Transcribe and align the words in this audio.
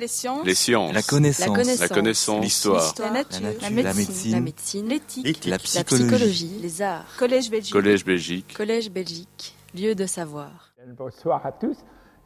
Les 0.00 0.08
sciences. 0.08 0.46
Les 0.46 0.54
sciences. 0.54 0.94
La 0.94 1.02
connaissance. 1.02 1.78
La 1.80 1.88
connaissance. 1.88 2.42
L'histoire. 2.42 2.94
La 3.00 3.10
nature. 3.10 3.40
La 3.42 3.68
La 3.68 3.70
nature. 3.70 3.94
médecine. 3.96 4.32
La 4.32 4.40
médecine. 4.40 4.88
L'éthique. 4.88 5.44
La 5.44 5.50
La 5.52 5.58
psychologie. 5.58 6.06
psychologie. 6.06 6.58
Les 6.62 6.80
arts. 6.80 7.04
Collège 7.18 7.50
Belgique. 7.50 7.72
Collège 7.74 8.04
Belgique. 8.06 8.54
Collège 8.56 8.90
Belgique. 8.90 9.54
Lieu 9.74 9.94
de 9.94 10.06
savoir. 10.06 10.72
Bonsoir 10.96 11.44
à 11.44 11.52
tous. 11.52 11.76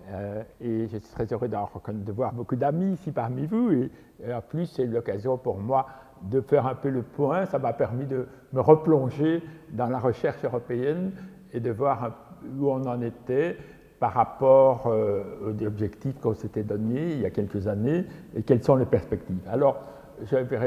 Euh, 0.09 0.43
et 0.61 0.87
je 0.87 0.99
suis 0.99 1.09
très 1.15 1.27
heureux 1.33 1.49
de 1.49 2.13
voir 2.13 2.33
beaucoup 2.33 2.55
d'amis 2.55 2.95
ici 2.95 3.11
parmi 3.11 3.47
vous. 3.47 3.73
Et, 3.73 3.91
et 4.25 4.33
en 4.33 4.41
plus, 4.41 4.67
c'est 4.67 4.85
l'occasion 4.87 5.37
pour 5.37 5.59
moi 5.59 5.89
de 6.23 6.41
faire 6.41 6.67
un 6.69 6.77
peu 6.77 6.91
le 6.91 7.03
point. 7.03 7.45
Ça 7.47 7.59
m'a 7.59 7.73
permis 7.73 8.07
de 8.07 8.29
me 8.53 8.61
replonger 8.61 9.43
dans 9.73 9.87
la 9.89 9.99
recherche 9.99 10.45
européenne 10.45 11.11
et 11.53 11.59
de 11.59 11.73
voir 11.73 12.13
où 12.57 12.71
on 12.71 12.87
en 12.87 13.03
était 13.03 13.57
par 14.05 14.13
rapport 14.13 14.83
euh, 14.89 15.23
aux 15.47 15.65
objectifs 15.67 16.21
qu'on 16.21 16.35
s'était 16.35 16.63
donnés 16.63 17.13
il 17.13 17.21
y 17.21 17.25
a 17.25 17.31
quelques 17.31 17.67
années 17.67 18.05
et 18.37 18.43
quelles 18.43 18.63
sont 18.63 18.77
les 18.77 18.85
perspectives. 18.85 19.41
Alors, 19.51 19.83
j'avais 20.31 20.59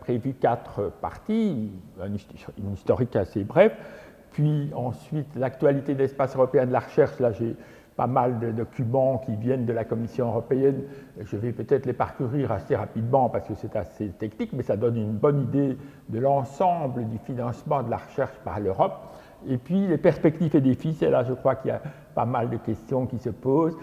prévu 0.00 0.34
quatre 0.34 0.90
parties, 1.00 1.70
une 2.02 2.72
historique 2.72 3.14
assez 3.14 3.44
brève, 3.44 3.70
puis 4.32 4.72
ensuite 4.74 5.28
l'actualité 5.36 5.94
de 5.94 6.00
l'espace 6.00 6.34
européen 6.34 6.66
de 6.66 6.72
la 6.72 6.80
recherche. 6.80 7.16
Là, 7.20 7.30
j'ai 7.30 7.54
pas 7.94 8.08
mal 8.08 8.40
de 8.40 8.50
documents 8.50 9.18
qui 9.18 9.36
viennent 9.36 9.66
de 9.66 9.72
la 9.72 9.84
Commission 9.84 10.26
européenne. 10.26 10.82
Je 11.20 11.36
vais 11.36 11.52
peut-être 11.52 11.86
les 11.86 11.92
parcourir 11.92 12.50
assez 12.50 12.74
rapidement 12.74 13.28
parce 13.28 13.46
que 13.46 13.54
c'est 13.54 13.76
assez 13.76 14.08
technique, 14.08 14.52
mais 14.52 14.64
ça 14.64 14.76
donne 14.76 14.96
une 14.96 15.12
bonne 15.12 15.42
idée 15.42 15.78
de 16.08 16.18
l'ensemble 16.18 17.06
du 17.08 17.18
financement 17.18 17.84
de 17.84 17.90
la 17.90 17.98
recherche 17.98 18.36
par 18.44 18.58
l'Europe. 18.58 19.14
Et 19.48 19.58
puis 19.58 19.86
les 19.86 19.98
perspectives 19.98 20.56
et 20.56 20.60
défis, 20.60 20.94
c'est 20.94 21.08
là 21.08 21.22
je 21.22 21.32
crois 21.32 21.54
qu'il 21.54 21.68
y 21.68 21.72
a 21.72 21.80
pas 22.14 22.24
mal 22.24 22.50
de 22.50 22.56
questions 22.56 23.06
qui 23.06 23.18
se 23.18 23.30
posent 23.30 23.76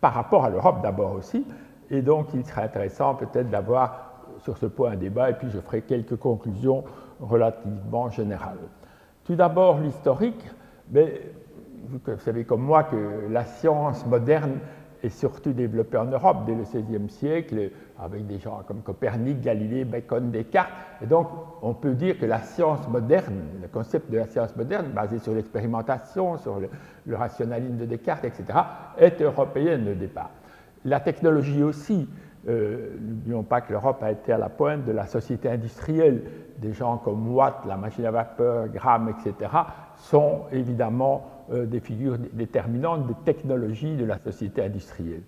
par 0.00 0.14
rapport 0.14 0.44
à 0.44 0.50
l'Europe 0.50 0.82
d'abord 0.82 1.12
aussi. 1.12 1.46
Et 1.90 2.02
donc 2.02 2.28
il 2.34 2.44
serait 2.44 2.62
intéressant 2.62 3.14
peut-être 3.14 3.50
d'avoir 3.50 4.12
sur 4.38 4.56
ce 4.56 4.66
point 4.66 4.92
un 4.92 4.96
débat 4.96 5.30
et 5.30 5.34
puis 5.34 5.48
je 5.50 5.58
ferai 5.60 5.82
quelques 5.82 6.16
conclusions 6.16 6.84
relativement 7.20 8.10
générales. 8.10 8.58
Tout 9.24 9.36
d'abord 9.36 9.78
l'historique, 9.78 10.44
mais 10.90 11.20
vous 11.88 12.00
savez 12.18 12.44
comme 12.44 12.62
moi 12.62 12.84
que 12.84 13.28
la 13.30 13.44
science 13.44 14.04
moderne 14.06 14.58
est 15.02 15.10
surtout 15.10 15.52
développée 15.52 15.98
en 15.98 16.06
Europe 16.06 16.38
dès 16.46 16.54
le 16.54 16.62
XVIe 16.62 17.08
siècle, 17.08 17.70
avec 18.02 18.26
des 18.26 18.38
gens 18.38 18.62
comme 18.66 18.82
Copernic, 18.82 19.40
Galilée, 19.40 19.84
Bacon, 19.84 20.30
Descartes. 20.30 20.70
Et 21.02 21.06
donc, 21.06 21.28
on 21.62 21.74
peut 21.74 21.94
dire 21.94 22.18
que 22.18 22.26
la 22.26 22.40
science 22.40 22.86
moderne, 22.88 23.42
le 23.60 23.68
concept 23.68 24.10
de 24.10 24.18
la 24.18 24.26
science 24.26 24.54
moderne, 24.56 24.88
basé 24.94 25.18
sur 25.18 25.34
l'expérimentation, 25.34 26.36
sur 26.38 26.60
le, 26.60 27.16
rationalisme 27.16 27.76
de 27.76 27.86
Descartes, 27.86 28.24
etc., 28.24 28.58
est 28.98 29.20
européenne 29.20 29.88
au 29.88 29.94
départ. 29.94 30.30
La 30.84 31.00
technologie 31.00 31.62
aussi, 31.62 32.08
euh, 32.48 32.96
n'oublions 33.00 33.44
pas 33.44 33.60
que 33.60 33.72
l'Europe 33.72 34.02
a 34.02 34.10
été 34.10 34.32
à 34.32 34.38
la 34.38 34.48
pointe 34.48 34.84
de 34.84 34.92
la 34.92 35.06
société 35.06 35.48
industrielle. 35.48 36.22
Des 36.58 36.72
gens 36.72 36.98
comme 36.98 37.32
Watt, 37.32 37.64
la 37.66 37.76
machine 37.76 38.04
à 38.04 38.10
vapeur, 38.10 38.68
Gramme, 38.68 39.10
etc., 39.10 39.50
sont 39.96 40.42
évidemment 40.50 41.24
euh, 41.52 41.66
des 41.66 41.80
figures 41.80 42.18
déterminantes 42.32 43.06
des 43.06 43.14
technologies 43.24 43.96
de 43.96 44.04
la 44.04 44.18
société 44.18 44.62
industrielle. 44.62 45.22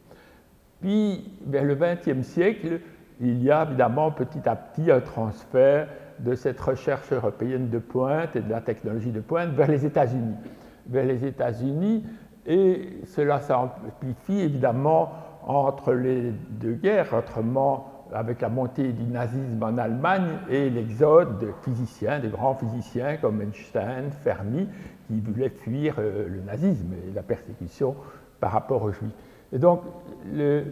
Puis, 0.85 1.25
vers 1.47 1.65
le 1.65 1.77
XXe 1.77 2.27
siècle, 2.27 2.79
il 3.19 3.43
y 3.43 3.51
a 3.51 3.65
évidemment 3.65 4.11
petit 4.11 4.47
à 4.47 4.55
petit 4.55 4.91
un 4.91 5.01
transfert 5.01 5.89
de 6.19 6.35
cette 6.35 6.61
recherche 6.61 7.11
européenne 7.11 7.71
de 7.71 7.79
pointe 7.79 8.37
et 8.37 8.43
de 8.43 8.51
la 8.51 8.61
technologie 8.61 9.11
de 9.11 9.21
pointe 9.21 9.55
vers 9.55 9.71
les 9.71 9.87
États-Unis. 9.87 10.35
Vers 10.87 11.07
les 11.07 11.25
États-Unis, 11.25 12.05
et 12.45 13.01
cela 13.07 13.41
s'amplifie 13.41 14.41
évidemment 14.41 15.13
entre 15.47 15.95
les 15.95 16.33
deux 16.51 16.75
guerres, 16.75 17.15
autrement 17.15 18.05
avec 18.13 18.43
la 18.43 18.51
montée 18.51 18.93
du 18.93 19.05
nazisme 19.05 19.63
en 19.63 19.79
Allemagne 19.79 20.37
et 20.51 20.69
l'exode 20.69 21.39
de 21.39 21.49
physiciens, 21.63 22.21
de 22.21 22.29
grands 22.29 22.57
physiciens 22.57 23.17
comme 23.17 23.41
Einstein, 23.41 24.11
Fermi, 24.23 24.69
qui 25.07 25.19
voulaient 25.19 25.49
fuir 25.49 25.95
euh, 25.99 26.29
le 26.29 26.43
nazisme 26.43 26.93
et 27.09 27.15
la 27.15 27.23
persécution 27.23 27.97
par 28.39 28.53
rapport 28.53 28.83
aux 28.83 28.93
Juifs. 28.93 29.15
Et 29.55 29.59
donc, 29.59 29.83
le, 30.33 30.65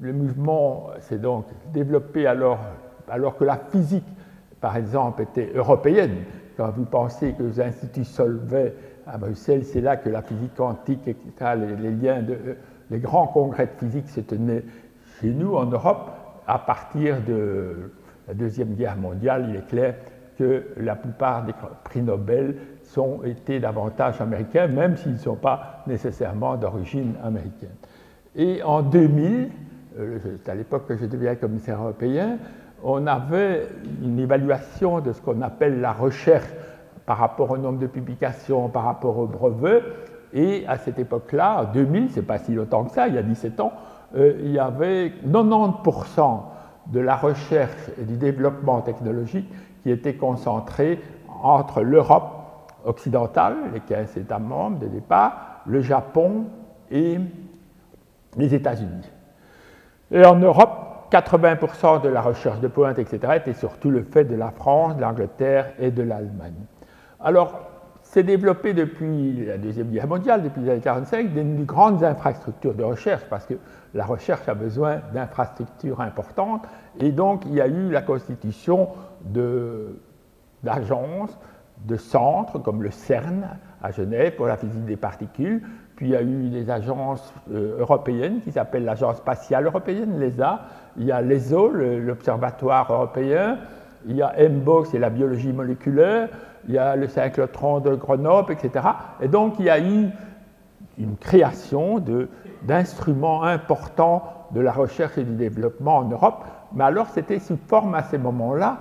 mouvement 0.00 0.88
s'est 1.00 1.18
donc 1.18 1.44
développé 1.72 2.26
alors, 2.26 2.58
alors 3.08 3.36
que 3.36 3.44
la 3.44 3.58
physique, 3.58 4.06
par 4.60 4.76
exemple, 4.76 5.22
était 5.22 5.52
européenne. 5.54 6.24
Quand 6.56 6.70
vous 6.70 6.86
pensez 6.86 7.34
que 7.34 7.42
les 7.42 7.60
instituts 7.60 8.04
Solvay 8.04 8.74
à 9.06 9.18
Bruxelles, 9.18 9.64
c'est 9.64 9.82
là 9.82 9.98
que 9.98 10.08
la 10.08 10.22
physique 10.22 10.54
quantique, 10.54 11.06
etc., 11.06 11.52
les, 11.78 11.90
liens 11.90 12.24
les 12.90 12.98
grands 12.98 13.26
congrès 13.26 13.66
de 13.66 13.86
physique 13.86 14.08
se 14.08 14.20
tenaient 14.20 14.64
chez 15.20 15.28
nous 15.28 15.54
en 15.54 15.66
Europe. 15.66 16.10
À 16.46 16.58
partir 16.58 17.16
de 17.22 17.92
la 18.26 18.32
Deuxième 18.34 18.74
Guerre 18.74 18.96
mondiale, 18.96 19.46
il 19.50 19.56
est 19.56 19.66
clair 19.66 19.94
que 20.38 20.68
la 20.78 20.96
plupart 20.96 21.44
des 21.44 21.52
prix 21.84 22.02
Nobel 22.02 22.56
sont 22.82 23.22
été 23.24 23.60
davantage 23.60 24.20
américains, 24.20 24.68
même 24.68 24.96
s'ils 24.96 25.14
ne 25.14 25.18
sont 25.18 25.36
pas 25.36 25.82
nécessairement 25.86 26.56
d'origine 26.56 27.14
américaine. 27.22 27.74
Et 28.36 28.62
en 28.62 28.82
2000, 28.82 29.50
euh, 29.98 30.18
c'est 30.44 30.50
à 30.50 30.54
l'époque 30.54 30.86
que 30.86 30.96
je 30.96 31.06
deviens 31.06 31.34
commissaire 31.36 31.80
européen, 31.82 32.36
on 32.82 33.06
avait 33.06 33.66
une 34.02 34.18
évaluation 34.18 35.00
de 35.00 35.12
ce 35.12 35.20
qu'on 35.22 35.40
appelle 35.40 35.80
la 35.80 35.92
recherche 35.92 36.48
par 37.06 37.16
rapport 37.18 37.50
au 37.52 37.56
nombre 37.56 37.78
de 37.78 37.86
publications, 37.86 38.68
par 38.68 38.84
rapport 38.84 39.18
aux 39.18 39.26
brevets. 39.26 39.82
Et 40.34 40.66
à 40.68 40.76
cette 40.76 40.98
époque-là, 40.98 41.62
en 41.62 41.72
2000, 41.72 42.10
c'est 42.10 42.26
pas 42.26 42.36
si 42.36 42.52
longtemps 42.52 42.84
que 42.84 42.92
ça, 42.92 43.08
il 43.08 43.14
y 43.14 43.18
a 43.18 43.22
17 43.22 43.58
ans, 43.60 43.72
euh, 44.16 44.34
il 44.40 44.50
y 44.50 44.58
avait 44.58 45.12
90% 45.26 46.40
de 46.88 47.00
la 47.00 47.16
recherche 47.16 47.90
et 47.98 48.04
du 48.04 48.18
développement 48.18 48.82
technologique 48.82 49.48
qui 49.82 49.90
était 49.90 50.14
concentré 50.14 51.00
entre 51.42 51.80
l'Europe 51.80 52.32
occidentale, 52.84 53.56
les 53.72 53.80
15 53.80 54.18
États 54.18 54.38
membres 54.38 54.78
de 54.78 54.86
départ, 54.86 55.62
le 55.66 55.80
Japon 55.80 56.44
et 56.90 57.18
les 58.36 58.54
États-Unis. 58.54 59.10
Et 60.10 60.24
en 60.24 60.36
Europe, 60.36 61.08
80% 61.10 62.02
de 62.02 62.08
la 62.08 62.20
recherche 62.20 62.60
de 62.60 62.68
pointe, 62.68 62.98
etc., 62.98 63.34
était 63.36 63.52
surtout 63.52 63.90
le 63.90 64.02
fait 64.02 64.24
de 64.24 64.34
la 64.34 64.50
France, 64.50 64.96
de 64.96 65.02
l'Angleterre 65.02 65.72
et 65.78 65.90
de 65.90 66.02
l'Allemagne. 66.02 66.54
Alors, 67.20 67.60
s'est 68.02 68.22
développé 68.22 68.72
depuis 68.72 69.44
la 69.44 69.58
Deuxième 69.58 69.88
Guerre 69.88 70.06
mondiale, 70.06 70.42
depuis 70.42 70.60
les 70.60 70.70
années 70.70 70.78
1945, 70.78 71.32
des 71.32 71.64
grandes 71.64 72.04
infrastructures 72.04 72.74
de 72.74 72.84
recherche, 72.84 73.24
parce 73.28 73.46
que 73.46 73.54
la 73.94 74.04
recherche 74.04 74.48
a 74.48 74.54
besoin 74.54 75.00
d'infrastructures 75.12 76.00
importantes, 76.00 76.62
et 77.00 77.10
donc 77.10 77.44
il 77.46 77.54
y 77.54 77.60
a 77.60 77.66
eu 77.66 77.90
la 77.90 78.02
constitution 78.02 78.90
d'agences, 80.62 81.36
de 81.84 81.96
centres, 81.96 82.58
comme 82.58 82.82
le 82.82 82.90
CERN 82.90 83.48
à 83.82 83.90
Genève 83.90 84.36
pour 84.36 84.46
la 84.46 84.56
physique 84.56 84.84
des 84.84 84.96
particules, 84.96 85.62
puis 85.96 86.08
il 86.08 86.12
y 86.12 86.16
a 86.16 86.22
eu 86.22 86.48
des 86.50 86.70
agences 86.70 87.32
euh, 87.50 87.80
européennes 87.80 88.40
qui 88.42 88.52
s'appellent 88.52 88.84
l'Agence 88.84 89.16
spatiale 89.16 89.64
européenne, 89.64 90.20
l'ESA, 90.20 90.60
il 90.98 91.06
y 91.06 91.12
a 91.12 91.22
l'ESO, 91.22 91.70
l'Observatoire 91.70 92.92
européen, 92.92 93.58
il 94.06 94.16
y 94.16 94.22
a 94.22 94.34
MBOX, 94.48 94.90
c'est 94.90 94.98
la 94.98 95.10
biologie 95.10 95.52
moléculaire, 95.52 96.28
il 96.68 96.74
y 96.74 96.78
a 96.78 96.96
le 96.96 97.08
cyclotron 97.08 97.80
de 97.80 97.94
Grenoble, 97.94 98.52
etc. 98.52 98.86
Et 99.20 99.28
donc 99.28 99.54
il 99.58 99.64
y 99.64 99.70
a 99.70 99.80
eu 99.80 100.08
une 100.98 101.16
création 101.16 102.02
d'instruments 102.62 103.42
importants 103.42 104.48
de 104.52 104.60
la 104.60 104.72
recherche 104.72 105.16
et 105.18 105.24
du 105.24 105.34
développement 105.34 105.98
en 105.98 106.04
Europe, 106.04 106.44
mais 106.74 106.84
alors 106.84 107.08
c'était 107.08 107.38
sous 107.38 107.58
forme 107.68 107.94
à 107.94 108.02
ces 108.02 108.18
moments-là 108.18 108.78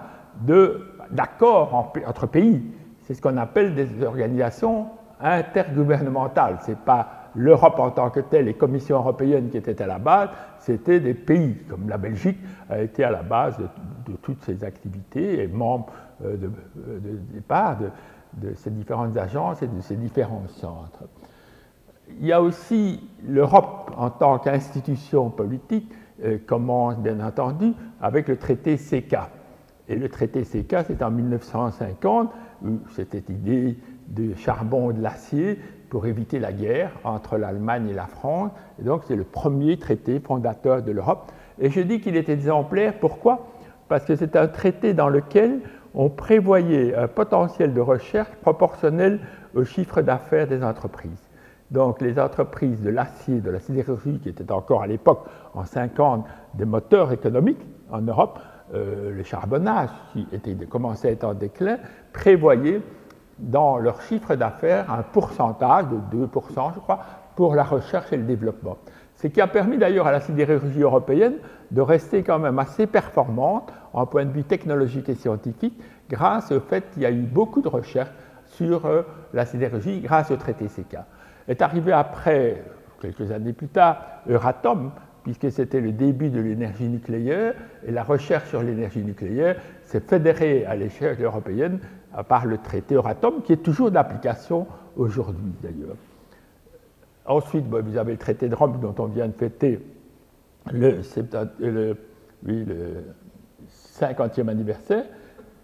d'accords 1.11 1.73
entre 1.73 2.27
pays. 2.27 2.61
C'est 3.03 3.13
ce 3.13 3.21
qu'on 3.21 3.37
appelle 3.37 3.73
des 3.73 4.03
organisations 4.03 4.87
intergouvernementales. 5.21 6.59
Ce 6.65 6.71
n'est 6.71 6.77
pas 6.77 7.29
l'Europe 7.35 7.79
en 7.79 7.91
tant 7.91 8.09
que 8.09 8.21
telle, 8.21 8.45
les 8.45 8.53
commissions 8.53 8.97
européennes 8.97 9.49
qui 9.49 9.57
étaient 9.57 9.81
à 9.81 9.87
la 9.87 9.99
base, 9.99 10.29
c'était 10.59 10.99
des 10.99 11.13
pays, 11.13 11.57
comme 11.69 11.89
la 11.89 11.97
Belgique 11.97 12.39
a 12.69 12.79
été 12.81 13.03
à 13.03 13.11
la 13.11 13.23
base 13.23 13.57
de, 13.57 13.67
toutes 14.21 14.41
ces 14.43 14.63
activités 14.63 15.43
et 15.43 15.47
membre 15.47 15.87
de, 16.21 16.29
de, 16.29 16.47
de 16.47 17.17
départ 17.33 17.77
de, 17.77 18.53
ces 18.55 18.69
différentes 18.69 19.17
agences 19.17 19.61
et 19.61 19.67
de 19.67 19.81
ces 19.81 19.95
différents 19.95 20.47
centres. 20.47 21.03
Il 22.19 22.25
y 22.25 22.33
a 22.33 22.41
aussi 22.41 23.01
l'Europe 23.27 23.91
en 23.97 24.09
tant 24.09 24.39
qu'institution 24.39 25.29
politique 25.29 25.91
euh, 26.23 26.37
commence 26.45 26.97
bien 26.97 27.19
entendu 27.19 27.73
avec 28.01 28.27
le 28.27 28.37
traité 28.37 28.77
CK. 28.77 29.17
Et 29.87 29.95
le 29.95 30.09
traité 30.09 30.43
CK, 30.43 30.77
c'est 30.87 31.01
en 31.01 31.11
1950, 31.11 32.31
où 32.63 32.79
c'était 32.91 33.23
idée 33.31 33.77
de 34.07 34.33
charbon 34.35 34.91
et 34.91 34.93
de 34.93 35.01
l'acier 35.01 35.59
pour 35.89 36.05
éviter 36.05 36.39
la 36.39 36.51
guerre 36.51 36.91
entre 37.03 37.37
l'Allemagne 37.37 37.89
et 37.89 37.93
la 37.93 38.07
France. 38.07 38.51
Et 38.79 38.83
donc 38.83 39.03
c'est 39.07 39.15
le 39.15 39.23
premier 39.23 39.77
traité 39.77 40.19
fondateur 40.19 40.81
de 40.81 40.91
l'Europe. 40.91 41.31
Et 41.59 41.69
je 41.69 41.81
dis 41.81 42.01
qu'il 42.01 42.15
est 42.15 42.29
exemplaire, 42.29 42.93
pourquoi? 42.99 43.47
Parce 43.87 44.05
que 44.05 44.15
c'est 44.15 44.35
un 44.35 44.47
traité 44.47 44.93
dans 44.93 45.09
lequel 45.09 45.61
on 45.93 46.09
prévoyait 46.09 46.95
un 46.95 47.07
potentiel 47.07 47.73
de 47.73 47.81
recherche 47.81 48.31
proportionnel 48.41 49.19
au 49.53 49.63
chiffre 49.63 50.01
d'affaires 50.01 50.47
des 50.47 50.63
entreprises. 50.63 51.29
Donc 51.71 52.01
les 52.01 52.19
entreprises 52.19 52.81
de 52.81 52.89
l'acier, 52.89 53.39
de 53.39 53.49
la 53.49 53.59
sidérurgie, 53.59 54.19
qui 54.19 54.29
étaient 54.29 54.51
encore 54.51 54.83
à 54.83 54.87
l'époque 54.87 55.25
en 55.53 55.65
50 55.65 56.25
des 56.55 56.65
moteurs 56.65 57.11
économiques 57.11 57.65
en 57.89 58.01
Europe, 58.01 58.39
euh, 58.73 59.11
le 59.11 59.23
charbonnage, 59.23 59.89
qui 60.11 60.27
était, 60.31 60.53
commençait 60.65 61.09
à 61.09 61.11
être 61.11 61.23
en 61.23 61.33
déclin, 61.33 61.77
prévoyaient 62.13 62.81
dans 63.39 63.77
leur 63.77 64.01
chiffre 64.01 64.35
d'affaires 64.35 64.91
un 64.91 65.03
pourcentage 65.03 65.85
de 66.11 66.25
2%, 66.25 66.73
je 66.75 66.79
crois, 66.79 66.99
pour 67.35 67.55
la 67.55 67.63
recherche 67.63 68.11
et 68.13 68.17
le 68.17 68.23
développement. 68.23 68.77
Ce 69.15 69.27
qui 69.27 69.41
a 69.41 69.47
permis 69.47 69.77
d'ailleurs 69.77 70.07
à 70.07 70.11
la 70.11 70.19
sidérurgie 70.19 70.81
européenne 70.81 71.35
de 71.71 71.81
rester 71.81 72.23
quand 72.23 72.39
même 72.39 72.59
assez 72.59 72.85
performante 72.85 73.71
en 73.93 74.05
point 74.05 74.25
de 74.25 74.31
vue 74.31 74.43
technologique 74.43 75.09
et 75.09 75.15
scientifique 75.15 75.79
grâce 76.09 76.51
au 76.51 76.59
fait 76.59 76.89
qu'il 76.91 77.03
y 77.03 77.05
a 77.05 77.11
eu 77.11 77.21
beaucoup 77.21 77.61
de 77.61 77.67
recherches 77.67 78.11
sur 78.45 78.85
euh, 78.85 79.01
la 79.33 79.45
sidérurgie 79.45 80.01
grâce 80.01 80.31
au 80.31 80.35
traité 80.35 80.65
CK. 80.65 80.97
Est 81.47 81.61
arrivé 81.61 81.91
après, 81.91 82.63
quelques 83.01 83.31
années 83.31 83.53
plus 83.53 83.67
tard, 83.67 83.97
Euratom, 84.27 84.91
puisque 85.23 85.51
c'était 85.51 85.81
le 85.81 85.91
début 85.91 86.29
de 86.29 86.39
l'énergie 86.39 86.87
nucléaire, 86.87 87.55
et 87.85 87.91
la 87.91 88.03
recherche 88.03 88.49
sur 88.49 88.61
l'énergie 88.61 89.03
nucléaire 89.03 89.55
s'est 89.83 89.99
fédérée 89.99 90.65
à 90.65 90.75
l'échelle 90.75 91.21
européenne 91.21 91.79
par 92.23 92.45
le 92.45 92.57
traité 92.57 92.95
Euratom, 92.95 93.41
qui 93.41 93.53
est 93.53 93.63
toujours 93.63 93.91
d'application 93.91 94.67
aujourd'hui 94.95 95.53
d'ailleurs. 95.61 95.95
Ensuite, 97.25 97.65
vous 97.65 97.97
avez 97.97 98.13
le 98.13 98.17
traité 98.17 98.47
de 98.47 98.55
Rome 98.55 98.79
dont 98.79 98.95
on 98.99 99.07
vient 99.07 99.27
de 99.27 99.33
fêter 99.33 99.79
le, 100.71 101.01
le, 101.59 101.97
le 102.43 103.03
50e 103.99 104.47
anniversaire. 104.47 105.05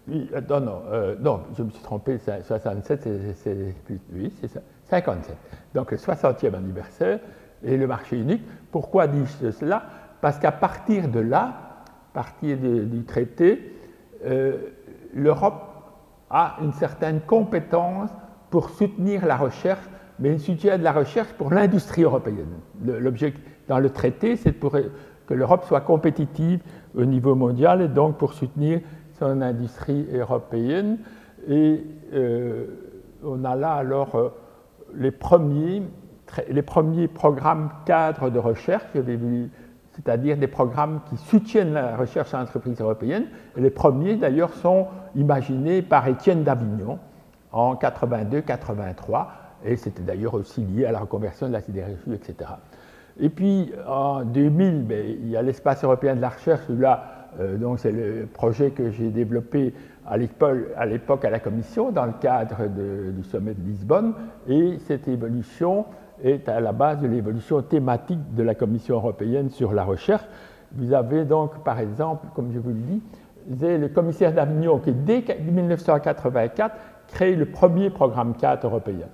Oui, 0.08 0.28
euh, 0.34 0.40
non, 0.48 0.60
non, 0.60 0.82
euh, 0.90 1.14
non, 1.20 1.40
je 1.56 1.62
me 1.62 1.70
suis 1.70 1.82
trompé, 1.82 2.18
67, 2.18 3.08
c'est 3.36 3.74
oui, 4.12 4.32
ça, 4.52 4.60
57. 4.90 5.36
Donc 5.74 5.92
le 5.92 5.96
60e 5.96 6.54
anniversaire 6.54 7.20
et 7.62 7.76
le 7.76 7.86
marché 7.86 8.18
unique. 8.18 8.42
Pourquoi 8.72 9.06
dis-je 9.06 9.52
cela? 9.52 9.84
Parce 10.20 10.38
qu'à 10.38 10.52
partir 10.52 11.08
de 11.08 11.20
là, 11.20 11.84
à 12.10 12.14
partir 12.14 12.58
du 12.58 13.04
traité, 13.04 13.76
euh, 14.24 14.56
l'Europe 15.14 15.71
a 16.32 16.56
une 16.62 16.72
certaine 16.72 17.20
compétence 17.20 18.10
pour 18.50 18.70
soutenir 18.70 19.26
la 19.26 19.36
recherche, 19.36 19.88
mais 20.18 20.30
une 20.30 20.38
soutien 20.38 20.78
de 20.78 20.82
la 20.82 20.92
recherche 20.92 21.32
pour 21.34 21.52
l'industrie 21.52 22.02
européenne. 22.02 22.58
L'objectif 22.84 23.42
dans 23.68 23.78
le 23.78 23.90
traité, 23.90 24.36
c'est 24.36 24.52
que 24.58 25.34
l'Europe 25.34 25.64
soit 25.64 25.82
compétitive 25.82 26.60
au 26.96 27.04
niveau 27.04 27.34
mondial 27.34 27.82
et 27.82 27.88
donc 27.88 28.16
pour 28.16 28.32
soutenir 28.32 28.80
son 29.18 29.40
industrie 29.40 30.06
européenne. 30.12 30.98
Et 31.48 31.84
euh, 32.12 32.66
on 33.24 33.44
a 33.44 33.54
là 33.54 33.74
alors 33.74 34.14
euh, 34.16 34.28
les 34.94 35.10
premiers 35.10 37.08
programmes 37.08 37.70
cadres 37.84 38.30
de 38.30 38.38
recherche, 38.38 38.84
c'est-à-dire 39.92 40.36
des 40.36 40.46
programmes 40.46 41.00
qui 41.08 41.16
soutiennent 41.16 41.74
la 41.74 41.96
recherche 41.96 42.32
en 42.34 42.40
entreprise 42.40 42.80
européenne. 42.80 43.26
Les 43.56 43.70
premiers 43.70 44.16
d'ailleurs 44.16 44.52
sont 44.54 44.88
imaginés 45.14 45.82
par 45.82 46.08
Étienne 46.08 46.42
d'Avignon 46.42 46.98
en 47.52 47.74
82-83, 47.74 49.26
et 49.64 49.76
c'était 49.76 50.02
d'ailleurs 50.02 50.34
aussi 50.34 50.62
lié 50.62 50.86
à 50.86 50.92
la 50.92 51.00
reconversion 51.00 51.46
de 51.48 51.52
la 51.52 51.60
sidérurgie, 51.60 52.14
etc. 52.14 52.50
Et 53.20 53.28
puis 53.28 53.72
en 53.86 54.24
2000, 54.24 54.86
ben, 54.86 55.04
il 55.06 55.28
y 55.28 55.36
a 55.36 55.42
l'espace 55.42 55.84
européen 55.84 56.16
de 56.16 56.22
la 56.22 56.30
recherche, 56.30 56.66
là, 56.70 57.28
euh, 57.40 57.58
donc 57.58 57.78
c'est 57.78 57.92
le 57.92 58.26
projet 58.26 58.70
que 58.70 58.90
j'ai 58.90 59.10
développé 59.10 59.74
à 60.06 60.16
l'époque 60.16 61.24
à 61.24 61.30
la 61.30 61.38
Commission 61.38 61.92
dans 61.92 62.06
le 62.06 62.12
cadre 62.20 62.66
du 62.66 63.22
sommet 63.24 63.54
de 63.54 63.62
Lisbonne, 63.62 64.14
et 64.48 64.78
cette 64.86 65.06
évolution 65.08 65.84
est 66.22 66.48
à 66.48 66.60
la 66.60 66.72
base 66.72 67.00
de 67.00 67.08
l'évolution 67.08 67.62
thématique 67.62 68.34
de 68.34 68.42
la 68.42 68.54
Commission 68.54 68.96
européenne 68.96 69.50
sur 69.50 69.72
la 69.72 69.84
recherche. 69.84 70.24
Vous 70.74 70.92
avez 70.94 71.24
donc, 71.24 71.62
par 71.64 71.78
exemple, 71.78 72.26
comme 72.34 72.52
je 72.52 72.58
vous 72.58 72.70
le 72.70 72.74
dis, 72.74 73.02
le 73.48 73.88
commissaire 73.88 74.32
d'Avignon 74.32 74.78
qui, 74.78 74.92
dès 74.92 75.24
1984, 75.40 76.74
crée 77.08 77.34
le 77.34 77.46
premier 77.46 77.90
programme 77.90 78.34
4 78.34 78.64
européen. 78.64 79.08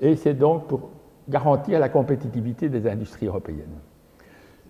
Et 0.00 0.16
c'est 0.16 0.34
donc 0.34 0.68
pour 0.68 0.90
garantir 1.28 1.78
la 1.78 1.88
compétitivité 1.88 2.68
des 2.68 2.88
industries 2.88 3.26
européennes. 3.26 3.78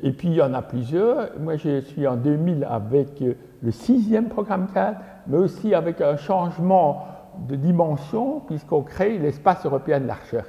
Et 0.02 0.12
puis 0.12 0.28
il 0.28 0.34
y 0.34 0.42
en 0.42 0.52
a 0.54 0.62
plusieurs. 0.62 1.38
Moi, 1.38 1.56
je 1.56 1.80
suis 1.80 2.06
en 2.06 2.16
2000 2.16 2.66
avec 2.68 3.22
le 3.62 3.70
sixième 3.70 4.28
programme 4.28 4.66
4, 4.72 5.00
mais 5.28 5.38
aussi 5.38 5.74
avec 5.74 6.00
un 6.00 6.16
changement 6.16 7.06
de 7.48 7.54
dimension, 7.54 8.40
puisqu'on 8.40 8.82
crée 8.82 9.18
l'espace 9.18 9.64
européen 9.64 10.00
de 10.00 10.06
la 10.06 10.14
recherche. 10.14 10.48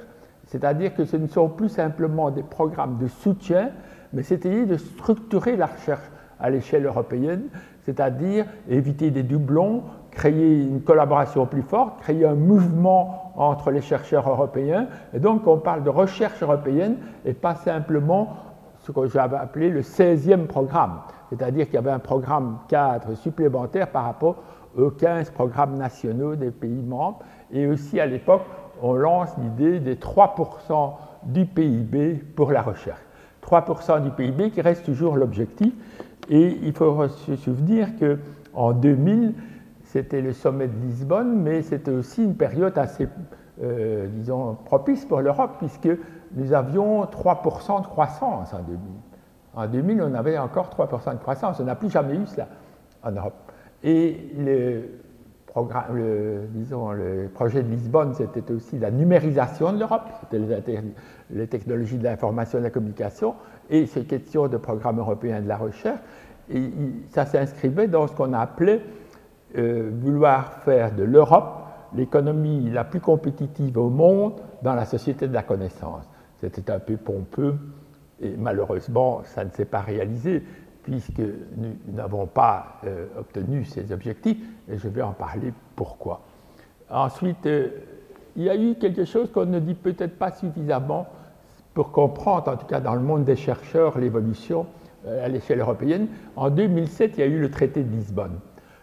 C'est-à-dire 0.54 0.94
que 0.94 1.04
ce 1.04 1.16
ne 1.16 1.26
sont 1.26 1.48
plus 1.48 1.68
simplement 1.68 2.30
des 2.30 2.44
programmes 2.44 2.96
de 2.98 3.08
soutien, 3.08 3.70
mais 4.12 4.22
c'est-à-dire 4.22 4.68
de 4.68 4.76
structurer 4.76 5.56
la 5.56 5.66
recherche 5.66 6.08
à 6.38 6.48
l'échelle 6.48 6.86
européenne, 6.86 7.46
c'est-à-dire 7.82 8.46
éviter 8.68 9.10
des 9.10 9.24
doublons, 9.24 9.82
créer 10.12 10.62
une 10.62 10.80
collaboration 10.82 11.44
plus 11.44 11.62
forte, 11.62 11.98
créer 12.02 12.24
un 12.24 12.36
mouvement 12.36 13.32
entre 13.34 13.72
les 13.72 13.80
chercheurs 13.80 14.28
européens. 14.30 14.86
Et 15.12 15.18
donc 15.18 15.44
on 15.48 15.58
parle 15.58 15.82
de 15.82 15.90
recherche 15.90 16.40
européenne 16.40 16.98
et 17.24 17.32
pas 17.32 17.56
simplement 17.56 18.36
ce 18.78 18.92
que 18.92 19.08
j'avais 19.08 19.38
appelé 19.38 19.70
le 19.70 19.80
16e 19.80 20.46
programme, 20.46 21.00
c'est-à-dire 21.30 21.64
qu'il 21.64 21.74
y 21.74 21.78
avait 21.78 21.90
un 21.90 21.98
programme 21.98 22.58
cadre 22.68 23.16
supplémentaire 23.16 23.88
par 23.88 24.04
rapport 24.04 24.36
aux 24.78 24.90
15 24.90 25.30
programmes 25.30 25.76
nationaux 25.76 26.36
des 26.36 26.52
pays 26.52 26.82
membres. 26.82 27.18
Et 27.52 27.66
aussi 27.66 27.98
à 27.98 28.06
l'époque, 28.06 28.42
on 28.84 28.92
lance 28.92 29.30
l'idée 29.38 29.80
des 29.80 29.96
3% 29.96 30.92
du 31.22 31.46
PIB 31.46 32.22
pour 32.36 32.52
la 32.52 32.60
recherche. 32.60 33.00
3% 33.42 34.02
du 34.02 34.10
PIB 34.10 34.50
qui 34.50 34.60
reste 34.60 34.84
toujours 34.84 35.16
l'objectif. 35.16 35.72
Et 36.28 36.58
il 36.62 36.72
faut 36.74 37.08
se 37.08 37.34
souvenir 37.36 37.88
qu'en 37.98 38.72
2000, 38.72 39.32
c'était 39.84 40.20
le 40.20 40.34
sommet 40.34 40.68
de 40.68 40.78
Lisbonne, 40.82 41.40
mais 41.40 41.62
c'était 41.62 41.90
aussi 41.90 42.24
une 42.24 42.36
période 42.36 42.76
assez, 42.76 43.08
euh, 43.62 44.06
disons, 44.08 44.54
propice 44.66 45.06
pour 45.06 45.22
l'Europe, 45.22 45.52
puisque 45.58 45.88
nous 46.34 46.52
avions 46.52 47.04
3% 47.04 47.80
de 47.80 47.86
croissance 47.86 48.52
en 48.52 48.58
2000. 48.58 48.78
En 49.54 49.66
2000, 49.66 50.02
on 50.02 50.14
avait 50.14 50.36
encore 50.36 50.68
3% 50.68 51.14
de 51.14 51.20
croissance. 51.20 51.58
On 51.58 51.64
n'a 51.64 51.74
plus 51.74 51.90
jamais 51.90 52.16
eu 52.16 52.26
cela 52.26 52.48
en 53.02 53.12
Europe. 53.12 53.50
Programme, 55.54 56.48
disons, 56.48 56.90
le 56.90 57.30
projet 57.32 57.62
de 57.62 57.70
Lisbonne, 57.70 58.12
c'était 58.14 58.50
aussi 58.50 58.76
la 58.76 58.90
numérisation 58.90 59.72
de 59.72 59.78
l'Europe, 59.78 60.02
c'était 60.20 60.40
les, 60.40 60.80
les, 61.30 61.46
technologies 61.46 61.96
de 61.96 62.02
l'information 62.02 62.58
et 62.58 62.60
de 62.60 62.66
la 62.66 62.70
communication, 62.70 63.36
et 63.70 63.86
ces 63.86 64.02
questions 64.04 64.48
de 64.48 64.56
programme 64.56 64.98
européen 64.98 65.40
de 65.40 65.46
la 65.46 65.56
recherche. 65.56 66.00
Et 66.50 66.72
ça 67.10 67.24
s'inscrivait 67.24 67.86
dans 67.86 68.08
ce 68.08 68.14
qu'on 68.14 68.32
appelait 68.32 68.82
euh, 69.56 69.92
vouloir 69.94 70.54
faire 70.64 70.92
de 70.92 71.04
l'Europe 71.04 71.62
l'économie 71.94 72.68
la 72.70 72.82
plus 72.82 73.00
compétitive 73.00 73.78
au 73.78 73.90
monde 73.90 74.40
dans 74.62 74.74
la 74.74 74.86
société 74.86 75.28
de 75.28 75.34
la 75.34 75.44
connaissance. 75.44 76.02
C'était 76.40 76.68
un 76.72 76.80
peu 76.80 76.96
pompeux 76.96 77.54
et 78.20 78.34
malheureusement, 78.36 79.22
ça 79.22 79.44
ne 79.44 79.50
s'est 79.50 79.64
pas 79.64 79.82
réalisé 79.82 80.42
puisque 80.84 81.18
nous 81.18 81.76
n'avons 81.92 82.26
pas 82.26 82.78
euh, 82.84 83.06
obtenu 83.18 83.64
ces 83.64 83.90
objectifs 83.90 84.38
et 84.68 84.78
je 84.78 84.88
vais 84.88 85.02
en 85.02 85.12
parler 85.12 85.52
pourquoi. 85.74 86.20
Ensuite, 86.90 87.46
euh, 87.46 87.68
il 88.36 88.44
y 88.44 88.50
a 88.50 88.56
eu 88.56 88.74
quelque 88.76 89.04
chose 89.04 89.30
qu'on 89.32 89.46
ne 89.46 89.58
dit 89.58 89.74
peut-être 89.74 90.18
pas 90.18 90.30
suffisamment 90.30 91.06
pour 91.72 91.90
comprendre, 91.90 92.48
en 92.48 92.56
tout 92.56 92.66
cas 92.66 92.80
dans 92.80 92.94
le 92.94 93.00
monde 93.00 93.24
des 93.24 93.36
chercheurs, 93.36 93.98
l'évolution 93.98 94.66
à 95.06 95.28
l'échelle 95.28 95.60
européenne. 95.60 96.08
En 96.36 96.50
2007, 96.50 97.14
il 97.16 97.20
y 97.20 97.22
a 97.22 97.26
eu 97.26 97.38
le 97.38 97.50
traité 97.50 97.82
de 97.82 97.90
Lisbonne. 97.90 98.38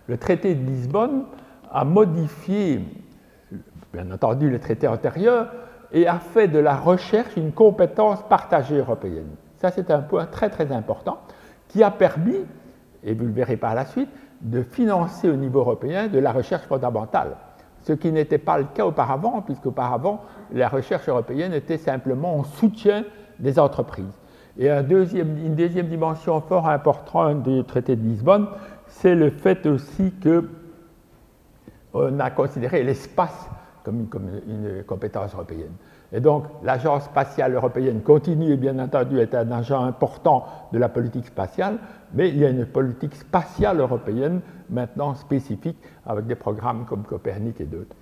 Le 0.08 0.17
traité 0.17 0.53
de 0.55 0.63
Lisbonne 0.63 1.24
a 1.72 1.86
modifié, 1.86 2.81
bien 3.93 4.12
entendu, 4.12 4.50
le 4.50 4.60
traité 4.60 4.88
antérieur 4.88 5.51
et 5.91 6.08
a 6.08 6.20
fait 6.20 6.48
de 6.48 6.60
la 6.60 6.75
recherche 6.75 7.36
une 7.38 7.51
compétence 7.51 8.22
partagée 8.27 8.77
européenne. 8.77 9.29
Ça, 9.58 9.72
c'est 9.72 9.91
un 9.91 10.01
point 10.01 10.25
très 10.25 10.50
très 10.50 10.72
important 10.72 11.20
qui 11.72 11.84
a 11.84 11.92
permis, 11.92 12.46
et 13.04 13.13
vous 13.13 13.25
le 13.25 13.32
verrez 13.32 13.58
par 13.58 13.74
la 13.75 13.86
suite, 13.86 14.10
de 14.42 14.63
financer 14.63 15.30
au 15.30 15.36
niveau 15.36 15.60
européen 15.60 16.08
de 16.08 16.20
la 16.20 16.32
recherche 16.32 16.63
fondamentale. 16.63 17.38
Ce 17.82 17.94
qui 17.94 18.12
n'était 18.12 18.38
pas 18.38 18.58
le 18.58 18.66
cas 18.66 18.86
auparavant, 18.86 19.42
puisqu'auparavant, 19.42 20.22
la 20.51 20.68
recherche 20.68 21.08
européenne 21.08 21.54
était 21.54 21.78
simplement 21.78 22.38
en 22.38 22.44
soutien 22.44 23.06
des 23.40 23.58
entreprises. 23.58 24.20
Et 24.60 24.70
une 24.70 25.56
deuxième 25.56 25.88
dimension 25.88 26.42
fort 26.42 26.68
importante 26.68 27.44
du 27.44 27.63
traité 27.63 27.96
de 27.96 28.04
Lisbonne, 28.04 28.48
c'est 28.88 29.16
le 29.16 29.30
fait 29.30 29.66
aussi 29.66 30.13
qu'on 30.22 32.20
a 32.20 32.30
considéré 32.32 32.84
l'espace 32.84 33.50
comme 33.84 34.08
une, 34.48 34.84
compétence 34.86 35.34
européenne. 35.34 35.72
Et 36.13 36.20
donc, 36.20 36.44
l'Agence 36.63 37.06
spatiale 37.06 37.53
européenne 37.56 38.01
continue, 38.01 38.58
bien 38.58 38.77
entendu, 38.80 39.20
à 39.20 39.24
être 39.24 39.36
un 39.36 39.51
agent 39.51 39.84
important 39.84 40.46
de 40.74 40.77
la 40.77 40.89
politique 40.89 41.25
spatiale, 41.25 41.77
mais 42.13 42.30
il 42.30 42.38
y 42.38 42.46
a 42.46 42.50
une 42.50 42.65
politique 42.65 43.15
spatiale 43.15 43.80
européenne 43.80 44.41
maintenant 44.70 45.15
spécifique 45.15 45.77
avec 46.06 46.27
des 46.27 46.36
programmes 46.36 46.86
comme 46.86 47.03
Copernic 47.03 47.62
et 47.62 47.65
d'autres. 47.65 47.96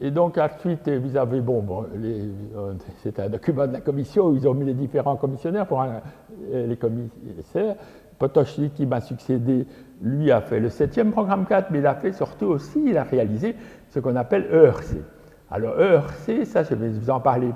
Et 0.00 0.10
donc, 0.10 0.38
ensuite, 0.38 0.88
vous 0.88 1.16
avez, 1.16 1.40
bon, 1.40 1.62
bon 1.62 1.86
c'est 3.02 3.18
un 3.18 3.28
document 3.28 3.66
de 3.66 3.72
la 3.72 3.80
commission 3.80 4.28
où 4.28 4.36
ils 4.36 4.48
ont 4.48 4.54
mis 4.54 4.64
les 4.64 4.74
différents 4.74 5.16
commissionnaires 5.16 5.66
pour 5.66 5.84
les 6.52 6.76
commissaires. 6.76 7.76
Potochnik, 8.18 8.74
qui 8.74 8.86
m'a 8.86 9.00
succédé, 9.00 9.66
lui 10.00 10.30
a 10.30 10.40
fait 10.40 10.60
le 10.60 10.68
septième 10.68 11.10
programme 11.10 11.44
4, 11.44 11.70
mais 11.70 11.78
il 11.78 11.86
a 11.86 11.96
fait 11.96 12.12
surtout 12.12 12.46
aussi, 12.46 12.80
il 12.86 12.96
a 12.96 13.02
réalisé 13.02 13.56
ce 13.90 13.98
qu'on 13.98 14.14
appelle 14.14 14.46
ERC. 14.52 14.96
Alors 15.52 15.78
ERC, 15.78 16.46
ça 16.46 16.62
je 16.62 16.74
vais 16.74 16.88
vous 16.88 17.10
en 17.10 17.20
parler 17.20 17.52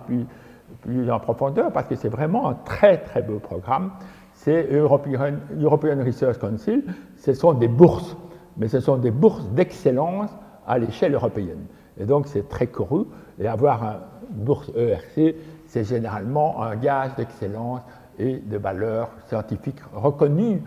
plus, 0.84 1.10
en 1.10 1.18
profondeur 1.18 1.72
parce 1.72 1.86
que 1.86 1.94
c'est 1.94 2.10
vraiment 2.10 2.50
un 2.50 2.54
très 2.54 2.98
très 2.98 3.22
beau 3.22 3.38
programme. 3.38 3.90
C'est 4.34 4.70
European, 4.70 5.36
European 5.58 6.04
Research 6.04 6.38
Council, 6.38 6.84
ce 7.16 7.32
sont 7.32 7.54
des 7.54 7.68
bourses, 7.68 8.14
mais 8.58 8.68
ce 8.68 8.80
sont 8.80 8.98
des 8.98 9.10
bourses 9.10 9.48
d'excellence 9.48 10.30
à 10.66 10.78
l'échelle 10.78 11.14
européenne. 11.14 11.64
Et 11.98 12.04
donc 12.04 12.26
c'est 12.26 12.46
très 12.50 12.66
couru, 12.66 13.04
et 13.40 13.48
avoir 13.48 13.82
une 14.30 14.44
bourse 14.44 14.70
ERC, 14.76 15.34
c'est 15.66 15.84
généralement 15.84 16.62
un 16.62 16.76
gage 16.76 17.14
d'excellence 17.16 17.80
et 18.18 18.36
de 18.40 18.58
valeurs 18.58 19.08
scientifiques 19.26 19.80
reconnues 19.94 20.62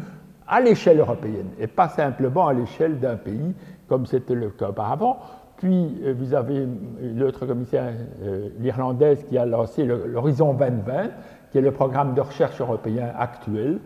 à 0.48 0.62
l'échelle 0.62 1.00
européenne 1.00 1.50
et 1.60 1.68
pas 1.68 1.90
simplement 1.90 2.48
à 2.48 2.54
l'échelle 2.54 3.00
d'un 3.00 3.18
pays 3.18 3.54
comme 3.88 4.08
c'était 4.08 4.34
le 4.34 4.50
cas 4.50 4.70
auparavant. 4.70 5.20
Puis 5.60 6.02
euh, 6.04 6.14
vous 6.18 6.34
avez 6.34 6.66
l'autre 7.02 7.46
commissaire, 7.46 7.94
euh, 8.24 8.48
l'Irlandaise, 8.60 9.26
qui 9.28 9.38
a 9.38 9.46
lancé 9.46 9.84
l'Horizon 9.84 10.54
2020, 10.54 11.10
qui 11.52 11.58
est 11.58 11.62
le 11.62 11.72
programme 11.72 12.14
de 12.14 12.22
recherche 12.22 12.60
européen 12.62 13.12
actuel, 13.18 13.80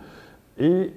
et 0.60 0.94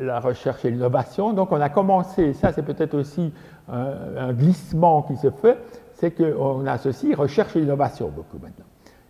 la 0.00 0.18
recherche 0.18 0.64
et 0.64 0.70
l'innovation. 0.70 1.32
Donc 1.32 1.52
on 1.52 1.60
a 1.60 1.68
commencé, 1.68 2.32
ça 2.32 2.52
c'est 2.52 2.64
peut-être 2.64 2.94
aussi 2.94 3.32
un, 3.68 4.32
glissement 4.32 5.02
qui 5.02 5.16
se 5.16 5.30
fait, 5.30 5.58
c'est 5.94 6.10
qu'on 6.10 6.66
associe 6.66 7.16
recherche 7.16 7.54
et 7.54 7.60
innovation 7.60 8.10
beaucoup 8.14 8.38
maintenant. 8.42 8.66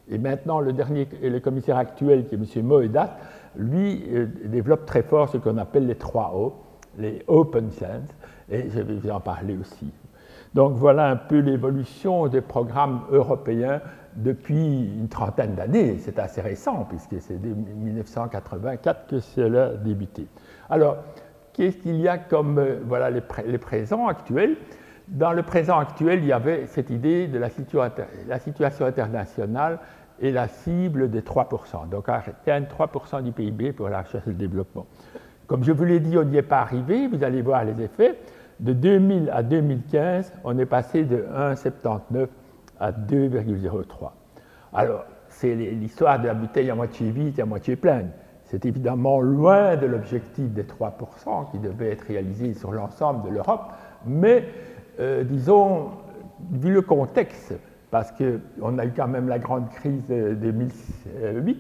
Et 0.08 0.18
maintenant, 0.18 0.60
le 0.60 0.72
dernier, 0.72 1.08
le 1.22 1.40
commissaire 1.40 1.78
actuel, 1.78 2.26
qui 2.26 2.34
est 2.34 2.38
M. 2.58 2.66
Moedat, 2.66 3.16
lui 3.56 4.04
euh, 4.12 4.26
développe 4.44 4.84
très 4.84 5.02
fort 5.02 5.30
ce 5.30 5.38
qu'on 5.38 5.56
appelle 5.56 5.86
les 5.86 5.96
trois 5.96 6.32
O, 6.36 6.54
les 6.98 7.22
Open 7.26 7.70
Science, 7.70 8.10
et 8.50 8.68
je 8.68 8.80
vais 8.80 8.94
vous 8.94 9.10
en 9.10 9.18
parler 9.18 9.56
aussi. 9.56 9.90
Donc 10.56 10.72
voilà 10.72 11.08
un 11.10 11.16
peu 11.16 11.38
l'évolution 11.40 12.28
des 12.28 12.40
programmes 12.40 13.02
européens 13.10 13.82
depuis 14.14 14.86
une 14.98 15.06
trentaine 15.06 15.54
d'années. 15.54 15.98
C'est 15.98 16.18
assez 16.18 16.40
récent, 16.40 16.86
puisque 16.88 17.20
c'est 17.20 17.38
dès 17.38 17.50
1984 17.50 19.06
que 19.06 19.20
cela 19.20 19.66
a 19.66 19.74
débuté. 19.74 20.26
Alors, 20.70 20.96
qu'est-ce 21.52 21.76
qu'il 21.76 22.00
y 22.00 22.08
a 22.08 22.16
comme 22.16 22.58
euh, 22.58 22.80
voilà, 22.86 23.10
les, 23.10 23.20
les 23.46 23.58
présents 23.58 24.08
actuels? 24.08 24.56
Dans 25.08 25.34
le 25.34 25.42
présent 25.42 25.78
actuel, 25.78 26.20
il 26.20 26.26
y 26.28 26.32
avait 26.32 26.64
cette 26.68 26.88
idée 26.88 27.28
de 27.28 27.38
la, 27.38 27.50
situation 27.50 28.86
internationale 28.86 29.78
et 30.20 30.32
la 30.32 30.48
cible 30.48 31.10
des 31.10 31.20
3%, 31.20 31.90
donc 31.90 32.08
atteindre 32.08 32.66
3% 32.66 33.22
du 33.22 33.30
PIB 33.30 33.72
pour 33.72 33.90
la 33.90 34.00
recherche 34.00 34.26
et 34.26 34.30
le 34.30 34.36
développement. 34.36 34.86
Comme 35.46 35.62
je 35.62 35.70
vous 35.70 35.84
l'ai 35.84 36.00
dit, 36.00 36.16
on 36.16 36.24
n'y 36.24 36.38
est 36.38 36.42
pas 36.42 36.60
arrivé, 36.60 37.08
vous 37.08 37.22
allez 37.22 37.42
voir 37.42 37.62
les 37.62 37.82
effets. 37.82 38.18
De 38.60 38.72
2000 38.72 39.30
à 39.32 39.42
2015, 39.42 40.32
on 40.44 40.58
est 40.58 40.66
passé 40.66 41.04
de 41.04 41.26
1,79 41.36 42.26
à 42.80 42.92
2,03. 42.92 44.10
Alors, 44.72 45.04
c'est 45.28 45.54
l'histoire 45.54 46.20
de 46.20 46.26
la 46.26 46.34
bouteille 46.34 46.70
à 46.70 46.74
moitié 46.74 47.10
vide 47.10 47.38
et 47.38 47.42
à 47.42 47.46
moitié 47.46 47.76
pleine. 47.76 48.10
C'est 48.44 48.64
évidemment 48.64 49.20
loin 49.20 49.76
de 49.76 49.86
l'objectif 49.86 50.46
des 50.50 50.62
3% 50.62 51.50
qui 51.50 51.58
devait 51.58 51.90
être 51.90 52.06
réalisé 52.06 52.54
sur 52.54 52.72
l'ensemble 52.72 53.28
de 53.28 53.34
l'Europe, 53.34 53.72
mais 54.06 54.44
euh, 55.00 55.24
disons, 55.24 55.90
vu 56.52 56.72
le 56.72 56.80
contexte, 56.80 57.54
parce 57.90 58.12
qu'on 58.12 58.78
a 58.78 58.86
eu 58.86 58.92
quand 58.96 59.08
même 59.08 59.28
la 59.28 59.38
grande 59.38 59.68
crise 59.70 60.06
de 60.08 60.34
2008, 60.34 61.58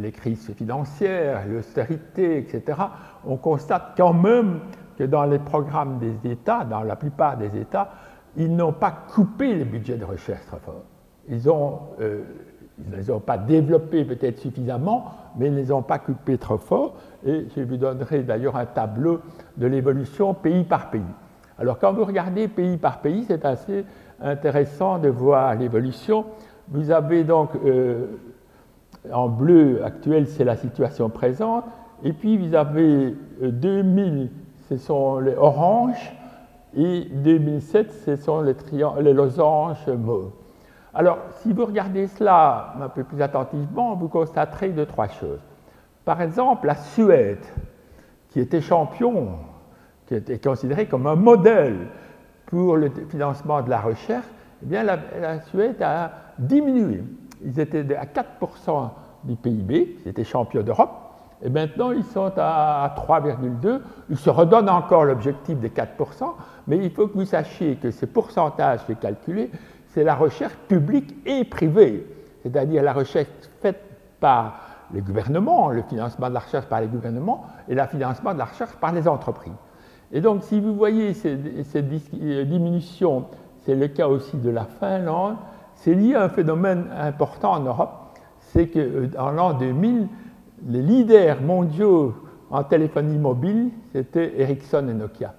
les 0.00 0.12
crises 0.12 0.52
financières, 0.54 1.46
l'austérité, 1.48 2.38
etc., 2.38 2.78
on 3.26 3.36
constate 3.36 3.94
quand 3.96 4.12
même 4.12 4.60
que 4.98 5.04
dans 5.04 5.24
les 5.24 5.38
programmes 5.38 5.98
des 5.98 6.30
États, 6.30 6.64
dans 6.64 6.82
la 6.82 6.96
plupart 6.96 7.36
des 7.36 7.56
États, 7.56 7.90
ils 8.36 8.54
n'ont 8.54 8.72
pas 8.72 8.90
coupé 9.14 9.54
les 9.54 9.64
budgets 9.64 9.96
de 9.96 10.04
recherche 10.04 10.44
très 10.46 10.58
fort. 10.58 10.82
Ils 11.28 11.48
ont, 11.48 11.78
euh, 12.00 12.24
ne 12.78 12.96
les 12.96 13.10
ont 13.10 13.20
pas 13.20 13.38
développés 13.38 14.04
peut-être 14.04 14.38
suffisamment, 14.38 15.06
mais 15.36 15.46
ils 15.46 15.52
ne 15.52 15.58
les 15.58 15.70
ont 15.70 15.82
pas 15.82 15.98
coupés 15.98 16.38
trop 16.38 16.58
fort. 16.58 16.96
Et 17.24 17.46
je 17.56 17.62
vous 17.62 17.76
donnerai 17.76 18.22
d'ailleurs 18.22 18.56
un 18.56 18.66
tableau 18.66 19.20
de 19.56 19.66
l'évolution 19.66 20.34
pays 20.34 20.64
par 20.64 20.90
pays. 20.90 21.02
Alors 21.58 21.78
quand 21.78 21.92
vous 21.92 22.04
regardez 22.04 22.48
pays 22.48 22.76
par 22.76 23.00
pays, 23.00 23.24
c'est 23.24 23.44
assez 23.44 23.84
intéressant 24.20 24.98
de 24.98 25.08
voir 25.08 25.54
l'évolution. 25.54 26.24
Vous 26.68 26.90
avez 26.90 27.24
donc 27.24 27.50
euh, 27.64 28.06
en 29.12 29.28
bleu 29.28 29.84
actuel, 29.84 30.26
c'est 30.26 30.44
la 30.44 30.56
situation 30.56 31.08
présente, 31.08 31.64
et 32.02 32.12
puis 32.12 32.36
vous 32.36 32.54
avez 32.54 33.16
2000, 33.40 34.22
euh, 34.22 34.26
ce 34.68 34.76
sont 34.76 35.18
les 35.18 35.34
oranges, 35.34 36.12
et 36.76 37.06
2007, 37.10 37.92
ce 38.04 38.16
sont 38.16 38.42
les, 38.42 39.12
losanges 39.12 39.86
mauves. 39.88 40.32
Alors, 40.92 41.18
si 41.40 41.52
vous 41.52 41.64
regardez 41.64 42.06
cela 42.06 42.74
un 42.80 42.88
peu 42.88 43.04
plus 43.04 43.22
attentivement, 43.22 43.94
vous 43.94 44.08
constaterez 44.08 44.70
deux, 44.70 44.86
trois 44.86 45.08
choses. 45.08 45.40
Par 46.04 46.20
exemple, 46.20 46.66
la 46.66 46.74
Suède, 46.74 47.44
qui 48.30 48.40
était 48.40 48.60
champion 48.60 49.38
qui 50.06 50.14
était 50.14 50.38
considéré 50.38 50.86
comme 50.86 51.06
un 51.06 51.16
modèle 51.16 51.86
pour 52.46 52.76
le 52.76 52.90
financement 53.10 53.60
de 53.60 53.68
la 53.68 53.80
recherche, 53.80 54.24
eh 54.62 54.66
bien, 54.66 54.82
la, 54.82 55.40
Suède 55.42 55.82
a 55.82 56.10
diminué. 56.38 57.04
Ils 57.44 57.60
étaient 57.60 57.94
à 57.94 58.06
4% 58.06 58.90
du 59.24 59.36
PIB, 59.36 59.98
ils 60.00 60.08
étaient 60.08 60.24
champions 60.24 60.62
d'Europe, 60.62 61.07
et 61.42 61.48
maintenant 61.48 61.92
ils 61.92 62.04
sont 62.04 62.32
à 62.36 62.94
3,2. 62.96 63.80
Ils 64.10 64.18
se 64.18 64.30
redonnent 64.30 64.70
encore 64.70 65.04
l'objectif 65.04 65.58
des 65.58 65.70
4%, 65.70 65.86
mais 66.66 66.78
il 66.78 66.90
faut 66.90 67.08
que 67.08 67.14
vous 67.14 67.24
sachiez 67.24 67.76
que 67.76 67.90
ces 67.90 68.06
pourcentages 68.06 68.80
est 68.88 68.98
calculé, 68.98 69.50
c'est 69.88 70.04
la 70.04 70.14
recherche 70.14 70.54
publique 70.68 71.14
et 71.26 71.44
privée, 71.44 72.06
c'est-à-dire 72.42 72.82
la 72.82 72.92
recherche 72.92 73.28
faite 73.60 73.82
par 74.20 74.60
les 74.92 75.00
gouvernements, 75.00 75.68
le 75.70 75.82
financement 75.82 76.28
de 76.28 76.34
la 76.34 76.40
recherche 76.40 76.66
par 76.66 76.80
les 76.80 76.86
gouvernements 76.86 77.46
et 77.68 77.74
le 77.74 77.86
financement 77.86 78.32
de 78.32 78.38
la 78.38 78.46
recherche 78.46 78.74
par 78.76 78.92
les 78.92 79.06
entreprises. 79.06 79.52
Et 80.12 80.20
donc, 80.20 80.42
si 80.44 80.58
vous 80.58 80.74
voyez 80.74 81.12
cette 81.12 81.84
euh, 82.14 82.44
diminution, 82.44 83.26
c'est 83.64 83.74
le 83.74 83.88
cas 83.88 84.08
aussi 84.08 84.36
de 84.38 84.50
la 84.50 84.64
Finlande, 84.64 85.36
c'est 85.74 85.94
lié 85.94 86.14
à 86.14 86.24
un 86.24 86.28
phénomène 86.28 86.86
important 86.98 87.52
en 87.52 87.60
Europe, 87.60 87.92
c'est 88.40 88.68
qu'en 88.68 88.80
euh, 88.80 89.32
l'an 89.32 89.52
2000, 89.52 90.08
les 90.66 90.82
leaders 90.82 91.40
mondiaux 91.42 92.14
en 92.50 92.64
téléphonie 92.64 93.18
mobile, 93.18 93.70
c'était 93.92 94.40
Ericsson 94.40 94.88
et 94.88 94.94
Nokia. 94.94 95.34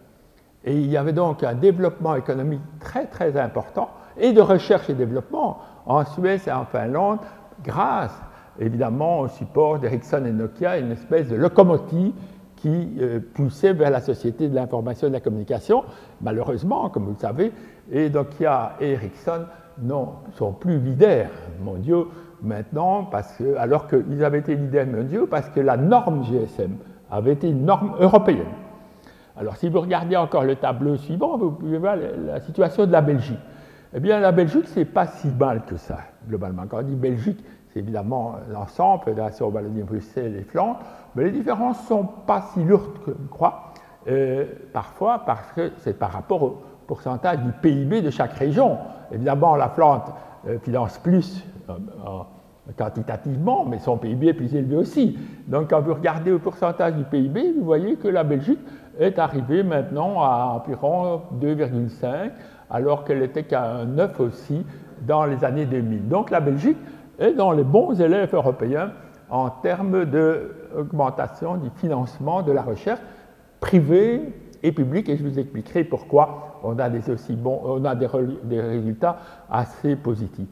Et 0.63 0.73
il 0.73 0.87
y 0.87 0.97
avait 0.97 1.13
donc 1.13 1.43
un 1.43 1.53
développement 1.53 2.15
économique 2.15 2.61
très 2.79 3.07
très 3.07 3.37
important 3.37 3.89
et 4.17 4.33
de 4.33 4.41
recherche 4.41 4.89
et 4.89 4.93
développement 4.93 5.59
en 5.85 6.05
Suède 6.05 6.41
et 6.45 6.51
en 6.51 6.65
Finlande 6.65 7.19
grâce 7.63 8.13
évidemment 8.59 9.21
au 9.21 9.27
support 9.27 9.79
d'Ericsson 9.79 10.25
et 10.25 10.31
Nokia, 10.31 10.77
une 10.77 10.91
espèce 10.91 11.29
de 11.29 11.35
locomotive 11.35 12.13
qui 12.57 12.89
euh, 12.99 13.19
poussait 13.33 13.73
vers 13.73 13.89
la 13.89 14.01
société 14.01 14.49
de 14.49 14.55
l'information 14.55 15.07
et 15.07 15.09
de 15.09 15.15
la 15.15 15.21
communication. 15.21 15.83
Malheureusement, 16.21 16.89
comme 16.89 17.05
vous 17.05 17.13
le 17.13 17.19
savez, 17.19 17.53
et 17.91 18.09
Nokia 18.09 18.75
et 18.81 18.91
Ericsson 18.91 19.45
non, 19.81 20.15
sont 20.37 20.51
plus 20.51 20.77
leaders 20.77 21.29
mondiaux 21.63 22.09
maintenant, 22.41 23.03
parce 23.05 23.33
que, 23.33 23.55
alors 23.57 23.87
qu'ils 23.87 24.23
avaient 24.23 24.39
été 24.39 24.55
leaders 24.55 24.87
mondiaux, 24.87 25.27
parce 25.27 25.49
que 25.49 25.59
la 25.59 25.77
norme 25.77 26.23
GSM 26.23 26.75
avait 27.11 27.33
été 27.33 27.49
une 27.49 27.65
norme 27.65 27.95
européenne. 27.99 28.47
Alors, 29.37 29.55
si 29.55 29.69
vous 29.69 29.79
regardez 29.79 30.17
encore 30.17 30.43
le 30.43 30.55
tableau 30.55 30.97
suivant, 30.97 31.37
vous 31.37 31.51
pouvez 31.51 31.77
voir 31.77 31.95
la 31.95 32.39
situation 32.41 32.85
de 32.85 32.91
la 32.91 33.01
Belgique. 33.01 33.39
Eh 33.93 33.99
bien, 33.99 34.19
la 34.19 34.31
Belgique, 34.31 34.65
c'est 34.67 34.85
pas 34.85 35.07
si 35.07 35.29
mal 35.29 35.63
que 35.65 35.77
ça, 35.77 35.99
globalement. 36.27 36.63
Quand 36.67 36.79
on 36.79 36.83
dit 36.83 36.95
Belgique, 36.95 37.43
c'est 37.69 37.79
évidemment 37.79 38.35
l'ensemble, 38.51 39.03
Fédération 39.03 39.47
Wallonie-Bruxelles 39.47 40.35
et 40.35 40.43
Flandre, 40.43 40.79
mais 41.15 41.23
les 41.23 41.31
différences 41.31 41.81
ne 41.83 41.87
sont 41.87 42.03
pas 42.03 42.41
si 42.53 42.63
lourdes 42.63 42.99
que 43.05 43.11
l'on 43.11 43.27
croit, 43.29 43.73
euh, 44.07 44.45
parfois 44.73 45.23
parce 45.25 45.51
que 45.53 45.71
c'est 45.77 45.97
par 45.97 46.11
rapport 46.11 46.43
au 46.43 46.61
pourcentage 46.87 47.39
du 47.39 47.51
PIB 47.51 48.01
de 48.01 48.09
chaque 48.09 48.33
région. 48.33 48.77
Évidemment, 49.11 49.55
la 49.55 49.69
Flandre 49.69 50.15
euh, 50.47 50.59
finance 50.59 50.97
plus 50.97 51.45
quantitativement, 52.77 53.65
mais 53.65 53.79
son 53.79 53.97
PIB 53.97 54.27
est 54.27 54.33
plus 54.33 54.53
élevé 54.53 54.75
aussi. 54.75 55.17
Donc, 55.47 55.71
quand 55.71 55.81
vous 55.81 55.93
regardez 55.93 56.31
au 56.31 56.39
pourcentage 56.39 56.93
du 56.95 57.03
PIB, 57.03 57.53
vous 57.57 57.65
voyez 57.65 57.95
que 57.95 58.07
la 58.07 58.23
Belgique 58.23 58.59
est 58.99 59.17
arrivée 59.17 59.63
maintenant 59.63 60.21
à 60.21 60.61
environ 60.61 61.21
2,5, 61.41 62.31
alors 62.69 63.03
qu'elle 63.05 63.23
était 63.23 63.43
qu'à 63.43 63.85
9 63.85 64.19
aussi 64.19 64.65
dans 65.07 65.25
les 65.25 65.43
années 65.43 65.65
2000. 65.65 66.07
Donc, 66.07 66.29
la 66.29 66.41
Belgique 66.41 66.77
est 67.17 67.33
dans 67.33 67.51
les 67.51 67.63
bons 67.63 67.99
élèves 67.99 68.33
européens 68.33 68.91
en 69.29 69.49
termes 69.49 70.05
d'augmentation 70.05 71.57
du 71.57 71.69
financement 71.75 72.41
de 72.41 72.51
la 72.51 72.61
recherche 72.61 73.01
privée 73.59 74.33
et 74.61 74.71
public, 74.71 75.07
et 75.09 75.17
je 75.17 75.23
vous 75.23 75.39
expliquerai 75.39 75.83
pourquoi 75.85 76.59
on 76.63 76.77
a 76.77 76.89
aussi 77.09 77.37
des 78.43 78.61
résultats 78.61 79.17
assez 79.49 79.95
positifs. 79.95 80.47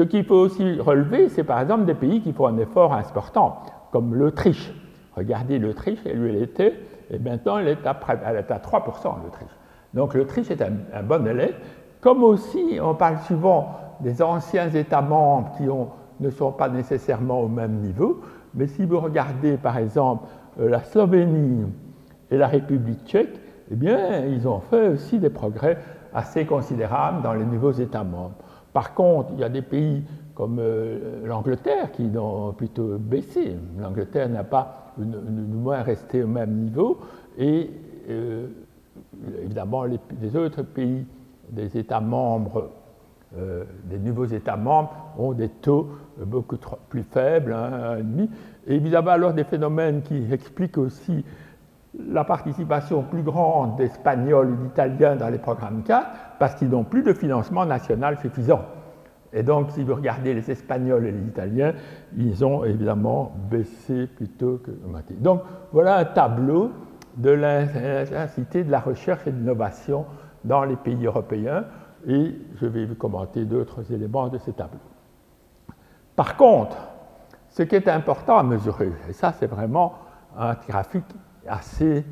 Ce 0.00 0.04
qu'il 0.04 0.24
faut 0.24 0.36
aussi 0.36 0.80
relever, 0.80 1.28
c'est 1.28 1.44
par 1.44 1.60
exemple 1.60 1.84
des 1.84 1.92
pays 1.92 2.22
qui 2.22 2.32
font 2.32 2.46
un 2.46 2.56
effort 2.56 2.94
important, 2.94 3.58
comme 3.92 4.14
l'Autriche. 4.14 4.72
Regardez 5.14 5.58
l'Autriche, 5.58 5.98
elle, 6.06 6.24
elle 6.24 6.42
était, 6.42 6.72
et 7.10 7.18
maintenant 7.18 7.58
elle 7.58 7.68
est 7.68 7.86
à, 7.86 8.00
elle 8.24 8.36
est 8.38 8.50
à 8.50 8.56
3% 8.56 9.22
l'Autriche. 9.22 9.50
Donc 9.92 10.14
l'Autriche 10.14 10.50
est 10.50 10.62
un, 10.62 11.02
bon 11.02 11.26
élève, 11.26 11.54
comme 12.00 12.24
aussi 12.24 12.78
on 12.82 12.94
parle 12.94 13.18
souvent 13.28 13.78
des 14.00 14.22
anciens 14.22 14.70
États 14.70 15.02
membres 15.02 15.52
qui 15.58 15.64
ne 15.64 16.30
sont 16.30 16.52
pas 16.52 16.70
nécessairement 16.70 17.42
au 17.42 17.48
même 17.48 17.80
niveau, 17.80 18.22
mais 18.54 18.68
si 18.68 18.86
vous 18.86 19.00
regardez 19.00 19.58
par 19.58 19.76
exemple 19.76 20.24
la 20.58 20.82
Slovénie 20.82 21.66
et 22.30 22.38
la 22.38 22.46
République 22.46 23.04
tchèque, 23.04 23.38
eh 23.70 23.74
bien, 23.74 24.24
ils 24.24 24.48
ont 24.48 24.60
fait 24.60 24.88
aussi 24.88 25.18
des 25.18 25.28
progrès 25.28 25.76
assez 26.14 26.46
considérables 26.46 27.20
dans 27.20 27.34
les 27.34 27.44
nouveaux 27.44 27.72
États 27.72 28.02
membres. 28.02 28.32
Par 28.72 28.94
contre, 28.94 29.30
il 29.34 29.40
y 29.40 29.44
a 29.44 29.48
des 29.48 29.62
pays 29.62 30.02
comme 30.34 30.58
euh, 30.58 31.26
l'Angleterre 31.26 31.90
qui 31.92 32.10
ont 32.16 32.52
plutôt 32.52 32.96
baissé. 32.98 33.56
L'Angleterre 33.78 34.28
n'a 34.28 34.44
pas, 34.44 34.92
du 34.96 35.04
moins, 35.04 35.82
resté 35.82 36.22
au 36.22 36.28
même 36.28 36.52
niveau. 36.52 36.98
Et 37.36 37.70
euh, 38.08 38.46
évidemment, 39.42 39.84
les, 39.84 39.98
les, 40.20 40.36
autres 40.36 40.62
pays 40.62 41.04
des 41.50 41.76
États 41.76 42.00
membres, 42.00 42.70
euh, 43.36 43.64
des 43.84 43.98
nouveaux 43.98 44.24
États 44.24 44.56
membres, 44.56 44.92
ont 45.18 45.32
des 45.32 45.48
taux 45.48 45.88
beaucoup 46.24 46.56
plus 46.88 47.02
faibles, 47.02 47.52
1,5. 47.52 48.28
Et 48.66 48.76
évidemment, 48.76 49.10
alors 49.10 49.32
des 49.34 49.44
phénomènes 49.44 50.02
qui 50.02 50.32
expliquent 50.32 50.78
aussi 50.78 51.24
la 51.98 52.24
participation 52.24 53.02
plus 53.02 53.22
grande 53.22 53.76
d'Espagnols 53.76 54.52
et 54.52 54.64
d'Italiens 54.64 55.16
dans 55.16 55.28
les 55.28 55.38
programmes 55.38 55.82
4 55.82 56.06
parce 56.38 56.54
qu'ils 56.54 56.68
n'ont 56.68 56.84
plus 56.84 57.02
de 57.02 57.12
financement 57.12 57.66
national 57.66 58.18
suffisant. 58.20 58.60
Et 59.32 59.42
donc, 59.42 59.70
si 59.70 59.84
vous 59.84 59.94
regardez 59.94 60.34
les 60.34 60.50
Espagnols 60.50 61.06
et 61.06 61.12
les 61.12 61.22
Italiens, 61.22 61.72
ils 62.16 62.44
ont 62.44 62.64
évidemment 62.64 63.32
baissé 63.50 64.06
plutôt 64.06 64.60
que 64.64 64.70
augmenté. 64.70 65.14
Donc, 65.14 65.42
voilà 65.72 65.96
un 65.96 66.04
tableau 66.04 66.72
de 67.16 67.30
l'intensité 67.30 68.64
de 68.64 68.70
la 68.70 68.80
recherche 68.80 69.26
et 69.26 69.32
de 69.32 69.36
l'innovation 69.36 70.06
dans 70.44 70.64
les 70.64 70.76
pays 70.76 71.06
européens, 71.06 71.64
et 72.06 72.34
je 72.56 72.66
vais 72.66 72.86
vous 72.86 72.94
commenter 72.94 73.44
d'autres 73.44 73.92
éléments 73.92 74.28
de 74.28 74.38
ces 74.38 74.52
tableaux. 74.52 74.78
Par 76.16 76.36
contre, 76.36 76.76
ce 77.48 77.62
qui 77.62 77.74
est 77.74 77.88
important 77.88 78.38
à 78.38 78.42
mesurer, 78.42 78.92
et 79.08 79.12
ça 79.12 79.32
c'est 79.32 79.46
vraiment 79.46 79.94
un 80.36 80.54
graphique 80.54 81.04
assez 81.46 82.04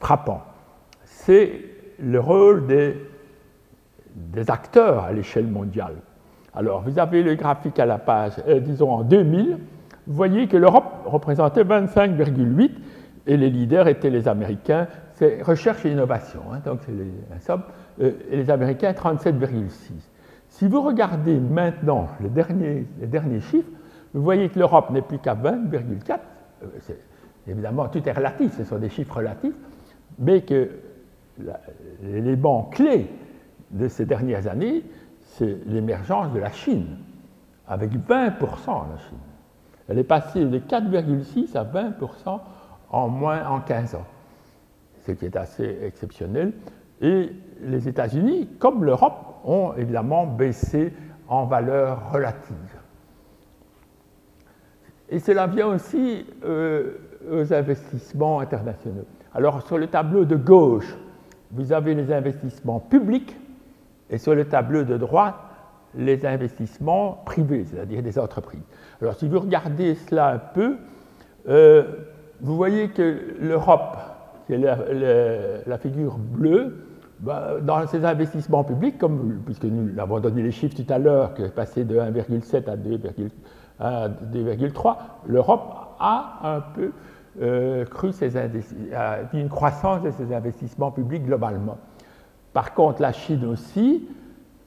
frappant, 0.00 0.42
c'est 1.04 1.64
le 1.98 2.20
rôle 2.20 2.66
des, 2.66 2.96
acteurs 4.48 5.04
à 5.04 5.12
l'échelle 5.12 5.46
mondiale. 5.46 5.96
Alors, 6.54 6.82
vous 6.82 6.98
avez 6.98 7.22
le 7.22 7.34
graphique 7.34 7.78
à 7.78 7.86
la 7.86 7.98
page, 7.98 8.34
euh, 8.46 8.60
disons 8.60 8.90
en 8.90 9.02
2000, 9.02 9.58
vous 10.06 10.14
voyez 10.14 10.46
que 10.46 10.56
l'Europe 10.56 11.02
représentait 11.06 11.64
25,8 11.64 12.70
et 13.26 13.36
les 13.36 13.50
leaders 13.50 13.88
étaient 13.88 14.10
les 14.10 14.28
Américains, 14.28 14.86
c'est 15.14 15.42
recherche 15.42 15.84
et 15.86 15.90
innovation, 15.90 16.40
hein, 16.52 16.60
donc 16.64 16.80
c'est 16.84 16.92
les, 16.92 17.10
euh, 18.00 18.12
et 18.30 18.36
les 18.36 18.50
Américains 18.50 18.92
37,6. 18.92 19.70
Si 20.48 20.68
vous 20.68 20.82
regardez 20.82 21.38
maintenant 21.40 22.08
les 22.20 22.28
derniers, 22.28 23.40
chiffres, 23.40 23.70
vous 24.12 24.22
voyez 24.22 24.48
que 24.48 24.58
l'Europe 24.58 24.90
n'est 24.90 25.02
plus 25.02 25.18
qu'à 25.18 25.34
20,4. 25.34 26.18
Euh, 26.62 26.66
évidemment, 27.46 27.88
tout 27.88 28.06
est 28.08 28.12
relatif, 28.12 28.56
ce 28.56 28.64
sont 28.64 28.78
des 28.78 28.88
chiffres 28.88 29.16
relatifs, 29.16 29.54
mais 30.18 30.42
que 30.42 30.70
l'élément 32.02 32.64
clé 32.64 33.10
de 33.70 33.88
ces 33.88 34.06
dernières 34.06 34.46
années, 34.46 34.82
c'est 35.20 35.58
l'émergence 35.66 36.32
de 36.32 36.38
la 36.38 36.50
Chine, 36.50 36.98
avec 37.66 37.90
20% 37.92 38.38
la 38.38 38.98
Chine. 38.98 39.18
Elle 39.88 39.98
est 39.98 40.04
passée 40.04 40.44
de 40.44 40.58
4,6 40.58 41.56
à 41.56 41.64
20% 41.64 42.40
en 42.90 43.08
moins 43.08 43.46
en 43.46 43.60
15 43.60 43.96
ans, 43.96 44.06
ce 45.06 45.12
qui 45.12 45.26
est 45.26 45.36
assez 45.36 45.78
exceptionnel. 45.82 46.52
Et 47.00 47.32
les 47.60 47.88
États-Unis, 47.88 48.48
comme 48.58 48.84
l'Europe, 48.84 49.40
ont 49.44 49.74
évidemment 49.76 50.26
baissé 50.26 50.92
en 51.28 51.44
valeur 51.44 52.12
relative. 52.12 52.80
Et 55.10 55.18
cela 55.18 55.46
vient 55.46 55.68
aussi 55.68 56.26
euh, 56.44 56.98
aux 57.30 57.52
investissements 57.52 58.40
internationaux. 58.40 59.04
Alors 59.34 59.66
sur 59.66 59.78
le 59.78 59.86
tableau 59.86 60.24
de 60.24 60.36
gauche, 60.36 60.96
vous 61.50 61.72
avez 61.72 61.94
les 61.94 62.12
investissements 62.12 62.80
publics 62.80 63.36
et 64.10 64.18
sur 64.18 64.34
le 64.34 64.44
tableau 64.44 64.84
de 64.84 64.96
droite, 64.96 65.36
les 65.96 66.26
investissements 66.26 67.22
privés, 67.24 67.64
c'est-à-dire 67.64 68.02
des 68.02 68.18
entreprises. 68.18 68.62
Alors 69.00 69.14
si 69.14 69.28
vous 69.28 69.40
regardez 69.40 69.94
cela 69.94 70.30
un 70.30 70.38
peu, 70.38 70.76
euh, 71.48 71.84
vous 72.40 72.56
voyez 72.56 72.88
que 72.88 73.36
l'Europe, 73.40 73.96
qui 74.46 74.54
est 74.54 75.62
la, 75.66 75.78
figure 75.78 76.18
bleue, 76.18 76.86
ben, 77.20 77.60
dans 77.62 77.86
ses 77.86 78.04
investissements 78.04 78.64
publics, 78.64 78.96
puisque 79.44 79.64
nous 79.64 79.98
avons 79.98 80.20
donné 80.20 80.42
les 80.42 80.50
chiffres 80.50 80.76
tout 80.76 80.92
à 80.92 80.98
l'heure, 80.98 81.34
qui 81.34 81.42
est 81.42 81.54
passé 81.54 81.84
de 81.84 81.96
1,7 81.96 82.68
à 83.78 84.08
2,3, 84.08 84.96
l'Europe 85.26 85.74
a 86.00 86.40
un 86.42 86.60
peu 86.60 86.90
euh, 87.42 87.84
a 88.94 89.18
une 89.32 89.48
croissance 89.48 90.02
de 90.02 90.10
ses 90.10 90.34
investissements 90.34 90.90
publics 90.90 91.24
globalement. 91.24 91.78
Par 92.52 92.74
contre, 92.74 93.02
la 93.02 93.12
Chine 93.12 93.44
aussi, 93.44 94.08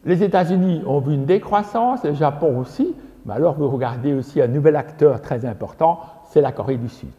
les 0.06 0.24
États-Unis 0.24 0.84
ont 0.86 1.00
vu 1.00 1.14
une 1.14 1.26
décroissance, 1.26 2.04
le 2.04 2.14
Japon 2.14 2.60
aussi, 2.60 2.96
mais 3.26 3.34
alors 3.34 3.56
vous 3.56 3.70
regardez 3.70 4.14
aussi 4.14 4.42
un 4.42 4.48
nouvel 4.48 4.76
acteur 4.76 5.22
très 5.22 5.46
important, 5.46 6.00
c'est 6.26 6.42
la 6.42 6.52
Corée 6.52 6.78
du 6.78 6.90
Sud, 6.90 7.10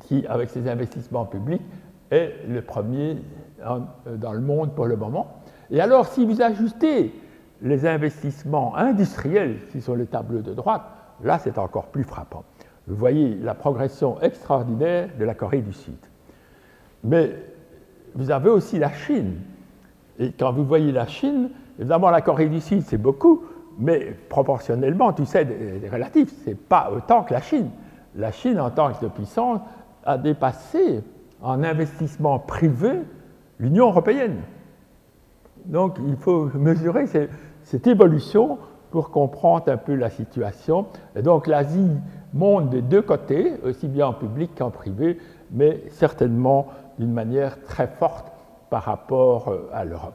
qui, 0.00 0.26
avec 0.26 0.50
ses 0.50 0.68
investissements 0.68 1.24
publics, 1.24 1.62
est 2.10 2.34
le 2.48 2.60
premier 2.62 3.16
dans 4.06 4.32
le 4.32 4.40
monde 4.40 4.74
pour 4.74 4.86
le 4.86 4.96
moment. 4.96 5.40
Et 5.70 5.80
alors, 5.80 6.06
si 6.06 6.26
vous 6.26 6.42
ajustez 6.42 7.14
les 7.62 7.86
investissements 7.86 8.76
industriels 8.76 9.66
qui 9.70 9.80
sont 9.80 9.94
le 9.94 10.06
tableau 10.06 10.40
de 10.40 10.52
droite, 10.52 10.82
là, 11.22 11.38
c'est 11.38 11.58
encore 11.58 11.86
plus 11.86 12.04
frappant. 12.04 12.44
Vous 12.86 12.96
voyez 12.96 13.36
la 13.36 13.54
progression 13.54 14.20
extraordinaire 14.20 15.08
de 15.18 15.24
la 15.24 15.34
Corée 15.34 15.62
du 15.62 15.72
Sud. 15.72 15.96
Mais 17.02 17.30
vous 18.14 18.30
avez 18.30 18.50
aussi 18.50 18.78
la 18.78 18.92
Chine. 18.92 19.36
Et 20.18 20.32
quand 20.32 20.52
vous 20.52 20.64
voyez 20.64 20.92
la 20.92 21.06
Chine, 21.06 21.50
évidemment, 21.78 22.10
la 22.10 22.20
Corée 22.20 22.48
du 22.48 22.60
Sud, 22.60 22.82
c'est 22.82 22.98
beaucoup, 22.98 23.42
mais 23.78 24.14
proportionnellement, 24.28 25.12
tu 25.12 25.24
sais, 25.24 25.46
relatif, 25.90 26.32
c'est 26.44 26.56
pas 26.56 26.90
autant 26.94 27.24
que 27.24 27.32
la 27.32 27.40
Chine. 27.40 27.70
La 28.14 28.30
Chine, 28.30 28.60
en 28.60 28.70
tant 28.70 28.92
que 28.92 29.06
puissance, 29.06 29.60
a 30.04 30.18
dépassé 30.18 31.02
en 31.42 31.62
investissement 31.62 32.38
privé 32.38 33.00
l'Union 33.58 33.88
européenne. 33.88 34.36
Donc, 35.64 35.98
il 36.06 36.16
faut 36.16 36.50
mesurer 36.54 37.06
cette 37.62 37.86
évolution 37.86 38.58
pour 38.90 39.10
comprendre 39.10 39.72
un 39.72 39.76
peu 39.76 39.94
la 39.94 40.10
situation. 40.10 40.86
Et 41.16 41.22
donc, 41.22 41.46
l'Asie 41.46 41.90
monte 42.34 42.68
des 42.70 42.82
deux 42.82 43.02
côtés, 43.02 43.54
aussi 43.64 43.88
bien 43.88 44.08
en 44.08 44.12
public 44.12 44.50
qu'en 44.58 44.70
privé, 44.70 45.18
mais 45.50 45.84
certainement 45.88 46.66
d'une 46.98 47.12
manière 47.12 47.62
très 47.62 47.86
forte 47.86 48.30
par 48.68 48.82
rapport 48.82 49.48
euh, 49.48 49.70
à 49.72 49.84
l'Europe. 49.84 50.14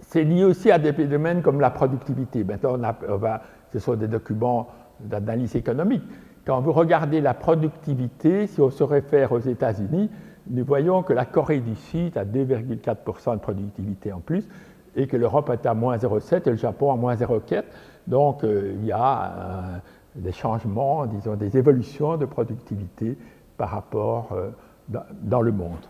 C'est 0.00 0.24
lié 0.24 0.44
aussi 0.44 0.70
à 0.70 0.78
des 0.78 0.92
domaines 0.92 1.42
comme 1.42 1.60
la 1.60 1.70
productivité. 1.70 2.44
Maintenant, 2.44 2.78
on 3.08 3.16
va, 3.16 3.42
ce 3.72 3.78
sont 3.80 3.94
des 3.94 4.06
documents 4.06 4.68
d'analyse 5.00 5.56
économique. 5.56 6.04
Quand 6.46 6.60
vous 6.60 6.72
regardez 6.72 7.20
la 7.20 7.34
productivité, 7.34 8.46
si 8.46 8.60
on 8.60 8.70
se 8.70 8.84
réfère 8.84 9.32
aux 9.32 9.40
États-Unis, 9.40 10.10
nous 10.50 10.64
voyons 10.64 11.02
que 11.02 11.12
la 11.12 11.24
Corée 11.24 11.60
du 11.60 11.74
Sud 11.74 12.16
a 12.18 12.24
2,4% 12.24 13.34
de 13.34 13.40
productivité 13.40 14.12
en 14.12 14.20
plus 14.20 14.46
et 14.94 15.06
que 15.06 15.16
l'Europe 15.16 15.50
est 15.50 15.66
à 15.66 15.74
moins 15.74 15.96
0,7 15.96 16.46
et 16.46 16.50
le 16.50 16.56
Japon 16.56 16.92
à 16.92 16.96
moins 16.96 17.14
0,4. 17.14 17.64
Donc 18.06 18.44
euh, 18.44 18.74
il 18.76 18.86
y 18.86 18.92
a 18.92 19.24
euh, 19.24 19.78
des 20.16 20.32
changements, 20.32 21.06
disons 21.06 21.34
des 21.34 21.56
évolutions 21.56 22.16
de 22.16 22.26
productivité 22.26 23.16
par 23.56 23.70
rapport 23.70 24.30
euh, 24.32 24.50
dans, 24.88 25.40
le 25.40 25.52
monde. 25.52 25.86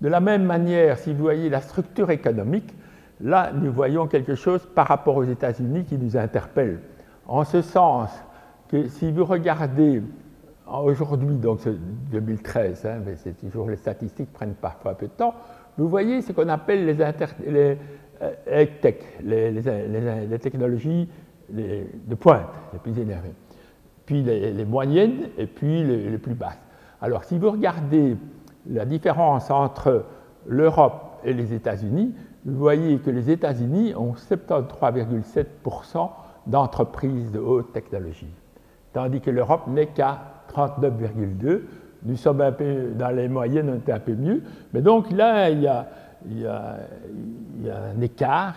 De 0.00 0.08
la 0.08 0.20
même 0.20 0.44
manière, 0.44 0.98
si 0.98 1.12
vous 1.12 1.22
voyez 1.22 1.48
la 1.48 1.60
structure 1.60 2.10
économique, 2.10 2.74
là 3.20 3.52
nous 3.52 3.72
voyons 3.72 4.06
quelque 4.06 4.34
chose 4.34 4.66
par 4.74 4.88
rapport 4.88 5.16
aux 5.16 5.24
États-Unis 5.24 5.84
qui 5.84 5.96
nous 5.96 6.16
interpelle. 6.16 6.80
En 7.26 7.44
ce 7.44 7.62
sens 7.62 8.10
que 8.68 8.88
si 8.88 9.12
vous 9.12 9.24
regardez 9.24 10.02
aujourd'hui, 10.66 11.36
donc 11.36 11.60
2013, 12.10 12.86
hein, 12.86 12.98
mais 13.04 13.16
c'est 13.16 13.38
toujours 13.38 13.70
les 13.70 13.76
statistiques 13.76 14.32
prennent 14.32 14.54
parfois 14.54 14.92
un 14.92 14.94
peu 14.94 15.06
de 15.06 15.12
temps, 15.12 15.34
vous 15.76 15.88
voyez 15.88 16.22
ce 16.22 16.32
qu'on 16.32 16.48
appelle 16.48 16.84
les, 16.86 17.02
inter, 17.02 17.26
tech, 18.80 18.96
les, 19.22 19.52
les, 19.52 20.38
les, 21.52 21.86
de 22.06 22.14
pointe, 22.14 22.46
les 22.72 22.78
plus 22.78 22.98
énervées, 22.98 23.34
puis 24.06 24.22
les, 24.22 24.64
moyennes 24.64 25.28
et 25.36 25.46
puis 25.46 25.84
les, 25.84 26.18
plus 26.18 26.34
basses. 26.34 26.58
Alors 27.00 27.24
si 27.24 27.38
vous 27.38 27.50
regardez 27.50 28.16
la 28.68 28.84
différence 28.84 29.50
entre 29.50 30.04
l'Europe 30.46 31.20
et 31.24 31.32
les 31.32 31.52
États-Unis, 31.54 32.14
vous 32.44 32.58
voyez 32.58 32.98
que 32.98 33.10
les 33.10 33.30
États-Unis 33.30 33.94
ont 33.94 34.12
73,7% 34.12 36.10
d'entreprises 36.46 37.30
de 37.32 37.38
haute 37.38 37.72
technologie, 37.72 38.32
tandis 38.92 39.20
que 39.20 39.30
l'Europe 39.30 39.66
n'est 39.68 39.88
qu'à 39.88 40.18
39,2%. 40.54 41.60
Nous 42.04 42.16
sommes 42.16 42.40
un 42.40 42.52
peu 42.52 42.92
dans 42.96 43.10
les 43.10 43.28
moyennes, 43.28 43.68
on 43.70 43.74
est 43.74 43.92
un 43.92 43.98
peu 43.98 44.14
mieux. 44.14 44.44
Mais 44.72 44.80
donc 44.80 45.10
là, 45.10 45.50
il 45.50 45.62
y 45.62 45.66
a, 45.66 45.88
il 46.26 46.38
y 46.40 46.46
a, 46.46 46.76
il 47.58 47.66
y 47.66 47.70
a 47.70 47.76
un 47.94 48.00
écart 48.00 48.54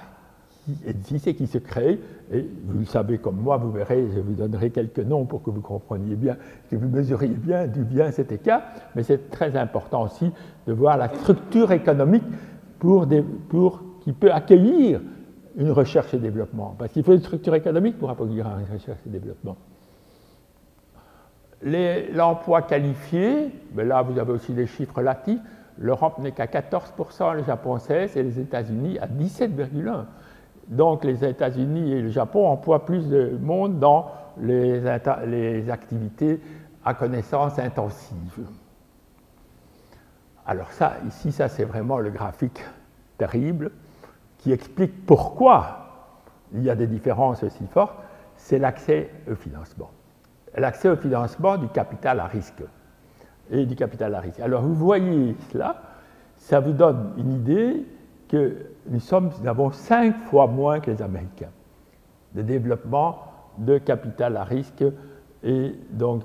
qui 0.64 0.78
existe 0.86 1.28
et 1.28 1.36
qui 1.36 1.48
se 1.48 1.58
crée. 1.58 2.00
Et 2.34 2.50
vous 2.66 2.80
le 2.80 2.86
savez 2.86 3.18
comme 3.18 3.38
moi, 3.38 3.58
vous 3.58 3.72
verrez, 3.72 4.08
je 4.16 4.22
vous 4.22 4.34
donnerai 4.34 4.70
quelques 4.70 5.00
noms 5.00 5.26
pour 5.26 5.44
que 5.44 5.50
vous 5.50 5.60
compreniez 5.60 6.16
bien, 6.16 6.38
que 6.70 6.78
vous 6.78 6.88
mesuriez 6.88 7.28
bien 7.28 7.68
d'où 7.68 7.84
vient 7.84 8.10
cet 8.12 8.32
écart. 8.32 8.62
Mais 8.96 9.04
c'est 9.04 9.30
très 9.30 9.58
important 9.58 10.04
aussi 10.04 10.32
de 10.66 10.72
voir 10.72 10.98
la 10.98 11.10
structure 11.10 11.74
économique 11.74 12.24
pour, 12.80 13.06
qui 14.02 14.14
peut 14.14 14.32
accueillir 14.32 15.02
une 15.58 15.72
recherche 15.72 16.14
et 16.14 16.20
développement. 16.20 16.74
Parce 16.80 16.94
qu'il 16.94 17.04
faut 17.04 17.14
une 17.14 17.20
structure 17.20 17.54
économique 17.54 18.00
pour 18.00 18.10
accueillir 18.10 18.48
une 18.60 18.74
recherche 18.74 19.00
et 19.06 19.10
développement. 19.10 19.58
L'emploi 21.64 22.62
qualifié, 22.62 23.52
là 23.76 24.02
vous 24.02 24.18
avez 24.18 24.32
aussi 24.32 24.54
des 24.54 24.68
chiffres 24.68 24.98
relatifs, 24.98 25.42
l'Europe 25.78 26.18
n'est 26.20 26.32
qu'à 26.32 26.46
14%, 26.46 27.36
le 27.36 27.44
Japon 27.44 27.76
16% 27.76 28.18
et 28.18 28.24
les 28.24 28.40
États-Unis 28.40 29.00
à 29.00 29.08
17,1%. 29.08 30.06
Donc 30.72 31.04
les 31.04 31.26
États-Unis 31.26 31.92
et 31.92 32.02
le 32.02 32.10
Japon 32.10 32.48
emploient 32.48 32.86
plus 32.86 33.10
de 33.10 33.38
monde 33.42 33.78
dans 33.80 34.10
les, 34.40 34.88
activités 35.70 36.40
à 36.86 36.94
connaissance 36.94 37.60
intensive. 37.60 38.48
Alors 40.48 40.72
ça, 40.72 40.94
ici, 41.06 41.34
ça 41.34 41.50
c'est 41.50 41.66
vraiment 41.66 42.00
le 42.00 42.10
graphique 42.10 42.64
terrible 43.18 43.72
qui 44.38 44.54
explique 44.54 45.06
pourquoi 45.06 45.78
il 46.54 46.64
y 46.64 46.70
a 46.70 46.76
des 46.76 46.88
différences 46.88 47.44
aussi 47.44 47.68
fortes, 47.68 47.96
c'est 48.38 48.58
l'accès 48.58 49.10
au 49.30 49.36
financement. 49.36 49.92
L'accès 50.56 50.90
au 50.90 50.96
financement 50.96 51.58
du 51.58 51.68
capital 51.68 52.22
à 52.22 52.26
risque 52.26 52.64
et 53.52 53.66
du 53.66 53.76
capital 53.76 54.16
à 54.16 54.22
risque. 54.22 54.40
Alors 54.40 54.62
vous 54.62 54.74
voyez 54.74 55.36
cela, 55.52 55.82
ça 56.38 56.62
vous 56.62 56.72
donne 56.72 57.14
une 57.18 57.34
idée 57.34 57.86
que 58.30 58.71
nous, 58.90 59.00
sommes, 59.00 59.32
avons 59.46 59.72
cinq 59.72 60.16
fois 60.26 60.48
moins 60.48 60.80
que 60.80 60.92
les 60.92 61.02
Américains 61.02 61.52
de 62.34 62.42
développement 62.42 63.20
de 63.58 63.78
capital 63.78 64.38
à 64.38 64.44
risque 64.44 64.84
et 65.44 65.76
donc 65.92 66.24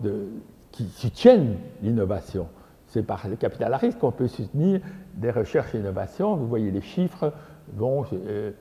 qui 0.70 0.84
soutiennent 0.84 1.56
l'innovation. 1.82 2.48
C'est 2.86 3.02
par 3.02 3.26
le 3.28 3.36
capital 3.36 3.74
à 3.74 3.76
risque 3.76 3.98
qu'on 3.98 4.12
peut 4.12 4.28
soutenir 4.28 4.80
des 5.14 5.30
recherches 5.30 5.74
et 5.74 5.78
innovations. 5.78 6.36
Vous 6.36 6.46
voyez 6.46 6.70
les 6.70 6.82
chiffres. 6.82 7.32
Euh, 7.80 8.52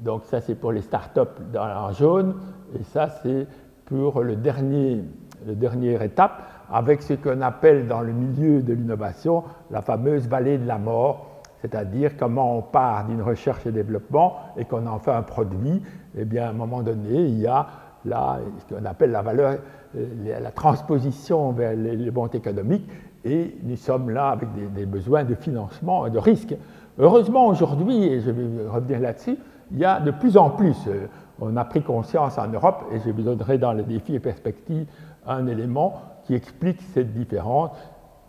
donc 0.00 0.24
ça 0.24 0.40
c'est 0.40 0.54
pour 0.54 0.72
les 0.72 0.82
startups 0.82 1.20
dans, 1.52 1.64
en 1.64 1.92
jaune 1.92 2.34
et 2.78 2.82
ça 2.84 3.08
c'est 3.22 3.46
pour 3.86 4.22
le 4.22 4.36
dernier, 4.36 5.02
le 5.46 5.54
dernière 5.54 6.02
étape 6.02 6.42
avec 6.70 7.02
ce 7.02 7.14
qu'on 7.14 7.40
appelle 7.42 7.86
dans 7.86 8.00
le 8.00 8.12
milieu 8.12 8.62
de 8.62 8.72
l'innovation 8.72 9.44
la 9.70 9.82
fameuse 9.82 10.26
vallée 10.28 10.58
de 10.58 10.66
la 10.66 10.78
mort, 10.78 11.31
c'est-à-dire 11.62 12.16
comment 12.16 12.58
on 12.58 12.62
part 12.62 13.06
d'une 13.06 13.22
recherche 13.22 13.64
et 13.66 13.72
développement 13.72 14.36
et 14.56 14.64
qu'on 14.64 14.86
en 14.86 14.98
fait 14.98 15.12
un 15.12 15.22
produit. 15.22 15.80
Eh 16.18 16.24
bien, 16.24 16.46
à 16.46 16.50
un 16.50 16.52
moment 16.52 16.82
donné, 16.82 17.14
il 17.14 17.38
y 17.38 17.46
a 17.46 17.66
là 18.04 18.40
ce 18.58 18.74
qu'on 18.74 18.84
appelle 18.84 19.12
la 19.12 19.22
valeur, 19.22 19.58
euh, 19.96 20.40
la 20.40 20.50
transposition 20.50 21.52
vers 21.52 21.74
les, 21.76 22.10
banques 22.10 22.34
économiques 22.34 22.88
et 23.24 23.56
nous 23.62 23.76
sommes 23.76 24.10
là 24.10 24.30
avec 24.30 24.48
des, 24.74 24.86
besoins 24.86 25.22
de 25.22 25.36
financement 25.36 26.04
et 26.06 26.10
de 26.10 26.18
risque. 26.18 26.54
Heureusement, 26.98 27.46
aujourd'hui, 27.46 28.04
et 28.04 28.20
je 28.20 28.32
vais 28.32 28.68
revenir 28.68 28.98
là-dessus, 28.98 29.38
il 29.70 29.78
y 29.78 29.84
a 29.84 30.00
de 30.00 30.10
plus 30.10 30.36
en 30.36 30.50
plus, 30.50 30.76
euh, 30.88 31.06
on 31.40 31.56
a 31.56 31.64
pris 31.64 31.82
conscience 31.82 32.38
en 32.38 32.48
Europe, 32.48 32.84
et 32.92 32.98
je 32.98 33.10
vous 33.10 33.22
donnerai 33.22 33.58
dans 33.58 33.72
les 33.72 33.84
défis 33.84 34.16
et 34.16 34.20
perspectives 34.20 34.86
un 35.26 35.46
élément 35.46 36.02
qui 36.24 36.34
explique 36.34 36.82
cette 36.92 37.14
différence 37.14 37.70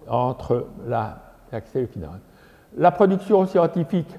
entre 0.07 0.67
l'accès 0.87 1.83
aux 1.83 1.87
finances. 1.87 2.21
La 2.77 2.91
production 2.91 3.45
scientifique, 3.45 4.17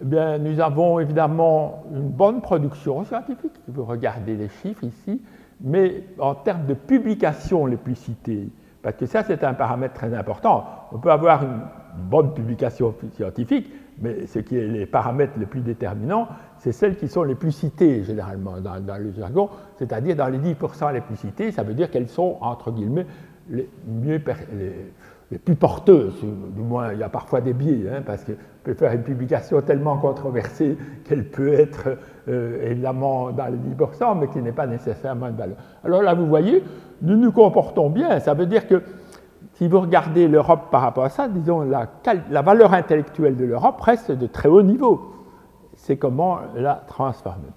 eh 0.00 0.04
bien, 0.04 0.38
nous 0.38 0.60
avons 0.60 1.00
évidemment 1.00 1.84
une 1.92 2.08
bonne 2.08 2.40
production 2.40 3.04
scientifique, 3.04 3.52
vous 3.68 3.84
regardez 3.84 4.36
les 4.36 4.48
chiffres 4.48 4.84
ici, 4.84 5.20
mais 5.60 6.04
en 6.18 6.34
termes 6.34 6.66
de 6.66 6.74
publications 6.74 7.66
les 7.66 7.76
plus 7.76 7.96
citées, 7.96 8.48
parce 8.82 8.96
que 8.96 9.06
ça 9.06 9.24
c'est 9.24 9.42
un 9.44 9.54
paramètre 9.54 9.94
très 9.94 10.14
important, 10.14 10.64
on 10.92 10.98
peut 10.98 11.10
avoir 11.10 11.42
une 11.42 11.60
bonne 12.08 12.32
publication 12.32 12.94
scientifique, 13.14 13.70
mais 14.00 14.26
ce 14.26 14.38
qui 14.38 14.56
est 14.56 14.66
les 14.66 14.86
paramètres 14.86 15.34
les 15.38 15.46
plus 15.46 15.60
déterminants, 15.60 16.28
c'est 16.58 16.72
celles 16.72 16.96
qui 16.96 17.08
sont 17.08 17.24
les 17.24 17.34
plus 17.34 17.52
citées 17.52 18.04
généralement 18.04 18.60
dans, 18.60 18.98
le 18.98 19.12
jargon, 19.12 19.50
c'est-à-dire 19.76 20.16
dans 20.16 20.28
les 20.28 20.38
10% 20.38 20.92
les 20.92 21.00
plus 21.00 21.16
cités, 21.16 21.50
ça 21.50 21.62
veut 21.62 21.74
dire 21.74 21.90
qu'elles 21.90 22.08
sont, 22.08 22.38
entre 22.40 22.70
guillemets, 22.70 23.06
les, 23.50 23.68
mieux, 23.86 24.22
les, 24.56 24.92
plus 25.38 25.54
porteuses. 25.54 26.20
Du 26.22 26.62
moins, 26.62 26.92
il 26.92 26.98
y 26.98 27.02
a 27.02 27.08
parfois 27.08 27.40
des 27.40 27.52
biais, 27.52 27.88
hein, 27.90 28.02
parce 28.04 28.24
qu'on 28.24 28.34
peut 28.64 28.74
faire 28.74 28.92
une 28.92 29.02
publication 29.02 29.60
tellement 29.62 29.96
controversée 29.96 30.76
qu'elle 31.04 31.24
peut 31.24 31.52
être 31.52 31.96
euh, 32.28 32.70
évidemment 32.70 33.30
dans 33.30 33.46
les 33.46 33.58
10%, 33.58 34.18
mais 34.18 34.28
qui 34.28 34.40
n'est 34.40 34.52
pas 34.52 34.66
nécessairement 34.66 35.30
de 35.30 35.36
valeur. 35.36 35.56
Alors 35.84 36.02
là, 36.02 36.14
vous 36.14 36.26
voyez, 36.26 36.64
nous 37.02 37.16
nous 37.16 37.32
comportons 37.32 37.90
bien. 37.90 38.18
Ça 38.18 38.34
veut 38.34 38.46
dire 38.46 38.66
que 38.66 38.82
si 39.54 39.68
vous 39.68 39.80
regardez 39.80 40.26
l'Europe 40.26 40.70
par 40.70 40.82
rapport 40.82 41.04
à 41.04 41.10
ça, 41.10 41.28
disons, 41.28 41.62
la, 41.62 41.86
la 42.30 42.42
valeur 42.42 42.74
intellectuelle 42.74 43.36
de 43.36 43.44
l'Europe 43.44 43.80
reste 43.80 44.10
de 44.10 44.26
très 44.26 44.48
haut 44.48 44.62
niveau. 44.62 45.12
C'est 45.76 45.96
comment 45.96 46.38
la 46.56 46.82
transformer. 46.86 47.48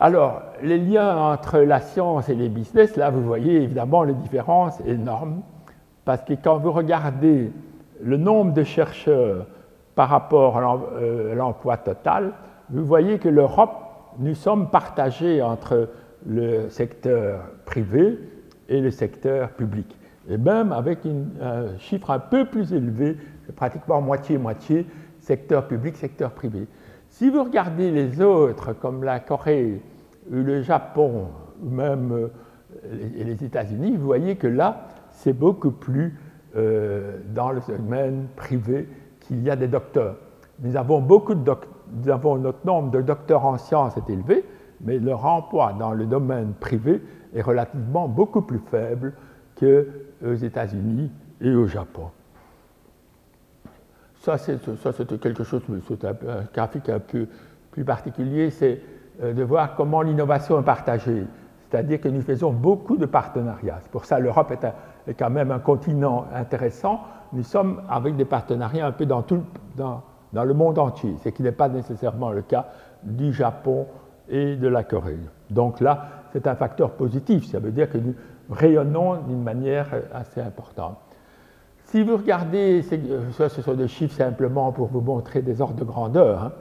Alors, 0.00 0.42
les 0.62 0.78
liens 0.78 1.16
entre 1.16 1.58
la 1.58 1.80
science 1.80 2.28
et 2.28 2.34
les 2.34 2.48
business, 2.48 2.96
là, 2.96 3.10
vous 3.10 3.22
voyez 3.22 3.62
évidemment 3.62 4.04
les 4.04 4.14
différences 4.14 4.80
énormes, 4.86 5.42
parce 6.08 6.22
que 6.22 6.32
quand 6.42 6.56
vous 6.56 6.72
regardez 6.72 7.52
le 8.02 8.16
nombre 8.16 8.54
de 8.54 8.64
chercheurs 8.64 9.44
par 9.94 10.08
rapport 10.08 10.56
à 10.56 10.80
euh, 11.02 11.34
l'emploi 11.34 11.76
total, 11.76 12.32
vous 12.70 12.82
voyez 12.82 13.18
que 13.18 13.28
l'Europe, 13.28 13.74
nous 14.18 14.34
sommes 14.34 14.70
partagés 14.70 15.42
entre 15.42 15.90
le 16.26 16.70
secteur 16.70 17.40
privé 17.66 18.18
et 18.70 18.80
le 18.80 18.90
secteur 18.90 19.50
public 19.50 19.98
et 20.30 20.38
même 20.38 20.72
avec 20.72 21.00
un 21.04 21.76
chiffre 21.76 22.10
un 22.10 22.20
peu 22.20 22.46
plus 22.46 22.72
élevé, 22.72 23.18
pratiquement 23.54 24.00
moitié-moitié, 24.00 24.86
secteur 25.20 25.68
public, 25.68 25.94
secteur 25.94 26.30
privé. 26.30 26.66
Si 27.10 27.28
vous 27.28 27.44
regardez 27.44 27.90
les 27.90 28.22
autres, 28.22 28.72
comme 28.72 29.04
la 29.04 29.20
Corée, 29.20 29.82
ou 30.30 30.36
le 30.36 30.62
Japon, 30.62 31.26
ou 31.62 31.68
même 31.68 32.12
euh, 32.12 32.28
les 33.14 33.44
États-Unis, 33.44 33.94
vous 33.98 34.06
voyez 34.06 34.36
que 34.36 34.46
là, 34.46 34.88
c'est 35.18 35.32
beaucoup 35.32 35.72
plus 35.72 36.16
euh, 36.56 37.18
dans 37.34 37.50
le 37.50 37.60
domaine 37.66 38.28
privé 38.36 38.88
qu'il 39.20 39.42
y 39.42 39.50
a 39.50 39.56
des 39.56 39.66
docteurs. 39.66 40.16
Nous 40.60 40.76
avons 40.76 41.00
beaucoup 41.00 41.34
de 41.34 41.52
nous 41.92 42.10
avons 42.10 42.36
notre 42.36 42.64
nombre 42.66 42.90
de 42.90 43.00
docteurs 43.00 43.46
en 43.46 43.56
sciences 43.56 43.96
est 43.96 44.10
élevé, 44.10 44.44
mais 44.82 44.98
leur 44.98 45.24
emploi 45.24 45.72
dans 45.78 45.92
le 45.92 46.06
domaine 46.06 46.52
privé 46.60 47.02
est 47.34 47.40
relativement 47.40 48.08
beaucoup 48.08 48.42
plus 48.42 48.60
faible 48.70 49.14
que 49.56 49.88
aux 50.24 50.34
États-Unis 50.34 51.10
et 51.40 51.54
au 51.54 51.66
Japon. 51.66 52.10
Ça, 54.20 54.36
c'était 54.36 55.18
quelque 55.18 55.44
chose, 55.44 55.62
c'est 55.88 56.04
un, 56.04 56.10
un, 56.10 56.44
graphique 56.52 56.88
un 56.90 56.98
peu 56.98 57.26
plus 57.70 57.84
particulier, 57.84 58.50
c'est 58.50 58.80
euh, 59.22 59.32
de 59.32 59.42
voir 59.42 59.74
comment 59.74 60.02
l'innovation 60.02 60.60
est 60.60 60.64
partagée. 60.64 61.24
C'est-à-dire 61.68 62.00
que 62.00 62.08
nous 62.08 62.22
faisons 62.22 62.52
beaucoup 62.52 62.96
de 62.96 63.06
partenariats. 63.06 63.78
C'est 63.82 63.90
pour 63.90 64.04
ça 64.04 64.18
que 64.18 64.22
l'Europe 64.22 64.50
est, 64.52 64.64
quand 65.14 65.30
même 65.30 65.50
un 65.50 65.58
continent 65.58 66.26
intéressant. 66.34 67.00
Nous 67.32 67.42
sommes 67.42 67.82
avec 67.88 68.16
des 68.16 68.24
partenariats 68.24 68.86
un 68.86 68.92
peu 68.92 69.06
dans, 69.06 69.22
tout, 69.22 69.42
dans, 69.76 70.02
dans 70.32 70.44
le 70.44 70.54
monde 70.54 70.78
entier, 70.78 71.16
ce 71.22 71.28
qui 71.28 71.42
n'est 71.42 71.52
pas 71.52 71.68
nécessairement 71.68 72.30
le 72.30 72.42
cas 72.42 72.66
du 73.02 73.32
Japon 73.32 73.86
et 74.28 74.56
de 74.56 74.68
la 74.68 74.84
Corée. 74.84 75.18
Donc 75.50 75.80
là, 75.80 76.08
c'est 76.32 76.46
un 76.46 76.54
facteur 76.54 76.92
positif. 76.92 77.46
Ça 77.50 77.58
veut 77.58 77.70
dire 77.70 77.90
que 77.90 77.98
nous 77.98 78.14
rayonnons 78.50 79.16
d'une 79.26 79.42
manière 79.42 79.88
assez 80.12 80.40
importante. 80.40 80.98
Si 81.84 82.02
vous 82.02 82.18
regardez, 82.18 82.82
ça 83.32 83.48
ce 83.48 83.62
sont 83.62 83.74
des 83.74 83.88
chiffres 83.88 84.14
simplement 84.14 84.72
pour 84.72 84.88
vous 84.88 85.00
montrer 85.00 85.40
des 85.40 85.62
ordres 85.62 85.76
de 85.76 85.84
grandeur. 85.84 86.44
Hein. 86.44 86.52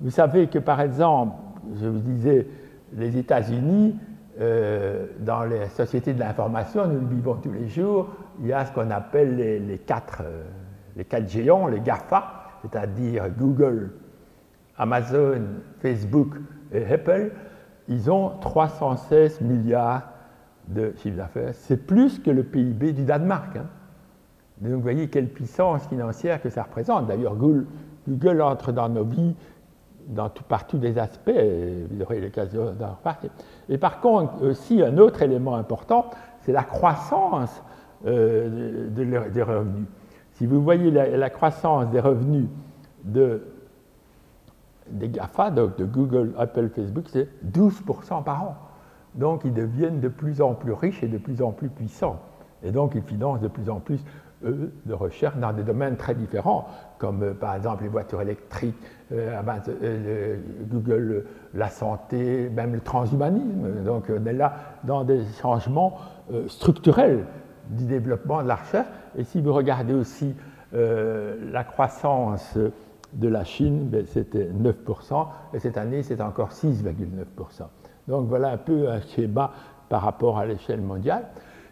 Vous 0.00 0.10
savez 0.10 0.46
que 0.46 0.60
par 0.60 0.80
exemple, 0.80 1.34
je 1.74 1.88
vous 1.88 1.98
disais, 1.98 2.46
les 2.92 3.18
États-Unis, 3.18 3.96
euh, 4.40 5.06
dans 5.18 5.44
les 5.44 5.68
sociétés 5.68 6.14
de 6.14 6.20
l'information, 6.20 6.86
nous 6.86 7.00
le 7.00 7.14
vivons 7.14 7.34
tous 7.34 7.52
les 7.52 7.68
jours, 7.68 8.08
il 8.40 8.46
y 8.46 8.52
a 8.52 8.64
ce 8.64 8.72
qu'on 8.72 8.90
appelle 8.90 9.36
les, 9.36 9.78
quatre, 9.78 10.22
euh, 10.24 10.44
les 10.96 11.04
quatre 11.04 11.28
géants, 11.28 11.66
les 11.66 11.80
GAFA, 11.80 12.24
c'est-à-dire 12.62 13.28
Google, 13.38 13.90
Amazon, 14.78 15.42
Facebook 15.80 16.36
et 16.72 16.84
Apple. 16.90 17.32
Ils 17.88 18.10
ont 18.10 18.30
316 18.40 19.42
milliards 19.42 20.04
de 20.68 20.94
chiffre 20.96 21.16
d'affaires. 21.16 21.50
C'est 21.52 21.76
plus 21.76 22.18
que 22.18 22.30
le 22.30 22.44
PIB 22.44 22.92
du 22.92 23.04
Danemark. 23.04 23.56
Hein. 23.56 23.66
Donc 24.60 24.72
vous 24.72 24.80
voyez 24.80 25.08
quelle 25.08 25.28
puissance 25.28 25.86
financière 25.88 26.40
que 26.40 26.50
ça 26.50 26.62
représente. 26.62 27.06
D'ailleurs, 27.06 27.34
Google, 27.34 28.42
entre 28.42 28.72
dans 28.72 28.88
nos 28.88 29.04
vies 29.04 29.34
dans 30.10 30.28
tout, 30.28 30.44
par 30.44 30.66
tous 30.66 30.78
les 30.78 30.98
aspects, 30.98 31.30
vous 31.30 32.02
aurez 32.02 32.20
l'occasion 32.20 32.72
d'en 32.78 32.90
reparler. 32.90 33.30
Et 33.68 33.78
par 33.78 34.00
contre, 34.00 34.42
aussi, 34.42 34.82
un 34.82 34.98
autre 34.98 35.22
élément 35.22 35.54
important, 35.54 36.10
c'est 36.42 36.52
la 36.52 36.64
croissance 36.64 37.62
euh, 38.06 38.88
des 38.90 39.42
revenus. 39.42 39.86
Si 40.32 40.46
vous 40.46 40.62
voyez 40.62 40.90
la, 40.90 41.30
croissance 41.30 41.90
des 41.90 42.00
revenus 42.00 42.46
de, 43.04 43.42
des 44.88 45.08
GAFA, 45.10 45.50
donc 45.50 45.76
de 45.76 45.84
Google, 45.84 46.32
Apple, 46.38 46.70
Facebook, 46.70 47.04
c'est 47.08 47.28
12% 47.44 48.24
par 48.24 48.42
an. 48.42 48.56
Donc 49.14 49.42
ils 49.44 49.52
deviennent 49.52 50.00
de 50.00 50.08
plus 50.08 50.40
en 50.40 50.54
plus 50.54 50.72
riches 50.72 51.02
et 51.02 51.08
de 51.08 51.18
plus 51.18 51.42
en 51.42 51.52
plus 51.52 51.68
puissants. 51.68 52.20
Et 52.62 52.70
donc 52.70 52.92
ils 52.94 53.02
financent 53.02 53.40
de 53.40 53.48
plus 53.48 53.68
en 53.68 53.80
plus 53.80 54.00
eux, 54.44 54.72
de 54.86 54.94
recherche 54.94 55.36
dans 55.36 55.52
des 55.52 55.62
domaines 55.62 55.96
très 55.96 56.14
différents, 56.14 56.66
comme 56.98 57.22
euh, 57.22 57.34
par 57.34 57.54
exemple 57.54 57.82
les 57.82 57.90
voitures 57.90 58.22
électriques, 58.22 58.76
euh, 59.12 59.40
euh, 59.82 60.36
Google, 60.70 61.24
la 61.54 61.68
santé, 61.68 62.48
même 62.50 62.74
le 62.74 62.80
transhumanisme. 62.80 63.82
Donc 63.84 64.04
on 64.10 64.24
est 64.26 64.32
là 64.32 64.54
dans 64.84 65.04
des 65.04 65.22
changements 65.40 65.98
structurels 66.46 67.24
du 67.70 67.86
développement 67.86 68.42
de 68.42 68.48
la 68.48 68.56
recherche. 68.56 68.86
Et 69.16 69.24
si 69.24 69.40
vous 69.40 69.52
regardez 69.52 69.94
aussi 69.94 70.34
la 70.72 71.64
croissance 71.64 72.56
de 73.12 73.28
la 73.28 73.42
Chine, 73.42 73.88
ben, 73.88 74.06
c'était 74.06 74.48
9%, 74.48 75.26
et 75.52 75.58
cette 75.58 75.76
année 75.76 76.04
c'est 76.04 76.20
encore 76.20 76.50
6,9%. 76.50 77.64
Donc 78.06 78.28
voilà 78.28 78.50
un 78.50 78.56
peu 78.56 78.88
un 78.88 79.00
schéma 79.00 79.50
par 79.88 80.02
rapport 80.02 80.38
à 80.38 80.46
l'échelle 80.46 80.80
mondiale. 80.80 81.24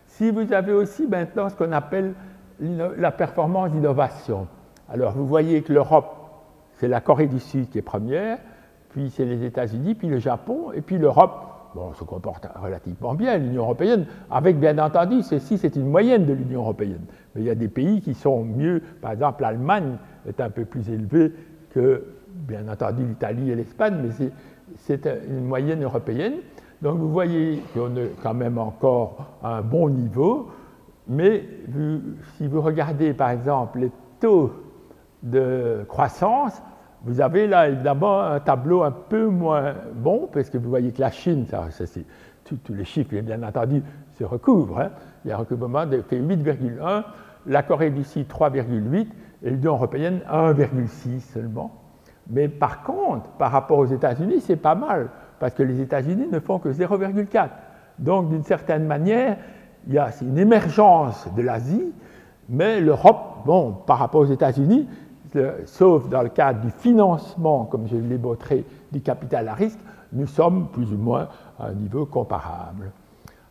Si 0.07 0.33
vous 0.33 0.53
avez 0.53 0.73
aussi 0.73 1.07
maintenant 1.07 1.49
ce 1.49 1.55
qu'on 1.55 1.71
appelle 1.71 2.15
la 2.61 3.11
performance 3.11 3.71
d'innovation. 3.71 4.49
Alors 4.89 5.13
vous 5.13 5.27
voyez 5.27 5.63
que 5.63 5.73
l'Europe, 5.73 6.18
c'est 6.79 6.89
la 6.89 7.01
Corée 7.01 7.27
du 7.27 7.41
Sud 7.41 7.69
qui 7.69 7.79
est 7.79 7.83
première, 7.83 8.39
puis 8.91 9.11
c'est 9.11 9.25
les 9.25 9.45
États-Unis, 9.45 9.95
puis 9.95 10.09
le 10.09 10.19
Japon, 10.19 10.73
et 10.73 10.81
puis 10.81 10.97
l'Europe, 10.97 11.73
bon, 11.75 11.93
se 11.93 12.05
comporte 12.05 12.49
relativement 12.61 13.15
bien, 13.15 13.37
l'Union 13.37 13.63
européenne, 13.63 14.07
avec 14.31 14.59
bien 14.59 14.79
entendu, 14.79 15.23
ceci 15.23 15.59
c'est 15.59 15.77
une 15.77 15.89
moyenne 15.89 16.25
de 16.25 16.33
l'Union 16.33 16.61
européenne. 16.61 17.05
Mais 17.35 17.43
il 17.43 17.47
y 17.47 17.51
a 17.51 17.55
des 17.55 17.69
pays 17.69 18.01
qui 18.01 18.15
sont 18.15 18.45
mieux, 18.45 18.83
par 19.03 19.13
exemple 19.13 19.43
l'Allemagne 19.43 19.97
est 20.27 20.41
un 20.41 20.51
peu 20.51 20.65
plus 20.65 20.89
élevée 20.89 21.33
que, 21.71 22.05
bien 22.29 22.69
entendu, 22.69 23.05
l'Italie 23.05 23.51
et 23.51 23.55
l'Espagne, 23.57 23.97
mais 24.03 24.31
c'est 24.77 25.07
une 25.29 25.45
moyenne 25.45 25.83
européenne. 25.83 26.35
Donc 26.81 26.99
vous 26.99 27.11
voyez 27.11 27.61
qu'on 27.75 27.97
est 27.97 28.13
quand 28.23 28.35
même 28.35 28.57
encore 28.57 29.39
à 29.43 29.57
un 29.57 29.63
bon 29.63 29.89
niveau. 29.89 30.49
Mais 31.09 31.43
si 32.37 32.47
vous 32.47 32.61
regardez 32.61 33.15
par 33.15 33.31
exemple 33.31 33.81
les 33.81 33.91
taux 34.21 34.53
de 35.23 35.85
croissance, 35.89 36.63
vous 37.05 37.21
avez 37.21 37.47
là 37.47 37.69
évidemment 37.69 38.21
un 38.21 38.41
tableau 38.41 38.83
un 38.83 38.91
peu 38.91 39.27
moins 39.27 39.75
bon, 39.95 40.29
parce 40.33 40.51
que 40.51 40.59
vous 40.59 40.69
voyez 40.69 40.93
que 40.93 41.01
la 41.01 41.11
Chine, 41.11 41.47
ça, 41.49 41.69
tous 42.45 42.75
les 42.75 42.85
chiffres 42.85 43.15
bien 43.21 43.43
entendu 43.43 43.83
se 44.19 44.25
recouvrent. 44.25 44.81
Hein. 44.81 44.91
Il 45.25 45.29
y 45.29 45.33
a 45.33 45.37
un 45.37 45.39
recouvrement 45.39 45.87
de 45.87 46.01
fait 46.03 46.19
8,1, 46.19 47.05
la 47.47 47.63
Corée 47.63 47.91
du 47.91 48.05
Sud 48.05 48.27
3,8 48.27 49.07
et 49.43 49.51
l'Union 49.51 49.73
européenne 49.75 50.21
1,6 50.31 51.21
seulement. 51.21 51.71
Mais 52.31 52.49
par 52.49 52.83
contre, 52.83 53.29
par 53.39 53.53
rapport 53.53 53.79
aux 53.79 53.87
États-Unis, 53.87 54.41
c'est 54.41 54.57
pas 54.57 54.75
mal, 54.75 55.09
parce 55.39 55.55
que 55.55 55.63
les 55.63 55.81
États-Unis 55.81 56.27
ne 56.31 56.41
font 56.41 56.59
que 56.59 56.69
0,4. 56.69 57.49
Donc 57.99 58.29
d'une 58.29 58.45
certaine 58.45 58.87
manière, 58.87 59.37
il 59.87 59.95
y 59.95 59.99
a 59.99 60.11
une 60.21 60.39
émergence 60.39 61.29
de 61.35 61.43
l'Asie, 61.43 61.93
mais 62.49 62.81
l'Europe, 62.81 63.43
bon, 63.45 63.73
par 63.73 63.99
rapport 63.99 64.21
aux 64.23 64.33
États-Unis, 64.33 64.89
sauf 65.67 66.09
dans 66.09 66.23
le 66.23 66.29
cadre 66.29 66.61
du 66.61 66.71
financement, 66.71 67.65
comme 67.65 67.87
je 67.87 67.97
l'ai 67.97 68.19
montré, 68.19 68.65
du 68.93 69.01
capital 69.01 69.49
à 69.49 69.55
risque, 69.55 69.79
nous 70.13 70.27
sommes 70.27 70.69
plus 70.69 70.93
ou 70.93 70.97
moins 70.97 71.29
à 71.59 71.67
un 71.67 71.73
niveau 71.73 72.07
comparable. 72.07 72.91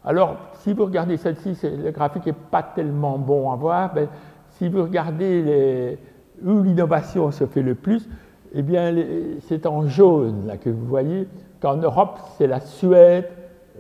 Alors, 0.04 0.38
si 0.60 0.74
vous 0.74 0.86
regardez 0.86 1.18
celle-ci, 1.18 1.58
le 1.64 1.92
graphique 1.92 2.26
n'est 2.26 2.34
pas 2.34 2.64
tellement 2.64 3.18
bon 3.18 3.52
à 3.52 3.56
voir, 3.56 3.92
mais 3.94 4.08
si 4.52 4.70
vous 4.70 4.84
regardez 4.84 5.98
où 6.44 6.62
l'innovation 6.62 7.32
se 7.32 7.46
fait 7.46 7.62
le 7.62 7.76
plus, 7.76 8.08
eh 8.54 8.62
bien, 8.62 8.96
c'est 9.42 9.66
en 9.66 9.88
jaune 9.88 10.48
là, 10.48 10.58
que 10.58 10.70
vous 10.70 10.86
voyez 10.86 11.28
qu'en 11.62 11.78
Europe, 11.78 12.20
c'est 12.38 12.48
la 12.48 12.60
Suède, 12.60 13.28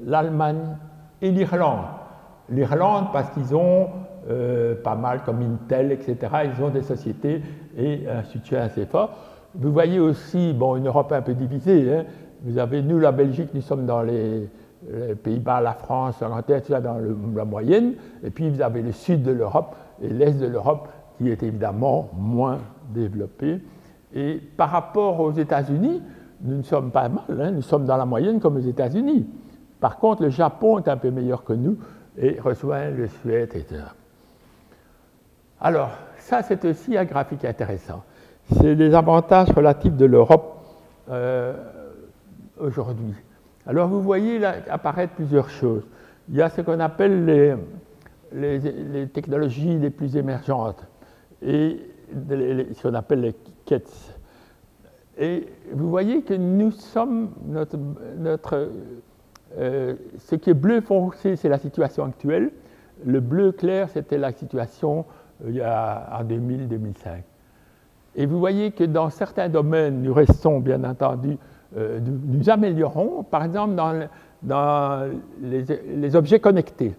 l'Allemagne 0.04 0.78
et 1.22 1.32
l'Irlande 1.32 1.86
l'Irlande 2.50 3.08
parce 3.12 3.30
qu'ils 3.32 3.56
ont 3.56 3.90
euh, 4.30 4.76
pas 4.76 4.96
mal 4.96 5.22
comme 5.24 5.42
Intel, 5.42 5.92
etc. 5.92 6.18
Ils 6.46 6.64
ont 6.64 6.70
des 6.70 6.82
sociétés 6.82 7.42
et 7.78 8.02
un 8.10 8.24
soutien 8.24 8.62
assez 8.62 8.86
fort. 8.86 9.12
Vous 9.56 9.72
voyez 9.72 10.00
aussi, 10.00 10.54
bon, 10.54 10.76
une 10.76 10.88
Europe 10.88 11.12
un 11.12 11.22
peu 11.22 11.34
divisée. 11.34 11.94
Hein. 11.94 12.06
Vous 12.44 12.58
avez, 12.58 12.82
nous, 12.82 13.00
la 13.00 13.12
Belgique, 13.12 13.50
nous 13.54 13.62
sommes 13.62 13.86
dans 13.86 14.02
les, 14.02 14.48
Pays-Bas, 15.24 15.60
la 15.60 15.74
France, 15.74 16.22
l'Angleterre, 16.22 16.62
tout 16.62 16.72
ça 16.72 16.80
dans 16.80 16.98
la 17.36 17.46
moyenne. 17.46 17.96
Et 18.24 18.30
puis 18.30 18.50
vous 18.50 18.62
avez 18.62 18.82
le 18.82 18.92
sud 18.92 19.24
de 19.24 19.32
l'Europe 19.32 19.76
et 20.02 20.08
l'est 20.08 20.34
de 20.34 20.46
l'Europe 20.46 20.88
qui 21.18 21.30
est 21.30 21.42
évidemment 21.44 22.10
moins 22.16 22.60
développé. 22.94 23.60
Et 24.14 24.40
par 24.56 24.70
rapport 24.70 25.20
aux 25.20 25.32
États-Unis, 25.32 26.02
nous 26.42 26.58
ne 26.58 26.62
sommes 26.62 26.92
pas 26.92 27.10
mal, 27.10 27.42
hein. 27.42 27.52
nous 27.52 27.62
sommes 27.64 27.86
dans 27.86 27.98
la 27.98 28.06
moyenne 28.06 28.40
comme 28.40 28.58
aux 28.58 28.60
États-Unis. 28.60 29.28
Par 29.80 29.98
contre, 29.98 30.24
le 30.24 30.30
Japon 30.30 30.80
est 30.80 30.88
un 30.88 30.98
peu 30.98 31.12
meilleur 31.12 31.44
que 31.44 31.54
nous 31.54 31.78
et 32.18 32.40
rejoint 32.40 32.90
le 32.90 33.08
Suède, 33.08 33.50
etc. 33.54 33.82
Alors, 35.60 35.90
ça, 36.18 36.44
c'est 36.44 36.64
aussi 36.66 36.96
un 36.98 37.06
graphique 37.06 37.44
intéressant. 37.44 38.04
C'est 38.52 38.76
les 38.76 38.94
avantages 38.94 39.50
relatifs 39.50 39.96
de 39.96 40.06
l'Europe 40.06 40.64
euh, 41.10 41.54
aujourd'hui. 42.60 43.14
Alors, 43.66 43.88
vous 43.88 44.02
voyez 44.02 44.44
apparaître 44.46 45.14
plusieurs 45.14 45.50
choses. 45.50 45.84
Il 46.30 46.36
y 46.36 46.42
a 46.42 46.50
ce 46.50 46.62
qu'on 46.62 46.80
appelle 46.80 47.58
les, 48.34 49.08
technologies 49.08 49.78
les 49.78 49.90
plus 49.90 50.16
émergentes 50.16 50.86
et 51.42 51.80
ce 52.14 52.82
qu'on 52.84 52.94
appelle 52.94 53.22
les 53.22 53.36
kits. 53.66 53.82
Et 55.18 55.48
vous 55.74 55.90
voyez 55.90 56.22
que 56.22 56.36
nous 56.36 56.72
sommes, 56.72 57.32
notre, 57.48 58.70
euh, 59.58 59.96
ce 60.20 60.36
qui 60.36 60.52
est 60.52 60.54
bleu 60.54 60.82
foncé, 60.82 61.36
c'est 61.36 61.50
la 61.50 61.58
situation 61.58 62.06
actuelle. 62.06 62.52
Le 63.06 63.20
bleu 63.20 63.52
clair, 63.52 63.90
c'était 63.90 64.18
la 64.18 64.32
situation 64.32 65.06
en 65.44 66.24
2000-2005. 66.24 67.24
Et 68.16 68.26
vous 68.26 68.40
voyez 68.40 68.72
que 68.72 68.84
dans 68.84 69.10
certains 69.10 69.48
domaines, 69.48 70.02
nous 70.02 70.14
restons, 70.14 70.60
bien 70.60 70.84
entendu, 70.84 71.38
euh, 71.78 72.00
nous, 72.02 72.50
améliorons, 72.50 73.24
par 73.24 73.44
exemple 73.44 73.76
dans, 73.76 74.08
dans 74.42 75.12
les, 75.42 76.16
objets 76.16 76.40
connectés. 76.40 76.96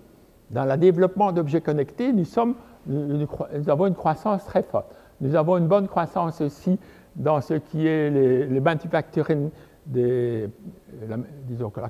Dans 0.50 0.64
le 0.64 0.76
développement 0.76 1.32
d'objets 1.32 1.60
connectés, 1.60 2.12
nous, 2.12 2.24
sommes, 2.24 2.54
nous, 2.86 3.26
avons 3.66 3.86
une 3.86 3.94
croissance 3.94 4.44
très 4.44 4.62
forte. 4.62 4.94
Nous 5.20 5.34
avons 5.34 5.56
une 5.56 5.66
bonne 5.66 5.88
croissance 5.88 6.40
aussi 6.40 6.78
dans 7.16 7.40
ce 7.40 7.54
qui 7.54 7.86
est 7.86 8.10
les, 8.10 8.46
les 8.46 8.60
manufacturing 8.60 9.50
des, 9.86 10.48
disons 11.46 11.70
que 11.70 11.80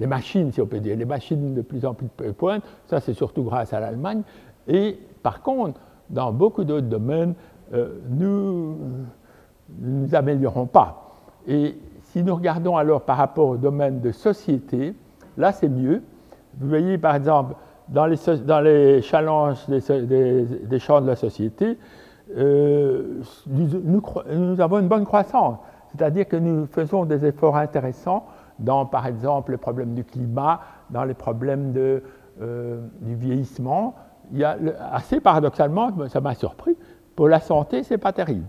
les 0.00 0.06
machines, 0.06 0.52
si 0.52 0.60
on 0.60 0.66
peut 0.66 0.80
dire, 0.80 0.96
les 0.96 1.04
machines 1.04 1.54
de 1.54 1.62
plus 1.62 1.84
en 1.84 1.94
plus 1.94 2.08
de 2.18 2.30
pointe, 2.32 2.62
ça 2.86 3.00
c'est 3.00 3.14
surtout 3.14 3.44
grâce 3.44 3.72
à 3.72 3.80
l'Allemagne. 3.80 4.22
Et 4.66 4.98
par 5.22 5.42
contre, 5.42 5.80
dans 6.10 6.32
beaucoup 6.32 6.64
d'autres 6.64 6.86
domaines, 6.86 7.34
euh, 7.72 7.98
nous 8.08 8.76
ne 9.78 10.04
nous 10.06 10.14
améliorons 10.14 10.66
pas. 10.66 11.12
Et 11.46 11.76
si 12.04 12.22
nous 12.22 12.34
regardons 12.34 12.76
alors 12.76 13.02
par 13.02 13.18
rapport 13.18 13.48
au 13.48 13.56
domaine 13.56 14.00
de 14.00 14.12
société, 14.12 14.94
là 15.36 15.52
c'est 15.52 15.68
mieux. 15.68 16.02
Vous 16.58 16.68
voyez 16.68 16.98
par 16.98 17.14
exemple 17.14 17.54
dans 17.88 18.06
les, 18.06 19.02
challenges 19.02 19.66
des, 19.68 20.78
champs 20.78 21.00
de 21.00 21.06
la 21.06 21.16
société, 21.16 21.78
euh, 22.36 23.22
nous, 23.46 24.60
avons 24.60 24.78
une 24.78 24.88
bonne 24.88 25.04
croissance. 25.04 25.58
C'est-à-dire 25.90 26.28
que 26.28 26.36
nous 26.36 26.66
faisons 26.66 27.06
des 27.06 27.24
efforts 27.24 27.56
intéressants 27.56 28.26
dans, 28.58 28.84
par 28.84 29.06
exemple, 29.06 29.52
le 29.52 29.56
problème 29.56 29.94
du 29.94 30.04
climat, 30.04 30.60
dans 30.90 31.04
les 31.04 31.14
problèmes 31.14 31.72
euh, 32.40 32.80
du 33.00 33.14
vieillissement. 33.14 33.94
Il 34.32 34.44
assez 34.92 35.20
paradoxalement, 35.20 35.90
ça 36.08 36.20
m'a 36.20 36.34
surpris, 36.34 36.76
pour 37.16 37.28
la 37.28 37.40
santé, 37.40 37.82
ce 37.82 37.94
n'est 37.94 37.98
pas 37.98 38.12
terrible. 38.12 38.46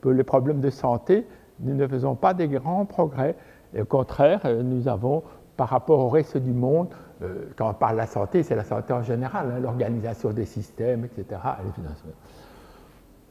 Pour 0.00 0.12
les 0.12 0.24
problèmes 0.24 0.60
de 0.60 0.70
santé, 0.70 1.26
nous 1.60 1.74
ne 1.74 1.86
faisons 1.86 2.14
pas 2.14 2.32
des 2.32 2.48
grands 2.48 2.86
progrès. 2.86 3.36
Au 3.78 3.84
contraire, 3.84 4.40
euh, 4.44 4.62
nous 4.62 4.88
avons, 4.88 5.22
par 5.56 5.68
rapport 5.68 6.00
au 6.00 6.08
reste 6.08 6.36
du 6.38 6.52
monde, 6.52 6.88
euh, 7.22 7.50
quand 7.56 7.70
on 7.70 7.74
parle 7.74 7.94
de 7.94 7.98
la 7.98 8.06
santé, 8.06 8.42
c'est 8.42 8.56
la 8.56 8.64
santé 8.64 8.92
en 8.92 9.02
général, 9.02 9.52
hein, 9.54 9.60
l'organisation 9.60 10.30
des 10.30 10.46
systèmes, 10.46 11.04
etc., 11.04 11.40
et 11.60 11.66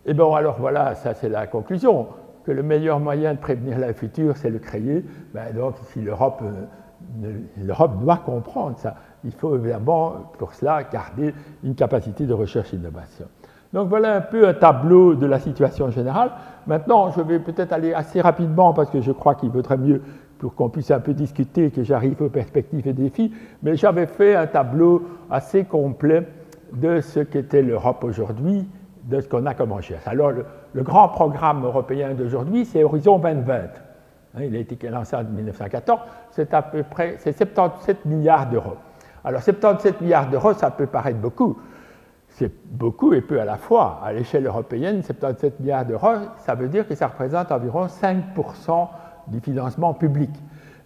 les 0.05 0.13
bon, 0.13 0.35
alors 0.35 0.57
voilà, 0.59 0.95
ça 0.95 1.13
c'est 1.13 1.29
la 1.29 1.47
conclusion 1.47 2.07
que 2.45 2.51
le 2.51 2.63
meilleur 2.63 2.99
moyen 2.99 3.33
de 3.33 3.39
prévenir 3.39 3.79
la 3.79 3.93
future, 3.93 4.37
c'est 4.37 4.49
le 4.49 4.59
créer, 4.59 5.03
ben 5.33 5.53
donc 5.53 5.75
si 5.91 5.99
euh, 5.99 6.11
l'Europe 7.57 7.99
doit 7.99 8.17
comprendre 8.17 8.77
ça. 8.77 8.95
Il 9.23 9.31
faut 9.31 9.55
évidemment 9.55 10.31
pour 10.37 10.53
cela 10.53 10.83
garder 10.83 11.33
une 11.63 11.75
capacité 11.75 12.25
de 12.25 12.33
recherche 12.33 12.73
et 12.73 12.77
d'innovation. 12.77 13.25
Donc 13.73 13.89
voilà 13.89 14.15
un 14.15 14.21
peu 14.21 14.47
un 14.47 14.53
tableau 14.53 15.13
de 15.13 15.25
la 15.27 15.39
situation 15.39 15.91
générale. 15.91 16.31
Maintenant, 16.65 17.11
je 17.11 17.21
vais 17.21 17.39
peut-être 17.39 17.71
aller 17.71 17.93
assez 17.93 18.19
rapidement 18.21 18.73
parce 18.73 18.89
que 18.89 19.01
je 19.01 19.11
crois 19.11 19.35
qu'il 19.35 19.49
vaudrait 19.49 19.77
mieux 19.77 20.01
pour 20.39 20.55
qu'on 20.55 20.69
puisse 20.69 20.89
un 20.89 20.99
peu 20.99 21.13
discuter 21.13 21.69
que 21.69 21.83
j'arrive 21.83 22.21
aux 22.21 22.29
perspectives 22.29 22.87
et 22.87 22.93
défis, 22.93 23.31
mais 23.61 23.75
j'avais 23.75 24.07
fait 24.07 24.35
un 24.35 24.47
tableau 24.47 25.03
assez 25.29 25.65
complet 25.65 26.25
de 26.73 27.01
ce 27.01 27.19
qu'était 27.19 27.61
l'Europe 27.61 28.03
aujourd'hui, 28.03 28.67
de 29.03 29.19
ce 29.19 29.27
qu'on 29.27 29.45
a 29.45 29.53
comme 29.53 29.73
recherche. 29.73 30.07
Alors, 30.07 30.31
le, 30.31 30.83
grand 30.83 31.09
programme 31.09 31.65
européen 31.65 32.13
d'aujourd'hui, 32.13 32.65
c'est 32.65 32.83
Horizon 32.83 33.19
2020. 33.19 33.53
Hein, 33.53 34.43
il 34.43 34.55
a 34.55 34.59
été 34.59 34.89
lancé 34.89 35.15
en 35.15 35.23
1914, 35.23 35.99
c'est 36.31 36.53
à 36.53 36.61
peu 36.61 36.83
près 36.83 37.17
77 37.17 38.05
milliards 38.05 38.49
d'euros. 38.49 38.77
Alors 39.23 39.41
77 39.41 40.01
milliards 40.01 40.29
d'euros, 40.29 40.53
ça 40.53 40.71
peut 40.71 40.87
paraître 40.87 41.19
beaucoup. 41.19 41.57
C'est 42.29 42.51
beaucoup 42.65 43.13
et 43.13 43.21
peu 43.21 43.41
à 43.41 43.45
la 43.45 43.57
fois. 43.57 43.99
À 44.03 44.13
l'échelle 44.13 44.45
européenne, 44.45 45.03
77 45.03 45.59
milliards 45.59 45.85
d'euros, 45.85 46.15
ça 46.37 46.55
veut 46.55 46.69
dire 46.69 46.87
que 46.87 46.95
ça 46.95 47.07
représente 47.07 47.51
environ 47.51 47.87
5% 47.87 48.87
du 49.27 49.39
financement 49.39 49.93
public. 49.93 50.31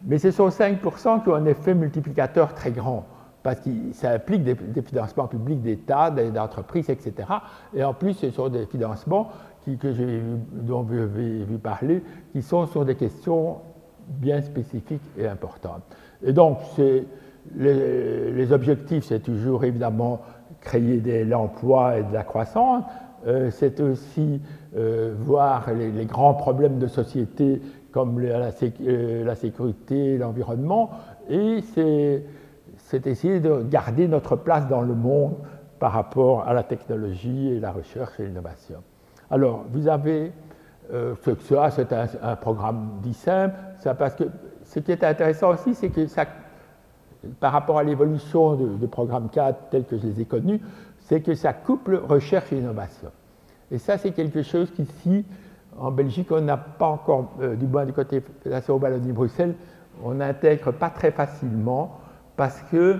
Mais 0.06 0.18
ce 0.18 0.32
sont 0.32 0.50
5% 0.50 1.24
qui 1.24 1.30
ont 1.30 1.36
un 1.36 1.46
effet 1.46 1.74
multiplicateur 1.74 2.54
très 2.54 2.72
grand, 2.72 3.06
parce 3.42 3.60
que 3.62 3.70
ça 3.94 4.12
implique 4.12 4.44
des, 4.44 4.82
financements 4.82 5.28
publics 5.28 5.62
d'État, 5.62 6.12
d'entreprises, 6.12 6.90
etc. 6.90 7.14
Et 7.74 7.84
en 7.84 7.94
plus, 7.94 8.14
ce 8.14 8.30
sont 8.32 8.50
des 8.50 8.66
financements 8.66 9.30
qui, 9.62 9.78
que 9.78 9.94
dont 10.52 10.82
avez 10.82 11.46
vu 11.46 11.58
parler, 11.58 12.04
qui 12.32 12.42
sont 12.42 12.66
sur 12.66 12.84
des 12.84 12.96
questions 12.96 13.58
bien 14.08 14.42
spécifiques 14.42 15.04
et 15.18 15.28
importantes. 15.28 15.84
Et 16.22 16.34
donc, 16.34 16.60
les, 17.56 18.52
objectifs, 18.52 19.06
c'est 19.06 19.20
toujours 19.20 19.64
évidemment 19.64 20.22
créer 20.62 20.98
de 20.98 21.30
l'emploi 21.30 21.98
et 21.98 22.04
de 22.04 22.14
la 22.14 22.24
croissance, 22.24 22.84
euh, 23.26 23.50
c'est 23.52 23.80
aussi 23.80 24.42
euh, 24.76 25.14
voir 25.18 25.68
les, 25.74 26.06
grands 26.06 26.34
problèmes 26.34 26.80
de 26.80 26.88
société 26.88 27.62
comme 27.92 28.20
la, 28.20 28.50
euh, 28.82 29.24
la 29.24 29.36
sécurité, 29.36 30.18
l'environnement, 30.18 30.92
et 31.30 31.60
c'est 31.62 32.24
essayer 33.08 33.40
de 33.40 33.64
garder 33.64 34.08
notre 34.08 34.36
place 34.36 34.68
dans 34.68 34.82
le 34.82 34.94
monde 34.94 35.36
par 35.80 35.92
rapport 35.92 36.48
à 36.48 36.54
la 36.54 36.64
technologie 36.64 37.50
et 37.50 37.60
la 37.60 37.72
recherche 37.72 38.20
et 38.20 38.26
l'innovation. 38.26 38.84
Alors, 39.30 39.66
vous 39.72 39.88
avez, 39.88 40.32
euh, 40.94 41.16
ça 41.40 41.72
c'est 41.72 41.92
un, 41.92 42.36
programme 42.36 43.00
dit 43.02 43.14
simple, 43.14 43.56
ça 43.80 43.94
parce 43.96 44.16
que 44.16 44.26
ce 44.64 44.80
qui 44.80 44.92
est 44.92 45.04
intéressant 45.04 45.52
aussi, 45.52 45.74
c'est 45.74 45.90
que 45.90 46.08
ça, 46.08 46.26
par 47.40 47.54
rapport 47.54 47.78
à 47.78 47.84
l'évolution 47.84 48.56
du 48.56 48.88
programme 48.88 49.30
4 49.30 49.70
tel 49.70 49.86
que 49.86 49.98
je 49.98 50.08
les 50.08 50.22
ai 50.22 50.26
connus, 50.26 50.60
c'est 51.00 51.22
que 51.22 51.36
ça 51.36 51.54
couple 51.54 51.96
recherche 51.96 52.52
et 52.54 52.58
innovation. 52.58 53.12
Et 53.72 53.78
ça, 53.78 53.98
c'est 53.98 54.12
quelque 54.12 54.42
chose 54.44 54.72
qui, 54.72 54.86
si 54.86 55.26
en 55.80 55.92
Belgique, 55.92 56.32
on 56.32 56.42
n'a 56.42 56.58
pas 56.58 56.88
encore, 56.88 57.34
euh, 57.42 57.56
du 57.56 57.66
moins 57.66 57.86
du 57.86 57.94
côté 57.94 58.22
Fédération 58.42 58.78
Wallonie-Bruxelles, 58.78 59.56
on 60.04 60.16
n'intègre 60.16 60.72
pas 60.72 60.90
très 60.90 61.12
facilement 61.12 62.00
parce 62.36 62.62
que, 62.72 63.00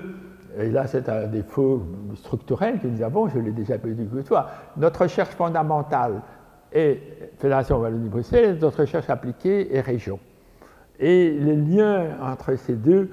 et 0.58 0.70
là 0.70 0.86
c'est 0.88 1.10
un 1.10 1.28
défaut 1.28 1.84
structurel 2.16 2.80
que 2.80 2.88
nous 2.88 3.02
avons, 3.02 3.28
je 3.28 3.40
l'ai 3.40 3.52
déjà 3.52 3.78
dit 3.78 4.08
que 4.08 4.22
toi, 4.22 4.48
notre 4.78 5.02
recherche 5.02 5.32
fondamentale 5.32 6.22
est 6.72 7.00
Fédération 7.38 7.80
Wallonie-Bruxelles, 7.80 8.58
notre 8.62 8.82
recherche 8.82 9.10
appliquée 9.10 9.76
est 9.76 9.82
région. 9.82 10.20
Et 11.00 11.32
les 11.32 11.56
liens 11.56 12.18
entre 12.22 12.56
ces 12.56 12.76
deux, 12.76 13.10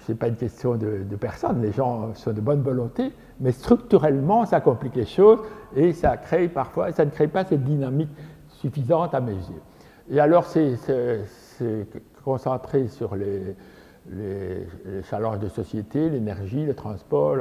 ce 0.00 0.12
n'est 0.12 0.18
pas 0.18 0.28
une 0.28 0.36
question 0.36 0.76
de, 0.76 1.04
personne, 1.20 1.62
les 1.62 1.72
gens 1.72 2.14
sont 2.14 2.32
de 2.32 2.40
bonne 2.40 2.62
volonté, 2.62 3.12
mais 3.40 3.52
structurellement, 3.52 4.46
ça 4.46 4.60
complique 4.60 4.96
les 4.96 5.06
choses 5.06 5.40
et 5.76 5.92
ça 5.92 6.16
crée 6.16 6.48
parfois, 6.48 6.92
ça 6.92 7.04
ne 7.04 7.10
crée 7.10 7.28
pas 7.28 7.44
cette 7.44 7.64
dynamique 7.64 8.10
suffisante 8.48 9.14
à 9.14 9.20
mes 9.20 9.32
yeux. 9.32 9.62
Et 10.10 10.20
alors, 10.20 10.46
c'est 10.46 10.76
concentré 12.24 12.88
sur 12.88 13.14
les, 13.14 13.56
challenges 15.10 15.38
de 15.38 15.48
société, 15.48 16.08
l'énergie, 16.08 16.64
le 16.64 16.74
transport. 16.74 17.36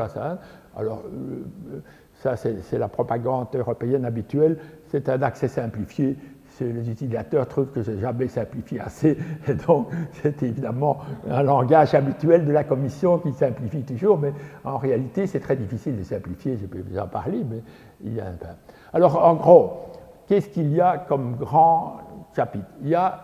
Alors, 0.75 1.03
euh, 1.05 1.79
ça, 2.13 2.35
c'est 2.35 2.77
la 2.77 2.89
propagande 2.89 3.47
européenne 3.53 4.03
habituelle. 4.03 4.57
C'est 4.87 5.07
un 5.07 5.21
accès 5.21 5.47
simplifié. 5.47 6.17
Les 6.59 6.89
utilisateurs 6.89 7.47
trouvent 7.47 7.71
que 7.71 7.81
j'ai 7.81 7.99
jamais 7.99 8.27
simplifié 8.27 8.79
assez. 8.79 9.17
Et 9.47 9.53
donc, 9.53 9.89
c'est 10.11 10.41
évidemment 10.43 10.99
un 11.29 11.43
langage 11.43 11.93
habituel 11.93 12.45
de 12.45 12.51
la 12.51 12.63
Commission 12.63 13.19
qui 13.19 13.33
simplifie 13.33 13.83
toujours. 13.83 14.17
Mais 14.17 14.33
en 14.63 14.77
réalité, 14.77 15.27
c'est 15.27 15.39
très 15.39 15.55
difficile 15.55 15.97
de 15.97 16.03
simplifier. 16.03 16.57
Je 16.57 16.65
peux 16.65 16.83
vous 16.87 16.97
en 16.97 17.07
parler, 17.07 17.43
mais 17.49 17.61
il 18.03 18.15
y 18.15 18.19
a 18.19 18.25
un. 18.25 18.37
Alors, 18.93 19.23
en 19.23 19.35
gros, 19.35 19.91
qu'est-ce 20.27 20.49
qu'il 20.49 20.71
y 20.73 20.81
a 20.81 20.97
comme 20.97 21.35
grand 21.35 21.97
chapitre? 22.35 22.67
Il 22.81 22.89
y 22.89 22.95
a 22.95 23.21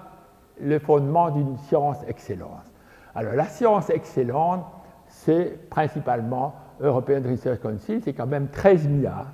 le 0.62 0.80
fondement 0.80 1.30
d'une 1.32 1.58
science 1.58 1.98
excellente. 2.08 2.72
Alors 3.16 3.34
la 3.34 3.46
science 3.46 3.90
excellente, 3.90 4.66
c'est 5.08 5.70
principalement 5.70 6.56
European 6.82 7.22
Research 7.24 7.60
Council, 7.62 8.02
c'est 8.04 8.14
quand 8.14 8.26
même 8.26 8.48
13 8.48 8.88
milliards. 8.88 9.32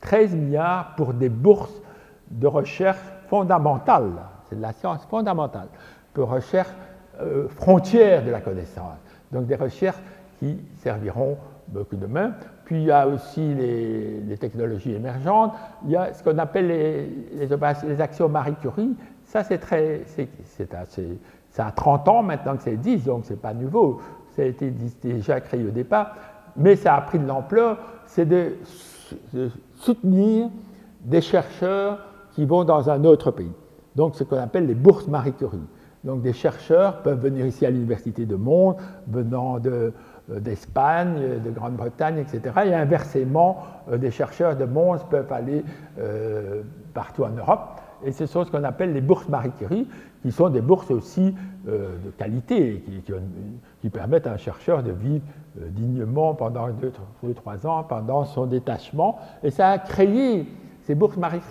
13 0.00 0.34
milliards 0.34 0.94
pour 0.96 1.14
des 1.14 1.28
bourses 1.28 1.82
de 2.30 2.46
recherche 2.46 3.00
fondamentale, 3.28 4.12
c'est 4.48 4.56
de 4.56 4.62
la 4.62 4.72
science 4.72 5.04
fondamentale, 5.06 5.68
pour 6.12 6.30
recherche 6.30 6.70
euh, 7.20 7.48
frontière 7.48 8.24
de 8.24 8.30
la 8.30 8.40
connaissance. 8.40 8.98
Donc 9.32 9.46
des 9.46 9.56
recherches 9.56 10.00
qui 10.38 10.58
serviront 10.82 11.36
beaucoup 11.68 11.96
demain. 11.96 12.32
Puis 12.64 12.76
il 12.76 12.84
y 12.84 12.90
a 12.90 13.06
aussi 13.06 13.54
les, 13.54 14.36
technologies 14.38 14.94
émergentes, 14.94 15.52
il 15.84 15.90
y 15.90 15.96
a 15.96 16.12
ce 16.12 16.22
qu'on 16.22 16.38
appelle 16.38 16.68
les, 16.68 18.00
actions 18.00 18.28
Marie 18.28 18.54
Curie. 18.54 18.94
Ça, 19.24 19.42
c'est 19.42 19.58
très. 19.58 20.02
C'est 20.06 20.74
assez. 20.74 21.18
Ça 21.50 21.66
a 21.66 21.70
30 21.70 22.08
ans 22.08 22.22
maintenant 22.22 22.56
que 22.56 22.62
c'est 22.62 22.76
10, 22.76 23.04
donc 23.04 23.24
ce 23.24 23.32
n'est 23.32 23.38
pas 23.38 23.54
nouveau. 23.54 24.00
Ça 24.36 24.42
a 24.42 24.44
été 24.44 24.70
déjà 25.02 25.40
créé 25.40 25.64
au 25.64 25.70
départ, 25.70 26.14
mais 26.56 26.76
ça 26.76 26.94
a 26.94 27.00
pris 27.00 27.18
de 27.18 27.26
l'ampleur. 27.26 27.78
C'est 28.06 28.26
de, 28.26 28.54
de, 29.32 29.50
soutenir 29.76 30.48
des 31.00 31.20
chercheurs 31.20 31.98
qui 32.38 32.44
vont 32.44 32.62
dans 32.62 32.88
un 32.88 33.02
autre 33.02 33.32
pays. 33.32 33.50
Donc, 33.96 34.14
ce 34.14 34.22
qu'on 34.22 34.36
appelle 34.36 34.68
les 34.68 34.76
bourses 34.76 35.08
Marie 35.08 35.32
Curie. 35.32 35.58
Donc, 36.04 36.22
des 36.22 36.32
chercheurs 36.32 37.02
peuvent 37.02 37.20
venir 37.20 37.44
ici 37.44 37.66
à 37.66 37.70
l'Université 37.70 38.26
de 38.26 38.36
Mons, 38.36 38.76
venant 39.08 39.58
euh, 39.66 39.90
d'Espagne, 40.28 41.40
de 41.44 41.50
Grande-Bretagne, 41.50 42.18
etc. 42.18 42.54
Et 42.66 42.74
inversement, 42.76 43.58
euh, 43.90 43.98
des 43.98 44.12
chercheurs 44.12 44.54
de 44.54 44.66
Mons 44.66 44.98
peuvent 45.10 45.32
aller 45.32 45.64
euh, 45.98 46.62
partout 46.94 47.24
en 47.24 47.30
Europe. 47.30 47.80
Et 48.04 48.12
ce 48.12 48.26
sont 48.26 48.44
ce 48.44 48.52
qu'on 48.52 48.62
appelle 48.62 48.92
les 48.92 49.00
bourses 49.00 49.28
Marie 49.28 49.50
Curie, 49.58 49.88
qui 50.22 50.30
sont 50.30 50.48
des 50.48 50.60
bourses 50.60 50.92
aussi 50.92 51.34
de 51.66 52.10
qualité, 52.16 52.84
qui, 53.80 53.90
permettent 53.90 54.28
à 54.28 54.32
un 54.34 54.36
chercheur 54.36 54.84
de 54.84 54.92
vivre 54.92 55.24
dignement 55.56 56.34
pendant 56.34 56.68
deux, 56.68 56.92
ou 57.24 57.32
trois 57.32 57.66
ans, 57.66 57.82
pendant 57.82 58.24
son 58.24 58.46
détachement. 58.46 59.18
Et 59.42 59.50
ça 59.50 59.70
a 59.70 59.78
créé, 59.78 60.46
ces 60.88 60.94
bourses 60.94 61.18
Marie 61.18 61.42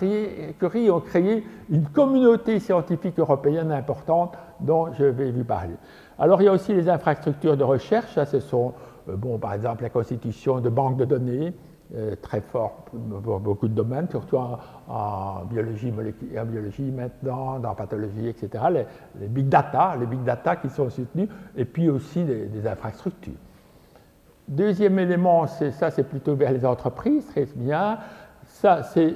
Curie 0.58 0.90
ont 0.90 0.98
créé 0.98 1.46
une 1.70 1.86
communauté 1.86 2.58
scientifique 2.58 3.20
européenne 3.20 3.70
importante 3.70 4.36
dont 4.58 4.92
je 4.92 5.04
vais 5.04 5.30
vous 5.30 5.44
parler. 5.44 5.76
Alors 6.18 6.42
il 6.42 6.46
y 6.46 6.48
a 6.48 6.52
aussi 6.52 6.74
les 6.74 6.88
infrastructures 6.88 7.56
de 7.56 7.62
recherche, 7.62 8.18
ce 8.24 8.40
sont 8.40 8.74
euh, 9.08 9.14
bon, 9.14 9.38
par 9.38 9.54
exemple 9.54 9.84
la 9.84 9.90
constitution 9.90 10.58
de 10.58 10.68
banques 10.68 10.96
de 10.96 11.04
données, 11.04 11.54
euh, 11.94 12.16
très 12.20 12.40
fort 12.40 12.86
pour 13.22 13.38
beaucoup 13.38 13.68
de 13.68 13.74
domaines, 13.74 14.08
surtout 14.10 14.38
en, 14.38 15.44
biologie, 15.48 15.92
en 16.36 16.44
biologie 16.44 16.90
maintenant, 16.90 17.60
dans 17.60 17.76
pathologie, 17.76 18.26
etc. 18.26 18.64
Les, 19.20 19.28
big 19.28 19.48
data, 19.48 19.94
les 20.00 20.06
big 20.06 20.24
data 20.24 20.56
qui 20.56 20.68
sont 20.68 20.90
soutenus, 20.90 21.28
et 21.56 21.64
puis 21.64 21.88
aussi 21.88 22.24
des, 22.24 22.66
infrastructures. 22.66 23.38
Deuxième 24.48 24.98
élément, 24.98 25.46
c'est 25.46 25.70
ça, 25.70 25.92
c'est 25.92 26.02
plutôt 26.02 26.34
vers 26.34 26.50
les 26.50 26.66
entreprises, 26.66 27.24
très 27.28 27.46
bien. 27.54 27.98
Ça, 28.60 28.82
c'est, 28.82 29.14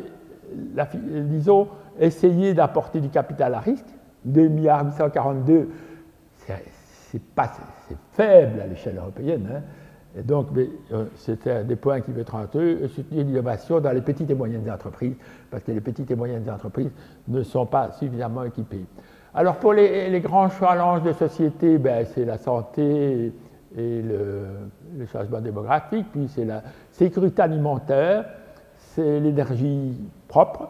disons, 1.05 1.68
essayer 1.98 2.55
d'apporter 2.55 3.00
du 3.00 3.09
capital 3.09 3.55
à 3.55 3.61
risque. 3.61 3.87
2 4.24 4.46
milliards 4.48 4.85
842, 4.85 5.68
c'est 6.38 6.64
c'est 7.11 7.99
faible 8.12 8.61
à 8.61 8.66
l'échelle 8.66 8.97
européenne. 8.97 9.49
Hein. 9.53 9.61
Et 10.16 10.22
donc, 10.22 10.49
euh, 10.57 11.05
c'était 11.16 11.51
un 11.51 11.64
des 11.64 11.76
points 11.76 12.01
qui 12.01 12.12
veut 12.12 12.20
être 12.20 12.36
eux, 12.55 12.88
soutenir 12.88 13.24
l'innovation 13.24 13.80
dans 13.80 13.93
les 13.93 14.01
petites 14.01 14.30
et 14.30 14.34
moyennes 14.34 14.70
entreprises, 14.70 15.16
parce 15.51 15.62
que 15.64 15.72
les 15.72 15.80
petites 15.80 16.11
et 16.11 16.14
moyennes 16.14 16.49
entreprises 16.49 16.90
ne 17.28 17.43
sont 17.43 17.66
pas 17.66 17.90
suffisamment 17.93 18.45
équipées. 18.45 18.84
Alors, 19.34 19.57
pour 19.57 19.72
les, 19.72 20.20
grands 20.20 20.51
challenges 20.51 21.03
de 21.03 21.12
société, 21.12 21.78
ben, 21.78 22.07
c'est 22.14 22.24
la 22.24 22.38
santé 22.38 23.32
et 23.76 24.03
le, 24.03 25.07
changement 25.11 25.40
démographique, 25.40 26.07
puis 26.12 26.28
c'est 26.28 26.45
la 26.45 26.62
sécurité 26.93 27.43
alimentaire, 27.43 28.26
c'est 28.95 29.20
l'énergie 29.20 29.99
propre, 30.28 30.68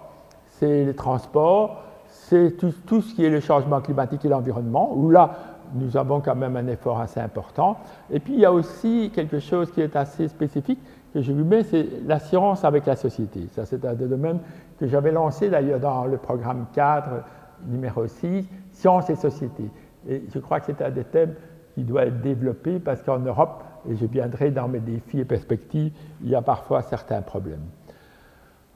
c'est 0.49 0.85
les 0.85 0.95
transports, 0.95 1.83
c'est 2.07 2.57
tout, 2.57 3.01
ce 3.01 3.15
qui 3.15 3.25
est 3.25 3.31
le 3.31 3.41
changement 3.41 3.81
climatique 3.81 4.25
et 4.25 4.29
l'environnement, 4.29 4.93
où 4.95 5.11
là, 5.11 5.31
nous 5.75 5.97
avons 5.97 6.21
quand 6.21 6.35
même 6.35 6.57
un 6.57 6.67
effort 6.67 7.01
assez 7.01 7.21
important. 7.21 7.79
Et 8.11 8.21
puis 8.21 8.35
il 8.35 8.41
y 8.41 8.45
a 8.45 8.53
aussi 8.53 9.11
quelque 9.15 9.39
chose 9.39 9.71
qui 9.73 9.81
est 9.81 9.97
assez 9.97 10.29
spécifique 10.29 10.79
que 11.13 11.21
je 11.21 11.33
vous 11.33 11.45
mets, 11.45 11.63
c'est 11.63 11.87
la 12.07 12.19
science 12.19 12.65
avec 12.65 12.87
la 12.87 12.97
société. 12.97 13.49
Ça, 13.53 13.67
c'est 13.67 13.85
un 13.85 13.95
des 13.95 14.07
domaines 14.07 14.39
que 14.79 14.87
j'avais 14.87 15.13
lancé 15.13 15.51
d'ailleurs 15.51 15.81
dans 15.81 16.05
le 16.07 16.17
programme 16.17 16.67
cadre 16.73 17.23
numéro 17.67 18.07
6, 18.07 18.49
science 18.73 19.11
et 19.11 19.17
société. 19.17 19.65
Et 20.09 20.25
je 20.33 20.39
crois 20.39 20.61
que 20.61 20.67
c'est 20.67 20.83
un 20.83 20.91
des 20.91 21.05
thèmes 21.05 21.35
qui 21.75 21.83
doit 21.83 22.07
être 22.07 22.21
développé 22.21 22.79
parce 22.79 23.03
qu'en 23.03 23.19
Europe, 23.19 23.63
et 23.89 23.97
je 23.97 24.07
viendrai 24.07 24.51
dans 24.51 24.69
mes 24.69 24.81
défis 24.81 25.21
et 25.21 25.25
perspectives, 25.25 25.93
il 26.23 26.31
y 26.31 26.35
a 26.35 26.43
parfois 26.43 26.83
certains 26.83 27.23
problèmes. 27.23 27.65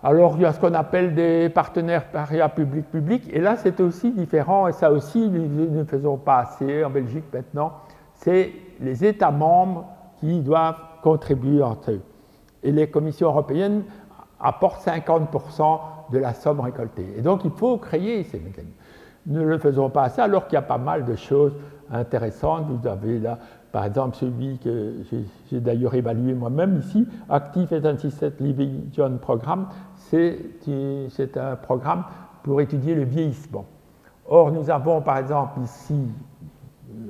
Alors, 0.09 0.37
il 0.37 0.43
y 0.43 0.45
a 0.45 0.53
ce 0.53 0.61
qu'on 0.61 0.75
appelle 0.75 1.17
des 1.17 1.49
partenaires 1.49 2.05
public-public, 2.55 3.29
et 3.33 3.41
là, 3.41 3.57
c'est 3.57 3.81
aussi 3.81 4.13
différent, 4.13 4.69
et 4.69 4.73
ça 4.73 4.93
aussi, 4.93 5.29
nous 5.29 5.69
ne 5.69 5.83
faisons 5.83 6.17
pas 6.17 6.43
assez 6.43 6.85
en 6.85 6.91
Belgique 6.91 7.25
maintenant, 7.35 7.73
c'est 8.15 8.53
les 8.81 9.05
États 9.05 9.33
membres 9.33 9.87
qui 10.21 10.43
doivent 10.43 10.79
contribuer 11.03 11.61
entre 11.61 11.91
eux. 11.91 12.03
Et 12.63 12.71
les 12.71 12.89
commissions 12.89 13.27
européennes 13.27 13.83
apportent 14.39 14.87
50% 14.87 15.81
de 16.13 16.19
la 16.19 16.35
somme 16.35 16.61
récoltée. 16.61 17.15
Et 17.19 17.21
donc, 17.21 17.45
il 17.45 17.51
faut 17.51 17.77
créer 17.79 18.23
ces 18.23 18.39
mécanismes. 18.39 18.77
Nous 19.27 19.41
ne 19.41 19.47
le 19.47 19.59
faisons 19.59 19.91
pas 19.91 20.05
assez, 20.05 20.21
alors 20.21 20.47
qu'il 20.47 20.55
y 20.55 20.59
a 20.59 20.63
pas 20.63 20.79
mal 20.79 21.05
de 21.05 21.17
choses 21.17 21.57
intéressantes. 21.91 22.67
Vous 22.69 22.87
avez 22.87 23.19
là 23.19 23.39
par 23.77 23.85
exemple, 23.85 24.17
celui 24.17 24.57
que 24.57 24.95
j'ai 25.51 25.61
d'ailleurs 25.61 25.93
évalué 25.93 26.33
moi-même 26.33 26.79
ici, 26.79 27.07
Active 27.29 27.71
Assisted 27.85 28.33
Living 28.41 28.89
John 28.91 29.19
Programme, 29.19 29.67
c'est 30.11 31.37
un 31.37 31.57
programme 31.57 32.05
pour 32.43 32.61
étudier 32.61 32.95
le 32.95 33.05
vieillissement. 33.05 33.67
Or, 34.29 34.51
nous 34.51 34.71
avons 34.71 35.01
par 35.01 35.19
exemple 35.19 35.61
ici 35.61 36.09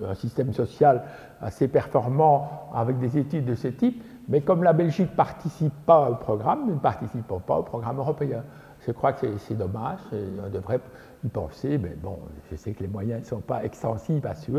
un 0.06 0.14
système 0.14 0.52
social 0.52 1.02
assez 1.40 1.68
performant 1.68 2.70
avec 2.74 2.98
des 2.98 3.18
études 3.18 3.44
de 3.44 3.54
ce 3.54 3.68
type, 3.68 4.02
mais 4.28 4.40
comme 4.40 4.62
la 4.62 4.72
Belgique 4.72 5.10
ne 5.10 5.16
participe 5.16 5.74
pas 5.84 6.10
au 6.10 6.14
programme, 6.16 6.66
nous 6.66 6.74
ne 6.74 6.80
participons 6.80 7.40
pas 7.40 7.58
au 7.58 7.62
programme 7.62 7.98
européen. 7.98 8.42
Je 8.86 8.92
crois 8.92 9.12
que 9.12 9.26
c'est 9.38 9.56
dommage, 9.56 9.98
on 10.12 10.50
devrait 10.50 10.80
y 11.24 11.28
penser, 11.28 11.78
mais 11.78 11.96
bon, 12.00 12.18
je 12.50 12.56
sais 12.56 12.72
que 12.72 12.80
les 12.82 12.88
moyens 12.88 13.20
ne 13.22 13.26
sont 13.26 13.40
pas 13.40 13.64
extensifs 13.64 14.24
à 14.24 14.34
ce 14.34 14.50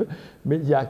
mais 0.46 0.58
il 0.58 0.68
y 0.68 0.74
a 0.74 0.88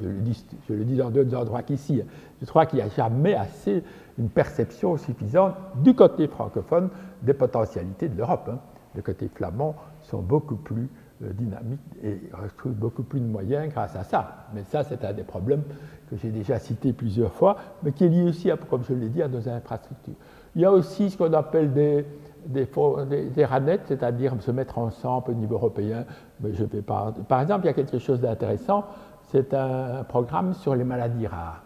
je 0.00 0.08
le 0.08 0.20
dis, 0.20 0.46
je 0.68 0.74
le 0.74 0.84
dis 0.84 0.96
dans 0.96 1.10
d'autres 1.10 1.36
endroits 1.36 1.62
qu'ici, 1.62 2.02
je 2.40 2.46
crois 2.46 2.66
qu'il 2.66 2.78
n'y 2.78 2.84
a 2.84 2.88
jamais 2.88 3.34
assez 3.34 3.82
une 4.18 4.28
perception 4.28 4.96
suffisante 4.96 5.54
du 5.76 5.94
côté 5.94 6.26
francophone 6.26 6.90
des 7.22 7.34
potentialités 7.34 8.08
de 8.08 8.16
l'Europe. 8.16 8.48
Hein. 8.52 8.58
Le 8.94 9.02
côté 9.02 9.28
flamand 9.28 9.76
sont 10.02 10.20
beaucoup 10.20 10.56
plus 10.56 10.88
euh, 11.22 11.32
dynamiques 11.32 11.80
et 12.02 12.20
retrouvent 12.32 12.74
beaucoup 12.74 13.02
plus 13.02 13.20
de 13.20 13.26
moyens 13.26 13.72
grâce 13.72 13.94
à 13.96 14.04
ça. 14.04 14.46
Mais 14.54 14.64
ça, 14.64 14.82
c'est 14.82 15.04
un 15.04 15.12
des 15.12 15.22
problèmes 15.22 15.62
que 16.10 16.16
j'ai 16.16 16.30
déjà 16.30 16.58
cité 16.58 16.92
plusieurs 16.92 17.32
fois, 17.32 17.56
mais 17.82 17.92
qui 17.92 18.04
est 18.04 18.08
lié 18.08 18.24
aussi, 18.24 18.50
comme 18.70 18.82
je 18.84 18.94
l'ai 18.94 19.08
dit, 19.08 19.22
à 19.22 19.28
nos 19.28 19.48
infrastructures. 19.48 20.14
Il 20.54 20.62
y 20.62 20.64
a 20.64 20.72
aussi 20.72 21.10
ce 21.10 21.18
qu'on 21.18 21.32
appelle 21.34 21.72
des, 21.72 22.06
des, 22.46 23.44
ranettes, 23.44 23.82
c'est-à-dire 23.86 24.34
se 24.40 24.50
mettre 24.50 24.78
ensemble 24.78 25.32
au 25.32 25.34
niveau 25.34 25.56
européen. 25.56 26.04
Mais. 26.40 26.50
Par 26.82 27.42
exemple, 27.42 27.64
il 27.64 27.66
y 27.66 27.70
a 27.70 27.74
quelque 27.74 27.98
chose 27.98 28.20
d'intéressant 28.20 28.84
c'est 29.30 29.52
un 29.52 30.04
programme 30.04 30.54
sur 30.54 30.74
les 30.74 30.84
maladies 30.84 31.26
rares. 31.26 31.62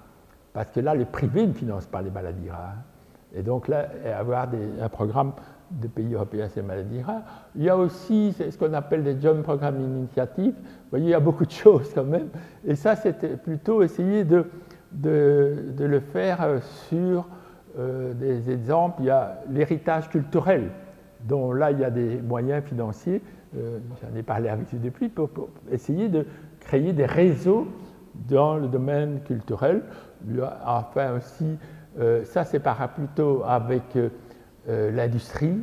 Parce 0.52 0.70
que 0.70 0.80
là, 0.80 0.94
les 0.94 1.04
privés 1.04 1.46
ne 1.46 1.52
financent 1.52 1.86
pas 1.86 2.02
les 2.02 2.10
maladies 2.10 2.50
rares. 2.50 2.82
Et 3.34 3.42
donc 3.42 3.68
là, 3.68 3.88
avoir 4.18 4.48
un 4.80 4.88
programme 4.88 5.32
de 5.80 5.88
pays 5.88 6.14
européens 6.14 6.48
sur 6.48 6.60
les 6.60 6.66
maladies 6.66 7.02
rares. 7.02 7.22
Il 7.56 7.62
y 7.62 7.68
a 7.68 7.76
aussi 7.76 8.32
ce 8.32 8.56
qu'on 8.56 8.72
appelle 8.74 9.02
des 9.02 9.20
Joint 9.20 9.40
Programme 9.42 9.80
Initiatives. 9.80 10.54
Vous 10.54 10.90
voyez, 10.90 11.06
il 11.06 11.10
y 11.10 11.14
a 11.14 11.20
beaucoup 11.20 11.46
de 11.46 11.50
choses 11.50 11.90
quand 11.94 12.04
même. 12.04 12.28
Et 12.66 12.74
ça, 12.74 12.96
c'était 12.96 13.36
plutôt 13.36 13.82
essayer 13.82 14.24
de, 14.24 14.44
de, 14.92 15.74
le 15.78 16.00
faire 16.00 16.42
euh, 16.42 16.58
sur 16.88 17.26
euh, 17.78 18.12
des 18.14 18.50
exemples. 18.50 18.96
Il 19.00 19.06
y 19.06 19.10
a 19.10 19.40
l'héritage 19.50 20.08
culturel, 20.10 20.70
dont 21.26 21.52
là, 21.52 21.70
il 21.70 21.80
y 21.80 21.84
a 21.84 21.90
des 21.90 22.20
moyens 22.20 22.64
financiers. 22.64 23.22
Euh, 23.56 23.78
j'en 24.02 24.16
ai 24.16 24.22
parlé 24.22 24.48
avec 24.48 24.66
vous 24.72 24.78
depuis, 24.78 25.08
pour 25.08 25.30
essayer 25.70 26.08
de 26.08 26.26
créer 26.60 26.92
des 26.92 27.06
réseaux 27.06 27.66
dans 28.28 28.56
le 28.56 28.68
domaine 28.68 29.20
culturel. 29.22 29.82
Enfin 30.64 31.12
aussi, 31.16 31.58
euh, 31.98 32.24
ça 32.24 32.44
c'est 32.44 32.62
plutôt 32.94 33.42
avec 33.44 33.96
euh, 33.96 34.08
euh, 34.68 34.90
l'industrie. 34.90 35.62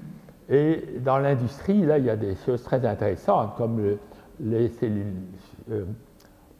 Et 0.49 0.99
dans 1.03 1.19
l'industrie, 1.19 1.85
là, 1.85 1.97
il 1.97 2.05
y 2.05 2.09
a 2.09 2.15
des 2.15 2.35
choses 2.35 2.63
très 2.63 2.85
intéressantes 2.85 3.55
comme 3.55 3.97
les 4.39 4.67
cellules, 4.69 5.13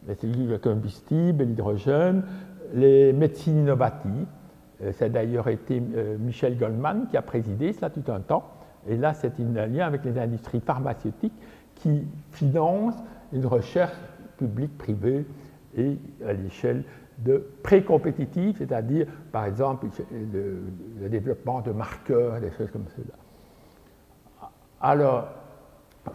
les 0.06 0.14
cellules 0.14 0.60
combustibles, 0.60 1.42
l'hydrogène, 1.42 2.22
les 2.72 3.12
médecines 3.12 3.58
innovatives. 3.58 4.26
A 5.00 5.08
d'ailleurs 5.08 5.48
été 5.48 5.82
Michel 6.20 6.56
Goldman 6.56 7.08
qui 7.10 7.16
a 7.16 7.22
présidé 7.22 7.72
cela 7.72 7.90
tout 7.90 8.04
un 8.12 8.20
temps. 8.20 8.44
Et 8.88 8.96
là, 8.96 9.12
c'est 9.12 9.40
un 9.40 9.66
lien 9.66 9.86
avec 9.86 10.04
les 10.04 10.16
industries 10.18 10.60
pharmaceutiques 10.60 11.34
qui 11.74 12.04
financent 12.30 13.02
une 13.32 13.46
recherche 13.46 13.92
public-privé 14.38 15.26
et 15.76 15.98
à 16.24 16.32
l'échelle 16.32 16.84
de 17.24 17.44
pré-compétitive, 17.62 18.56
c'est-à-dire, 18.58 19.06
par 19.32 19.44
exemple, 19.44 19.86
le, 20.10 21.08
développement 21.08 21.60
de 21.60 21.70
marqueurs, 21.70 22.40
des 22.40 22.50
choses 22.52 22.70
comme 22.70 22.86
cela. 22.96 23.14
Alors, 24.80 25.28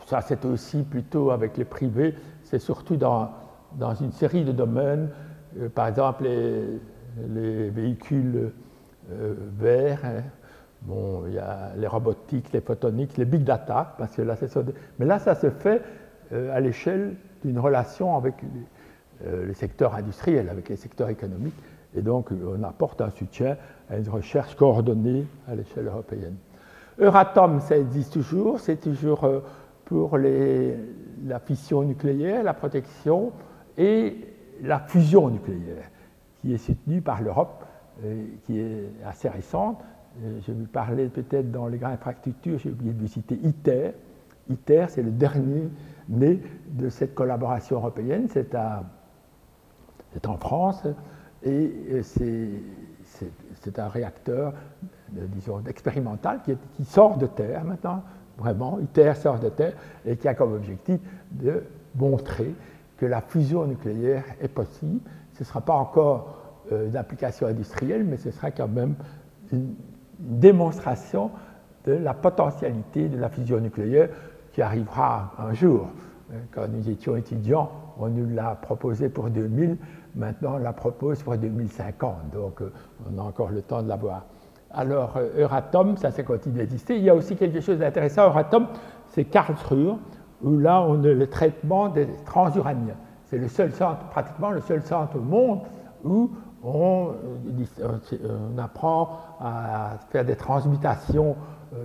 ça, 0.07 0.21
c'est 0.21 0.45
aussi 0.45 0.83
plutôt 0.83 1.31
avec 1.31 1.57
les 1.57 1.65
privés, 1.65 2.15
c'est 2.43 2.59
surtout 2.59 2.95
dans, 2.95 3.29
dans, 3.73 3.93
une 3.93 4.11
série 4.11 4.43
de 4.43 4.51
domaines, 4.51 5.09
euh, 5.59 5.69
par 5.69 5.87
exemple, 5.87 6.23
les, 6.23 7.69
véhicules 7.69 8.51
euh, 9.11 9.35
verts, 9.57 10.03
hein. 10.03 10.23
bon, 10.81 11.23
il 11.27 11.33
y 11.33 11.39
a 11.39 11.71
les 11.77 11.87
robotiques, 11.87 12.51
les 12.51 12.61
photoniques, 12.61 13.15
les 13.17 13.25
big 13.25 13.43
data, 13.43 13.95
parce 13.97 14.15
que 14.15 14.21
là, 14.21 14.35
c'est. 14.35 14.51
Mais 14.99 15.05
là, 15.05 15.19
ça 15.19 15.35
se 15.35 15.49
fait 15.49 15.81
euh, 16.33 16.53
à 16.55 16.59
l'échelle 16.59 17.15
d'une 17.43 17.59
relation 17.59 18.17
avec 18.17 18.35
euh, 19.25 19.45
les, 19.45 19.53
secteurs 19.53 19.95
industriels, 19.95 20.49
avec 20.49 20.67
les 20.69 20.75
secteurs 20.75 21.09
économiques, 21.09 21.55
et 21.95 22.01
donc 22.01 22.29
on 22.31 22.61
apporte 22.63 22.99
un 22.99 23.09
soutien 23.11 23.55
à 23.89 23.97
une 23.97 24.09
recherche 24.09 24.55
coordonnée 24.55 25.25
à 25.47 25.55
l'échelle 25.55 25.87
européenne. 25.87 26.35
Euratom, 26.99 27.61
ça 27.61 27.77
existe 27.77 28.13
toujours, 28.13 28.59
c'est 28.59 28.77
toujours 28.77 29.23
euh, 29.23 29.39
pour 29.85 30.17
la 30.17 31.39
fission 31.39 31.83
nucléaire, 31.83 32.43
la 32.43 32.53
protection 32.53 33.31
et 33.77 34.17
la 34.61 34.79
fusion 34.79 35.29
nucléaire, 35.29 35.89
qui 36.41 36.53
est 36.53 36.57
soutenue 36.57 37.01
par 37.01 37.21
l'Europe, 37.21 37.63
qui 38.43 38.59
est 38.59 38.89
assez 39.05 39.29
récente. 39.29 39.79
Je 40.23 40.51
vais 40.51 40.57
vous 40.57 40.65
parler 40.65 41.07
peut-être 41.07 41.51
dans 41.51 41.67
les 41.67 41.77
grandes 41.77 41.93
infrastructures, 41.93 42.57
j'ai 42.57 42.71
oublié 42.71 42.93
de 42.93 42.99
vous 42.99 43.07
citer 43.07 43.39
ITER. 43.43 43.91
ITER, 44.49 44.85
c'est 44.89 45.03
le 45.03 45.11
dernier 45.11 45.69
né 46.09 46.41
de 46.69 46.89
cette 46.89 47.15
collaboration 47.15 47.77
européenne. 47.77 48.27
C'est 48.29 48.55
en 50.27 50.37
France 50.37 50.83
et 51.43 52.01
c'est 52.03 53.79
un 53.79 53.87
réacteur, 53.87 54.53
euh, 55.17 55.25
disons, 55.27 55.61
expérimental 55.67 56.41
qui, 56.43 56.85
sort 56.85 57.17
de 57.17 57.27
terre 57.27 57.63
maintenant, 57.63 58.03
vraiment. 58.37 58.79
ITER 58.79 59.13
sort 59.15 59.39
de 59.39 59.49
terre 59.49 59.73
et 60.05 60.17
qui 60.17 60.27
a 60.27 60.33
comme 60.33 60.53
objectif 60.53 60.99
de 61.31 61.63
montrer 61.95 62.53
que 62.97 63.05
la 63.05 63.21
fusion 63.21 63.65
nucléaire 63.65 64.23
est 64.41 64.47
possible. 64.47 65.01
Ce 65.33 65.43
ne 65.43 65.45
sera 65.45 65.61
pas 65.61 65.73
encore 65.73 66.63
euh, 66.71 66.87
une 66.87 66.97
application 66.97 67.47
industrielle, 67.47 68.03
mais 68.03 68.17
ce 68.17 68.31
sera 68.31 68.51
quand 68.51 68.67
même 68.67 68.95
une 69.51 69.75
démonstration 70.19 71.29
de 71.85 71.93
la 71.93 72.13
potentialité 72.13 73.07
de 73.07 73.19
la 73.19 73.29
fusion 73.29 73.59
nucléaire 73.59 74.09
qui 74.53 74.61
arrivera 74.61 75.33
un 75.37 75.53
jour. 75.53 75.87
Quand 76.51 76.67
nous 76.67 76.89
étions 76.89 77.15
étudiants, 77.15 77.69
on 77.99 78.09
nous 78.09 78.27
l'a 78.33 78.55
proposé 78.55 79.09
pour 79.09 79.29
2000, 79.29 79.77
maintenant 80.15 80.55
on 80.55 80.57
la 80.57 80.73
propose 80.73 81.21
pour 81.21 81.37
2050, 81.37 82.31
donc 82.33 82.61
euh, 82.61 82.71
on 83.09 83.17
a 83.19 83.21
encore 83.21 83.49
le 83.49 83.61
temps 83.61 83.81
de 83.83 83.89
la 83.89 83.95
voir. 83.95 84.23
Alors, 84.71 85.15
euh, 85.17 85.43
Euratom, 85.43 85.95
ça, 85.97 86.11
ça 86.11 86.23
continue 86.23 86.57
d'exister. 86.57 86.97
Il 86.97 87.03
y 87.03 87.09
a 87.09 87.15
aussi 87.15 87.35
quelque 87.35 87.61
chose 87.61 87.79
d'intéressant. 87.79 88.27
Euratom, 88.27 88.67
c'est 89.07 89.25
Karlsruhe, 89.25 89.95
où 90.41 90.57
là, 90.57 90.81
on 90.81 91.03
a 91.03 91.07
le 91.07 91.27
traitement 91.27 91.89
des 91.89 92.07
transuraniens. 92.25 92.95
C'est 93.25 93.37
le 93.37 93.47
seul 93.47 93.71
centre, 93.71 94.05
pratiquement 94.09 94.51
le 94.51 94.61
seul 94.61 94.81
centre 94.81 95.15
au 95.17 95.21
monde 95.21 95.61
où 96.03 96.31
on, 96.63 97.13
euh, 97.81 98.37
on 98.53 98.57
apprend 98.57 99.19
à 99.39 99.97
faire 100.09 100.25
des 100.25 100.35
transmutations 100.35 101.35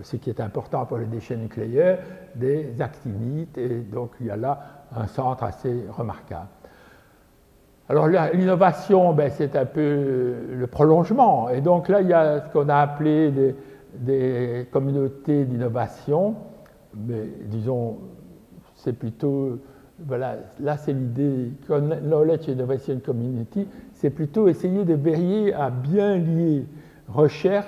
ce 0.03 0.17
qui 0.17 0.31
est 0.31 0.41
important 0.41 0.87
pour 0.87 0.99
les 0.99 1.07
déchets 1.07 1.37
nucléaires, 1.37 1.99
des 2.37 2.81
actinides, 2.81 3.57
et 3.59 3.81
donc 3.81 4.13
il 4.21 4.27
y 4.27 4.31
a 4.31 4.37
là 4.37 4.61
un 4.95 5.07
centre 5.07 5.43
assez 5.43 5.85
remarquable. 5.91 6.47
Alors 7.91 8.07
l'innovation, 8.07 9.13
ben, 9.15 9.33
c'est 9.35 9.57
un 9.57 9.65
peu 9.65 10.33
le 10.53 10.67
prolongement, 10.69 11.49
et 11.49 11.61
donc 11.61 11.89
là 11.89 12.01
il 12.01 12.07
y 12.07 12.13
a 12.13 12.41
ce 12.41 12.53
qu'on 12.53 12.69
a 12.69 12.77
appelé 12.77 13.33
des, 13.97 14.69
communautés 14.71 15.45
d'innovation, 15.45 16.37
mais 16.95 17.25
disons, 17.47 17.99
c'est 18.77 18.93
plutôt 18.93 19.59
voilà, 20.07 20.37
là 20.61 20.77
c'est 20.77 20.93
l'idée, 20.93 21.51
Knowledge 21.69 22.47
Innovation 22.47 23.01
Community, 23.05 23.67
c'est 23.95 24.11
plutôt 24.11 24.47
essayer 24.47 24.85
de 24.85 24.95
veiller 24.95 25.53
à 25.53 25.71
bien 25.71 26.17
lier 26.17 26.67
recherche, 27.09 27.67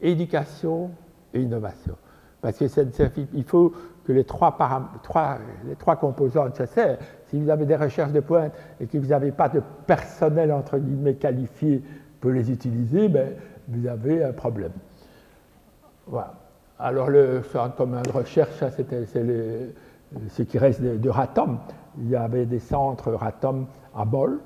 éducation 0.00 0.92
et 1.34 1.42
innovation. 1.42 1.94
Parce 2.40 2.56
que 2.56 2.64
il 3.34 3.44
faut 3.44 3.74
que 4.08 4.12
les 4.14 4.24
trois, 4.24 4.56
trois 5.02 5.38
servent. 6.66 6.98
Si 7.26 7.38
vous 7.38 7.50
avez 7.50 7.66
des 7.66 7.76
recherches 7.76 8.12
de 8.12 8.20
pointe 8.20 8.52
et 8.80 8.86
que 8.86 8.96
vous 8.96 9.08
n'avez 9.08 9.32
pas 9.32 9.50
de 9.50 9.60
personnel 9.86 10.50
entre 10.50 10.78
guillemets 10.78 11.16
qualifié 11.16 11.82
pour 12.18 12.30
les 12.30 12.50
utiliser, 12.50 13.08
ben, 13.08 13.34
vous 13.68 13.86
avez 13.86 14.24
un 14.24 14.32
problème. 14.32 14.72
Voilà. 16.06 16.32
Alors 16.78 17.10
le 17.10 17.42
centre 17.52 17.76
commun 17.76 18.00
de 18.00 18.10
recherche, 18.10 18.64
c'est 18.74 18.86
ce 20.30 20.42
qui 20.42 20.56
reste 20.56 20.80
de, 20.80 21.10
RATOM. 21.10 21.58
Il 21.98 22.08
y 22.08 22.16
avait 22.16 22.46
des 22.46 22.60
centres 22.60 23.12
RATOM 23.12 23.66
à 23.94 24.06
Bol, 24.06 24.40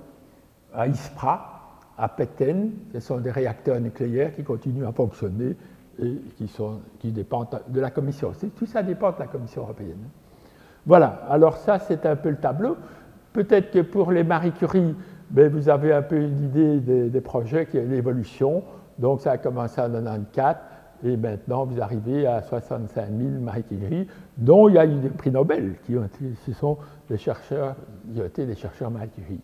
à 0.74 0.88
Ispra, 0.88 1.78
à 1.96 2.08
Peten. 2.08 2.72
Ce 2.94 2.98
sont 2.98 3.18
des 3.18 3.30
réacteurs 3.30 3.78
nucléaires 3.78 4.34
qui 4.34 4.42
continuent 4.42 4.86
à 4.86 4.92
fonctionner 4.92 5.54
et 6.00 6.20
qui, 6.36 6.48
sont, 6.48 6.80
qui 6.98 7.10
dépendent 7.10 7.60
de 7.68 7.80
la 7.80 7.90
Commission. 7.90 8.32
Tout 8.56 8.66
ça 8.66 8.82
dépend 8.82 9.10
de 9.10 9.18
la 9.18 9.26
Commission 9.26 9.62
européenne. 9.62 10.08
Voilà, 10.86 11.22
alors 11.28 11.56
ça 11.56 11.78
c'est 11.78 12.06
un 12.06 12.16
peu 12.16 12.30
le 12.30 12.36
tableau. 12.36 12.76
Peut-être 13.32 13.70
que 13.70 13.80
pour 13.80 14.12
les 14.12 14.24
Marie 14.24 14.52
Curie, 14.52 14.94
ben, 15.30 15.50
vous 15.50 15.68
avez 15.68 15.92
un 15.92 16.02
peu 16.02 16.16
une 16.16 16.44
idée 16.44 17.08
des, 17.08 17.20
projets, 17.20 17.66
l'évolution. 17.72 18.62
Donc 18.98 19.20
ça 19.20 19.32
a 19.32 19.38
commencé 19.38 19.80
en 19.80 19.88
1994 19.88 20.56
et 21.04 21.16
maintenant 21.16 21.64
vous 21.64 21.80
arrivez 21.80 22.26
à 22.26 22.42
65 22.42 23.06
000 23.06 23.30
Marie 23.40 23.64
Curie, 23.64 24.06
dont 24.36 24.68
il 24.68 24.74
y 24.74 24.78
a 24.78 24.86
eu 24.86 24.94
des 24.96 25.08
prix 25.08 25.30
Nobel, 25.30 25.76
qui 25.84 25.96
ont 25.96 26.08
ce 26.46 26.52
sont 26.52 26.78
des 27.08 27.16
chercheurs, 27.16 27.74
qui 28.12 28.20
ont 28.20 28.24
été 28.24 28.46
des 28.46 28.54
chercheurs 28.54 28.90
Marie 28.90 29.08
Curie. 29.08 29.40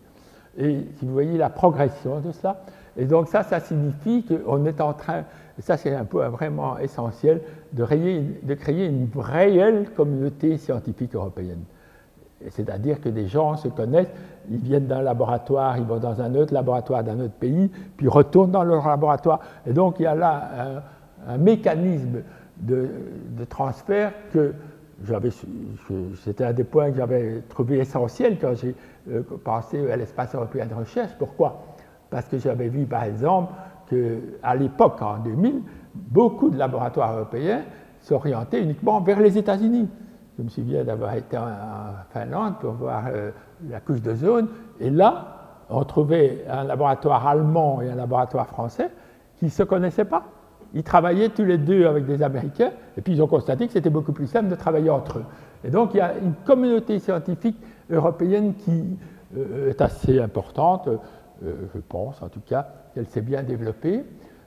Et 0.57 0.85
si 0.95 1.05
vous 1.05 1.13
voyez 1.13 1.37
la 1.37 1.49
progression 1.49 2.19
de 2.19 2.31
cela, 2.31 2.61
et 2.97 3.05
donc 3.05 3.27
ça, 3.27 3.43
ça 3.43 3.59
signifie 3.59 4.25
qu'on 4.25 4.65
est 4.65 4.81
en 4.81 4.93
train, 4.93 5.23
et 5.59 5.61
ça 5.61 5.75
c'est 5.75 5.93
un 5.93 6.05
peu 6.05 6.25
vraiment 6.27 6.79
essentiel, 6.79 7.41
de, 7.73 7.83
de 7.83 8.53
créer 8.53 8.85
une 8.85 9.09
réelle 9.15 9.89
communauté 9.95 10.57
scientifique 10.57 11.13
européenne. 11.13 11.63
C'est-à-dire 12.49 13.01
que 13.01 13.09
des 13.09 13.27
gens 13.27 13.57
se 13.57 13.67
connaissent, 13.67 14.11
ils 14.49 14.59
viennent 14.59 14.87
d'un 14.87 15.01
laboratoire, 15.01 15.77
ils 15.77 15.83
vont 15.83 15.97
dans 15.97 16.21
un 16.21 16.33
autre 16.35 16.53
laboratoire 16.53 17.03
d'un 17.03 17.19
autre 17.19 17.33
pays, 17.33 17.69
puis 17.97 18.07
retournent 18.07 18.51
dans 18.51 18.63
leur 18.63 18.87
laboratoire. 18.87 19.41
Et 19.67 19.73
donc 19.73 19.99
il 19.99 20.03
y 20.03 20.05
a 20.05 20.15
là 20.15 20.81
un, 21.27 21.37
mécanisme 21.37 22.21
de, 22.57 22.89
transfert 23.49 24.13
que 24.31 24.53
j'avais, 25.05 25.31
c'était 26.23 26.45
un 26.45 26.53
des 26.53 26.63
points 26.63 26.91
que 26.91 26.97
j'avais 26.97 27.41
trouvé 27.49 27.79
essentiel 27.79 28.37
quand 28.39 28.53
j'ai 28.55 28.75
euh, 29.11 29.21
pensé 29.43 29.91
à 29.91 29.97
l'espace 29.97 30.33
européen 30.33 30.65
de 30.65 30.73
recherche. 30.73 31.11
Pourquoi? 31.19 31.61
Parce 32.09 32.25
que 32.27 32.37
j'avais 32.37 32.69
vu 32.69 32.85
par 32.85 33.03
exemple 33.03 33.51
qu'à 33.89 34.55
l'époque, 34.55 35.01
en 35.01 35.17
2000, 35.17 35.61
beaucoup 35.93 36.49
de 36.49 36.57
laboratoires 36.57 37.15
européens 37.15 37.61
s'orientaient 38.01 38.61
uniquement 38.61 39.01
vers 39.01 39.19
les 39.19 39.37
États-Unis. 39.37 39.87
Je 40.37 40.43
me 40.43 40.49
souviens 40.49 40.83
d'avoir 40.83 41.15
été 41.15 41.37
en, 41.37 41.43
Finlande 42.13 42.55
pour 42.59 42.73
voir 42.73 43.03
euh, 43.07 43.31
la 43.69 43.79
couche 43.81 44.01
de 44.01 44.15
zone, 44.15 44.47
et 44.79 44.89
là, 44.89 45.35
on 45.69 45.83
trouvait 45.83 46.45
un 46.49 46.63
laboratoire 46.63 47.27
allemand 47.27 47.81
et 47.81 47.89
un 47.89 47.95
laboratoire 47.95 48.47
français 48.47 48.89
qui 49.37 49.45
ne 49.45 49.49
se 49.49 49.63
connaissaient 49.63 50.05
pas. 50.05 50.23
Ils 50.73 50.83
travaillaient 50.83 51.29
tous 51.29 51.43
les 51.43 51.57
deux 51.57 51.85
avec 51.85 52.05
des 52.05 52.23
Américains, 52.23 52.71
et 52.97 53.01
puis 53.01 53.13
ils 53.13 53.21
ont 53.21 53.27
constaté 53.27 53.67
que 53.67 53.73
c'était 53.73 53.89
beaucoup 53.89 54.13
plus 54.13 54.27
simple 54.27 54.49
de 54.49 54.55
travailler 54.55 54.89
entre 54.89 55.19
eux. 55.19 55.25
Et 55.63 55.69
donc 55.69 55.93
il 55.93 55.97
y 55.97 56.01
a 56.01 56.13
une 56.17 56.33
communauté 56.45 56.99
scientifique 56.99 57.57
européenne 57.89 58.53
qui 58.55 58.97
euh, 59.37 59.69
est 59.69 59.81
assez 59.81 60.19
importante, 60.19 60.89
euh, 61.43 61.67
je 61.73 61.79
pense 61.79 62.21
en 62.21 62.29
tout 62.29 62.41
cas, 62.41 62.67
qu'elle 62.93 63.07
s'est 63.07 63.21
bien 63.21 63.43
développée. 63.43 64.03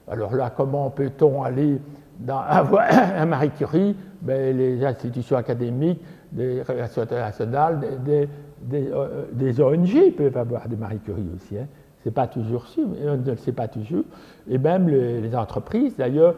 Alors 0.07 0.35
là, 0.35 0.51
comment 0.55 0.89
peut-on 0.89 1.43
aller 1.43 1.79
dans 2.19 2.39
un 2.39 3.25
Marie 3.25 3.51
Curie? 3.51 3.95
Ben, 4.21 4.55
Les 4.55 4.83
institutions 4.85 5.37
académiques, 5.37 6.01
des 6.31 6.61
relations 6.61 7.01
internationales, 7.01 7.79
des, 8.03 8.27
des, 8.61 9.61
ONG 9.61 9.95
euh, 9.95 10.11
peuvent 10.11 10.37
avoir 10.37 10.67
des 10.67 10.75
Marie 10.75 10.99
Curie 10.99 11.29
aussi. 11.35 11.57
Hein. 11.57 11.67
Ce 12.03 12.09
n'est 12.09 12.13
pas 12.13 12.27
toujours 12.27 12.67
sûr, 12.67 12.87
mais 12.87 13.09
on 13.09 13.17
ne 13.17 13.31
le 13.31 13.37
sait 13.37 13.53
pas 13.53 13.67
toujours. 13.67 14.03
Et 14.49 14.57
même 14.57 14.89
les, 14.89 15.35
entreprises, 15.35 15.95
d'ailleurs, 15.95 16.35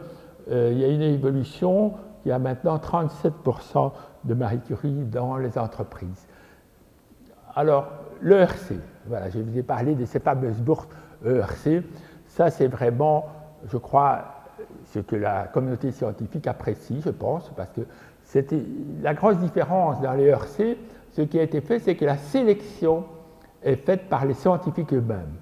euh, 0.50 0.70
il 0.72 0.78
y 0.78 0.84
a 0.84 0.88
une 0.88 1.02
évolution, 1.02 1.94
il 2.24 2.28
y 2.28 2.32
a 2.32 2.38
maintenant 2.38 2.76
37% 2.76 3.92
de 4.24 4.34
Marie 4.34 4.60
Curie 4.60 5.04
dans 5.04 5.36
les 5.36 5.58
entreprises. 5.58 6.26
Alors, 7.54 7.88
l'ERC, 8.22 8.74
voilà, 9.08 9.30
je 9.30 9.38
vous 9.38 9.58
ai 9.58 9.62
parlé 9.62 9.94
de 9.94 10.04
ces 10.04 10.20
fameuses 10.20 10.60
bourses 10.60 10.88
ERC, 11.24 11.82
ça 12.26 12.50
c'est 12.50 12.68
vraiment 12.68 13.26
je 13.70 13.76
crois, 13.76 14.24
ce 14.92 15.00
que 15.00 15.16
la 15.16 15.44
communauté 15.44 15.90
scientifique 15.90 16.46
apprécie, 16.46 17.00
je 17.04 17.10
pense, 17.10 17.50
parce 17.56 17.70
que 17.70 17.82
la 19.02 19.14
grosse 19.14 19.38
différence 19.38 20.00
dans 20.00 20.12
les 20.12 20.24
ERC, 20.24 20.76
ce 21.12 21.22
qui 21.22 21.38
a 21.38 21.42
été 21.42 21.60
fait, 21.60 21.78
c'est 21.78 21.96
que 21.96 22.04
la 22.04 22.16
sélection 22.16 23.04
est 23.62 23.76
faite 23.76 24.08
par 24.08 24.24
les 24.24 24.34
scientifiques 24.34 24.92
eux-mêmes. 24.92 25.34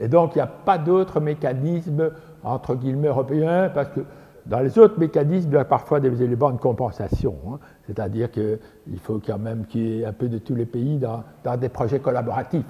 Et 0.00 0.08
donc, 0.08 0.34
il 0.34 0.38
n'y 0.38 0.42
a 0.42 0.46
pas 0.48 0.78
d'autre 0.78 1.20
mécanisme, 1.20 2.10
entre 2.42 2.74
guillemets, 2.74 3.08
européen, 3.08 3.70
parce 3.72 3.88
que 3.90 4.00
dans 4.46 4.60
les 4.60 4.78
autres 4.78 4.98
mécanismes, 4.98 5.48
il 5.50 5.54
y 5.54 5.58
a 5.58 5.64
parfois 5.64 6.00
des 6.00 6.22
éléments 6.22 6.50
de 6.50 6.58
compensation. 6.58 7.36
Hein. 7.48 7.58
C'est-à-dire 7.86 8.30
qu'il 8.30 8.58
faut 9.02 9.20
quand 9.24 9.38
même 9.38 9.64
qu'il 9.66 9.86
y 9.86 10.00
ait 10.02 10.04
un 10.04 10.12
peu 10.12 10.28
de 10.28 10.38
tous 10.38 10.54
les 10.54 10.66
pays 10.66 10.98
dans, 10.98 11.24
des 11.56 11.70
projets 11.70 12.00
collaboratifs. 12.00 12.66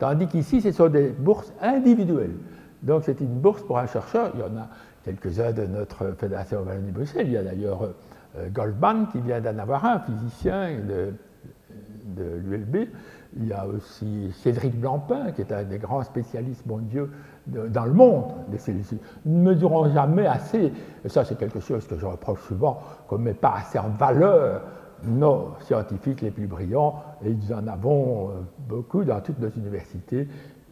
Tandis 0.00 0.26
qu'ici, 0.26 0.60
ce 0.60 0.72
sont 0.72 0.88
des 0.88 1.10
bourses 1.10 1.52
individuelles. 1.60 2.34
Donc 2.82 3.02
c'est 3.04 3.20
une 3.20 3.38
bourse 3.38 3.62
pour 3.62 3.78
un 3.78 3.86
chercheur. 3.86 4.32
Il 4.34 4.40
y 4.40 4.42
en 4.42 4.56
a 4.56 4.68
quelques-uns 5.04 5.52
de 5.52 5.66
notre 5.66 6.12
Fédération 6.18 6.64
Wallonie-Bruxelles. 6.66 7.26
Il 7.26 7.32
y 7.32 7.36
a 7.36 7.44
d'ailleurs 7.44 7.82
euh, 8.36 8.48
Goldman 8.48 9.06
qui 9.12 9.20
vient 9.20 9.40
d'en 9.40 9.56
avoir 9.58 9.84
un, 9.84 10.00
physicien 10.00 10.70
de, 10.80 11.12
de 12.16 12.36
l'ULB. 12.44 12.88
Il 13.36 13.46
y 13.46 13.52
a 13.52 13.66
aussi 13.66 14.32
Cédric 14.42 14.78
Blancpain, 14.78 15.30
qui 15.30 15.40
est 15.40 15.52
un 15.52 15.62
des 15.62 15.78
grands 15.78 16.02
spécialistes 16.02 16.66
mondiaux 16.66 17.08
dans 17.46 17.84
le 17.84 17.92
monde 17.92 18.24
des 18.48 18.58
cellules. 18.58 18.84
Nous 19.24 19.38
ne 19.38 19.50
mesurons 19.50 19.92
jamais 19.92 20.26
assez, 20.26 20.72
et 21.04 21.08
ça 21.08 21.24
c'est 21.24 21.36
quelque 21.36 21.60
chose 21.60 21.86
que 21.86 21.96
je 21.98 22.06
reproche 22.06 22.40
souvent, 22.42 22.78
qu'on 23.08 23.18
ne 23.18 23.24
met 23.24 23.34
pas 23.34 23.54
assez 23.58 23.78
en 23.78 23.88
valeur 23.90 24.62
nos 25.04 25.48
scientifiques 25.60 26.20
les 26.20 26.30
plus 26.30 26.46
brillants, 26.46 27.02
et 27.24 27.30
nous 27.30 27.52
en 27.52 27.66
avons 27.66 28.28
euh, 28.28 28.32
beaucoup 28.68 29.04
dans 29.04 29.20
toutes 29.20 29.40
nos 29.40 29.50
universités, 29.50 30.28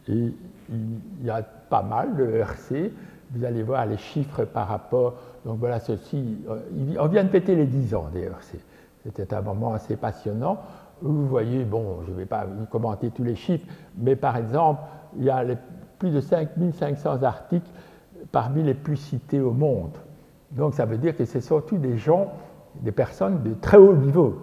et 0.07 0.33
il 0.69 1.25
y 1.25 1.29
a 1.29 1.41
pas 1.41 1.83
mal 1.83 2.15
de 2.15 2.25
RC. 2.37 2.93
Vous 3.31 3.43
allez 3.43 3.63
voir 3.63 3.85
les 3.85 3.97
chiffres 3.97 4.45
par 4.45 4.67
rapport. 4.67 5.15
Donc 5.45 5.59
voilà, 5.59 5.79
ceci. 5.79 6.37
Euh, 6.49 6.59
on 6.99 7.07
vient 7.07 7.23
de 7.23 7.29
péter 7.29 7.55
les 7.55 7.65
10 7.65 7.95
ans 7.95 8.09
des 8.11 8.21
RC. 8.21 8.59
C'était 9.03 9.33
un 9.33 9.41
moment 9.41 9.73
assez 9.73 9.95
passionnant. 9.95 10.59
Vous 11.01 11.27
voyez, 11.27 11.63
bon, 11.63 12.01
je 12.05 12.11
ne 12.11 12.17
vais 12.17 12.25
pas 12.25 12.45
vous 12.45 12.65
commenter 12.65 13.09
tous 13.09 13.23
les 13.23 13.35
chiffres, 13.35 13.65
mais 13.97 14.15
par 14.15 14.37
exemple, 14.37 14.81
il 15.17 15.23
y 15.23 15.29
a 15.29 15.43
plus 16.01 16.09
de 16.09 16.19
5500 16.19 17.21
articles 17.21 17.69
parmi 18.31 18.63
les 18.63 18.73
plus 18.73 18.97
cités 18.97 19.39
au 19.39 19.51
monde. 19.51 19.95
Donc 20.49 20.73
ça 20.73 20.85
veut 20.85 20.97
dire 20.97 21.15
que 21.15 21.25
c'est 21.25 21.41
surtout 21.41 21.77
des 21.77 21.95
gens, 21.95 22.33
des 22.81 22.91
personnes 22.91 23.43
de 23.43 23.53
très 23.53 23.77
haut 23.77 23.95
niveau. 23.95 24.39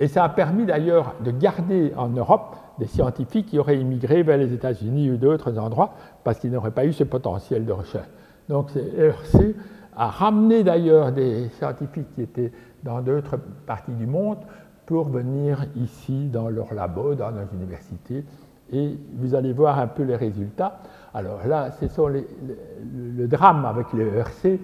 Et 0.00 0.08
ça 0.08 0.24
a 0.24 0.28
permis 0.28 0.66
d'ailleurs 0.66 1.14
de 1.24 1.30
garder 1.30 1.92
en 1.96 2.08
Europe 2.08 2.56
des 2.80 2.86
scientifiques 2.86 3.46
qui 3.46 3.60
auraient 3.60 3.78
immigré 3.78 4.24
vers 4.24 4.38
les 4.38 4.52
États-Unis 4.52 5.12
ou 5.12 5.16
d'autres 5.18 5.56
endroits 5.56 5.94
parce 6.24 6.40
qu'ils 6.40 6.50
n'auraient 6.50 6.72
pas 6.72 6.84
eu 6.84 6.92
ce 6.92 7.04
potentiel 7.04 7.64
de 7.64 7.72
recherche. 7.72 8.08
Donc 8.48 8.70
ERC 8.76 9.54
a 9.96 10.08
ramené 10.08 10.64
d'ailleurs 10.64 11.12
des 11.12 11.48
scientifiques 11.50 12.12
qui 12.16 12.22
étaient 12.22 12.50
dans 12.82 13.02
d'autres 13.02 13.38
parties 13.66 13.94
du 13.94 14.06
monde 14.06 14.38
pour 14.84 15.10
venir 15.10 15.64
ici 15.76 16.26
dans 16.26 16.48
leur 16.48 16.74
labo, 16.74 17.14
dans 17.14 17.30
nos 17.30 17.46
universités, 17.52 18.24
et 18.72 18.98
vous 19.14 19.34
allez 19.34 19.52
voir 19.52 19.78
un 19.78 19.86
peu 19.86 20.02
les 20.02 20.16
résultats. 20.16 20.80
Alors 21.14 21.46
là, 21.46 21.70
ce 21.80 21.88
sont 21.88 22.08
le, 22.08 23.26
drame 23.26 23.64
avec 23.64 23.92
les 23.92 24.04
ERC, 24.04 24.60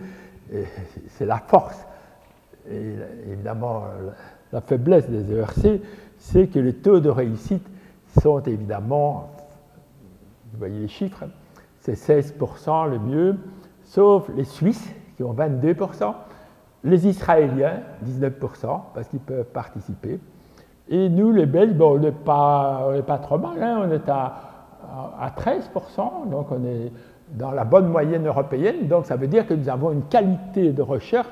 c'est 1.09 1.27
la 1.27 1.39
force 1.39 1.87
et 2.71 2.95
évidemment 3.31 3.85
la 4.53 4.61
faiblesse 4.61 5.09
des 5.11 5.35
ERC, 5.35 5.81
c'est 6.19 6.47
que 6.47 6.59
les 6.59 6.75
taux 6.75 7.01
de 7.01 7.09
réussite 7.11 7.67
sont 8.23 8.41
évidemment, 8.41 9.33
vous 10.53 10.59
voyez 10.59 10.79
les 10.79 10.89
chiffres, 10.89 11.25
c'est 11.81 11.95
16% 11.95 12.91
le 12.91 12.99
mieux, 12.99 13.37
sauf 13.85 14.29
les 14.37 14.45
Suisses 14.45 14.91
qui 15.17 15.23
ont 15.23 15.35
22%, 15.35 16.15
les 16.85 17.07
Israéliens 17.07 17.81
19% 18.07 18.81
parce 18.95 19.09
qu'ils 19.09 19.21
peuvent 19.21 19.47
participer. 19.47 20.21
Et 20.89 21.09
nous, 21.09 21.33
les 21.33 21.47
Belges, 21.47 21.81
on 21.81 21.99
n'est 21.99 22.13
pas, 22.13 22.91
pas, 23.07 23.19
trop 23.19 23.39
mal, 23.39 23.63
hein, 23.63 23.83
on 23.87 23.91
est 23.91 24.09
à, 24.09 24.35
à 25.19 25.31
13%, 25.31 26.29
donc 26.31 26.49
on 26.51 26.65
est 26.65 26.93
dans 27.33 27.53
la 27.53 27.65
bonne 27.65 27.89
moyenne 27.89 28.27
européenne, 28.27 28.87
donc 28.87 29.07
ça 29.07 29.17
veut 29.17 29.27
dire 29.27 29.47
que 29.47 29.55
nous 29.55 29.69
avons 29.69 29.93
une 29.93 30.05
qualité 30.05 30.73
de 30.73 30.83
recherche 30.83 31.29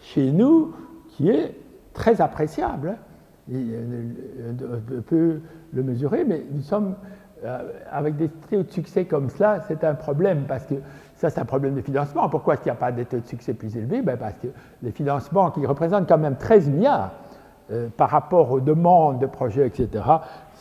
chez 0.00 0.30
nous 0.30 0.72
qui 1.08 1.30
est 1.30 1.54
très 1.92 2.20
appréciable. 2.20 2.96
Hein. 3.50 3.56
on 4.98 5.02
peut 5.02 5.40
le 5.72 5.82
mesurer, 5.82 6.24
mais 6.24 6.44
nous 6.52 6.62
sommes 6.62 6.94
avec 7.90 8.16
des 8.16 8.28
taux 8.28 8.62
de 8.62 8.70
succès 8.70 9.04
comme 9.04 9.28
cela, 9.28 9.60
c'est 9.66 9.82
un 9.84 9.94
problème 9.94 10.44
parce 10.46 10.64
que 10.64 10.76
ça, 11.16 11.30
c'est 11.30 11.40
un 11.40 11.44
problème 11.44 11.74
de 11.74 11.80
financement. 11.80 12.28
Pourquoi 12.28 12.54
est-ce 12.54 12.62
qu'il 12.62 12.72
n'y 12.72 12.76
a 12.76 12.80
pas 12.80 12.92
des 12.92 13.04
taux 13.04 13.18
de 13.18 13.26
succès 13.26 13.54
plus 13.54 13.76
élevés? 13.76 14.02
Ben 14.02 14.16
Parce 14.16 14.34
que 14.34 14.48
les 14.82 14.90
financements 14.90 15.50
qui 15.50 15.64
représentent 15.66 16.08
quand 16.08 16.18
même 16.18 16.36
13 16.36 16.68
milliards 16.68 17.12
par 17.96 18.10
rapport 18.10 18.50
aux 18.50 18.60
demandes 18.60 19.18
de 19.18 19.26
projets, 19.26 19.66
etc., 19.66 20.04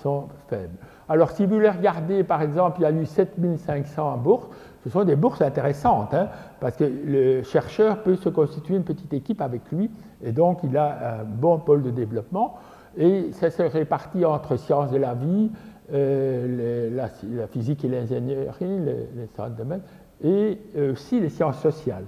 sont 0.02 0.28
faibles. 0.48 0.78
Alors, 1.10 1.32
si 1.32 1.46
vous 1.46 1.60
les 1.60 1.70
regardez, 1.70 2.24
par 2.24 2.42
exemple, 2.42 2.80
il 2.80 2.84
y 2.84 2.86
a 2.86 2.92
eu 2.92 3.06
7500 3.06 4.18
bourses. 4.18 4.48
Ce 4.84 4.90
sont 4.90 5.04
des 5.04 5.16
bourses 5.16 5.42
intéressantes, 5.42 6.14
hein, 6.14 6.30
parce 6.60 6.76
que 6.76 6.86
le 6.86 7.44
chercheur 7.44 8.02
peut 8.02 8.16
se 8.16 8.30
constituer 8.30 8.78
une 8.78 8.84
petite 8.84 9.14
équipe 9.14 9.42
avec 9.42 9.62
lui, 9.72 9.92
et 10.24 10.32
donc 10.32 10.60
il 10.64 10.76
a 10.78 11.20
un 11.20 11.24
bon 11.24 11.60
pôle 11.60 11.84
de 11.84 11.92
développement. 11.92 12.56
Et 12.98 13.32
ça 13.34 13.50
se 13.52 13.62
répartit 13.62 14.26
entre 14.26 14.56
sciences 14.56 14.90
de 14.92 14.98
la 14.98 15.14
vie, 15.14 15.52
euh, 15.94 16.90
la, 16.96 17.48
physique 17.48 17.84
et 17.86 17.90
l'ingénierie, 17.90 18.80
les, 18.80 19.28
sciences 19.36 19.56
de 19.56 19.64
même, 19.64 19.82
et 20.24 20.58
aussi 20.92 21.20
les 21.20 21.30
sciences 21.30 21.60
sociales. 21.60 22.06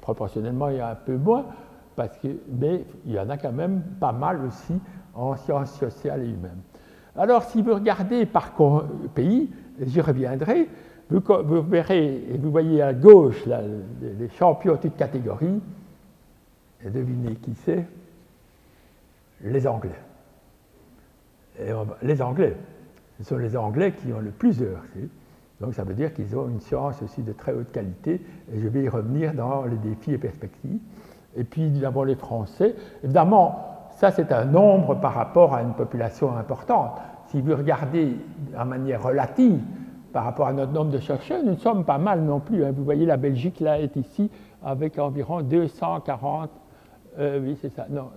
proportionnellement, 0.00 0.68
il 0.68 0.76
y 0.76 0.80
a 0.80 0.90
un 0.90 0.94
peu 0.94 1.16
moins, 1.16 1.46
mais 2.48 2.84
il 3.06 3.12
y 3.12 3.18
en 3.18 3.28
a 3.30 3.36
quand 3.36 3.52
même 3.52 3.82
pas 4.00 4.12
mal 4.12 4.44
aussi 4.44 4.74
en 5.14 5.36
sciences 5.36 5.72
sociales 5.78 6.22
et 6.22 6.28
humaines. 6.28 6.60
Alors, 7.16 7.44
si 7.44 7.62
vous 7.62 7.74
regardez 7.74 8.26
par 8.26 8.52
pays, 9.14 9.50
j'y 9.80 10.00
reviendrai, 10.00 10.68
vous, 11.08 11.62
verrez, 11.62 12.24
et 12.30 12.36
vous 12.36 12.50
voyez 12.50 12.82
à 12.82 12.92
gauche 12.92 13.44
les 13.46 14.28
champions 14.30 14.76
toutes 14.76 14.96
catégories, 14.96 15.60
et 16.84 16.90
devinez 16.90 17.36
qui 17.36 17.54
c'est? 17.54 17.86
Les 19.42 19.66
Anglais. 19.66 20.00
les 22.02 22.22
Anglais, 22.22 22.56
ce 23.18 23.24
sont 23.24 23.38
les 23.38 23.56
Anglais 23.56 23.92
qui 23.92 24.12
ont 24.12 24.20
le 24.20 24.30
plus 24.30 24.58
de 24.58 24.68
Donc 25.60 25.74
ça 25.74 25.84
veut 25.84 25.94
dire 25.94 26.12
qu'ils 26.12 26.36
ont 26.36 26.48
une 26.48 26.60
science 26.60 27.00
aussi 27.02 27.22
de 27.22 27.32
très 27.32 27.52
haute 27.52 27.72
qualité, 27.72 28.20
et 28.52 28.60
je 28.60 28.68
vais 28.68 28.82
y 28.82 28.88
revenir 28.88 29.32
dans 29.32 29.64
les 29.64 29.76
défis 29.76 30.12
et 30.12 30.18
perspectives. 30.18 30.78
Et 31.36 31.44
puis 31.44 31.68
nous 31.70 31.84
avons 31.84 32.02
les 32.02 32.14
Français. 32.14 32.74
Évidemment, 33.04 33.66
ça, 33.96 34.10
c'est 34.10 34.30
un 34.32 34.44
nombre 34.44 34.94
par 34.96 35.14
rapport 35.14 35.54
à 35.54 35.62
une 35.62 35.72
population 35.72 36.36
importante. 36.36 36.98
Si 37.28 37.40
vous 37.40 37.56
regardez 37.56 38.16
de 38.52 38.64
manière 38.64 39.02
relative 39.02 39.60
par 40.12 40.24
rapport 40.24 40.46
à 40.46 40.52
notre 40.52 40.72
nombre 40.72 40.90
de 40.90 40.98
chercheurs, 40.98 41.42
nous 41.42 41.56
sommes 41.56 41.84
pas 41.84 41.98
mal 41.98 42.20
non 42.20 42.40
plus. 42.40 42.64
Hein. 42.64 42.72
Vous 42.76 42.84
voyez, 42.84 43.06
la 43.06 43.16
Belgique, 43.16 43.60
là, 43.60 43.80
est 43.80 43.96
ici 43.96 44.30
avec 44.62 44.98
environ 44.98 45.42
240, 45.42 46.50
euh, 47.18 47.40
oui, 47.42 47.56
c'est 47.60 47.70
ça, 47.70 47.86
non, 47.88 48.10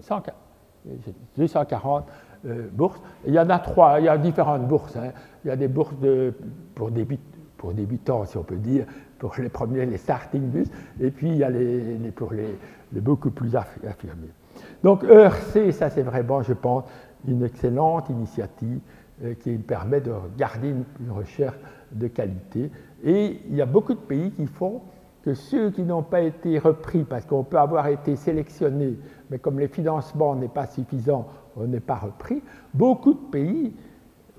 240 1.37 2.05
euh, 2.45 2.67
bourses. 2.71 3.01
il 3.25 3.33
y 3.33 3.39
en 3.39 3.49
a 3.49 3.59
trois, 3.59 3.99
il 3.99 4.05
y 4.05 4.09
a 4.09 4.17
différentes 4.17 4.67
bourses. 4.67 4.95
Hein. 4.95 5.11
Il 5.43 5.47
y 5.49 5.51
a 5.51 5.55
des 5.55 5.67
bourses 5.67 5.93
pour, 6.75 6.89
pour 7.57 7.73
débutants, 7.73 8.25
si 8.25 8.37
on 8.37 8.43
peut 8.43 8.57
dire, 8.57 8.85
pour 9.19 9.35
les 9.37 9.49
premiers, 9.49 9.85
les 9.85 9.97
starting 9.97 10.49
bus, 10.49 10.67
et 10.99 11.11
puis 11.11 11.29
il 11.29 11.37
y 11.37 11.43
a 11.43 11.49
les, 11.49 12.11
pour 12.15 12.33
les, 12.33 12.57
les 12.91 13.01
beaucoup 13.01 13.31
plus 13.31 13.55
affirmés. 13.55 14.33
Donc 14.83 15.03
ERC, 15.03 15.71
ça 15.71 15.89
c'est 15.89 16.03
vraiment, 16.03 16.41
je 16.41 16.53
pense, 16.53 16.83
une 17.27 17.43
excellente 17.43 18.09
initiative 18.09 18.79
euh, 19.23 19.33
qui 19.35 19.57
permet 19.57 20.01
de 20.01 20.13
garder 20.37 20.69
une, 20.69 21.11
recherche 21.11 21.57
de 21.91 22.07
qualité. 22.07 22.71
Et 23.03 23.41
il 23.49 23.55
y 23.55 23.61
a 23.61 23.65
beaucoup 23.65 23.93
de 23.93 23.99
pays 23.99 24.31
qui 24.31 24.45
font 24.45 24.81
que 25.23 25.33
ceux 25.33 25.71
qui 25.71 25.81
n'ont 25.81 26.03
pas 26.03 26.21
été 26.21 26.59
repris, 26.59 27.03
parce 27.03 27.25
qu'on 27.25 27.43
peut 27.43 27.59
avoir 27.59 27.87
été 27.87 28.15
sélectionné, 28.15 28.97
mais 29.29 29.39
comme 29.39 29.59
les 29.59 29.67
financements 29.67 30.35
n'est 30.35 30.47
pas 30.47 30.65
suffisant, 30.67 31.27
on 31.57 31.65
n'est 31.65 31.81
pas 31.81 31.95
repris, 31.95 32.41
beaucoup 32.73 33.13
de 33.13 33.29
pays 33.31 33.73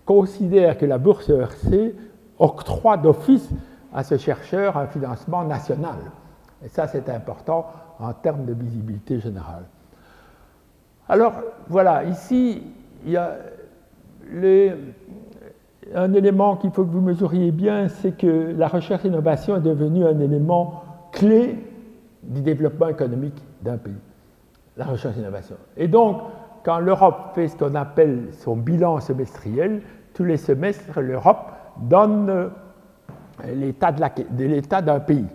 considèrent 0.07 0.79
que 0.79 0.87
la 0.87 0.97
bourse 0.97 1.29
ERC 1.29 1.95
octroie 2.39 2.97
d'office 2.97 3.51
à 3.93 4.03
ce 4.03 4.17
chercheur 4.17 4.79
un 4.79 4.87
financement 4.87 5.45
national. 5.45 5.99
Et 6.65 6.69
ça, 6.69 6.87
c'est 6.87 7.09
important 7.09 7.67
en 8.01 8.13
termes 8.13 8.45
de 8.45 8.53
visibilité 8.53 9.21
générale. 9.21 9.65
Alors 11.09 11.35
voilà, 11.69 12.05
ici, 12.05 12.63
il 13.05 13.13
y 13.13 13.17
a 13.17 13.37
un 15.95 16.13
élément 16.13 16.57
qu'il 16.57 16.71
faut 16.71 16.85
que 16.85 16.91
vous 16.91 17.01
mesuriez 17.01 17.51
bien, 17.51 17.89
c'est 17.89 18.17
que 18.17 18.55
la 18.57 18.69
recherche 18.69 19.05
et 19.05 19.09
l'innovation 19.09 19.57
est 19.57 19.61
devenue 19.61 20.05
un 20.05 20.19
élément 20.21 20.85
clé 21.13 21.59
du 22.23 22.43
développement 22.43 22.89
économique 22.89 23.43
d'un 23.63 23.77
pays, 23.77 23.93
la 24.77 24.85
recherche 24.85 25.17
et 25.17 25.19
l'innovation. 25.19 25.57
Et 25.77 25.89
donc, 25.89 26.21
quand 26.63 26.79
l'Europe 26.79 27.33
fait 27.35 27.49
ce 27.49 27.57
qu'on 27.57 27.75
appelle 27.75 28.29
son 28.33 28.57
bilan 28.57 29.01
semestriel, 29.01 29.83
tous 30.15 30.25
les 30.25 30.37
semestres, 30.37 31.01
l'Europe 31.01 31.51
donne 31.81 32.51
l'état 33.55 33.93
d'un 33.93 35.01
pays. 35.01 35.27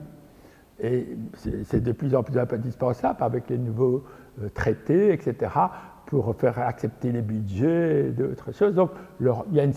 Et 0.81 1.07
c'est 1.33 1.81
de 1.83 1.91
plus 1.91 2.15
en 2.15 2.23
plus 2.23 2.37
indispensable 2.37 3.23
avec 3.23 3.49
les 3.49 3.57
nouveaux 3.57 4.03
euh, 4.41 4.49
traités, 4.53 5.13
etc., 5.13 5.51
pour 6.05 6.35
faire 6.35 6.59
accepter 6.59 7.11
les 7.11 7.21
budgets 7.21 8.07
et 8.07 8.09
d'autres 8.11 8.51
choses. 8.53 8.75
Donc, 8.75 8.91
il, 9.19 9.31
y 9.53 9.59
a 9.59 9.63
un 9.63 9.71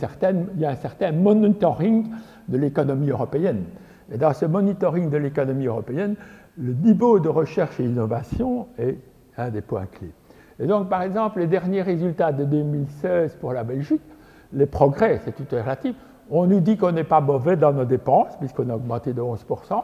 certain 0.75 1.13
monitoring 1.13 2.11
de 2.49 2.59
l'économie 2.59 3.11
européenne. 3.11 3.65
Et 4.13 4.19
dans 4.19 4.35
ce 4.35 4.45
monitoring 4.45 5.09
de 5.09 5.17
l'économie 5.17 5.67
européenne, 5.67 6.17
le 6.59 6.73
niveau 6.75 7.21
de 7.21 7.29
recherche 7.29 7.81
et 7.81 7.85
d'innovation 7.85 8.67
est 8.79 8.99
un 9.39 9.49
des 9.51 9.61
points 9.61 9.87
clés. 9.87 10.13
Et 10.59 10.67
donc, 10.67 10.89
par 10.89 11.03
exemple, 11.03 11.39
les 11.39 11.47
derniers 11.47 11.83
résultats 11.83 12.33
de 12.33 12.45
2016 12.45 13.37
pour 13.37 13.53
la 13.53 13.65
Belgique, 13.65 14.03
les 14.53 14.67
progrès, 14.67 15.21
c'est 15.25 15.33
tout 15.33 15.47
relatif, 15.51 15.95
on 16.31 16.47
nous 16.47 16.61
dit 16.61 16.77
qu'on 16.77 16.93
n'est 16.93 17.05
pas 17.05 17.21
mauvais 17.21 17.57
dans 17.57 17.73
nos 17.73 17.85
dépenses, 17.85 18.37
puisqu'on 18.39 18.69
a 18.69 18.75
augmenté 18.75 19.13
de 19.13 19.21
11%. 19.21 19.83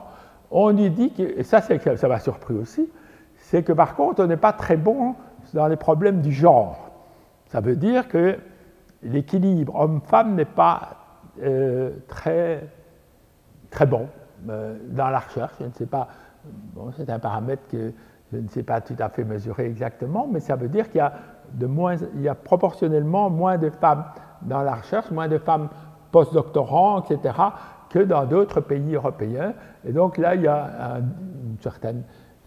On 0.51 0.73
nous 0.73 0.89
dit 0.89 1.13
que, 1.13 1.23
et 1.23 1.43
ça, 1.43 1.61
ça 1.61 2.09
m'a 2.09 2.21
surpris 2.21 2.55
aussi, 2.55 2.89
c'est 3.37 3.63
que 3.63 3.73
par 3.73 3.97
contre, 3.97 4.23
on 4.23 4.27
n'est 4.27 4.37
pas 4.37 4.53
très 4.53 4.77
bon 4.77 5.15
dans 5.53 5.69
les 5.69 5.77
problèmes 5.77 6.21
du 6.21 6.33
genre. 6.33 6.91
Ça 7.47 7.61
veut 7.61 7.77
dire 7.77 8.09
que 8.09 8.39
l'équilibre 9.03 9.75
homme-femme 9.75 10.35
n'est 10.35 10.45
pas 10.45 10.97
euh, 11.43 11.91
très, 12.09 12.67
très 13.71 13.87
bon 13.87 14.09
euh, 14.49 14.77
dans 14.89 15.09
la 15.09 15.19
recherche. 15.19 15.53
Je 15.61 15.67
ne 15.67 15.73
sais 15.73 15.87
pas, 15.87 16.09
c'est 16.97 17.11
un 17.11 17.19
paramètre 17.19 17.63
que 17.71 17.93
je 18.33 18.39
ne 18.39 18.49
sais 18.49 18.63
pas 18.63 18.81
tout 18.81 18.97
à 18.99 19.09
fait 19.09 19.25
mesurer 19.25 19.67
exactement, 19.67 20.27
mais 20.31 20.41
ça 20.41 20.57
veut 20.57 20.69
dire 20.69 20.89
qu'il 20.89 20.99
y 20.99 21.01
a, 21.01 21.13
de 21.53 21.67
moins, 21.67 21.97
il 22.15 22.23
y 22.23 22.29
a 22.29 22.35
proportionnellement 22.35 23.31
moins 23.31 23.59
de 23.59 23.71
femmes 23.71 24.05
dans 24.43 24.63
la 24.63 24.75
recherche, 24.75 25.11
moins 25.11 25.29
de 25.29 25.39
femmes 25.39 25.69
postdoctorants, 26.11 27.03
etc., 27.03 27.35
que 27.95 28.01
dans 28.01 28.25
d'autres 28.25 28.61
pays 28.61 28.97
européens. 28.97 29.55
Et 29.87 29.93
donc 29.93 30.19
là, 30.19 30.35
il 30.35 30.43
y 30.43 30.49
a 30.49 30.99
une 30.99 31.57
certaine 31.61 32.03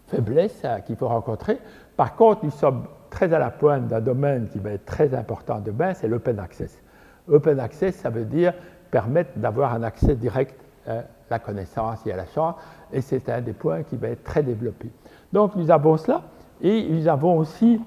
faiblesse 0.06 0.62
qu'il 0.84 0.96
faut 0.96 1.08
rencontrer. 1.08 1.58
Par 1.96 2.16
contre, 2.16 2.44
nous 2.44 2.50
sommes 2.50 2.84
très 3.08 3.32
à 3.32 3.38
la 3.38 3.50
pointe 3.50 3.88
d'un 3.88 4.02
domaine 4.02 4.48
qui 4.48 4.58
va 4.58 4.72
être 4.72 4.84
très 4.84 5.14
important 5.14 5.58
demain, 5.58 5.94
c'est 5.94 6.06
l'open 6.06 6.38
access. 6.38 6.82
Open 7.30 7.58
access, 7.60 7.94
ça 7.94 8.10
veut 8.10 8.26
dire 8.26 8.52
permettre 8.90 9.30
d'avoir 9.36 9.72
un 9.72 9.82
accès 9.84 10.16
direct 10.16 10.54
à 10.86 11.04
la 11.30 11.38
connaissance 11.38 12.06
et 12.06 12.12
à 12.12 12.16
la 12.16 12.26
science, 12.26 12.56
et 12.92 13.00
c'est 13.00 13.26
un 13.30 13.40
des 13.40 13.54
points 13.54 13.84
qui 13.84 13.96
va 13.96 14.08
être 14.08 14.24
très 14.24 14.42
développé. 14.42 14.90
Donc 15.32 15.56
nous 15.56 15.70
avons 15.70 15.96
cela, 15.96 16.24
et 16.60 16.86
nous 16.90 17.08
avons 17.08 17.38
aussi, 17.38 17.80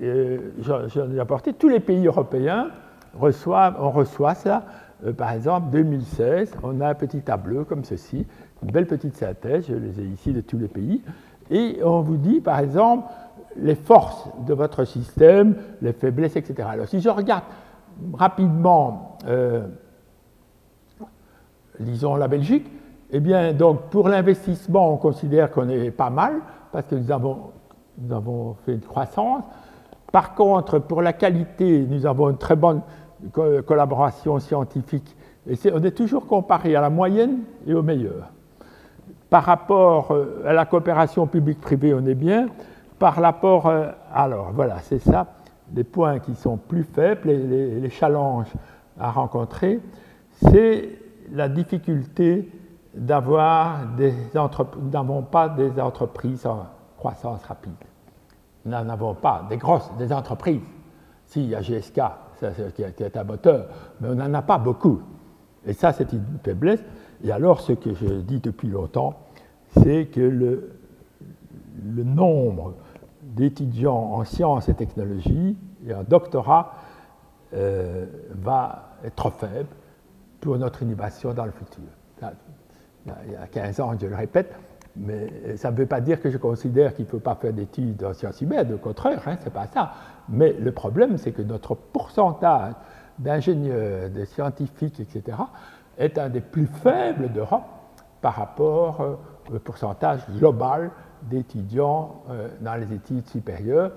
euh, 0.00 0.52
j'en 0.60 1.10
ai 1.10 1.18
apporté, 1.18 1.52
tous 1.52 1.68
les 1.68 1.80
pays 1.80 2.06
européens 2.06 2.68
reçoivent, 3.18 3.76
on 3.80 3.90
reçoit 3.90 4.34
ça. 4.34 4.62
Euh, 5.04 5.12
par 5.12 5.32
exemple, 5.32 5.70
2016, 5.70 6.54
on 6.62 6.80
a 6.80 6.88
un 6.88 6.94
petit 6.94 7.20
tableau 7.20 7.64
comme 7.64 7.84
ceci, 7.84 8.26
une 8.62 8.70
belle 8.70 8.86
petite 8.86 9.16
synthèse, 9.16 9.66
je 9.68 9.74
les 9.74 10.00
ai 10.00 10.04
ici 10.04 10.32
de 10.32 10.40
tous 10.40 10.58
les 10.58 10.68
pays, 10.68 11.02
et 11.50 11.80
on 11.84 12.00
vous 12.00 12.16
dit, 12.16 12.40
par 12.40 12.58
exemple, 12.58 13.08
les 13.56 13.74
forces 13.74 14.28
de 14.46 14.54
votre 14.54 14.84
système, 14.84 15.56
les 15.82 15.92
faiblesses, 15.92 16.36
etc. 16.36 16.68
Alors, 16.72 16.88
si 16.88 17.00
je 17.00 17.08
regarde 17.08 17.44
rapidement, 18.14 19.18
euh, 19.26 19.66
disons, 21.80 22.16
la 22.16 22.28
Belgique, 22.28 22.70
eh 23.10 23.20
bien, 23.20 23.52
donc, 23.52 23.90
pour 23.90 24.08
l'investissement, 24.08 24.92
on 24.94 24.96
considère 24.96 25.50
qu'on 25.50 25.68
est 25.68 25.90
pas 25.90 26.10
mal, 26.10 26.34
parce 26.70 26.86
que 26.86 26.94
nous 26.94 27.10
avons, 27.10 27.50
nous 27.98 28.14
avons 28.14 28.54
fait 28.64 28.72
une 28.72 28.80
croissance. 28.80 29.44
Par 30.10 30.34
contre, 30.34 30.78
pour 30.78 31.02
la 31.02 31.12
qualité, 31.12 31.86
nous 31.88 32.06
avons 32.06 32.30
une 32.30 32.38
très 32.38 32.56
bonne 32.56 32.80
collaboration 33.30 34.38
scientifique. 34.38 35.16
On 35.46 35.82
est 35.82 35.96
toujours 35.96 36.26
comparé 36.26 36.76
à 36.76 36.80
la 36.80 36.90
moyenne 36.90 37.40
et 37.66 37.74
au 37.74 37.82
meilleur. 37.82 38.30
Par 39.30 39.44
rapport 39.44 40.10
euh, 40.10 40.42
à 40.46 40.52
la 40.52 40.66
coopération 40.66 41.26
publique-privée, 41.26 41.94
on 41.94 42.04
est 42.06 42.14
bien 42.14 42.48
par 42.98 43.14
rapport. 43.14 43.66
Euh, 43.66 43.90
alors 44.12 44.50
voilà, 44.52 44.78
c'est 44.80 44.98
ça, 44.98 45.26
les 45.74 45.84
points 45.84 46.18
qui 46.18 46.34
sont 46.34 46.58
plus 46.58 46.84
faibles, 46.84 47.28
les, 47.28 47.80
les, 47.80 47.90
challenges 47.90 48.52
à 49.00 49.10
rencontrer, 49.10 49.80
c'est 50.32 50.90
la 51.32 51.48
difficulté 51.48 52.48
d'avoir 52.94 53.86
des 53.96 54.12
entreprises, 54.36 54.82
nous 54.82 54.90
n'avons 54.90 55.22
pas 55.22 55.48
des 55.48 55.80
entreprises 55.80 56.46
en 56.46 56.66
croissance 56.98 57.42
rapide. 57.44 57.72
Nous 58.64 58.72
n'en 58.72 58.88
avons 58.88 59.14
pas 59.14 59.46
des 59.48 59.56
grosses, 59.56 59.90
des 59.98 60.12
entreprises. 60.12 60.60
si, 61.26 61.42
il 61.44 61.50
y 61.50 61.54
a 61.54 61.62
GSK, 61.62 62.00
qui 62.74 62.82
est 63.02 63.16
un 63.16 63.24
moteur, 63.24 63.66
mais 64.00 64.08
on 64.08 64.14
n'en 64.14 64.32
a 64.34 64.42
pas 64.42 64.58
beaucoup. 64.58 65.00
Et 65.66 65.72
ça, 65.72 65.92
c'est 65.92 66.12
une 66.12 66.24
faiblesse. 66.42 66.82
Et 67.24 67.30
alors, 67.30 67.60
ce 67.60 67.72
que 67.72 67.94
je 67.94 68.20
dis 68.20 68.40
depuis 68.40 68.68
longtemps, 68.68 69.14
c'est 69.82 70.06
que 70.06 70.20
le, 70.20 70.72
le 71.84 72.04
nombre 72.04 72.74
d'étudiants 73.22 74.12
en 74.12 74.24
sciences 74.24 74.68
et 74.68 74.74
technologies 74.74 75.56
et 75.86 75.94
en 75.94 76.02
doctorat 76.02 76.74
euh, 77.54 78.06
va 78.30 78.96
être 79.04 79.14
trop 79.14 79.30
faible 79.30 79.68
pour 80.40 80.58
notre 80.58 80.82
innovation 80.82 81.32
dans 81.32 81.44
le 81.44 81.52
futur. 81.52 81.84
Il 83.26 83.32
y 83.32 83.36
a 83.36 83.46
15 83.46 83.80
ans, 83.80 83.92
je 84.00 84.06
le 84.06 84.14
répète, 84.14 84.54
mais 84.96 85.56
ça 85.56 85.70
ne 85.70 85.76
veut 85.76 85.86
pas 85.86 86.00
dire 86.00 86.20
que 86.20 86.30
je 86.30 86.38
considère 86.38 86.94
qu'il 86.94 87.06
ne 87.06 87.10
faut 87.10 87.18
pas 87.18 87.34
faire 87.34 87.52
d'études 87.52 88.02
en 88.04 88.12
sciences 88.12 88.40
humaines, 88.40 88.72
au 88.74 88.78
contraire, 88.78 89.22
hein, 89.26 89.36
ce 89.40 89.46
n'est 89.46 89.50
pas 89.50 89.66
ça. 89.66 89.92
Mais 90.28 90.52
le 90.52 90.72
problème, 90.72 91.16
c'est 91.18 91.32
que 91.32 91.42
notre 91.42 91.74
pourcentage 91.74 92.74
d'ingénieurs, 93.18 94.10
de 94.10 94.24
scientifiques, 94.24 95.00
etc., 95.00 95.38
est 95.98 96.18
un 96.18 96.28
des 96.28 96.40
plus 96.40 96.66
faibles 96.66 97.30
d'Europe 97.32 97.64
par 98.20 98.34
rapport 98.34 99.00
euh, 99.00 99.14
au 99.54 99.58
pourcentage 99.58 100.20
global 100.38 100.90
d'étudiants 101.22 102.22
euh, 102.30 102.48
dans 102.60 102.74
les 102.76 102.92
études 102.94 103.26
supérieures. 103.28 103.92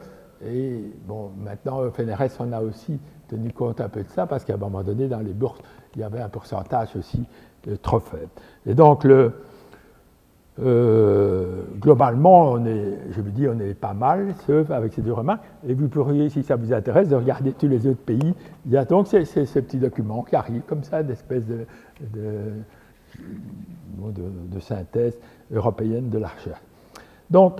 Et 0.45 0.91
bon, 1.05 1.31
maintenant, 1.37 1.79
au 1.79 1.91
FNRS, 1.91 2.39
on 2.39 2.51
a 2.51 2.61
aussi 2.61 2.99
tenu 3.27 3.51
compte 3.51 3.81
un 3.81 3.89
peu 3.89 4.03
de 4.03 4.09
ça, 4.09 4.27
parce 4.27 4.43
qu'à 4.43 4.55
un 4.55 4.57
moment 4.57 4.83
donné, 4.83 5.07
dans 5.07 5.19
les 5.19 5.33
bourses, 5.33 5.59
il 5.95 6.01
y 6.01 6.03
avait 6.03 6.21
un 6.21 6.29
pourcentage 6.29 6.95
aussi 6.95 7.25
euh, 7.67 7.77
trop 7.81 7.99
faible. 7.99 8.29
Et 8.65 8.73
donc, 8.73 9.03
le, 9.03 9.33
euh, 10.64 11.64
globalement, 11.80 12.58
je 12.64 13.22
vous 13.22 13.30
dis, 13.30 13.45
on 13.47 13.60
est 13.60 13.74
pas 13.74 13.93
mal, 13.93 14.34
sauf 14.47 14.72
avec 14.72 14.93
ces 14.93 15.01
deux 15.01 15.12
remarques. 15.12 15.43
Et 15.68 15.74
vous 15.74 15.89
pourriez, 15.89 16.30
si 16.30 16.43
ça 16.43 16.56
vous 16.56 16.72
intéresse, 16.72 17.10
de 17.10 17.16
regarder 17.16 17.51
tous 17.51 17.68
les 17.68 17.86
autres 17.88 18.01
pays. 18.01 18.34
Il 18.66 18.72
y 18.72 18.78
a 18.78 18.86
donc 18.86 19.08
ces, 19.08 19.26
ces, 19.26 19.45
petits 19.62 19.78
documents 19.78 20.24
qui 20.24 20.36
arrivent 20.36 20.64
comme 20.66 20.84
ça, 20.84 21.03
d'espèces 21.03 21.43
de, 21.45 21.66
synthèse 24.60 25.20
européenne 25.51 26.10
de 26.10 26.18
la 26.18 26.28
recherche. 26.30 26.62
Donc, 27.30 27.60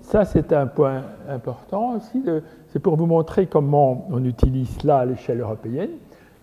ça, 0.00 0.24
c'est 0.24 0.52
un 0.52 0.68
point 0.68 1.02
important 1.28 1.96
aussi. 1.96 2.22
C'est 2.68 2.78
pour 2.78 2.96
vous 2.96 3.06
montrer 3.06 3.46
comment 3.46 4.06
on 4.10 4.24
utilise 4.24 4.68
cela 4.78 4.98
à 4.98 5.04
l'échelle 5.04 5.40
européenne 5.40 5.90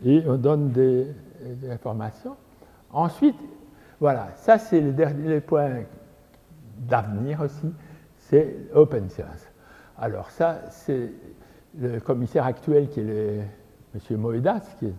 et 0.05 0.21
on 0.27 0.35
donne 0.35 0.71
des 0.71 1.07
informations. 1.71 2.35
Ensuite, 2.91 3.37
voilà, 3.99 4.29
ça 4.35 4.57
c'est 4.57 4.81
le 4.81 4.91
dernier 4.91 5.39
point 5.39 5.83
d'avenir 6.77 7.41
aussi, 7.41 7.73
c'est 8.17 8.55
Open 8.73 9.09
Science. 9.09 9.49
Alors 9.97 10.31
ça, 10.31 10.61
c'est 10.69 11.11
le 11.79 11.99
commissaire 11.99 12.45
actuel 12.45 12.89
qui 12.89 12.99
est 12.99 13.03
le, 13.03 13.39
M. 13.95 14.17
Moedas, 14.17 14.75
qui 14.79 14.87
est 14.87 14.93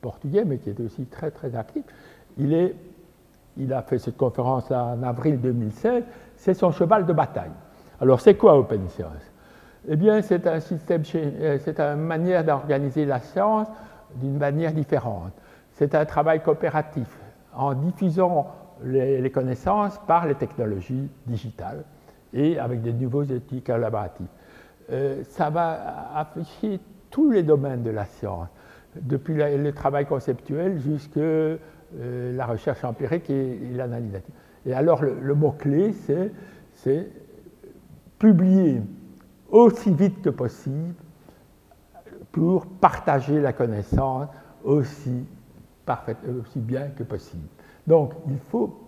portugais, 0.00 0.44
mais 0.44 0.58
qui 0.58 0.70
est 0.70 0.80
aussi 0.80 1.04
très 1.06 1.30
très 1.30 1.54
actif. 1.54 1.84
Il, 2.38 3.72
a 3.72 3.82
fait 3.82 3.98
cette 3.98 4.16
conférence 4.16 4.70
en 4.70 5.02
avril 5.02 5.40
2016, 5.40 6.04
c'est 6.36 6.54
son 6.54 6.70
cheval 6.70 7.04
de 7.04 7.12
bataille. 7.12 7.50
Alors 8.00 8.20
c'est 8.20 8.34
quoi 8.34 8.58
Open 8.58 8.88
Science 8.88 9.30
Eh 9.88 9.96
bien, 9.96 10.22
c'est 10.22 10.46
un 10.46 10.60
système, 10.60 11.04
c'est 11.04 11.78
une 11.78 11.96
manière 11.96 12.44
d'organiser 12.44 13.04
la 13.04 13.20
science 13.20 13.68
d'une 14.14 14.38
manière 14.38 14.72
différente. 14.72 15.32
C'est 15.72 15.94
un 15.94 16.06
travail 16.06 16.42
coopératif 16.42 17.19
en 17.54 17.74
diffusant 17.74 18.48
les, 18.84 19.30
connaissances 19.30 19.98
par 20.06 20.26
les 20.26 20.34
technologies 20.34 21.08
digitales 21.26 21.84
et 22.32 22.58
avec 22.58 22.82
des 22.82 22.92
nouveaux 22.92 23.24
outils 23.24 23.62
collaboratifs. 23.62 24.26
Euh, 24.90 25.22
ça 25.28 25.50
va 25.50 26.10
afficher 26.14 26.80
tous 27.10 27.30
les 27.30 27.42
domaines 27.42 27.82
de 27.82 27.90
la 27.90 28.04
science, 28.04 28.48
depuis 28.96 29.34
le 29.34 29.72
travail 29.72 30.06
conceptuel 30.06 30.78
jusqu'à 30.78 31.20
euh, 31.20 31.58
la 32.36 32.46
recherche 32.46 32.84
empirique 32.84 33.30
et, 33.30 33.58
l'analyse. 33.74 34.20
Et 34.66 34.72
alors 34.72 35.02
le, 35.02 35.34
mot-clé, 35.34 35.94
c'est 36.74 37.08
publier 38.18 38.82
aussi 39.50 39.92
vite 39.92 40.22
que 40.22 40.30
possible 40.30 40.94
pour 42.30 42.66
partager 42.66 43.40
la 43.40 43.52
connaissance 43.52 44.28
aussi 44.62 45.24
aussi 46.40 46.60
bien 46.60 46.88
que 46.96 47.02
possible. 47.02 47.46
Donc, 47.86 48.12
il 48.28 48.38
faut, 48.50 48.78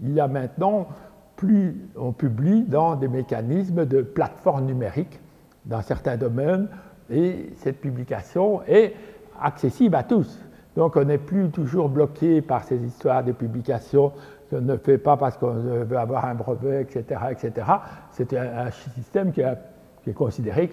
il 0.00 0.12
y 0.12 0.20
a 0.20 0.28
maintenant, 0.28 0.88
plus 1.36 1.88
on 1.96 2.12
publie 2.12 2.62
dans 2.62 2.96
des 2.96 3.08
mécanismes 3.08 3.84
de 3.86 4.02
plateforme 4.02 4.66
numérique 4.66 5.20
dans 5.64 5.82
certains 5.82 6.16
domaines, 6.16 6.68
et 7.10 7.50
cette 7.56 7.80
publication 7.80 8.62
est 8.66 8.94
accessible 9.40 9.96
à 9.96 10.02
tous. 10.02 10.38
Donc, 10.76 10.96
on 10.96 11.04
n'est 11.04 11.18
plus 11.18 11.50
toujours 11.50 11.88
bloqué 11.88 12.40
par 12.40 12.64
ces 12.64 12.82
histoires 12.82 13.22
de 13.22 13.32
publication 13.32 14.12
qu'on 14.52 14.60
ne 14.60 14.76
fait 14.76 14.98
pas 14.98 15.16
parce 15.16 15.36
qu'on 15.38 15.52
veut 15.52 15.96
avoir 15.96 16.26
un 16.26 16.34
brevet, 16.34 16.82
etc. 16.82 17.20
etc. 17.30 17.66
C'est 18.10 18.34
un, 18.34 18.70
système 18.70 19.32
qui, 19.32 19.40
est 19.40 20.12
considéré 20.14 20.70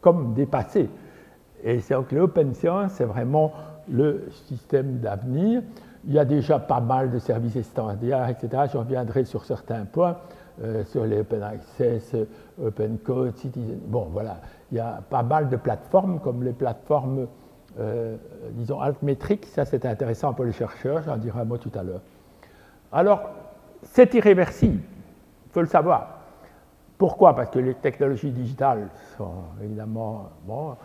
comme 0.00 0.34
dépassé. 0.34 0.88
Et 1.64 1.80
donc 1.90 2.12
l'open 2.12 2.54
science, 2.54 2.92
c'est 2.92 3.04
vraiment 3.04 3.52
le 3.88 4.28
système 4.46 4.98
d'avenir. 4.98 5.62
Il 6.06 6.12
y 6.12 6.18
a 6.18 6.24
déjà 6.24 6.58
pas 6.58 6.80
mal 6.80 7.10
de 7.10 7.18
services 7.18 7.60
standards, 7.62 8.28
etc. 8.28 8.64
Je 8.72 8.78
reviendrai 8.78 9.24
sur 9.24 9.44
certains 9.44 9.84
points, 9.84 10.16
euh, 10.62 10.84
sur 10.84 11.04
les 11.04 11.20
open 11.20 11.42
access, 11.42 12.14
open 12.62 12.98
code, 12.98 13.36
citizen. 13.36 13.78
Bon, 13.86 14.08
voilà. 14.12 14.38
Il 14.70 14.78
y 14.78 14.80
a 14.80 15.02
pas 15.08 15.22
mal 15.22 15.48
de 15.48 15.56
plateformes, 15.56 16.20
comme 16.20 16.44
les 16.44 16.52
plateformes, 16.52 17.26
euh, 17.78 18.16
disons, 18.52 18.80
altmétriques. 18.80 19.46
Ça, 19.46 19.64
c'est 19.64 19.84
intéressant 19.84 20.32
pour 20.32 20.44
les 20.44 20.52
chercheurs. 20.52 21.02
J'en 21.02 21.16
dirai 21.16 21.40
un 21.40 21.44
mot 21.44 21.58
tout 21.58 21.72
à 21.74 21.82
l'heure. 21.82 22.02
Alors, 22.92 23.22
c'est 23.82 24.14
irréversible. 24.14 24.80
Il 25.46 25.52
faut 25.52 25.60
le 25.60 25.66
savoir. 25.66 26.16
Pourquoi? 26.98 27.34
Parce 27.34 27.50
que 27.50 27.58
les 27.58 27.74
technologies 27.74 28.30
digitales 28.30 28.88
sont 29.18 29.44
évidemment 29.62 30.30
bon, 30.46 30.76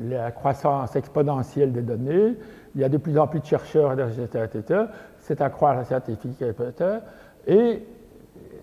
la 0.00 0.30
croissance 0.32 0.96
exponentielle 0.96 1.72
des 1.72 1.82
données, 1.82 2.34
il 2.74 2.80
y 2.80 2.84
a 2.84 2.88
de 2.88 2.96
plus 2.96 3.18
en 3.18 3.26
plus 3.26 3.40
de 3.40 3.46
chercheurs, 3.46 3.92
etc. 3.92 4.84
C'est 5.20 5.40
un 5.40 5.50
croissance 5.50 5.88
scientifique, 5.88 6.42
et 7.46 7.82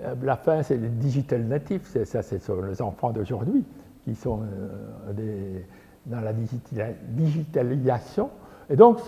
euh, 0.04 0.16
la 0.24 0.36
fin, 0.36 0.64
c'est 0.64 0.78
les 0.78 0.90
digital 0.90 1.44
natifs, 1.44 1.96
ça 2.06 2.22
c'est 2.22 2.42
les 2.68 2.82
enfants 2.82 3.12
d'aujourd'hui 3.12 3.64
qui 4.04 4.16
sont 4.16 4.42
euh, 4.42 5.60
dans 6.06 6.22
la 6.22 6.34
digitalisation. 6.34 8.30
Et 8.70 8.76
donc 8.76 9.00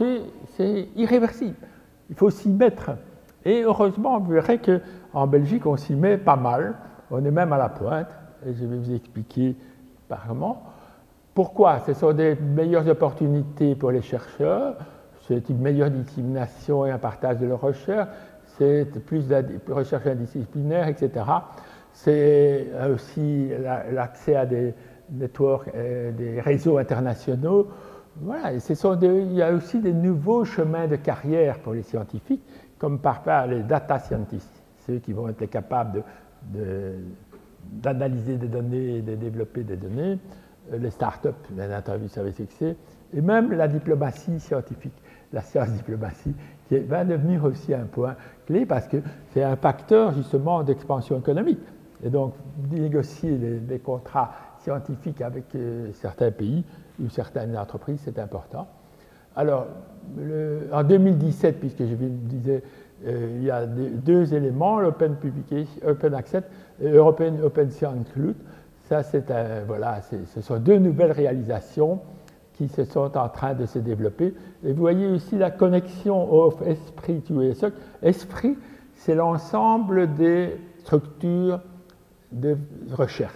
c'est 0.56 0.88
irréversible. 0.96 1.56
Il 2.10 2.16
faut 2.16 2.30
s'y 2.30 2.50
mettre. 2.50 2.92
Et 3.46 3.64
heureusement, 3.64 4.20
vous 4.20 4.32
verrez 4.34 4.60
qu'en 4.60 5.28
Belgique, 5.28 5.66
on 5.66 5.78
s'y 5.78 5.96
met 5.96 6.18
pas 6.18 6.36
mal. 6.36 6.76
On 7.12 7.24
est 7.26 7.32
même 7.32 7.54
à 7.54 7.58
la 7.58 7.70
pointe. 7.70 8.10
Et 8.46 8.54
je 8.54 8.66
vais 8.66 8.78
vous 8.78 8.94
expliquer 8.94 9.56
par 10.08 10.28
comment. 10.28 10.64
Pourquoi? 11.34 11.80
Ce 11.86 11.94
sont 11.94 12.14
des 12.14 12.36
meilleures 12.36 12.88
opportunités 12.88 13.76
pour 13.76 13.92
les 13.92 14.02
chercheurs, 14.02 14.76
c'est 15.28 15.50
une 15.50 15.60
meilleure 15.60 15.90
dissémination 15.90 16.86
et 16.86 16.92
un 16.92 17.00
partage 17.00 17.40
de 17.40 17.48
leurs 17.48 17.62
recherches, 17.62 18.10
c'est 18.58 18.86
plus 19.06 19.28
de 19.28 19.44
recherche 19.70 20.06
indisciplinaire, 20.06 20.88
etc. 20.88 21.26
C'est 21.92 22.68
aussi 22.94 23.50
l'accès 23.92 24.36
à 24.36 24.46
des 24.46 24.74
euh, 25.32 26.42
réseaux 26.44 26.78
internationaux. 26.78 27.68
Il 28.22 29.34
y 29.34 29.42
a 29.42 29.52
aussi 29.54 29.80
des 29.80 29.94
nouveaux 29.94 30.46
chemins 30.46 30.88
de 30.88 30.98
carrière 30.98 31.60
pour 31.60 31.74
les 31.74 31.82
scientifiques, 31.82 32.44
comme 32.78 33.00
par 33.00 33.48
les 33.48 33.64
data 33.64 33.98
scientists, 33.98 34.62
ceux 34.86 35.00
qui 35.00 35.14
vont 35.14 35.30
être 35.30 35.46
capables 35.46 36.04
d'analyser 37.72 38.38
des 38.38 38.48
données 38.48 38.98
et 38.98 39.02
de 39.02 39.16
développer 39.16 39.64
des 39.64 39.78
données. 39.78 40.20
Euh, 40.72 40.78
les 40.78 40.92
startups, 40.92 41.30
bien 41.50 41.76
entendu, 41.78 42.08
savez 42.08 42.32
que 42.32 42.66
et 43.16 43.22
même 43.22 43.52
la 43.52 43.68
diplomatie 43.68 44.40
scientifique, 44.40 44.94
la 45.32 45.42
science-diplomatie, 45.42 46.34
qui 46.68 46.80
va 46.80 47.04
devenir 47.04 47.44
aussi 47.44 47.74
un 47.74 47.86
point 47.86 48.16
clé 48.46 48.66
parce 48.66 48.88
que 48.88 48.98
c'est 49.34 49.44
un 49.44 49.56
facteur 49.56 50.14
justement 50.14 50.64
d'expansion 50.64 51.20
économique. 51.20 51.60
Et 52.04 52.10
donc, 52.10 52.34
négocier 52.72 53.38
des, 53.38 53.80
contrats 53.80 54.32
scientifiques 54.60 55.22
avec 55.22 55.56
euh, 55.56 55.90
certains 55.94 56.32
pays 56.32 56.64
ou 57.02 57.10
certaines 57.10 57.58
entreprises, 57.58 58.02
c'est 58.04 58.20
important. 58.20 58.68
Alors, 59.36 59.68
en 60.72 60.84
2017, 60.84 61.60
puisque 61.60 61.80
je 61.80 61.96
vous 61.96 62.10
disais, 62.10 62.62
euh, 63.06 63.38
il 63.38 63.44
y 63.44 63.52
a 63.52 63.66
deux, 63.66 64.34
éléments, 64.34 64.80
l'Open 64.80 65.16
Open 65.86 66.14
Access 66.14 66.44
et 66.82 66.90
European 66.90 67.34
Open 67.44 67.70
Science 67.72 68.08
Cloud. 68.14 68.36
Ça, 68.94 69.02
c'est 69.02 69.26
voilà, 69.66 70.02
ce 70.04 70.42
sont 70.42 70.60
deux 70.60 70.78
nouvelles 70.78 71.14
réalisations 71.14 72.00
qui 72.54 72.68
se 72.68 72.84
sont 72.84 73.18
en 73.18 73.28
train 73.28 73.56
de 73.56 73.66
se 73.66 73.80
développer. 73.80 74.36
Et 74.64 74.72
vous 74.72 74.82
voyez 74.82 75.16
ici 75.16 75.36
la 75.36 75.50
connexion 75.50 76.32
of 76.32 76.62
esprit 76.62 77.22
to 77.22 77.42
ESOC. 77.42 77.74
Esprit, 78.04 78.56
c'est 78.94 79.16
l'ensemble 79.16 80.14
des 80.14 80.56
structures 80.78 81.60
de 82.32 82.56
recherche. 82.92 83.34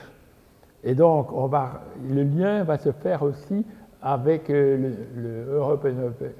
Et 0.83 0.93
donc, 0.93 1.33
on 1.33 1.47
va, 1.47 1.81
le 2.07 2.21
lien 2.21 2.63
va 2.63 2.77
se 2.77 2.91
faire 2.91 3.23
aussi 3.23 3.65
avec 3.99 4.49
le, 4.49 5.57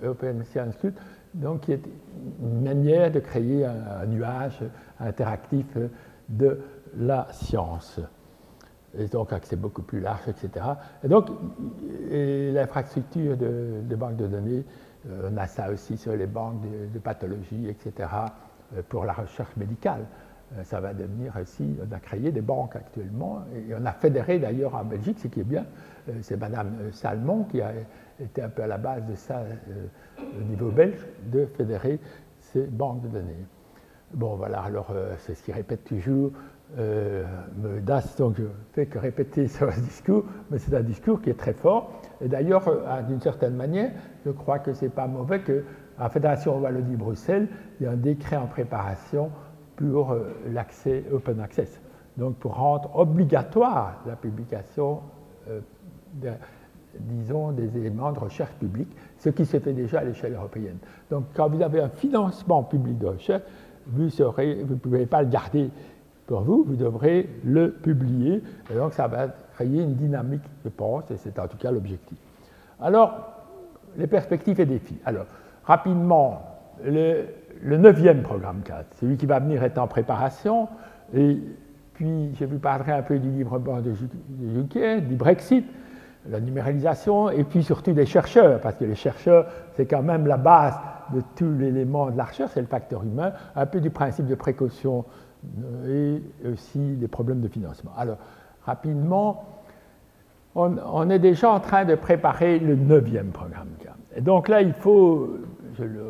European, 0.04 0.44
Science 0.44 0.76
donc 1.34 1.62
qui 1.62 1.72
est 1.72 1.82
une 2.40 2.62
manière 2.62 3.12
de 3.12 3.20
créer 3.20 3.66
un, 3.66 4.06
nuage 4.06 4.60
interactif 5.00 5.66
de 6.30 6.60
la 6.96 7.28
science. 7.32 8.00
Et 9.00 9.08
donc 9.08 9.32
accès 9.32 9.56
beaucoup 9.56 9.84
plus 9.84 10.00
large, 10.00 10.28
etc. 10.28 10.66
Et 11.04 11.08
donc 11.08 11.28
l'infrastructure 12.10 13.38
de, 13.38 13.82
de 13.88 13.96
banques 13.96 14.18
de 14.18 14.28
données, 14.28 14.64
euh, 15.10 15.30
on 15.32 15.38
a 15.38 15.48
ça 15.48 15.70
aussi 15.72 15.98
sur 15.98 16.16
les 16.16 16.26
banques 16.26 16.62
de, 16.94 17.00
pathologie, 17.00 17.68
etc., 17.70 18.10
euh, 18.76 18.82
pour 18.90 19.06
la 19.06 19.14
recherche 19.14 19.56
médicale. 19.56 20.06
Euh, 20.58 20.64
ça 20.64 20.80
va 20.80 20.94
devenir 20.94 21.34
aussi, 21.42 21.78
on 21.82 21.94
a 21.94 22.00
créé 22.00 22.32
des 22.32 22.42
banques 22.42 22.76
actuellement, 22.76 23.44
et 23.56 23.74
on 23.74 23.86
a 23.86 23.92
fédéré 23.92 24.40
d'ailleurs 24.40 24.76
en 24.76 24.84
Belgique, 24.84 25.20
ce 25.20 25.28
qui 25.28 25.42
est 25.42 25.46
bien, 25.46 25.66
c'est 26.22 26.38
Madame 26.38 26.74
Salmon 26.94 27.44
qui 27.44 27.62
a 27.62 27.74
été 28.20 28.42
un 28.42 28.50
peu 28.50 28.64
à 28.64 28.68
la 28.68 28.78
base 28.78 29.06
de 29.06 29.16
ça 29.16 29.44
au 30.18 30.44
niveau 30.44 30.72
belge, 30.72 31.06
de 31.30 31.46
fédérer 31.46 32.00
ces 32.40 32.66
banques 32.66 33.02
de 33.02 33.10
données. 33.10 33.46
Bon, 34.14 34.38
voilà, 34.38 34.62
alors 34.62 34.94
c'est 35.18 35.36
ce 35.36 35.44
qui 35.44 35.52
répète 35.52 35.84
toujours 35.84 36.32
euh, 36.78 37.24
me 37.58 37.80
donc 38.18 38.36
je 38.38 38.44
ne 38.44 38.50
fais 38.74 38.86
que 38.88 39.00
répéter 39.00 39.48
ce 39.48 39.66
discours, 39.80 40.26
mais 40.52 40.58
c'est 40.58 40.76
un 40.76 40.82
discours 40.82 41.22
qui 41.22 41.30
est 41.30 41.40
très 41.40 41.54
fort. 41.54 42.02
Et 42.22 42.28
d'ailleurs, 42.28 42.68
euh, 42.68 43.02
d'une 43.04 43.22
certaine 43.22 43.56
manière, 43.56 43.92
je 44.26 44.32
crois 44.32 44.60
que 44.60 44.74
ce 44.74 44.86
n'est 44.86 44.92
pas 44.92 45.08
mauvais 45.08 45.40
que 45.40 45.64
la 45.98 46.10
Fédération 46.10 46.60
Wallonie-Bruxelles, 46.60 47.48
il 47.80 47.86
y 47.86 47.88
a 47.88 47.92
un 47.92 47.96
décret 47.96 48.36
en 48.36 48.48
préparation 48.48 49.32
pour 49.78 50.12
euh, 50.12 50.36
l'accès 50.52 51.06
open 51.12 51.40
access. 51.40 51.82
Donc 52.18 52.36
pour 52.36 52.56
rendre 52.56 52.96
obligatoire 52.96 54.02
la 54.08 54.16
publication, 54.16 55.02
disons, 57.00 57.52
des 57.52 57.78
éléments 57.78 58.12
de 58.12 58.18
recherche 58.18 58.54
publique, 58.54 58.90
ce 59.20 59.30
qui 59.30 59.46
se 59.46 59.60
fait 59.60 59.72
déjà 59.72 60.00
à 60.00 60.04
l'échelle 60.04 60.34
européenne. 60.34 60.80
Donc 61.12 61.26
quand 61.36 61.48
vous 61.48 61.62
avez 61.62 61.80
un 61.80 61.90
financement 61.90 62.64
public 62.64 62.98
de 62.98 63.06
recherche, 63.06 63.44
vous 63.86 64.06
ne 64.06 64.76
pouvez 64.76 65.06
pas 65.06 65.22
le 65.22 65.30
garder 65.30 65.70
pour 66.28 66.42
vous, 66.42 66.64
vous 66.68 66.76
devrez 66.76 67.30
le 67.44 67.72
publier. 67.72 68.44
Et 68.72 68.76
donc, 68.76 68.94
ça 68.94 69.08
va 69.08 69.30
créer 69.56 69.82
une 69.82 69.96
dynamique, 69.96 70.44
je 70.64 70.70
pense, 70.70 71.10
et 71.10 71.18
c'est 71.18 71.40
en 71.40 71.48
tout 71.48 71.58
cas 71.58 71.72
l'objectif. 71.72 72.18
Alors, 72.80 73.12
les 73.98 74.08
perspectives 74.08 74.60
et 74.60 74.66
défis. 74.66 75.00
Alors, 75.06 75.26
rapidement, 75.64 76.42
le, 76.84 77.26
neuvième 77.64 78.22
programme 78.22 78.62
4, 78.64 78.86
celui 79.00 79.18
qui 79.18 79.26
va 79.26 79.40
venir 79.40 79.64
est 79.64 79.78
en 79.78 79.88
préparation. 79.88 80.68
Et 81.16 81.40
puis, 81.94 82.36
je 82.40 82.46
vous 82.46 82.60
parlerai 82.60 82.92
un 82.92 83.02
peu 83.02 83.18
du 83.18 83.30
livre 83.30 83.58
blanc 83.58 83.82
de 83.82 83.94
Juncker, 84.54 85.02
du 85.02 85.16
Brexit, 85.16 85.66
la 86.30 86.40
numéralisation, 86.40 87.30
et 87.30 87.44
puis 87.44 87.64
surtout 87.64 87.94
des 87.94 88.06
chercheurs, 88.06 88.60
parce 88.60 88.76
que 88.76 88.86
les 88.86 88.96
chercheurs, 88.96 89.48
c'est 89.76 89.86
quand 89.86 90.04
même 90.04 90.28
la 90.28 90.38
base 90.38 90.76
de 91.14 91.22
tout 91.36 91.52
l'élément 91.58 92.12
de 92.12 92.18
la 92.18 92.26
recherche, 92.26 92.52
c'est 92.54 92.62
le 92.62 92.68
facteur 92.68 93.04
humain, 93.04 93.32
un 93.56 93.66
peu 93.66 93.80
du 93.80 93.90
principe 93.90 94.28
de 94.28 94.36
précaution 94.36 95.06
et 95.88 96.22
aussi 96.52 96.80
des 96.80 97.08
problèmes 97.08 97.42
de 97.42 97.48
financement. 97.48 97.92
Alors, 97.98 98.18
rapidement, 98.66 99.46
on, 100.56 101.10
est 101.10 101.20
déjà 101.20 101.52
en 101.52 101.60
train 101.60 101.86
de 101.86 101.96
préparer 101.96 102.60
le 102.60 102.76
neuvième 102.76 103.28
programme 103.28 103.68
Et 104.16 104.22
donc 104.22 104.48
là, 104.48 104.62
il 104.62 104.74
faut. 104.74 105.38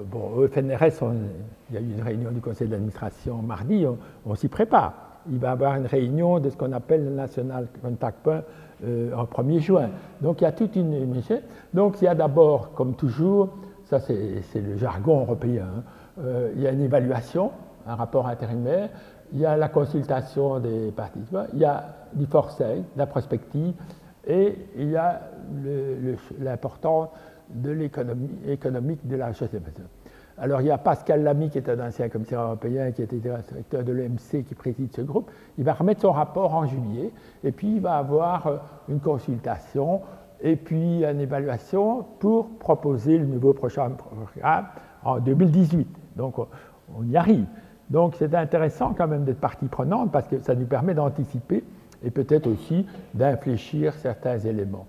bon, 0.10 0.32
au 0.38 0.48
FNRS, 0.48 1.04
il 1.70 1.76
y 1.76 1.78
a 1.78 1.82
eu 1.82 1.94
une 1.98 2.02
réunion 2.02 2.32
du 2.32 2.40
conseil 2.40 2.70
d'administration 2.70 3.42
mardi, 3.42 3.86
on, 4.26 4.36
s'y 4.36 4.48
prépare. 4.48 4.94
Il 5.30 5.40
va 5.40 5.50
y 5.50 5.52
avoir 5.52 5.76
une 5.76 5.86
réunion 5.86 6.40
de 6.40 6.50
ce 6.50 6.56
qu'on 6.56 6.72
appelle 6.72 7.04
le 7.04 7.12
National 7.12 7.68
Contact 7.82 8.20
Point 8.24 8.44
euh, 8.86 9.14
en 9.14 9.26
1er 9.26 9.60
juin. 9.60 9.90
Donc 10.22 10.40
il 10.40 10.46
y 10.46 10.48
a 10.48 10.54
toute 10.54 10.78
une. 10.78 11.22
Donc 11.74 12.02
il 12.02 12.06
y 12.06 12.08
a 12.08 12.16
d'abord, 12.16 12.74
comme 12.74 12.94
toujours, 12.94 13.50
ça 13.84 14.00
c'est 14.00 14.62
le 14.62 14.78
jargon 14.78 15.22
européen, 15.22 15.66
hein, 15.66 15.84
euh, 16.20 16.52
il 16.56 16.62
y 16.62 16.68
a 16.68 16.72
une 16.72 16.82
évaluation, 16.82 17.52
un 17.86 17.96
rapport 17.96 18.28
intérimaire, 18.28 18.90
il 19.34 19.40
y 19.40 19.46
a 19.46 19.58
la 19.58 19.70
consultation 19.70 20.60
des 20.60 20.92
participants, 20.92 21.46
il 21.54 21.60
y 21.60 21.66
a 21.66 21.84
du 22.14 22.26
forcing, 22.26 22.84
la 22.96 23.06
prospective, 23.06 23.74
et 24.26 24.56
il 24.78 24.90
y 24.92 24.98
a 24.98 25.22
l'importance 26.40 27.10
de 27.50 27.72
l'économie 27.72 28.98
de 29.04 29.16
la 29.16 29.32
des 29.32 29.62
Alors 30.38 30.62
il 30.62 30.68
y 30.68 30.72
a 30.72 30.78
Pascal 30.78 31.24
Lamy, 31.24 31.50
qui 31.50 31.58
est 31.58 31.70
un 31.70 31.88
ancien 31.88 32.10
commissaire 32.10 32.42
européen, 32.42 32.92
qui 32.92 33.02
était 33.02 33.18
directeur 33.18 33.84
de 33.84 33.92
l'EMC, 33.92 34.44
qui 34.44 34.56
préside 34.56 34.94
ce 34.94 35.02
groupe. 35.02 35.32
Il 35.58 35.64
va 35.64 35.74
remettre 35.74 36.02
son 36.02 36.12
rapport 36.12 36.54
en 36.54 36.66
juillet, 36.66 37.12
et 37.44 37.52
puis 37.52 37.76
il 37.76 37.82
va 37.82 37.98
avoir 37.98 38.48
euh, 38.48 38.58
une 38.90 39.00
consultation, 39.00 40.02
et 40.42 40.56
puis 40.56 41.04
une 41.04 41.20
évaluation 41.22 42.06
pour 42.20 42.50
proposer 42.60 43.18
le 43.18 43.26
nouveau 43.26 43.54
prochain 43.54 43.90
programme 43.92 44.68
en 45.04 45.20
2018. 45.20 45.88
Donc 46.16 46.38
on 46.38 47.04
y 47.06 47.18
arrive. 47.18 47.46
Donc 47.90 48.16
c'est 48.16 48.36
intéressant 48.36 48.94
quand 48.94 49.08
même 49.08 49.24
d'être 49.24 49.40
partie 49.40 49.68
prenante 49.68 50.12
parce 50.12 50.28
que 50.28 50.40
ça 50.40 50.56
nous 50.56 50.66
permet 50.66 50.94
d'anticiper 50.94 51.64
et 52.04 52.12
peut-être 52.12 52.48
aussi 52.48 52.86
d'infléchir 53.14 53.94
certains 53.96 54.38
éléments. 54.40 54.88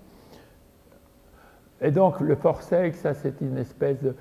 Et 1.80 1.90
donc 1.90 2.20
le 2.20 2.34
forcex, 2.34 2.99
ça 2.99 3.14
c'est 3.14 3.40
une 3.40 3.57
espèce 3.59 3.99
de, 4.03 4.14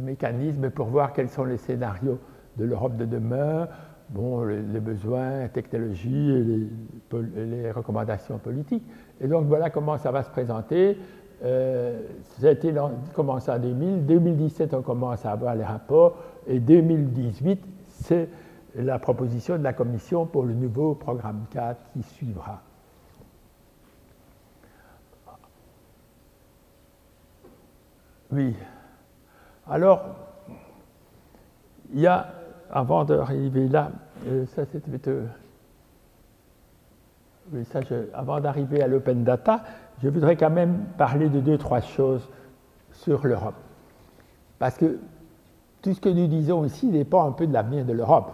mécanisme 0.00 0.70
pour 0.70 0.86
voir 0.86 1.12
quels 1.12 1.28
sont 1.28 1.44
les 1.44 1.56
scénarios 1.56 2.18
de 2.56 2.64
l'Europe 2.64 2.96
de 2.96 3.04
demain, 3.04 3.68
bon, 4.08 4.42
les, 4.42 4.80
besoins, 4.80 5.42
les 5.42 5.48
technologies 5.50 6.32
et 6.32 7.16
les, 7.36 7.70
recommandations 7.70 8.38
politiques. 8.38 8.82
Et 9.20 9.28
donc 9.28 9.46
voilà 9.46 9.70
comment 9.70 9.96
ça 9.96 10.10
va 10.10 10.24
se 10.24 10.30
présenter. 10.30 10.98
Euh, 11.44 12.00
ça 12.40 12.48
a 12.48 12.50
été 12.50 12.74
commencé 13.14 13.52
en 13.52 13.60
2000, 13.60 14.06
2017 14.06 14.74
on 14.74 14.82
commence 14.82 15.24
à 15.24 15.30
avoir 15.30 15.54
les 15.54 15.62
rapports 15.62 16.18
et 16.48 16.58
2018 16.58 17.77
c'est 18.02 18.28
la 18.74 18.98
proposition 18.98 19.58
de 19.58 19.62
la 19.62 19.72
Commission 19.72 20.26
pour 20.26 20.44
le 20.44 20.54
nouveau 20.54 20.94
programme 20.94 21.44
4 21.50 21.80
qui 21.92 22.02
suivra. 22.02 22.62
Oui. 28.30 28.54
Alors, 29.68 30.04
il 31.92 32.00
y 32.00 32.06
a, 32.06 32.32
avant 32.70 33.04
d'arriver 33.04 33.68
là, 33.68 33.90
euh, 34.26 34.44
ça. 34.46 34.62
Euh, 35.06 35.26
avant 38.12 38.40
d'arriver 38.40 38.82
à 38.82 38.86
l'open 38.86 39.24
data, 39.24 39.62
je 40.02 40.08
voudrais 40.10 40.36
quand 40.36 40.50
même 40.50 40.84
parler 40.98 41.30
de 41.30 41.40
deux, 41.40 41.56
trois 41.56 41.80
choses 41.80 42.28
sur 42.92 43.26
l'Europe. 43.26 43.54
Parce 44.58 44.76
que 44.76 44.98
tout 45.82 45.94
ce 45.94 46.00
que 46.00 46.08
nous 46.08 46.26
disons 46.26 46.64
ici 46.64 46.88
dépend 46.90 47.26
un 47.26 47.32
peu 47.32 47.46
de 47.46 47.52
l'avenir 47.52 47.84
de 47.84 47.92
l'Europe. 47.92 48.32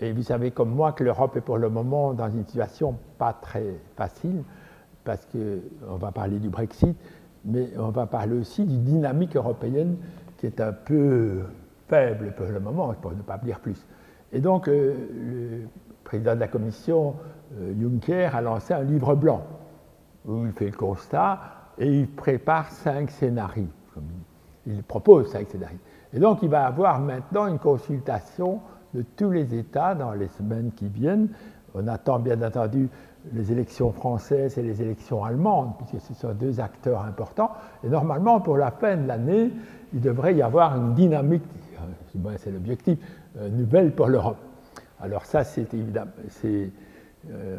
Et 0.00 0.12
vous 0.12 0.22
savez 0.22 0.50
comme 0.50 0.70
moi 0.70 0.92
que 0.92 1.04
l'Europe 1.04 1.36
est 1.36 1.40
pour 1.40 1.58
le 1.58 1.70
moment 1.70 2.12
dans 2.12 2.28
une 2.28 2.44
situation 2.44 2.96
pas 3.18 3.32
très 3.32 3.74
facile, 3.96 4.42
parce 5.04 5.26
qu'on 5.26 5.96
va 5.96 6.12
parler 6.12 6.38
du 6.38 6.48
Brexit, 6.48 6.96
mais 7.44 7.70
on 7.78 7.90
va 7.90 8.06
parler 8.06 8.38
aussi 8.38 8.64
d'une 8.64 8.82
dynamique 8.82 9.36
européenne 9.36 9.96
qui 10.36 10.46
est 10.46 10.60
un 10.60 10.72
peu 10.72 11.44
faible 11.88 12.34
pour 12.36 12.46
le 12.46 12.60
moment, 12.60 12.92
pour 13.00 13.12
ne 13.12 13.22
pas 13.22 13.38
dire 13.38 13.60
plus. 13.60 13.86
Et 14.32 14.40
donc, 14.40 14.68
euh, 14.68 14.94
le 15.14 15.68
président 16.04 16.34
de 16.34 16.40
la 16.40 16.48
Commission, 16.48 17.14
euh, 17.58 17.72
Juncker, 17.80 18.34
a 18.34 18.40
lancé 18.40 18.74
un 18.74 18.82
livre 18.82 19.14
blanc 19.14 19.42
où 20.26 20.44
il 20.44 20.52
fait 20.52 20.66
le 20.66 20.76
constat 20.76 21.38
et 21.78 22.00
il 22.00 22.08
prépare 22.08 22.70
cinq 22.70 23.10
scénarios. 23.10 23.68
Il 24.66 24.82
propose 24.82 25.30
cinq 25.30 25.48
scénarios. 25.48 25.78
Et 26.12 26.18
donc, 26.18 26.42
il 26.42 26.48
va 26.48 26.66
avoir 26.66 27.00
maintenant 27.00 27.46
une 27.46 27.58
consultation 27.58 28.60
de 28.94 29.04
tous 29.16 29.30
les 29.30 29.54
États 29.54 29.94
dans 29.94 30.12
les 30.12 30.28
semaines 30.28 30.72
qui 30.74 30.88
viennent. 30.88 31.28
On 31.74 31.86
attend 31.88 32.18
bien 32.18 32.40
entendu 32.42 32.88
les 33.34 33.52
élections 33.52 33.92
françaises 33.92 34.56
et 34.58 34.62
les 34.62 34.80
élections 34.80 35.24
allemandes, 35.24 35.72
puisque 35.78 36.06
ce 36.06 36.14
sont 36.14 36.32
deux 36.32 36.60
acteurs 36.60 37.02
importants. 37.02 37.50
Et 37.84 37.88
normalement, 37.88 38.40
pour 38.40 38.56
la 38.56 38.70
fin 38.70 38.96
de 38.96 39.06
l'année, 39.06 39.50
il 39.92 40.00
devrait 40.00 40.34
y 40.34 40.42
avoir 40.42 40.76
une 40.76 40.94
dynamique, 40.94 41.42
euh, 41.74 42.36
c'est 42.38 42.50
l'objectif, 42.50 42.98
euh, 43.38 43.48
nouvelle 43.48 43.92
pour 43.92 44.06
l'Europe. 44.06 44.38
Alors 45.00 45.24
ça, 45.26 45.44
c'est 45.44 45.74
évidemment, 45.74 46.12
euh, 46.44 47.58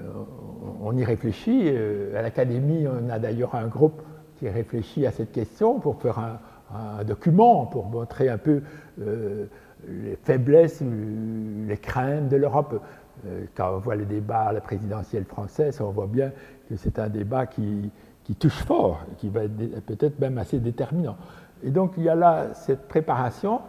on 0.82 0.96
y 0.98 1.04
réfléchit. 1.04 1.70
À 2.16 2.22
l'Académie, 2.22 2.88
on 2.88 3.10
a 3.10 3.20
d'ailleurs 3.20 3.54
un 3.56 3.68
groupe 3.68 4.02
qui 4.38 4.50
réfléchit 4.50 5.06
à 5.06 5.12
cette 5.12 5.32
question 5.32 5.80
pour 5.80 6.02
faire 6.02 6.20
un, 6.20 6.40
un 6.74 7.04
document 7.04 7.66
pour 7.66 7.86
montrer 7.86 8.30
un 8.30 8.38
peu 8.38 8.62
euh, 9.02 9.46
les 9.88 10.16
faiblesses, 10.16 10.82
les 10.82 11.78
craintes 11.78 12.30
de 12.30 12.38
l'Europe. 12.38 12.82
Euh, 13.26 13.46
quand 13.56 13.76
on 13.76 13.80
voit 13.80 13.96
les 13.96 14.06
débats 14.06 14.48
à 14.48 14.54
la 14.54 14.62
présidentielle 14.62 15.26
française, 15.26 15.82
on 15.82 15.92
voit 15.92 16.08
bien 16.08 16.32
que 16.70 16.76
c'est 16.76 17.00
un 17.00 17.10
débat 17.10 17.46
qui, 17.46 17.92
touche 18.40 18.64
fort, 18.64 19.00
qui 19.18 19.30
va 19.30 19.44
être 19.46 19.86
peut-être 19.86 20.20
même 20.20 20.38
assez 20.38 20.60
déterminant. 20.60 21.18
Et 21.64 21.72
donc 21.72 21.94
il 21.98 22.04
y 22.04 22.10
a 22.10 22.16
là 22.16 22.54
cette 22.54 22.88
préparation, 22.88 23.62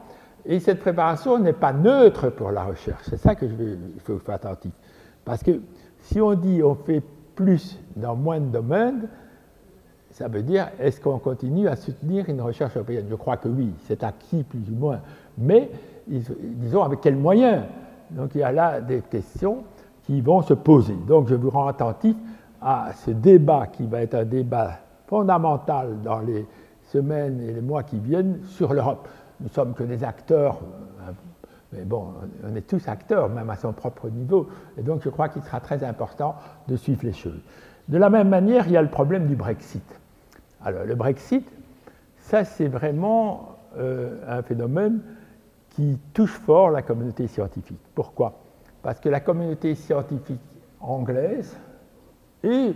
et 0.44 0.60
cette 0.60 0.80
préparation 0.80 1.38
n'est 1.38 1.52
pas 1.52 1.72
neutre 1.72 2.30
pour 2.30 2.50
la 2.50 2.64
recherche. 2.64 3.02
C'est 3.08 3.18
ça 3.18 3.34
que 3.34 3.48
je 3.48 3.54
vais, 3.54 3.78
il 3.94 4.00
faut 4.00 4.18
faire 4.18 4.34
attentif. 4.34 4.72
Parce 5.24 5.42
que 5.42 5.60
si 6.00 6.20
on 6.20 6.34
dit 6.34 6.62
on 6.62 6.74
fait 6.74 7.02
plus 7.34 7.78
dans 7.96 8.16
moins 8.16 8.40
de 8.40 8.46
domaines, 8.46 9.08
ça 10.12 10.28
veut 10.28 10.42
dire 10.42 10.68
est-ce 10.78 11.00
qu'on 11.00 11.18
continue 11.18 11.68
à 11.68 11.76
soutenir 11.76 12.28
une 12.28 12.40
recherche 12.40 12.76
européenne? 12.76 13.06
Je 13.08 13.14
crois 13.14 13.36
que 13.36 13.48
oui, 13.48 13.72
c'est 13.86 14.02
acquis 14.02 14.42
plus 14.42 14.68
ou 14.70 14.74
moins. 14.74 15.00
Mais 15.36 15.70
disons 16.06 16.82
avec 16.82 17.00
quels 17.00 17.16
moyens? 17.16 17.62
Donc 18.10 18.30
il 18.34 18.40
y 18.40 18.44
a 18.44 18.52
là 18.52 18.80
des 18.80 19.00
questions 19.02 19.64
qui 20.04 20.20
vont 20.20 20.42
se 20.42 20.54
poser. 20.54 20.96
Donc 21.06 21.28
je 21.28 21.34
vous 21.34 21.50
rends 21.50 21.66
attentif 21.66 22.16
à 22.60 22.90
ce 22.94 23.10
débat 23.10 23.66
qui 23.66 23.86
va 23.86 24.02
être 24.02 24.14
un 24.14 24.24
débat 24.24 24.78
fondamental 25.06 26.00
dans 26.02 26.20
les 26.20 26.46
semaines 26.84 27.40
et 27.40 27.52
les 27.52 27.60
mois 27.60 27.82
qui 27.82 27.98
viennent 27.98 28.40
sur 28.44 28.72
l'Europe. 28.72 29.08
Nous 29.40 29.48
sommes 29.50 29.74
que 29.74 29.84
des 29.84 30.02
acteurs, 30.02 30.58
euh, 31.06 31.12
mais 31.72 31.84
bon, 31.84 32.14
on 32.44 32.56
est 32.56 32.66
tous 32.66 32.88
acteurs, 32.88 33.28
même 33.28 33.50
à 33.50 33.56
son 33.56 33.72
propre 33.72 34.08
niveau, 34.08 34.48
et 34.76 34.82
donc 34.82 35.02
je 35.04 35.10
crois 35.10 35.28
qu'il 35.28 35.42
sera 35.42 35.60
très 35.60 35.84
important 35.84 36.34
de 36.66 36.76
suivre 36.76 37.04
les 37.04 37.12
choses. 37.12 37.40
De 37.88 37.98
la 37.98 38.10
même 38.10 38.28
manière, 38.28 38.66
il 38.66 38.72
y 38.72 38.76
a 38.76 38.82
le 38.82 38.88
problème 38.88 39.26
du 39.26 39.34
Brexit. 39.34 39.84
Alors, 40.62 40.84
le 40.84 40.94
Brexit, 40.94 41.46
ça, 42.18 42.44
c'est 42.44 42.68
vraiment 42.68 43.56
euh, 43.78 44.18
un 44.28 44.42
phénomène 44.42 45.00
qui 45.70 45.98
touche 46.12 46.32
fort 46.32 46.70
la 46.70 46.82
communauté 46.82 47.26
scientifique. 47.28 47.80
Pourquoi? 47.94 48.40
Parce 48.82 49.00
que 49.00 49.08
la 49.08 49.20
communauté 49.20 49.74
scientifique 49.74 50.40
anglaise 50.80 51.56
et 52.42 52.74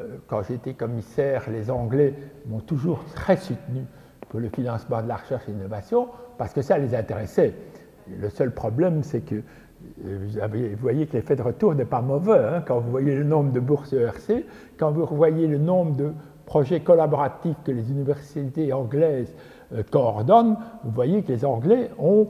euh, 0.00 0.18
quand 0.26 0.42
j'étais 0.42 0.74
commissaire, 0.74 1.48
les 1.50 1.70
Anglais 1.70 2.14
m'ont 2.46 2.60
toujours 2.60 3.04
très 3.14 3.36
soutenu 3.36 3.84
pour 4.28 4.40
le 4.40 4.48
financement 4.48 5.02
de 5.02 5.08
la 5.08 5.16
recherche 5.16 5.48
et 5.48 5.52
l'innovation 5.52 6.08
parce 6.36 6.52
que 6.52 6.62
ça 6.62 6.78
les 6.78 6.94
intéressait. 6.94 7.54
Le 8.08 8.28
seul 8.28 8.52
problème, 8.52 9.02
c'est 9.02 9.20
que 9.20 9.42
euh, 10.06 10.48
vous 10.72 10.80
voyez 10.80 11.06
que 11.06 11.14
l'effet 11.14 11.36
de 11.36 11.42
retour 11.42 11.74
n'est 11.74 11.84
pas 11.84 12.02
mauvais. 12.02 12.38
Hein, 12.38 12.62
quand 12.66 12.80
vous 12.80 12.90
voyez 12.90 13.14
le 13.14 13.24
nombre 13.24 13.52
de 13.52 13.60
bourses 13.60 13.92
ERC, 13.92 14.44
quand 14.78 14.90
vous 14.90 15.06
voyez 15.06 15.46
le 15.46 15.58
nombre 15.58 15.96
de 15.96 16.12
projets 16.46 16.80
collaboratifs 16.80 17.56
que 17.64 17.72
les 17.72 17.90
universités 17.90 18.72
anglaises 18.72 19.34
euh, 19.72 19.82
coordonnent, 19.90 20.56
vous 20.84 20.90
voyez 20.90 21.22
que 21.22 21.32
les 21.32 21.44
Anglais 21.44 21.90
ont 21.98 22.28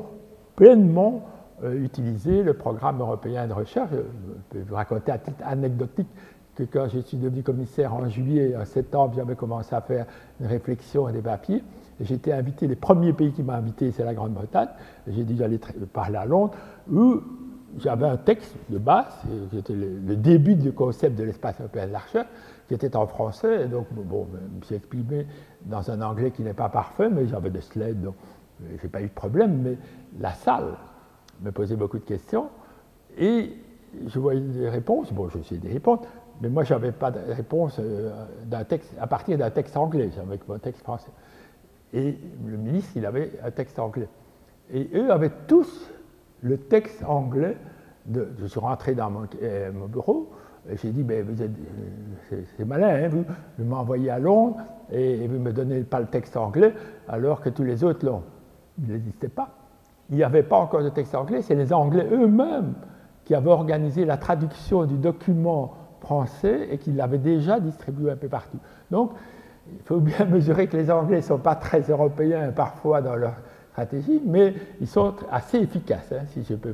pleinement 0.56 1.22
utilisé 1.80 2.42
le 2.42 2.52
programme 2.52 3.00
européen 3.00 3.46
de 3.46 3.52
recherche. 3.54 3.88
Je 3.92 3.98
peux 4.50 4.64
vous 4.68 4.74
raconter 4.74 5.12
à 5.12 5.18
titre 5.18 5.42
anecdotique 5.46 6.08
que 6.54 6.62
quand 6.64 6.88
je 6.88 7.00
suis 7.00 7.16
devenu 7.16 7.42
commissaire 7.42 7.94
en 7.94 8.08
juillet, 8.08 8.54
en 8.56 8.64
septembre, 8.64 9.14
j'avais 9.16 9.34
commencé 9.34 9.74
à 9.74 9.80
faire 9.80 10.06
une 10.40 10.46
réflexion 10.46 11.08
et 11.08 11.12
des 11.12 11.22
papiers. 11.22 11.62
J'ai 12.00 12.14
été 12.14 12.32
invité, 12.32 12.66
les 12.66 12.76
premiers 12.76 13.12
pays 13.12 13.32
qui 13.32 13.42
m'ont 13.42 13.52
invité, 13.52 13.92
c'est 13.92 14.04
la 14.04 14.14
Grande-Bretagne. 14.14 14.68
J'ai 15.06 15.24
dit 15.24 15.36
j'allais 15.36 15.60
parler 15.92 16.16
à 16.16 16.24
Londres, 16.24 16.54
où 16.90 17.20
j'avais 17.78 18.06
un 18.06 18.16
texte 18.16 18.54
de 18.68 18.78
base, 18.78 19.12
qui 19.50 19.58
était 19.58 19.74
le, 19.74 20.16
début 20.16 20.54
du 20.54 20.72
concept 20.72 21.18
de 21.18 21.24
l'espace 21.24 21.60
européen 21.60 21.86
de 21.86 21.92
la 21.92 21.98
recherche, 21.98 22.28
qui 22.68 22.74
était 22.74 22.96
en 22.96 23.06
français. 23.06 23.66
Donc, 23.66 23.86
bon, 23.92 24.26
je 24.32 24.58
me 24.58 24.62
suis 24.62 24.74
exprimé 24.76 25.26
dans 25.66 25.90
un 25.90 26.00
anglais 26.02 26.30
qui 26.30 26.42
n'est 26.42 26.54
pas 26.54 26.68
parfait, 26.68 27.08
mais 27.10 27.26
j'avais 27.26 27.50
des 27.50 27.60
slides, 27.60 28.02
donc 28.02 28.14
je 28.60 28.82
n'ai 28.82 28.88
pas 28.88 29.00
eu 29.00 29.08
de 29.08 29.14
problème. 29.14 29.62
Mais 29.62 29.76
la 30.20 30.32
salle 30.34 30.74
me 31.42 31.50
posait 31.52 31.76
beaucoup 31.76 31.98
de 31.98 32.04
questions. 32.04 32.48
Et 33.18 33.52
je 34.06 34.18
voyais 34.18 34.40
des 34.40 34.68
réponses. 34.68 35.12
Bon, 35.12 35.28
je 35.28 35.42
sais 35.42 35.56
des 35.56 35.72
réponses, 35.72 36.00
mais 36.40 36.48
moi, 36.48 36.64
je 36.64 36.74
n'avais 36.74 36.92
pas 36.92 37.10
de 37.10 37.20
réponse 37.32 37.76
euh, 37.78 38.64
texte, 38.68 38.92
à 39.00 39.06
partir 39.06 39.38
d'un 39.38 39.50
texte 39.50 39.76
anglais, 39.76 40.10
j'avais 40.14 40.38
mon 40.48 40.58
texte 40.58 40.82
français. 40.82 41.10
Et 41.92 42.18
le 42.44 42.56
ministre, 42.56 42.92
il 42.96 43.06
avait 43.06 43.32
un 43.42 43.50
texte 43.50 43.78
anglais. 43.78 44.08
Et 44.72 44.88
eux 44.94 45.12
avaient 45.12 45.30
tous 45.46 45.90
le 46.44 46.58
texte 46.58 47.02
anglais. 47.04 47.56
Je 48.12 48.46
suis 48.46 48.60
rentré 48.60 48.94
dans 48.94 49.10
mon, 49.10 49.26
euh, 49.42 49.70
bureau, 49.88 50.30
et 50.70 50.76
j'ai 50.76 50.90
dit, 50.90 51.02
ben, 51.02 51.24
vous 51.24 51.42
êtes, 51.42 51.50
euh, 52.32 52.42
c'est, 52.56 52.64
malin, 52.66 53.04
hein, 53.04 53.08
vous, 53.08 53.24
vous 53.58 53.64
m'envoyez 53.64 54.10
à 54.10 54.18
Londres 54.18 54.58
et, 54.92 55.26
vous 55.26 55.34
ne 55.34 55.38
me 55.38 55.52
donnez 55.52 55.80
pas 55.80 56.00
le 56.00 56.06
texte 56.06 56.36
anglais, 56.36 56.74
alors 57.08 57.40
que 57.40 57.48
tous 57.48 57.64
les 57.64 57.82
autres 57.82 58.04
l'ont. 58.04 58.22
Il 58.78 58.92
n'existait 58.92 59.28
pas. 59.28 59.48
Il 60.10 60.16
n'y 60.16 60.22
avait 60.22 60.42
pas 60.42 60.58
encore 60.58 60.82
de 60.82 60.90
texte 60.90 61.14
anglais, 61.14 61.40
c'est 61.40 61.54
les 61.54 61.72
Anglais 61.72 62.06
eux-mêmes 62.12 62.74
qui 63.24 63.34
avaient 63.34 63.50
organisé 63.50 64.04
la 64.04 64.18
traduction 64.18 64.84
du 64.84 64.98
document 64.98 65.72
français 66.00 66.68
et 66.70 66.76
qu'ils 66.76 66.96
l'avaient 66.96 67.16
déjà 67.16 67.58
distribué 67.58 68.10
un 68.10 68.16
peu 68.16 68.28
partout. 68.28 68.58
Donc, 68.90 69.12
il 69.72 69.82
faut 69.84 70.00
bien 70.00 70.24
mesurer 70.30 70.66
que 70.66 70.76
les 70.76 70.90
Anglais 70.90 71.16
ne 71.16 71.22
sont 71.22 71.38
pas 71.38 71.54
très 71.54 71.80
européens 71.80 72.52
parfois 72.52 73.00
dans 73.00 73.16
leur 73.16 73.32
stratégie, 73.74 74.22
mais 74.24 74.54
ils 74.80 74.86
sont 74.86 75.14
assez 75.32 75.58
efficaces, 75.58 76.12
hein, 76.12 76.22
si 76.28 76.44
je 76.44 76.54
peux 76.54 76.72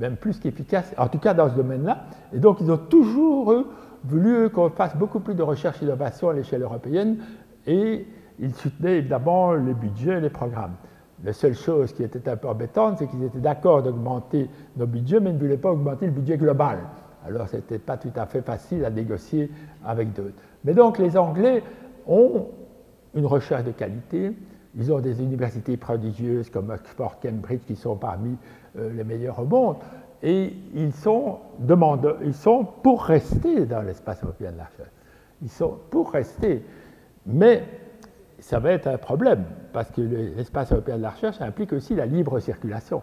même 0.00 0.16
plus 0.16 0.40
qu'efficaces, 0.40 0.92
en 0.98 1.06
tout 1.06 1.18
cas 1.18 1.34
dans 1.34 1.48
ce 1.48 1.54
domaine-là. 1.54 2.06
Et 2.32 2.40
donc, 2.40 2.58
ils 2.60 2.70
ont 2.70 2.78
toujours 2.78 3.54
voulu 4.02 4.50
qu'on 4.50 4.70
fasse 4.70 4.96
beaucoup 4.96 5.20
plus 5.20 5.36
de 5.36 5.44
recherche 5.44 5.76
et 5.76 5.84
d'innovation 5.84 6.28
à 6.28 6.32
l'échelle 6.32 6.62
européenne, 6.62 7.18
et 7.64 8.06
ils 8.40 8.54
soutenaient 8.56 8.98
évidemment 8.98 9.52
les 9.52 9.72
budgets 9.72 10.18
et 10.18 10.20
les 10.20 10.30
programmes. 10.30 10.74
La 11.22 11.32
seule 11.32 11.54
chose 11.54 11.92
qui 11.92 12.02
était 12.02 12.28
un 12.28 12.36
peu 12.36 12.48
embêtante, 12.48 12.98
c'est 12.98 13.06
qu'ils 13.06 13.22
étaient 13.22 13.38
d'accord 13.38 13.84
d'augmenter 13.84 14.50
nos 14.76 14.86
budgets, 14.86 15.20
mais 15.20 15.32
ne 15.32 15.38
voulaient 15.38 15.56
pas 15.56 15.70
augmenter 15.70 16.06
le 16.06 16.12
budget 16.12 16.38
global. 16.38 16.78
Alors, 17.24 17.48
ce 17.48 17.56
n'était 17.56 17.78
pas 17.78 17.96
tout 17.96 18.12
à 18.16 18.26
fait 18.26 18.42
facile 18.42 18.84
à 18.84 18.90
négocier 18.90 19.48
avec 19.84 20.12
d'autres. 20.12 20.42
Mais 20.64 20.74
donc, 20.74 20.98
les 20.98 21.16
Anglais 21.16 21.62
ont 22.08 22.48
une 23.14 23.26
recherche 23.26 23.62
de 23.62 23.70
qualité. 23.70 24.32
Ils 24.76 24.92
ont 24.92 25.00
des 25.00 25.22
universités 25.22 25.76
prodigieuses 25.76 26.50
comme 26.50 26.70
Oxford, 26.70 27.18
Cambridge, 27.20 27.62
qui 27.66 27.76
sont 27.76 27.96
parmi 27.96 28.36
euh, 28.78 28.92
les 28.92 29.04
meilleurs 29.04 29.38
au 29.38 29.44
monde. 29.44 29.76
Et 30.22 30.52
ils 30.74 30.92
sont 30.92 31.38
demandeurs, 31.58 32.18
ils 32.22 32.34
sont 32.34 32.64
pour 32.82 33.04
rester 33.04 33.66
dans 33.66 33.82
l'espace 33.82 34.22
européen 34.22 34.52
de 34.52 34.58
la 34.58 34.64
recherche. 34.64 34.90
Ils 35.42 35.50
sont 35.50 35.78
pour 35.90 36.12
rester. 36.12 36.62
Mais 37.26 37.62
ça 38.38 38.58
va 38.58 38.72
être 38.72 38.86
un 38.86 38.98
problème, 38.98 39.44
parce 39.72 39.90
que 39.90 40.00
l'espace 40.00 40.72
européen 40.72 40.96
de 40.98 41.02
la 41.02 41.10
recherche 41.10 41.40
implique 41.40 41.72
aussi 41.72 41.94
la 41.94 42.06
libre 42.06 42.38
circulation. 42.40 43.02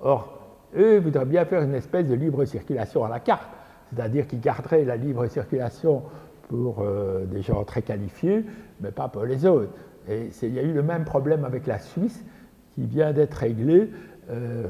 Or, 0.00 0.38
eux 0.76 0.98
voudraient 0.98 1.24
bien 1.24 1.44
faire 1.44 1.62
une 1.62 1.74
espèce 1.74 2.06
de 2.06 2.14
libre 2.14 2.44
circulation 2.44 3.04
à 3.04 3.08
la 3.08 3.20
carte, 3.20 3.48
c'est-à-dire 3.90 4.26
qu'ils 4.26 4.40
garderaient 4.40 4.84
la 4.84 4.96
libre 4.96 5.26
circulation 5.26 6.02
pour 6.48 6.80
euh, 6.80 7.24
des 7.26 7.42
gens 7.42 7.64
très 7.64 7.82
qualifiés, 7.82 8.44
mais 8.80 8.90
pas 8.90 9.08
pour 9.08 9.24
les 9.24 9.46
autres. 9.46 9.72
Et 10.08 10.30
il 10.42 10.54
y 10.54 10.58
a 10.58 10.62
eu 10.62 10.72
le 10.72 10.82
même 10.82 11.04
problème 11.04 11.44
avec 11.44 11.66
la 11.66 11.78
Suisse 11.78 12.24
qui 12.74 12.86
vient 12.86 13.12
d'être 13.12 13.34
réglé. 13.34 13.90
Euh, 14.30 14.66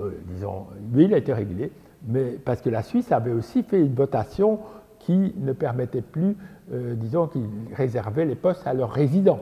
euh, 0.00 0.10
disons, 0.26 0.66
lui, 0.92 1.04
il 1.04 1.14
a 1.14 1.18
été 1.18 1.32
réglé, 1.32 1.70
mais 2.06 2.38
parce 2.44 2.60
que 2.60 2.70
la 2.70 2.82
Suisse 2.82 3.12
avait 3.12 3.32
aussi 3.32 3.62
fait 3.62 3.80
une 3.80 3.94
votation 3.94 4.60
qui 4.98 5.34
ne 5.38 5.52
permettait 5.52 6.02
plus, 6.02 6.36
disons, 6.70 7.26
qu'ils 7.26 7.48
réservaient 7.74 8.26
les 8.26 8.34
postes 8.34 8.66
à 8.66 8.74
leurs 8.74 8.92
résidents. 8.92 9.40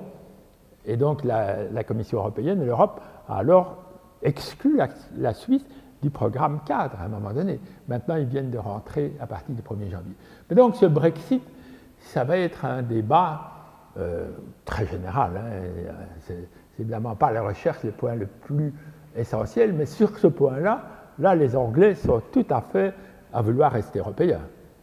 Et 0.87 0.97
donc 0.97 1.25
la, 1.25 1.65
la 1.65 1.83
Commission 1.83 2.19
européenne, 2.19 2.65
l'Europe, 2.65 3.01
a 3.29 3.39
alors 3.39 3.89
exclut 4.23 4.79
la, 5.17 5.35
Suisse 5.35 5.65
du 6.03 6.11
programme 6.11 6.61
cadre 6.65 6.97
à 7.01 7.05
un 7.05 7.09
moment 7.09 7.33
donné. 7.33 7.61
Maintenant, 7.89 8.17
ils 8.17 8.27
viennent 8.27 8.51
de 8.51 8.59
rentrer 8.59 9.13
à 9.21 9.27
partir 9.27 9.55
du 9.55 9.63
1er 9.63 9.91
janvier. 9.91 10.15
Mais 10.49 10.57
donc, 10.57 10.77
ce 10.77 10.87
Brexit, 10.87 11.43
ça 12.01 12.25
va 12.25 12.39
être 12.39 12.65
un 12.65 12.83
débat 12.83 13.53
euh, 13.53 13.58
très 14.65 14.87
général. 14.87 15.33
Hein. 15.37 15.93
C'est 16.21 16.49
évidemment 16.79 17.17
pas 17.17 17.33
la 17.33 17.43
recherche 17.43 17.83
le 17.85 17.91
point 17.91 18.15
le 18.15 18.27
plus 18.27 18.73
essentiel, 19.17 19.73
mais 19.73 19.87
sur 19.87 20.17
ce 20.19 20.27
point-là, 20.27 20.83
là, 21.19 21.35
les 21.35 21.57
Anglais 21.57 21.95
sont 21.95 22.23
tout 22.33 22.47
à 22.51 22.61
fait 22.61 22.95
à 23.33 23.43
vouloir 23.43 23.73
rester 23.73 23.99
européens, 23.99 24.41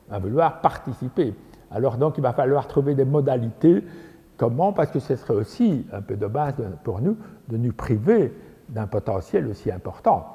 à 0.09 0.19
vouloir 0.19 0.61
participer. 0.61 1.33
Alors 1.71 1.97
donc, 1.97 2.17
il 2.17 2.21
va 2.21 2.33
falloir 2.33 2.67
trouver 2.67 2.95
des 2.95 3.05
modalités. 3.05 3.83
Comment? 4.37 4.73
Parce 4.73 4.91
que 4.91 4.99
ce 4.99 5.15
serait 5.15 5.33
aussi 5.33 5.85
un 5.91 6.01
peu 6.01 6.15
de 6.15 6.27
base 6.27 6.55
pour 6.83 7.01
nous 7.01 7.17
de 7.47 7.57
nous 7.57 7.73
priver 7.73 8.33
d'un 8.69 8.87
potentiel 8.87 9.47
aussi 9.47 9.71
important. 9.71 10.25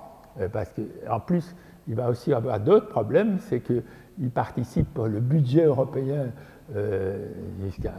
Euh, 0.40 0.48
parce 0.48 0.72
qu'en 0.72 1.20
plus, 1.20 1.54
il 1.88 1.94
va 1.94 2.08
aussi 2.08 2.32
avoir 2.32 2.60
d'autres 2.60 2.88
problèmes, 2.88 3.38
c'est 3.40 3.60
qu'ils 3.60 4.30
participent 4.30 4.92
pour 4.94 5.06
le 5.06 5.20
budget 5.20 5.64
européen 5.64 6.28
euh, 6.74 7.26
jusqu'à, 7.62 7.92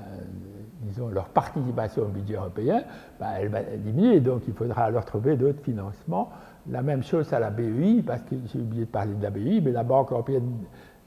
disons, 0.81 1.09
leur 1.09 1.25
participation 1.25 2.03
au 2.03 2.07
budget 2.07 2.35
européen, 2.35 2.83
bah, 3.19 3.27
elle 3.39 3.49
va 3.49 3.61
diminuer, 3.61 4.19
donc 4.19 4.43
il 4.47 4.53
faudra 4.53 4.83
alors 4.83 5.05
trouver 5.05 5.35
d'autres 5.35 5.61
financements. 5.61 6.29
La 6.69 6.81
même 6.81 7.03
chose 7.03 7.31
à 7.33 7.39
la 7.39 7.49
BEI, 7.49 8.03
parce 8.05 8.21
que 8.21 8.35
j'ai 8.51 8.59
oublié 8.59 8.85
de 8.85 8.89
parler 8.89 9.13
de 9.13 9.23
la 9.23 9.29
BEI, 9.29 9.61
mais 9.61 9.71
la 9.71 9.83
Banque 9.83 10.11
européenne 10.11 10.49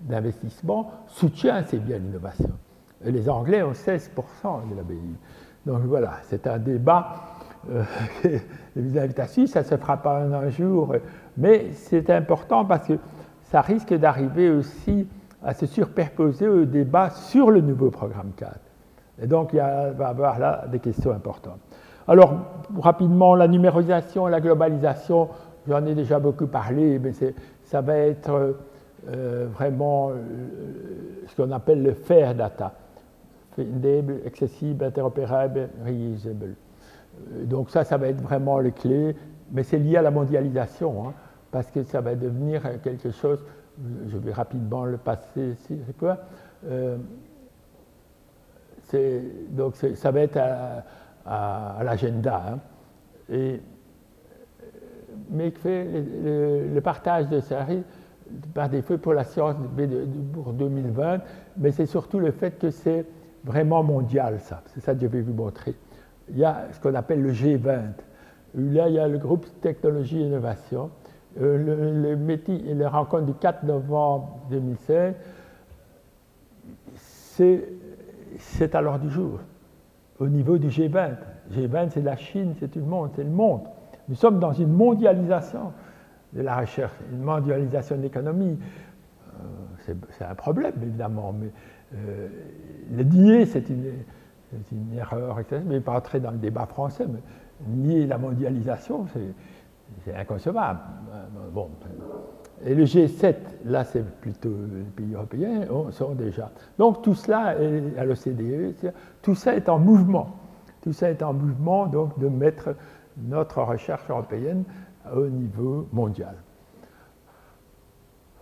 d'investissement 0.01 0.91
soutient 1.07 1.57
assez 1.57 1.79
bien 1.79 1.99
l'innovation. 1.99 2.51
Les 3.05 3.29
Anglais 3.29 3.63
ont 3.63 3.73
16% 3.73 4.11
de 4.71 4.77
la 4.77 4.83
BEI. 4.83 4.99
Donc 5.67 5.83
voilà, 5.83 6.15
c'est 6.25 6.47
un 6.47 6.59
débat 6.59 7.35
euh, 7.71 7.83
vis-à-vis 8.77 9.47
ça 9.47 9.61
ne 9.61 9.65
se 9.65 9.77
fera 9.77 9.97
pas 9.97 10.27
en 10.27 10.33
un 10.33 10.51
jour, 10.51 10.95
mais 11.37 11.71
c'est 11.73 12.11
important 12.11 12.65
parce 12.65 12.87
que 12.87 12.95
ça 13.45 13.61
risque 13.61 13.95
d'arriver 13.95 14.51
aussi 14.51 15.07
à 15.43 15.55
se 15.55 15.67
superposer 15.67 16.49
au 16.49 16.65
débat 16.65 17.11
sur 17.11 17.51
le 17.51 17.61
nouveau 17.61 17.91
programme 17.91 18.33
4. 18.37 18.59
Et 19.23 19.27
donc, 19.27 19.53
il 19.53 19.59
va 19.59 19.93
y 19.99 20.03
avoir 20.03 20.39
là 20.39 20.65
des 20.71 20.81
questions 20.81 21.13
importantes. 21.13 21.61
Alors, 22.07 22.35
rapidement, 22.81 23.35
la 23.35 23.49
numérisation 23.49 24.29
et 24.29 24.31
la 24.31 24.41
globalisation, 24.41 25.29
j'en 25.67 25.85
ai 25.87 25.95
déjà 25.95 26.19
beaucoup 26.19 26.47
parlé, 26.47 26.99
mais 26.99 27.13
ça 27.65 27.81
va 27.81 27.97
être 27.97 28.57
euh, 29.09 29.47
vraiment 29.53 30.11
euh, 30.11 30.15
ce 31.27 31.37
qu'on 31.37 31.51
appelle 31.53 31.83
le 31.83 31.95
fair 31.95 32.35
data. 32.35 32.75
findable, 33.57 34.21
accessible, 34.27 34.85
interopérable, 34.85 35.69
reusable. 35.85 36.57
Euh, 37.33 37.45
donc 37.45 37.71
ça, 37.71 37.85
ça 37.85 37.97
va 37.97 38.09
être 38.09 38.21
vraiment 38.21 38.59
les 38.59 38.73
clés, 38.73 39.17
mais 39.53 39.63
c'est 39.63 39.79
lié 39.79 39.97
à 39.97 40.03
la 40.03 40.11
mondialisation, 40.11 41.09
hein, 41.09 41.13
parce 41.51 41.71
que 41.71 41.85
ça 41.85 42.01
va 42.01 42.15
devenir 42.17 42.63
quelque 42.83 43.11
chose, 43.13 43.43
je 44.09 44.19
vais 44.19 44.33
rapidement 44.33 44.85
le 44.85 44.99
passer 44.99 45.53
ici, 45.53 45.79
c'est 45.87 45.97
quoi 45.97 46.19
Donc 49.51 49.77
ça 49.77 50.11
va 50.11 50.21
être 50.21 50.39
à, 51.27 51.83
l'agenda. 51.83 52.43
Hein. 52.49 52.59
Et, 53.33 53.61
mais 55.31 55.51
fait 55.51 55.87
le, 56.23 56.81
partage 56.81 57.29
de 57.29 57.41
ça 57.41 57.67
par 58.53 58.69
défaut 58.69 58.99
pour 58.99 59.15
la 59.15 59.25
science 59.25 59.57
pour 60.33 60.53
2020, 60.53 61.21
mais 61.59 61.71
c'est 61.71 61.87
surtout 61.87 62.19
le 62.19 62.33
fait 62.33 62.59
que 62.59 62.71
c'est 62.71 63.07
vraiment 63.45 63.83
mondial, 63.83 64.41
ça. 64.41 64.63
C'est 64.67 64.81
ça 64.81 64.95
que 64.95 65.01
je 65.01 65.07
vais 65.07 65.21
vous 65.21 65.35
montrer. 65.35 65.75
Il 66.31 66.39
y 66.39 66.45
a 66.45 66.69
ce 66.73 66.81
qu'on 66.81 66.95
appelle 66.95 67.23
le 67.23 67.33
G20. 67.33 67.81
Là, 68.57 68.89
il 68.89 68.95
y 68.95 68.99
a 68.99 69.09
le 69.09 69.19
groupe 69.19 69.47
Technologie 69.61 70.21
et 70.21 70.27
Innovation. 70.27 70.91
Euh, 71.41 72.15
le, 72.17 72.87
rencontre 72.87 73.25
du 73.25 73.35
4 73.35 73.65
novembre 73.65 74.39
2016, 74.51 75.15
c'est 76.95 77.69
à 78.73 78.81
l'heure 78.81 78.99
du 78.99 79.11
jour, 79.11 79.41
au 80.19 80.29
niveau 80.29 80.59
du 80.59 80.69
G20. 80.69 81.17
G20, 81.53 81.91
c'est 81.91 82.03
la 82.03 82.17
Chine, 82.17 82.55
c'est 82.59 82.69
tout 82.69 82.81
le 82.81 82.87
monde, 82.87 83.11
c'est 83.15 83.25
le 83.25 83.31
monde. 83.31 83.63
Nous 84.09 84.15
sommes 84.15 84.39
dans 84.39 84.53
une 84.53 84.73
mondialisation 84.73 85.73
de 86.33 86.43
la 86.43 86.57
recherche, 86.57 86.93
une 87.13 87.23
mondialisation 87.23 87.97
de 87.97 88.03
l'économie. 88.03 88.59
Euh, 89.89 89.95
c'est 90.19 90.25
un 90.25 90.35
problème, 90.35 90.75
évidemment, 90.83 91.33
mais 91.33 91.51
euh, 91.95 92.29
le 92.93 93.03
nier, 93.05 93.47
c'est 93.47 93.69
une, 93.69 93.85
erreur, 94.97 95.41
etc. 95.41 95.63
Mais 95.67 95.81
pas 95.81 95.97
entrer 95.97 96.21
dans 96.21 96.31
le 96.31 96.39
débat 96.39 96.67
français, 96.67 97.07
mais 97.09 97.21
nier 97.69 98.07
la 98.07 98.19
mondialisation, 98.19 99.07
c'est 100.05 100.15
inconcevable. 100.15 100.81
Bon. 101.53 101.71
Et 102.67 102.75
le 102.75 102.85
G7, 102.85 103.35
là, 103.67 103.85
c'est 103.85 104.05
plutôt 104.21 104.49
les 104.75 104.83
pays 104.83 105.15
européens, 105.15 105.67
sont 105.91 106.15
déjà. 106.15 106.51
Donc 106.79 107.03
tout 107.03 107.15
cela, 107.15 107.61
est 107.61 107.99
à 107.99 108.05
l'OCDE, 108.05 108.75
tout 109.21 109.35
ça 109.35 109.55
est 109.55 109.69
en 109.69 109.79
mouvement. 109.79 110.37
Tout 110.83 110.93
ça 110.93 111.11
est 111.11 111.23
en 111.23 111.33
mouvement, 111.33 111.87
donc, 111.87 112.19
de 112.19 112.29
mettre 112.29 112.75
notre 113.17 113.63
recherche 113.63 114.03
européenne 114.09 114.65
au 115.15 115.27
niveau 115.27 115.89
mondial. 115.93 116.35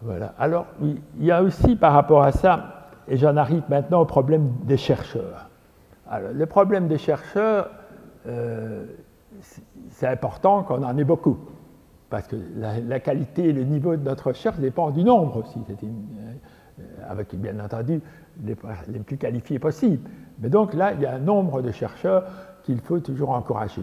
Voilà. 0.00 0.34
Alors, 0.38 0.66
il 0.80 1.24
y 1.24 1.30
a 1.30 1.42
aussi 1.42 1.76
par 1.76 1.92
rapport 1.92 2.22
à 2.22 2.32
ça, 2.32 2.88
et 3.06 3.16
j'en 3.16 3.36
arrive 3.36 3.62
maintenant 3.68 4.00
au 4.00 4.04
problème 4.04 4.50
des 4.64 4.76
chercheurs. 4.76 5.48
Alors, 6.10 6.32
le 6.32 6.46
problème 6.46 6.88
des 6.88 6.98
chercheurs, 6.98 7.70
euh, 8.26 8.86
c'est 9.90 10.06
important 10.08 10.64
qu'on 10.64 10.82
en 10.82 10.98
ait 10.98 11.04
beaucoup, 11.04 11.38
parce 12.12 12.28
que 12.28 12.36
la, 12.58 13.00
qualité 13.00 13.48
et 13.48 13.52
le 13.54 13.64
niveau 13.64 13.96
de 13.96 14.02
notre 14.02 14.28
recherche 14.28 14.58
dépend 14.58 14.90
du 14.90 15.02
nombre 15.02 15.38
aussi, 15.38 15.58
euh, 15.70 16.82
avec 17.08 17.34
bien 17.34 17.58
entendu 17.58 18.02
les, 18.44 18.54
les, 18.88 18.98
plus 18.98 19.16
qualifiés 19.16 19.58
possibles. 19.58 20.10
Mais 20.38 20.50
donc 20.50 20.74
là, 20.74 20.92
il 20.92 21.00
y 21.00 21.06
a 21.06 21.14
un 21.14 21.18
nombre 21.18 21.62
de 21.62 21.70
chercheurs 21.70 22.24
qu'il 22.64 22.82
faut 22.82 23.00
toujours 23.00 23.30
encourager. 23.30 23.80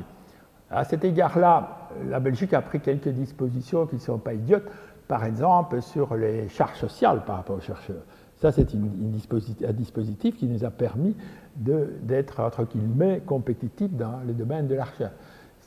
À 0.70 0.84
cet 0.84 1.04
égard-là, 1.04 1.90
la 2.08 2.20
Belgique 2.20 2.54
a 2.54 2.62
pris 2.62 2.80
quelques 2.80 3.10
dispositions 3.10 3.88
qui 3.88 3.96
ne 3.96 4.02
sont 4.02 4.20
pas 4.20 4.36
idiotes, 4.36 4.70
par 5.08 5.26
exemple 5.26 5.82
sur 5.82 6.14
les 6.14 6.50
charges 6.50 6.78
sociales 6.78 7.24
par 7.26 7.38
rapport 7.38 7.58
aux 7.58 7.62
chercheurs. 7.62 8.04
Ça, 8.36 8.52
c'est 8.52 8.68
un 8.76 9.74
dispositif 9.74 10.38
qui 10.38 10.46
nous 10.46 10.64
a 10.64 10.70
permis 10.70 11.16
d'être, 11.56 12.42
entre 12.42 12.64
guillemets, 12.66 13.24
compétitifs 13.26 13.92
dans 13.92 14.20
le 14.26 14.34
domaine 14.34 14.68
de 14.68 14.76
la 14.76 14.84
recherche. 14.84 15.14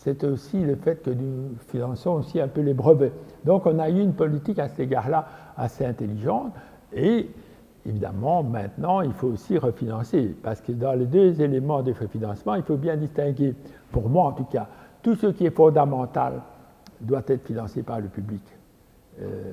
C'est 0.05 0.25
aussi 0.25 0.59
le 0.59 0.75
fait 0.75 1.01
que 1.01 1.11
nous 1.11 1.55
finançons 1.69 2.15
aussi 2.15 2.41
un 2.41 2.49
peu 2.49 2.61
les 2.61 2.75
brevets. 2.75 3.13
Donc, 3.45 3.67
on 3.67 3.79
a 3.79 3.89
eu 3.89 4.01
une 4.01 4.15
politique 4.15 4.59
à 4.59 4.69
cet 4.69 4.81
égard-là 4.81 5.29
assez 5.57 5.87
intelligente 5.87 6.53
et 6.93 7.31
évidemment, 7.87 8.43
maintenant, 8.43 9.01
il 9.03 9.13
faut 9.13 9.29
aussi 9.29 9.59
refinancer, 9.59 10.35
parce 10.43 10.61
que 10.61 10.73
dans 10.73 10.95
les 10.95 11.07
deux 11.07 11.41
éléments 11.41 11.83
de 11.83 11.93
refinancement, 11.93 12.57
il 12.57 12.65
faut 12.65 12.77
bien 12.77 12.97
distinguer, 12.97 13.55
pour 13.93 14.09
moi 14.09 14.27
en 14.27 14.33
tout 14.33 14.45
cas, 14.45 14.67
tout 15.03 15.15
ce 15.15 15.29
qui 15.29 15.47
est 15.47 15.55
fondamental 15.55 16.41
doit 17.01 17.23
être 17.29 17.47
financé 17.47 17.85
par 17.85 18.01
le 18.01 18.09
public. 18.09 18.43
Euh, 19.21 19.53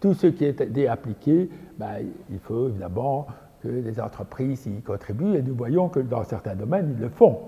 tout 0.00 0.14
ce 0.14 0.26
qui 0.26 0.44
est 0.44 0.88
appliqué, 0.88 1.48
ben, 1.78 1.98
il 2.30 2.40
faut 2.40 2.68
évidemment 2.68 3.28
que 3.62 3.68
les 3.68 4.00
entreprises 4.00 4.66
y 4.66 4.82
contribuent 4.82 5.36
et 5.36 5.42
nous 5.42 5.54
voyons 5.54 5.88
que 5.88 6.00
dans 6.00 6.24
certains 6.24 6.56
domaines, 6.56 6.96
ils 6.96 7.00
le 7.00 7.10
font. 7.10 7.38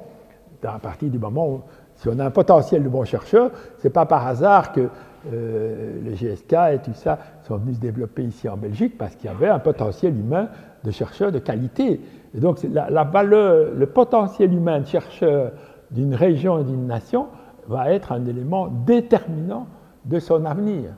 À 0.65 0.79
partir 0.81 1.09
du 1.09 1.19
moment 1.19 1.49
où, 1.49 1.63
si 1.99 2.09
on 2.09 2.19
a 2.19 2.25
un 2.25 2.31
potentiel 2.31 2.83
de 2.83 2.89
bons 2.89 3.05
chercheurs, 3.05 3.51
ce 3.79 3.87
n'est 3.87 3.93
pas 3.93 4.07
par 4.07 4.27
hasard 4.27 4.73
que 4.73 4.89
euh, 5.33 6.01
le 6.05 6.15
GSK 6.15 6.53
et 6.73 6.79
tout 6.79 6.95
ça 6.95 7.19
sont 7.43 7.57
venus 7.57 7.77
se 7.77 7.81
développer 7.81 8.25
ici 8.25 8.49
en 8.49 8.57
Belgique 8.57 8.97
parce 8.97 9.15
qu'il 9.17 9.29
y 9.29 9.33
avait 9.33 9.49
un 9.49 9.59
potentiel 9.59 10.17
humain 10.17 10.49
de 10.85 10.91
chercheurs 10.91 11.33
de 11.33 11.39
qualité. 11.39 12.01
Et 12.35 12.41
donc 12.41 12.61
la 12.73 13.05
valeur, 13.05 13.75
le 13.75 13.87
potentiel 13.87 14.55
humain 14.55 14.81
de 14.81 14.87
chercheurs 14.87 15.53
d'une 15.91 16.15
région 16.15 16.61
et 16.61 16.65
d'une 16.65 16.87
nation 16.87 17.27
va 17.67 17.93
être 17.93 18.13
un 18.13 18.25
élément 18.27 18.69
déterminant 18.69 19.67
de 20.05 20.19
son 20.19 20.45
avenir. 20.45 20.91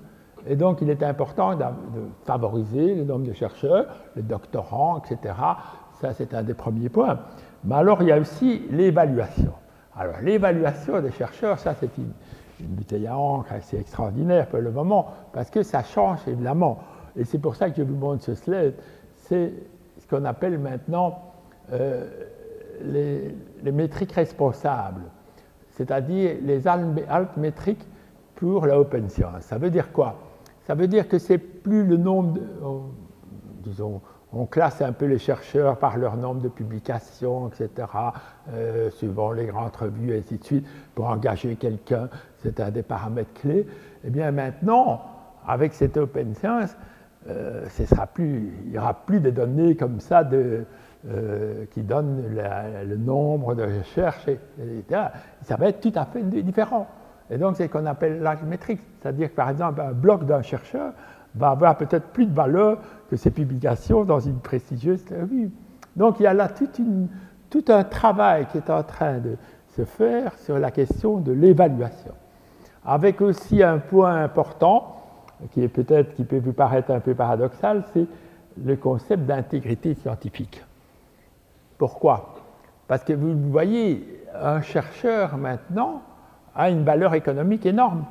Et 0.46 0.56
donc, 0.56 0.78
il 0.80 0.88
est 0.88 1.02
important 1.02 1.54
de, 1.54 1.64
favoriser 2.24 2.94
le 2.94 3.04
nombre 3.04 3.26
de 3.26 3.32
chercheurs, 3.32 3.86
les 4.16 4.22
doctorants, 4.22 5.02
etc. 5.02 5.34
Ça, 6.00 6.14
c'est 6.14 6.32
un 6.34 6.42
des 6.42 6.54
premiers 6.54 6.88
points. 6.88 7.18
Mais 7.64 7.74
alors, 7.74 8.00
il 8.02 8.08
y 8.08 8.12
a 8.12 8.18
aussi 8.18 8.62
l'évaluation. 8.70 9.52
Alors, 10.00 10.14
l'évaluation 10.22 10.98
des 11.02 11.12
chercheurs, 11.12 11.58
ça, 11.58 11.74
c'est 11.78 11.90
une, 11.98 12.12
bouteille 12.60 13.06
à 13.06 13.18
encre 13.18 13.52
assez 13.52 13.78
extraordinaire 13.78 14.46
pour 14.46 14.60
le 14.60 14.70
moment, 14.70 15.08
parce 15.30 15.50
que 15.50 15.62
ça 15.62 15.82
change 15.82 16.20
évidemment. 16.26 16.78
Et 17.16 17.24
c'est 17.24 17.38
pour 17.38 17.54
ça 17.54 17.68
que 17.68 17.76
je 17.76 17.82
vous 17.82 17.96
montre 17.96 18.24
ce 18.24 18.34
slide. 18.34 18.72
C'est 19.16 19.52
ce 19.98 20.06
qu'on 20.06 20.24
appelle 20.24 20.58
maintenant 20.58 21.18
euh, 21.72 22.06
les, 22.82 23.72
métriques 23.72 24.12
responsables, 24.12 25.02
c'est-à-dire 25.72 26.36
les 26.44 26.66
altmétriques 26.66 27.86
pour 28.36 28.64
la 28.64 28.80
open 28.80 29.10
science. 29.10 29.42
Ça 29.42 29.58
veut 29.58 29.70
dire 29.70 29.92
quoi? 29.92 30.16
Ça 30.62 30.74
veut 30.74 30.88
dire 30.88 31.08
que 31.08 31.18
c'est 31.18 31.36
plus 31.36 31.84
le 31.84 31.98
nombre, 31.98 32.32
de, 32.32 32.42
disons, 33.64 34.00
on 34.32 34.46
classe 34.46 34.80
un 34.80 34.92
peu 34.92 35.06
les 35.06 35.18
chercheurs 35.18 35.76
par 35.78 35.96
leur 35.96 36.16
nombre 36.16 36.40
de 36.40 36.48
publications, 36.48 37.48
etc., 37.48 37.88
euh, 38.52 38.90
suivant 38.90 39.32
les 39.32 39.46
grandes 39.46 39.74
revues, 39.74 40.12
et 40.12 40.18
ainsi 40.18 40.38
de 40.38 40.44
suite, 40.44 40.66
pour 40.94 41.06
engager 41.06 41.56
quelqu'un, 41.56 42.08
c'est 42.38 42.60
un 42.60 42.70
des 42.70 42.82
paramètres 42.82 43.32
clés. 43.34 43.66
Eh 44.04 44.10
bien 44.10 44.30
maintenant, 44.30 45.02
avec 45.46 45.74
cette 45.74 45.96
open 45.96 46.34
science, 46.34 46.76
euh, 47.28 47.66
ce 47.70 47.84
sera 47.84 48.06
plus, 48.06 48.52
il 48.64 48.70
n'y 48.70 48.78
aura 48.78 48.94
plus 48.94 49.20
de 49.20 49.30
données 49.30 49.74
comme 49.74 50.00
ça 50.00 50.22
euh, 50.32 51.64
qui 51.72 51.82
donne 51.82 52.22
le 52.34 52.96
nombre 52.96 53.54
de 53.54 53.64
recherches, 53.64 54.28
etc. 54.28 55.02
Ça 55.42 55.56
va 55.56 55.68
être 55.68 55.80
tout 55.80 55.92
à 55.98 56.04
fait 56.06 56.22
différent. 56.22 56.86
Et 57.30 57.38
donc, 57.38 57.56
c'est 57.56 57.66
ce 57.66 57.72
qu'on 57.72 57.86
appelle 57.86 58.20
l'âge 58.20 58.42
métrique. 58.42 58.80
C'est-à-dire 59.00 59.30
que, 59.30 59.36
par 59.36 59.50
exemple, 59.50 59.80
un 59.80 59.92
bloc 59.92 60.24
d'un 60.24 60.42
chercheur 60.42 60.92
va 61.34 61.50
avoir 61.50 61.76
peut-être 61.76 62.08
plus 62.08 62.26
de 62.26 62.34
valeur 62.34 62.78
que 63.08 63.16
ses 63.16 63.30
publications 63.30 64.04
dans 64.04 64.20
une 64.20 64.38
prestigieuse 64.38 65.04
revue. 65.10 65.50
Donc, 65.96 66.20
il 66.20 66.24
y 66.24 66.26
a 66.26 66.34
là 66.34 66.48
tout 67.50 67.64
un 67.68 67.84
travail 67.84 68.46
qui 68.46 68.58
est 68.58 68.70
en 68.70 68.82
train 68.82 69.18
de 69.18 69.36
se 69.76 69.84
faire 69.84 70.36
sur 70.38 70.58
la 70.58 70.70
question 70.70 71.18
de 71.18 71.32
l'évaluation. 71.32 72.12
Avec 72.84 73.20
aussi 73.20 73.62
un 73.62 73.78
point 73.78 74.22
important, 74.22 74.96
qui 75.52 75.62
est 75.62 75.68
peut-être, 75.68 76.14
qui 76.14 76.24
peut 76.24 76.38
vous 76.38 76.52
paraître 76.52 76.90
un 76.90 77.00
peu 77.00 77.14
paradoxal, 77.14 77.84
c'est 77.92 78.06
le 78.62 78.76
concept 78.76 79.24
d'intégrité 79.24 79.94
scientifique. 79.94 80.64
Pourquoi? 81.78 82.34
Parce 82.88 83.04
que 83.04 83.12
vous 83.12 83.34
voyez, 83.50 84.24
un 84.34 84.60
chercheur 84.60 85.36
maintenant 85.36 86.02
a 86.54 86.70
une 86.70 86.84
valeur 86.84 87.14
économique 87.14 87.64
énorme. 87.64 88.04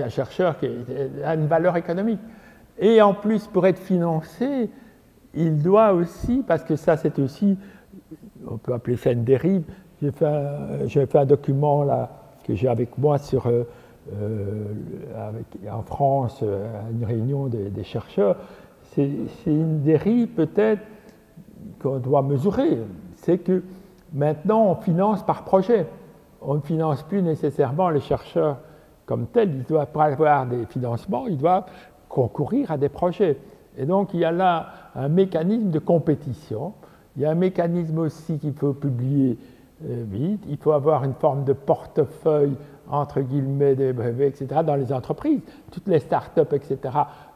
C'est 0.00 0.06
un 0.06 0.08
chercheur 0.08 0.58
qui 0.58 0.66
a 1.22 1.34
une 1.34 1.46
valeur 1.46 1.76
économique. 1.76 2.20
Et 2.78 3.02
en 3.02 3.12
plus, 3.12 3.46
pour 3.46 3.66
être 3.66 3.78
financé, 3.78 4.70
il 5.34 5.58
doit 5.58 5.92
aussi, 5.92 6.42
parce 6.46 6.64
que 6.64 6.74
ça 6.74 6.96
c'est 6.96 7.18
aussi, 7.18 7.58
on 8.48 8.56
peut 8.56 8.72
appeler 8.72 8.96
ça 8.96 9.12
une 9.12 9.24
dérive, 9.24 9.64
j'ai 10.00 10.10
fait, 10.10 11.18
un, 11.18 11.26
document 11.26 11.84
là, 11.84 12.08
que 12.44 12.54
j'ai 12.54 12.68
avec 12.68 12.96
moi 12.96 13.18
sur, 13.18 13.46
euh, 13.46 13.64
euh, 14.14 14.64
en 15.70 15.82
France, 15.82 16.40
euh, 16.42 16.64
à 16.78 16.90
une 16.90 17.04
réunion 17.04 17.48
des 17.48 17.84
chercheurs. 17.84 18.36
C'est 18.94 19.10
une 19.44 19.82
dérive 19.82 20.28
peut-être 20.28 20.80
qu'on 21.82 21.98
doit 21.98 22.22
mesurer, 22.22 22.78
c'est 23.16 23.36
que 23.36 23.62
maintenant 24.14 24.64
on 24.64 24.76
finance 24.76 25.22
par 25.26 25.44
projet. 25.44 25.86
On 26.40 26.54
ne 26.54 26.60
finance 26.60 27.02
plus 27.02 27.20
nécessairement 27.20 27.90
les 27.90 28.00
chercheurs 28.00 28.56
comme 29.10 29.26
tels, 29.26 29.50
ils 29.52 29.64
doivent 29.64 29.88
avoir 29.92 30.46
des 30.46 30.66
financements, 30.66 31.26
ils 31.26 31.36
doivent 31.36 31.64
concourir 32.08 32.70
à 32.70 32.78
des 32.78 32.88
projets. 32.88 33.38
Et 33.76 33.84
donc 33.84 34.14
il 34.14 34.20
y 34.20 34.24
a 34.24 34.30
là 34.30 34.68
un 34.94 35.08
mécanisme 35.08 35.70
de 35.70 35.80
compétition 35.80 36.74
Il 37.16 37.22
y 37.22 37.24
a 37.24 37.30
un 37.32 37.34
mécanisme 37.34 37.98
aussi 37.98 38.38
qu'il 38.38 38.52
faut 38.52 38.72
publier 38.72 39.36
euh, 39.84 40.04
vite. 40.08 40.44
Il 40.48 40.56
faut 40.58 40.70
avoir 40.70 41.02
une 41.02 41.14
forme 41.14 41.42
de 41.42 41.52
portefeuille, 41.52 42.54
entre 42.88 43.20
guillemets, 43.20 43.74
des 43.74 43.92
brevets, 43.92 44.28
etc., 44.28 44.60
dans 44.64 44.76
les 44.76 44.92
entreprises. 44.92 45.40
Toutes 45.72 45.88
les 45.88 45.98
start-up, 45.98 46.52
etc., 46.52 46.78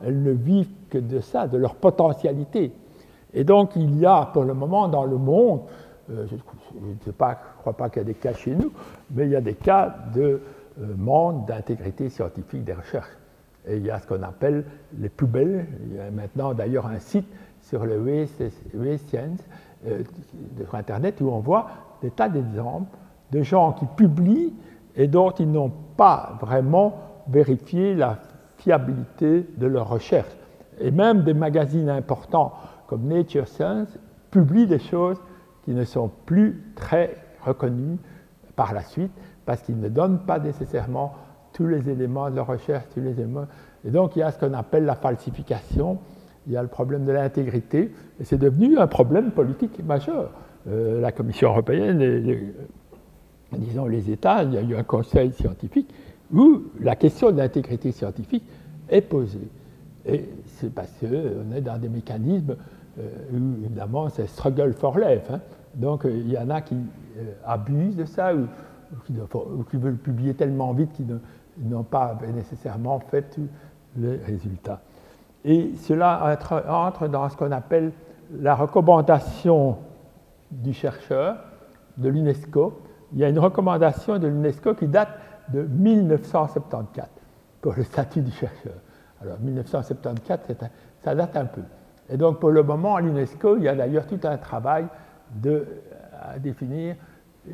elles 0.06 0.22
ne 0.22 0.30
vivent 0.30 0.70
que 0.90 0.98
de 0.98 1.18
ça, 1.18 1.48
de 1.48 1.58
leur 1.58 1.74
potentialité. 1.74 2.70
Et 3.32 3.42
donc, 3.42 3.74
il 3.74 3.98
y 3.98 4.06
a 4.06 4.30
pour 4.32 4.44
le 4.44 4.54
moment 4.54 4.86
dans 4.86 5.04
le 5.04 5.16
monde, 5.16 5.62
euh, 6.08 6.24
je 6.30 6.36
ne 6.36 7.12
crois 7.12 7.72
pas 7.72 7.88
qu'il 7.88 8.02
y 8.02 8.04
a 8.04 8.06
des 8.06 8.14
cas 8.14 8.32
chez 8.32 8.54
nous, 8.54 8.70
mais 9.10 9.24
il 9.24 9.30
y 9.30 9.36
a 9.36 9.40
des 9.40 9.54
cas 9.54 9.92
de 10.14 10.40
euh, 10.80 10.94
manque 10.96 11.46
d'intégrité 11.46 12.08
scientifique 12.08 12.64
des 12.64 12.72
recherches. 12.72 13.16
Et 13.66 13.76
il 13.76 13.86
y 13.86 13.90
a 13.90 13.98
ce 13.98 14.06
qu'on 14.06 14.22
appelle 14.22 14.64
les 14.98 15.08
poubelles. 15.08 15.66
Il 15.86 15.96
y 15.96 16.00
a 16.00 16.10
maintenant 16.10 16.52
d'ailleurs 16.52 16.86
un 16.86 16.98
site 16.98 17.26
sur 17.62 17.86
le 17.86 17.98
WScience, 17.98 19.40
euh, 19.86 20.02
sur 20.56 20.74
Internet, 20.74 21.20
où 21.20 21.28
on 21.28 21.40
voit 21.40 21.68
des 22.02 22.10
tas 22.10 22.28
d'exemples 22.28 22.96
de 23.32 23.42
gens 23.42 23.72
qui 23.72 23.86
publient 23.86 24.52
et 24.96 25.08
dont 25.08 25.30
ils 25.30 25.50
n'ont 25.50 25.72
pas 25.96 26.38
vraiment 26.40 26.94
vérifié 27.28 27.94
la 27.94 28.18
fiabilité 28.58 29.46
de 29.56 29.66
leurs 29.66 29.88
recherches. 29.88 30.36
Et 30.80 30.90
même 30.90 31.22
des 31.22 31.34
magazines 31.34 31.88
importants 31.88 32.52
comme 32.86 33.06
Nature 33.06 33.48
Science 33.48 33.88
publient 34.30 34.66
des 34.66 34.78
choses 34.78 35.20
qui 35.64 35.72
ne 35.72 35.84
sont 35.84 36.10
plus 36.26 36.62
très 36.74 37.16
reconnues 37.44 37.98
par 38.56 38.72
la 38.72 38.82
suite 38.82 39.12
parce 39.46 39.62
qu'ils 39.62 39.78
ne 39.78 39.88
donnent 39.88 40.20
pas 40.20 40.38
nécessairement 40.38 41.14
tous 41.52 41.66
les 41.66 41.88
éléments 41.88 42.30
de 42.30 42.36
leur 42.36 42.46
recherche, 42.46 42.84
tous 42.94 43.00
les 43.00 43.12
éléments. 43.12 43.46
Et 43.84 43.90
donc 43.90 44.16
il 44.16 44.20
y 44.20 44.22
a 44.22 44.30
ce 44.30 44.38
qu'on 44.38 44.54
appelle 44.54 44.84
la 44.84 44.96
falsification, 44.96 45.98
il 46.46 46.52
y 46.52 46.56
a 46.56 46.62
le 46.62 46.68
problème 46.68 47.04
de 47.04 47.12
l'intégrité, 47.12 47.92
et 48.20 48.24
c'est 48.24 48.38
devenu 48.38 48.78
un 48.78 48.86
problème 48.86 49.30
politique 49.30 49.82
majeur. 49.84 50.30
Euh, 50.66 51.00
la 51.00 51.12
Commission 51.12 51.50
européenne 51.50 52.00
et 52.00 52.54
disons 53.58 53.86
les 53.86 54.10
États, 54.10 54.42
il 54.42 54.54
y 54.54 54.56
a 54.56 54.62
eu 54.62 54.74
un 54.74 54.82
conseil 54.82 55.32
scientifique 55.32 55.92
où 56.32 56.64
la 56.80 56.96
question 56.96 57.30
de 57.30 57.38
l'intégrité 57.38 57.92
scientifique 57.92 58.44
est 58.88 59.02
posée. 59.02 59.48
Et 60.06 60.28
c'est 60.46 60.72
parce 60.72 60.90
qu'on 61.00 61.54
est 61.54 61.60
dans 61.60 61.78
des 61.78 61.88
mécanismes 61.88 62.56
euh, 62.98 63.08
où, 63.32 63.64
évidemment, 63.64 64.08
c'est 64.08 64.26
struggle 64.26 64.72
for 64.72 64.98
life. 64.98 65.30
Hein. 65.30 65.40
Donc, 65.74 66.04
euh, 66.04 66.10
il 66.10 66.30
y 66.30 66.38
en 66.38 66.50
a 66.50 66.60
qui 66.60 66.76
abusent 67.44 67.96
de 67.96 68.04
ça 68.04 68.34
ou, 68.34 68.46
qui, 69.70 69.76
veulent 69.76 69.96
publier 69.96 70.34
tellement 70.34 70.72
vite 70.72 70.92
qu'ils 70.92 71.18
n'ont 71.58 71.82
pas 71.82 72.18
nécessairement 72.34 73.00
fait 73.00 73.38
les 73.96 74.16
résultats. 74.16 74.80
Et 75.44 75.74
cela 75.76 76.38
entre, 76.72 77.08
dans 77.08 77.28
ce 77.28 77.36
qu'on 77.36 77.52
appelle 77.52 77.92
la 78.40 78.54
recommandation 78.54 79.76
du 80.50 80.72
chercheur 80.72 81.36
de 81.96 82.08
l'UNESCO. 82.08 82.80
Il 83.12 83.18
y 83.18 83.24
a 83.24 83.28
une 83.28 83.38
recommandation 83.38 84.18
de 84.18 84.26
l'UNESCO 84.26 84.74
qui 84.74 84.88
date 84.88 85.10
de 85.52 85.62
1974 85.62 87.08
pour 87.60 87.74
le 87.74 87.84
statut 87.84 88.20
du 88.20 88.30
chercheur. 88.32 88.74
Alors 89.20 89.38
1974, 89.40 90.40
ça 91.00 91.14
date 91.14 91.36
un 91.36 91.44
peu. 91.46 91.62
Et 92.08 92.16
donc 92.16 92.40
pour 92.40 92.50
le 92.50 92.62
moment, 92.62 92.96
à 92.96 93.00
l'UNESCO, 93.00 93.56
il 93.56 93.64
y 93.64 93.68
a 93.68 93.74
d'ailleurs 93.74 94.06
tout 94.06 94.20
un 94.24 94.36
travail 94.36 94.86
de, 95.32 95.66
à 96.20 96.38
définir 96.38 96.96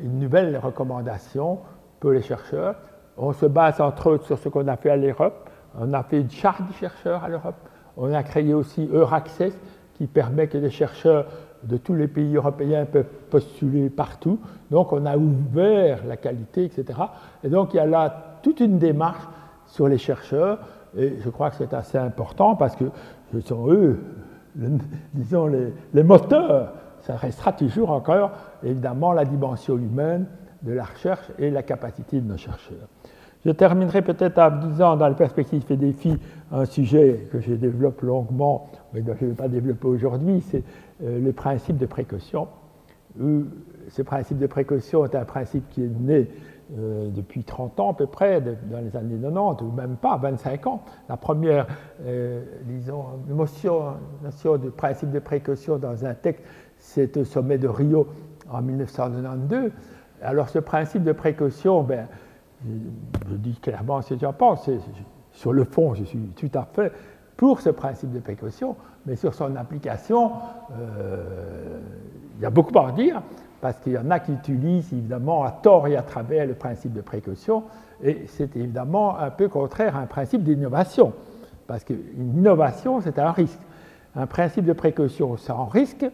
une 0.01 0.19
nouvelle 0.19 0.57
recommandation 0.57 1.59
pour 1.99 2.11
les 2.11 2.21
chercheurs. 2.21 2.75
On 3.17 3.33
se 3.33 3.45
base 3.45 3.81
entre 3.81 4.11
autres 4.11 4.25
sur 4.25 4.37
ce 4.37 4.49
qu'on 4.49 4.67
a 4.67 4.77
fait 4.77 4.89
à 4.89 4.97
l'Europe. 4.97 5.49
On 5.79 5.93
a 5.93 6.03
fait 6.03 6.19
une 6.19 6.29
charte 6.29 6.65
du 6.65 6.73
chercheur 6.73 7.23
à 7.23 7.29
l'Europe. 7.29 7.55
On 7.97 8.13
a 8.13 8.23
créé 8.23 8.53
aussi 8.53 8.89
Euraccess 8.91 9.57
qui 9.95 10.07
permet 10.07 10.47
que 10.47 10.57
les 10.57 10.69
chercheurs 10.69 11.25
de 11.63 11.77
tous 11.77 11.93
les 11.93 12.07
pays 12.07 12.35
européens 12.35 12.85
peuvent 12.85 13.09
postuler 13.29 13.89
partout. 13.89 14.39
Donc 14.71 14.93
on 14.93 15.05
a 15.05 15.17
ouvert 15.17 15.99
la 16.07 16.17
qualité, 16.17 16.65
etc. 16.65 16.99
Et 17.43 17.49
donc 17.49 17.73
il 17.73 17.77
y 17.77 17.79
a 17.79 17.85
là 17.85 18.37
toute 18.41 18.59
une 18.59 18.79
démarche 18.79 19.23
sur 19.67 19.87
les 19.87 19.97
chercheurs. 19.97 20.59
Et 20.97 21.17
je 21.23 21.29
crois 21.29 21.51
que 21.51 21.57
c'est 21.57 21.73
assez 21.73 21.97
important 21.97 22.55
parce 22.55 22.75
que 22.75 22.85
ce 23.31 23.39
sont 23.41 23.71
eux, 23.71 23.99
disons, 25.13 25.47
les, 25.47 25.73
les 25.93 26.03
moteurs 26.03 26.73
restera 27.15 27.53
toujours 27.53 27.91
encore, 27.91 28.31
évidemment, 28.63 29.13
la 29.13 29.25
dimension 29.25 29.77
humaine 29.77 30.25
de 30.61 30.73
la 30.73 30.83
recherche 30.83 31.31
et 31.39 31.49
la 31.49 31.63
capacité 31.63 32.21
de 32.21 32.27
nos 32.27 32.37
chercheurs. 32.37 32.87
Je 33.45 33.49
terminerai 33.51 34.03
peut-être 34.03 34.37
en 34.37 34.51
disant, 34.67 34.95
dans 34.95 35.07
la 35.07 35.15
perspective 35.15 35.63
et 35.69 35.77
défis, 35.77 36.17
un 36.51 36.65
sujet 36.65 37.27
que 37.31 37.39
je 37.39 37.53
développe 37.53 38.01
longuement, 38.01 38.69
mais 38.93 39.01
que 39.01 39.13
je 39.19 39.25
ne 39.25 39.29
vais 39.31 39.35
pas 39.35 39.47
développer 39.47 39.87
aujourd'hui, 39.87 40.41
c'est 40.41 40.63
euh, 41.03 41.19
le 41.19 41.31
principe 41.33 41.77
de 41.77 41.87
précaution. 41.87 42.47
Ce 43.89 44.01
principe 44.03 44.37
de 44.37 44.47
précaution 44.47 45.03
est 45.05 45.15
un 45.15 45.25
principe 45.25 45.67
qui 45.69 45.83
est 45.83 45.89
né 45.99 46.29
euh, 46.77 47.09
depuis 47.09 47.43
30 47.43 47.79
ans 47.81 47.91
à 47.91 47.93
peu 47.93 48.05
près, 48.05 48.39
dans 48.39 48.79
les 48.79 48.95
années 48.95 49.17
90, 49.19 49.63
ou 49.63 49.71
même 49.71 49.97
pas, 49.97 50.15
25 50.17 50.67
ans. 50.67 50.83
La 51.09 51.17
première, 51.17 51.67
euh, 52.05 52.43
disons, 52.63 53.03
notion, 53.27 53.95
notion 54.23 54.57
de 54.57 54.69
principe 54.69 55.11
de 55.11 55.19
précaution 55.19 55.77
dans 55.77 56.05
un 56.05 56.13
texte, 56.13 56.45
c'est 56.81 57.15
au 57.15 57.23
sommet 57.23 57.57
de 57.57 57.67
Rio 57.67 58.07
en 58.49 58.61
1992. 58.61 59.71
Alors 60.21 60.49
ce 60.49 60.59
principe 60.59 61.03
de 61.03 61.13
précaution, 61.13 61.83
ben, 61.83 62.07
je 62.65 63.35
dis 63.35 63.53
clairement 63.61 64.01
ce 64.01 64.15
que 64.15 64.19
j'en 64.19 64.33
pense. 64.33 64.69
Sur 65.31 65.53
le 65.53 65.63
fond, 65.63 65.93
je 65.93 66.03
suis 66.03 66.19
tout 66.35 66.49
à 66.53 66.67
fait 66.73 66.91
pour 67.37 67.61
ce 67.61 67.69
principe 67.69 68.11
de 68.11 68.19
précaution, 68.19 68.75
mais 69.05 69.15
sur 69.15 69.33
son 69.33 69.55
application, 69.55 70.31
euh, 70.77 71.79
il 72.37 72.43
y 72.43 72.45
a 72.45 72.49
beaucoup 72.49 72.77
à 72.77 72.83
en 72.83 72.91
dire, 72.91 73.21
parce 73.61 73.79
qu'il 73.79 73.93
y 73.93 73.97
en 73.97 74.11
a 74.11 74.19
qui 74.19 74.33
utilisent 74.33 74.91
évidemment 74.91 75.43
à 75.43 75.51
tort 75.51 75.87
et 75.87 75.95
à 75.95 76.01
travers 76.01 76.45
le 76.45 76.55
principe 76.55 76.93
de 76.93 77.01
précaution, 77.01 77.63
et 78.03 78.25
c'est 78.27 78.55
évidemment 78.55 79.17
un 79.17 79.29
peu 79.29 79.47
contraire 79.47 79.95
à 79.95 79.99
un 80.01 80.07
principe 80.07 80.43
d'innovation, 80.43 81.13
parce 81.67 81.83
qu'une 81.83 82.37
innovation, 82.37 83.01
c'est 83.01 83.17
un 83.17 83.31
risque. 83.31 83.59
Un 84.13 84.27
principe 84.27 84.65
de 84.65 84.73
précaution 84.73 85.37
sans 85.37 85.65
risque, 85.65 86.05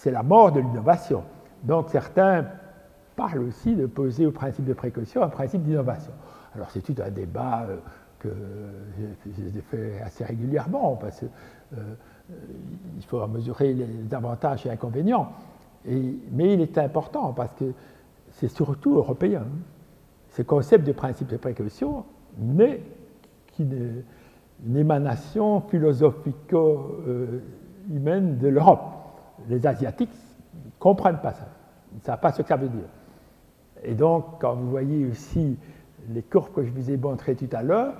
c'est 0.00 0.10
la 0.10 0.22
mort 0.22 0.50
de 0.50 0.60
l'innovation. 0.60 1.22
Donc 1.62 1.90
certains 1.90 2.46
parlent 3.16 3.42
aussi 3.42 3.76
de 3.76 3.84
poser 3.84 4.24
au 4.24 4.30
principe 4.30 4.64
de 4.64 4.72
précaution 4.72 5.22
un 5.22 5.28
principe 5.28 5.62
d'innovation. 5.62 6.12
Alors 6.54 6.70
c'est 6.70 6.80
tout 6.80 6.94
un 7.04 7.10
débat 7.10 7.66
euh, 7.68 7.76
que 8.18 8.30
j'ai 9.26 9.60
fait 9.60 10.00
assez 10.00 10.24
régulièrement, 10.24 10.96
parce 10.96 11.18
qu'il 11.18 11.28
euh, 11.76 11.96
faut 13.06 13.26
mesurer 13.26 13.74
les 13.74 14.14
avantages 14.14 14.64
et 14.64 14.70
inconvénients. 14.70 15.32
mais 15.84 16.54
il 16.54 16.62
est 16.62 16.78
important 16.78 17.34
parce 17.34 17.52
que 17.52 17.74
c'est 18.30 18.48
surtout 18.48 18.96
européen. 18.96 19.44
Ce 20.30 20.40
concept 20.40 20.86
de 20.86 20.92
principe 20.92 21.28
de 21.28 21.36
précaution 21.36 22.06
n'est 22.38 22.82
qu'une 23.54 24.02
émanation 24.74 25.60
philosophico-humaine 25.60 28.38
de 28.38 28.48
l'Europe 28.48 28.99
les 29.48 29.66
Asiatiques 29.66 30.12
ne 30.54 30.70
comprennent 30.78 31.20
pas 31.20 31.32
ça. 31.32 31.48
Ils 31.92 31.98
ne 31.98 32.02
savent 32.02 32.20
pas 32.20 32.32
ce 32.32 32.42
que 32.42 32.48
ça 32.48 32.56
veut 32.56 32.68
dire. 32.68 32.88
Et 33.82 33.94
donc, 33.94 34.40
quand 34.40 34.54
vous 34.54 34.70
voyez 34.70 35.06
aussi 35.06 35.58
les 36.08 36.22
courbes 36.22 36.52
que 36.54 36.64
je 36.64 36.70
vous 36.70 36.90
ai 36.90 36.96
montrées 36.96 37.34
tout 37.34 37.48
à 37.52 37.62
l'heure, 37.62 37.94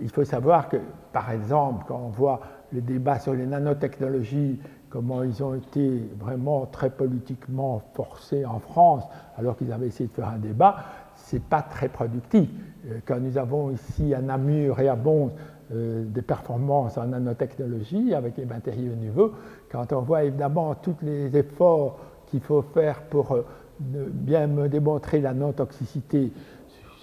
il 0.00 0.10
faut 0.10 0.24
savoir 0.24 0.68
que, 0.68 0.76
par 1.12 1.30
exemple, 1.30 1.84
quand 1.88 2.00
on 2.04 2.08
voit 2.08 2.40
le 2.72 2.80
débat 2.80 3.18
sur 3.18 3.34
les 3.34 3.46
nanotechnologies, 3.46 4.60
comment 4.88 5.22
ils 5.22 5.42
ont 5.42 5.54
été 5.54 6.08
vraiment 6.18 6.66
très 6.66 6.90
politiquement 6.90 7.82
forcés 7.94 8.44
en 8.44 8.58
France, 8.58 9.04
alors 9.36 9.56
qu'ils 9.56 9.72
avaient 9.72 9.88
essayé 9.88 10.08
de 10.08 10.14
faire 10.14 10.28
un 10.28 10.38
débat, 10.38 10.76
ce 11.16 11.36
n'est 11.36 11.42
pas 11.42 11.62
très 11.62 11.88
productif. 11.88 12.48
Euh, 12.86 12.98
quand 13.04 13.18
nous 13.20 13.36
avons 13.38 13.70
ici 13.70 14.14
à 14.14 14.20
Namur 14.20 14.80
et 14.80 14.88
à 14.88 14.96
Bons 14.96 15.32
euh, 15.72 16.04
des 16.04 16.22
performances 16.22 16.98
en 16.98 17.06
nanotechnologie 17.06 18.12
avec 18.12 18.36
les 18.36 18.44
matériaux 18.44 18.94
nouveaux, 19.00 19.32
quand 19.70 19.92
on 19.92 20.00
voit 20.00 20.24
évidemment 20.24 20.74
tous 20.74 20.96
les 21.02 21.36
efforts 21.36 21.96
qu'il 22.26 22.40
faut 22.40 22.62
faire 22.62 23.02
pour 23.02 23.32
euh, 23.32 23.44
bien 23.78 24.48
me 24.48 24.68
démontrer 24.68 25.20
la 25.20 25.32
non-toxicité, 25.32 26.32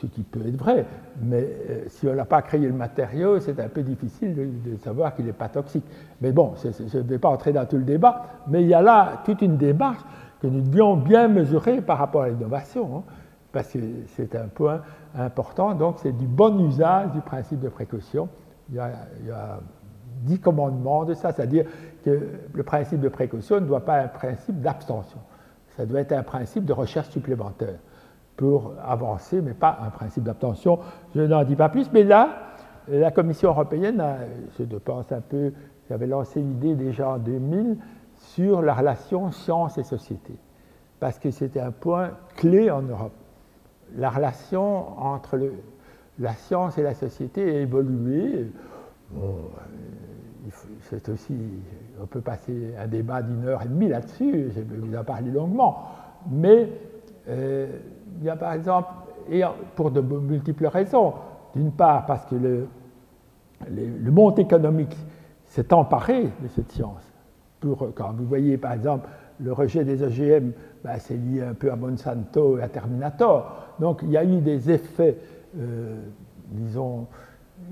ce 0.01 0.05
qui 0.05 0.21
peut 0.21 0.45
être 0.45 0.57
vrai, 0.57 0.85
mais 1.21 1.47
euh, 1.69 1.83
si 1.87 2.07
on 2.07 2.13
n'a 2.13 2.25
pas 2.25 2.41
créé 2.41 2.59
le 2.59 2.73
matériau, 2.73 3.39
c'est 3.39 3.57
un 3.59 3.69
peu 3.69 3.83
difficile 3.83 4.35
de, 4.35 4.75
savoir 4.77 5.15
qu'il 5.15 5.25
n'est 5.25 5.31
pas 5.31 5.47
toxique. 5.47 5.85
Mais 6.21 6.31
bon, 6.31 6.53
je 6.61 6.97
ne 6.97 7.03
vais 7.03 7.19
pas 7.19 7.29
entrer 7.29 7.53
dans 7.53 7.65
tout 7.65 7.77
le 7.77 7.83
débat, 7.83 8.25
mais 8.47 8.63
il 8.63 8.67
y 8.67 8.73
a 8.73 8.81
là 8.81 9.21
toute 9.23 9.41
une 9.41 9.55
démarche 9.55 10.03
que 10.41 10.47
nous 10.47 10.61
devions 10.61 10.97
bien 10.97 11.29
mesurer 11.29 11.81
par 11.81 11.99
rapport 11.99 12.23
à 12.23 12.29
l'innovation, 12.29 12.97
hein, 12.97 13.03
parce 13.51 13.69
que 13.69 13.79
c'est 14.07 14.35
un 14.35 14.47
point 14.47 14.81
important. 15.17 15.73
Donc 15.73 15.99
c'est 15.99 16.15
du 16.15 16.27
bon 16.27 16.67
usage 16.67 17.11
du 17.13 17.21
principe 17.21 17.61
de 17.61 17.69
précaution. 17.69 18.27
Il 18.69 18.75
y 18.75 18.79
a, 18.79 18.85
a 19.33 19.59
dix 20.23 20.39
commandements 20.39 21.05
de 21.05 21.13
ça, 21.13 21.31
c'est-à-dire 21.31 21.65
que 22.03 22.29
le 22.53 22.63
principe 22.63 22.99
de 22.99 23.09
précaution 23.09 23.59
ne 23.59 23.65
doit 23.65 23.85
pas 23.85 23.99
être 23.99 24.15
un 24.15 24.17
principe 24.17 24.61
d'abstention. 24.61 25.19
Ça 25.75 25.85
doit 25.85 26.01
être 26.01 26.13
un 26.13 26.23
principe 26.23 26.65
de 26.65 26.73
recherche 26.73 27.09
supplémentaire 27.09 27.79
pour 28.35 28.73
avancer, 28.83 29.41
mais 29.41 29.53
pas 29.53 29.79
un 29.81 29.89
principe 29.89 30.23
d'abstention. 30.23 30.79
Je 31.15 31.21
n'en 31.21 31.43
dis 31.43 31.55
pas 31.55 31.69
plus, 31.69 31.91
mais 31.91 32.03
là, 32.03 32.53
la 32.87 33.11
Commission 33.11 33.49
européenne, 33.49 34.03
je 34.57 34.63
pense 34.77 35.11
un 35.11 35.21
peu, 35.21 35.51
j'avais 35.89 36.07
lancé 36.07 36.39
l'idée 36.39 36.75
déjà 36.75 37.09
en 37.09 37.17
2000, 37.17 37.77
sur 38.15 38.61
la 38.61 38.73
relation 38.73 39.31
science 39.31 39.77
et 39.77 39.83
société, 39.83 40.33
parce 40.99 41.19
que 41.19 41.29
c'était 41.31 41.59
un 41.59 41.71
point 41.71 42.11
clé 42.35 42.71
en 42.71 42.81
Europe. 42.81 43.13
La 43.95 44.09
relation 44.09 44.99
entre 44.99 45.39
la 46.19 46.33
science 46.33 46.77
et 46.77 46.83
la 46.83 46.93
société 46.93 47.43
a 47.43 47.61
évolué. 47.61 48.47
c'est 50.81 51.09
aussi, 51.09 51.35
on 52.01 52.05
peut 52.05 52.21
passer 52.21 52.73
un 52.79 52.87
débat 52.87 53.21
d'une 53.21 53.45
heure 53.45 53.61
et 53.63 53.67
demie 53.67 53.89
là-dessus, 53.89 54.51
je 54.55 54.61
vous 54.61 54.95
en 54.95 55.03
parler 55.03 55.31
longuement, 55.31 55.85
mais 56.31 56.69
euh, 57.29 57.67
il 58.19 58.25
y 58.25 58.29
a 58.29 58.35
par 58.35 58.53
exemple, 58.53 58.89
et 59.29 59.43
pour 59.75 59.91
de 59.91 60.01
multiples 60.01 60.67
raisons, 60.67 61.13
d'une 61.55 61.71
part 61.71 62.05
parce 62.05 62.25
que 62.25 62.35
le, 62.35 64.11
monde 64.11 64.39
économique 64.39 64.95
s'est 65.45 65.73
emparé 65.73 66.23
de 66.23 66.47
cette 66.55 66.71
science. 66.71 67.03
Pour, 67.59 67.93
quand 67.95 68.13
vous 68.13 68.25
voyez 68.25 68.57
par 68.57 68.73
exemple 68.73 69.09
le 69.39 69.51
rejet 69.53 69.83
des 69.83 70.03
OGM, 70.03 70.51
ben, 70.83 70.95
c'est 70.99 71.15
lié 71.15 71.41
un 71.41 71.53
peu 71.53 71.71
à 71.71 71.75
Monsanto 71.75 72.57
et 72.57 72.63
à 72.63 72.69
Terminator. 72.69 73.55
Donc 73.79 73.99
il 74.03 74.11
y 74.11 74.17
a 74.17 74.23
eu 74.23 74.39
des 74.41 74.71
effets, 74.71 75.17
euh, 75.19 75.36
disons, 76.51 77.07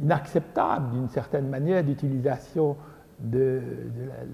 inacceptables 0.02 0.92
d'une 0.92 1.10
certaine 1.10 1.48
manière 1.48 1.84
d'utilisation 1.84 2.76
de, 3.20 3.62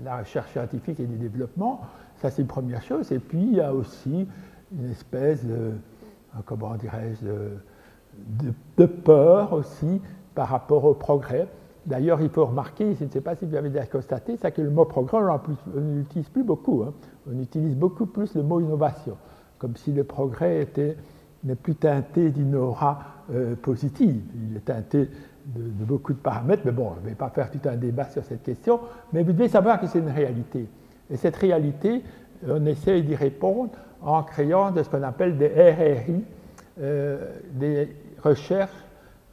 la, 0.04 0.20
recherche 0.20 0.52
scientifique 0.52 1.00
et 1.00 1.06
du 1.06 1.18
développement. 1.18 1.82
Ça, 2.18 2.30
c'est 2.30 2.42
une 2.42 2.48
première 2.48 2.82
chose. 2.82 3.12
Et 3.12 3.20
puis, 3.20 3.42
il 3.42 3.56
y 3.56 3.62
a 3.62 3.74
aussi 3.74 4.28
une 4.72 4.90
espèce 4.90 5.46
de, 5.46 5.72
comment 6.46 6.76
dirais-je, 6.76 7.26
de, 8.78 8.86
peur 8.86 9.54
aussi 9.54 10.02
par 10.34 10.50
rapport 10.50 10.86
au 10.86 10.94
progrès. 10.94 11.48
D'ailleurs, 11.86 12.22
il 12.22 12.30
faut 12.30 12.46
remarquer, 12.46 12.96
je 12.96 13.06
ne 13.06 13.10
sais 13.10 13.22
pas 13.22 13.36
si 13.36 13.46
vous 13.46 13.56
avez 13.56 13.70
déjà 13.70 13.86
constaté, 13.86 14.38
c'est 14.38 14.52
que 14.52 14.62
le 14.62 14.70
mot 14.70 14.86
progrès, 14.86 15.18
on 15.18 15.80
n'utilise 15.80 16.30
plus 16.30 16.44
beaucoup. 16.44 16.84
Hein. 16.84 16.94
On 17.32 17.40
utilise 17.40 17.76
beaucoup 17.76 18.06
plus 18.06 18.36
le 18.36 18.44
mot 18.44 18.60
innovation, 18.60 19.18
comme 19.58 19.76
si 19.76 19.92
le 19.92 20.04
progrès 20.04 20.62
n'est 21.44 21.56
plus 21.56 21.76
teinté 21.76 22.32
d'une 22.32 22.56
aura 22.56 23.00
euh, 23.34 23.56
positive. 23.56 24.22
Il 24.50 24.58
est 24.58 24.66
teinté 24.66 25.10
de, 25.46 25.86
beaucoup 25.86 26.14
de 26.14 26.20
paramètres, 26.20 26.64
mais 26.66 26.72
bon, 26.72 26.94
je 26.98 27.04
ne 27.04 27.10
vais 27.10 27.16
pas 27.16 27.30
faire 27.30 27.50
tout 27.50 27.62
un 27.66 27.76
débat 27.76 28.06
sur 28.06 28.24
cette 28.24 28.44
question, 28.44 28.80
mais 29.12 29.24
vous 29.24 29.34
devez 29.34 29.50
savoir 29.50 29.80
que 29.80 29.88
c'est 29.88 30.00
une 30.00 30.10
réalité. 30.10 30.68
Et 31.10 31.18
cette 31.18 31.36
réalité, 31.36 32.04
on 32.48 32.66
essaie 32.66 33.02
d'y 33.02 33.16
répondre 33.16 33.72
en 34.02 34.24
créant 34.24 34.74
ce 34.76 34.90
qu'on 34.90 35.04
appelle 35.04 35.38
des 35.38 35.48
RRI, 35.48 36.24
euh, 36.80 37.36
des 37.54 37.96
recherches 38.24 38.86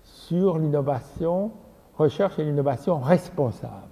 sur 0.02 0.58
l'innovation, 0.58 1.52
recherche 1.96 2.38
et 2.38 2.44
l'innovation 2.44 2.98
responsable. 2.98 3.88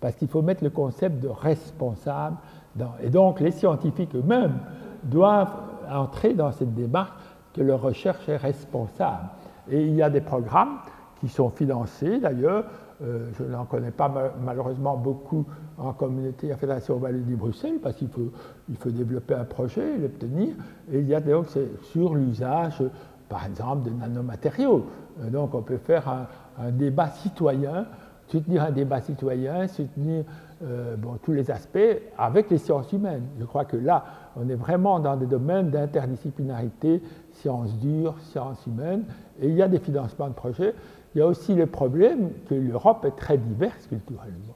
Parce 0.00 0.14
qu'il 0.16 0.28
faut 0.28 0.42
mettre 0.42 0.64
le 0.64 0.70
concept 0.70 1.20
de 1.20 1.28
responsable 1.28 2.36
dans. 2.76 2.92
Et 3.02 3.10
donc, 3.10 3.40
les 3.40 3.50
scientifiques 3.50 4.14
eux-mêmes 4.14 4.58
doivent 5.02 5.54
entrer 5.90 6.34
dans 6.34 6.52
cette 6.52 6.74
démarche 6.74 7.10
que 7.54 7.62
leur 7.62 7.80
recherche 7.80 8.28
est 8.28 8.36
responsable. 8.36 9.28
Et 9.70 9.84
il 9.84 9.94
y 9.94 10.02
a 10.02 10.10
des 10.10 10.20
programmes 10.20 10.78
qui 11.20 11.28
sont 11.28 11.50
financés 11.50 12.18
d'ailleurs. 12.18 12.64
Euh, 13.02 13.30
je 13.38 13.44
n'en 13.44 13.64
connais 13.64 13.90
pas 13.90 14.12
malheureusement 14.44 14.96
beaucoup 14.96 15.46
en 15.78 15.92
communauté 15.92 16.52
à 16.52 16.56
Fédération 16.56 16.96
Wallonie-Bruxelles 16.96 17.78
parce 17.82 17.96
qu'il 17.96 18.08
faut, 18.08 18.30
il 18.68 18.76
faut 18.76 18.90
développer 18.90 19.34
un 19.34 19.44
projet, 19.44 19.96
l'obtenir. 19.96 20.54
Et 20.92 20.98
il 20.98 21.08
y 21.08 21.14
a 21.14 21.20
donc 21.20 21.46
sur 21.82 22.14
l'usage, 22.14 22.82
par 23.28 23.46
exemple, 23.46 23.88
de 23.88 23.90
nanomatériaux. 23.90 24.86
Euh, 25.22 25.30
donc 25.30 25.54
on 25.54 25.62
peut 25.62 25.78
faire 25.78 26.26
un, 26.58 26.70
débat 26.72 27.08
citoyen, 27.08 27.86
soutenir 28.26 28.64
un 28.64 28.70
débat 28.70 29.00
citoyen, 29.00 29.66
soutenir 29.66 30.24
euh, 30.62 30.96
tous 31.22 31.32
les 31.32 31.50
aspects 31.50 31.78
avec 32.18 32.50
les 32.50 32.58
sciences 32.58 32.92
humaines. 32.92 33.24
Je 33.38 33.46
crois 33.46 33.64
que 33.64 33.78
là, 33.78 34.04
on 34.36 34.46
est 34.48 34.54
vraiment 34.54 35.00
dans 35.00 35.16
des 35.16 35.26
domaines 35.26 35.70
d'interdisciplinarité, 35.70 37.02
sciences 37.40 37.74
dures, 37.78 38.16
sciences 38.20 38.64
humaines, 38.66 39.04
et 39.40 39.48
il 39.48 39.54
y 39.54 39.62
a 39.62 39.68
des 39.68 39.78
financements 39.78 40.28
de 40.28 40.34
projets. 40.34 40.74
Il 41.14 41.18
y 41.18 41.22
a 41.22 41.26
aussi 41.26 41.54
le 41.54 41.66
problème 41.66 42.30
que 42.48 42.54
l'Europe 42.54 43.04
est 43.04 43.16
très 43.16 43.36
diverse 43.36 43.86
culturellement. 43.86 44.54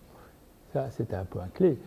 Ça, 0.73 0.87
c'est 0.91 1.13
un 1.15 1.25
point 1.25 1.49
clé. 1.53 1.79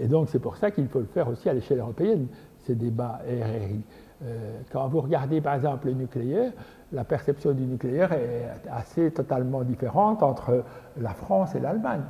Et 0.00 0.06
donc, 0.06 0.28
c'est 0.28 0.38
pour 0.38 0.56
ça 0.56 0.70
qu'il 0.70 0.86
faut 0.88 1.00
le 1.00 1.06
faire 1.06 1.28
aussi 1.28 1.48
à 1.48 1.54
l'échelle 1.54 1.78
européenne, 1.78 2.26
ces 2.64 2.74
débats 2.74 3.20
RRI. 3.26 3.82
Euh, 4.24 4.60
quand 4.70 4.86
vous 4.88 5.00
regardez, 5.00 5.40
par 5.40 5.54
exemple, 5.54 5.86
le 5.88 5.94
nucléaire, 5.94 6.52
la 6.92 7.04
perception 7.04 7.52
du 7.52 7.62
nucléaire 7.62 8.12
est 8.12 8.48
assez 8.70 9.10
totalement 9.10 9.62
différente 9.62 10.22
entre 10.22 10.64
la 11.00 11.10
France 11.10 11.54
et 11.54 11.60
l'Allemagne. 11.60 12.02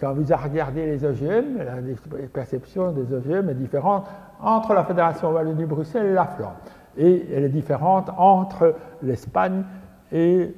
Quand 0.00 0.14
vous 0.14 0.24
regardez 0.24 0.86
les 0.86 1.04
OGM, 1.04 1.58
la 1.58 2.26
perception 2.32 2.90
des 2.92 3.12
OGM 3.14 3.50
est 3.50 3.54
différente 3.54 4.06
entre 4.40 4.72
la 4.72 4.84
Fédération 4.84 5.30
Wallonie-Bruxelles 5.30 6.06
et 6.06 6.14
la 6.14 6.24
Flandre. 6.24 6.56
Et 7.00 7.26
elle 7.34 7.44
est 7.44 7.48
différente 7.48 8.10
entre 8.16 8.74
l'Espagne 9.02 9.64
et 10.12 10.54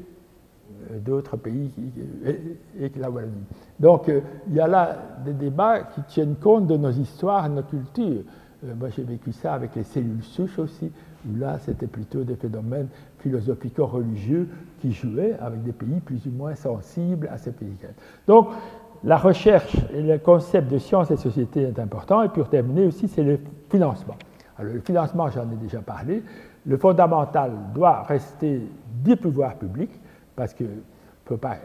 euh, 0.91 0.99
d'autres 0.99 1.37
pays 1.37 1.71
et, 2.25 2.91
la 2.97 3.11
Wallonie. 3.11 3.45
Donc 3.79 4.09
euh, 4.09 4.21
il 4.49 4.55
y 4.55 4.61
a 4.61 4.67
là 4.67 4.99
des 5.25 5.33
débats 5.33 5.81
qui 5.95 6.03
tiennent 6.03 6.35
compte 6.37 6.67
de 6.67 6.77
nos 6.77 6.91
histoires, 6.91 7.49
de 7.49 7.55
nos 7.55 7.63
cultures. 7.63 8.23
Euh, 8.65 8.75
moi 8.79 8.89
j'ai 8.91 9.05
vécu 9.05 9.33
ça 9.33 9.55
avec 9.55 9.77
les 9.77 9.85
cellules 9.85 10.23
souches 10.23 10.59
aussi, 10.59 10.91
où 11.27 11.37
là 11.39 11.59
c'était 11.61 11.87
plutôt 11.87 12.25
des 12.25 12.35
phénomènes 12.35 12.89
philosophico-religieux 13.19 14.49
qui 14.81 14.93
jouaient 14.93 15.37
avec 15.41 15.63
des 15.63 15.73
pays 15.73 16.01
plus 16.05 16.27
ou 16.27 16.31
moins 16.31 16.57
sensibles 16.57 17.29
à 17.33 17.39
ces 17.39 17.53
pays. 17.53 17.77
Donc 18.27 18.49
la 19.05 19.17
recherche 19.17 19.77
et 19.95 20.03
le 20.03 20.19
concept 20.19 20.71
de 20.71 20.79
science 20.79 21.11
et 21.11 21.17
société 21.17 21.63
est 21.63 21.79
important. 21.79 22.23
Et 22.23 22.29
pour 22.29 22.49
terminer 22.49 22.87
aussi, 22.87 23.09
c'est 23.09 23.23
le 23.23 23.39
financement. 23.71 24.15
Alors 24.59 24.73
le 24.73 24.81
financement, 24.81 25.29
j'en 25.31 25.51
ai 25.51 25.57
déjà 25.57 25.81
parlé. 25.81 26.23
Le 26.67 26.77
fondamental 26.77 27.53
doit 27.75 28.03
rester 28.03 28.63
des 29.03 29.17
pouvoirs 29.17 29.57
publics 29.57 29.99
parce 30.37 30.55
que 30.55 30.65
pas, 31.37 31.57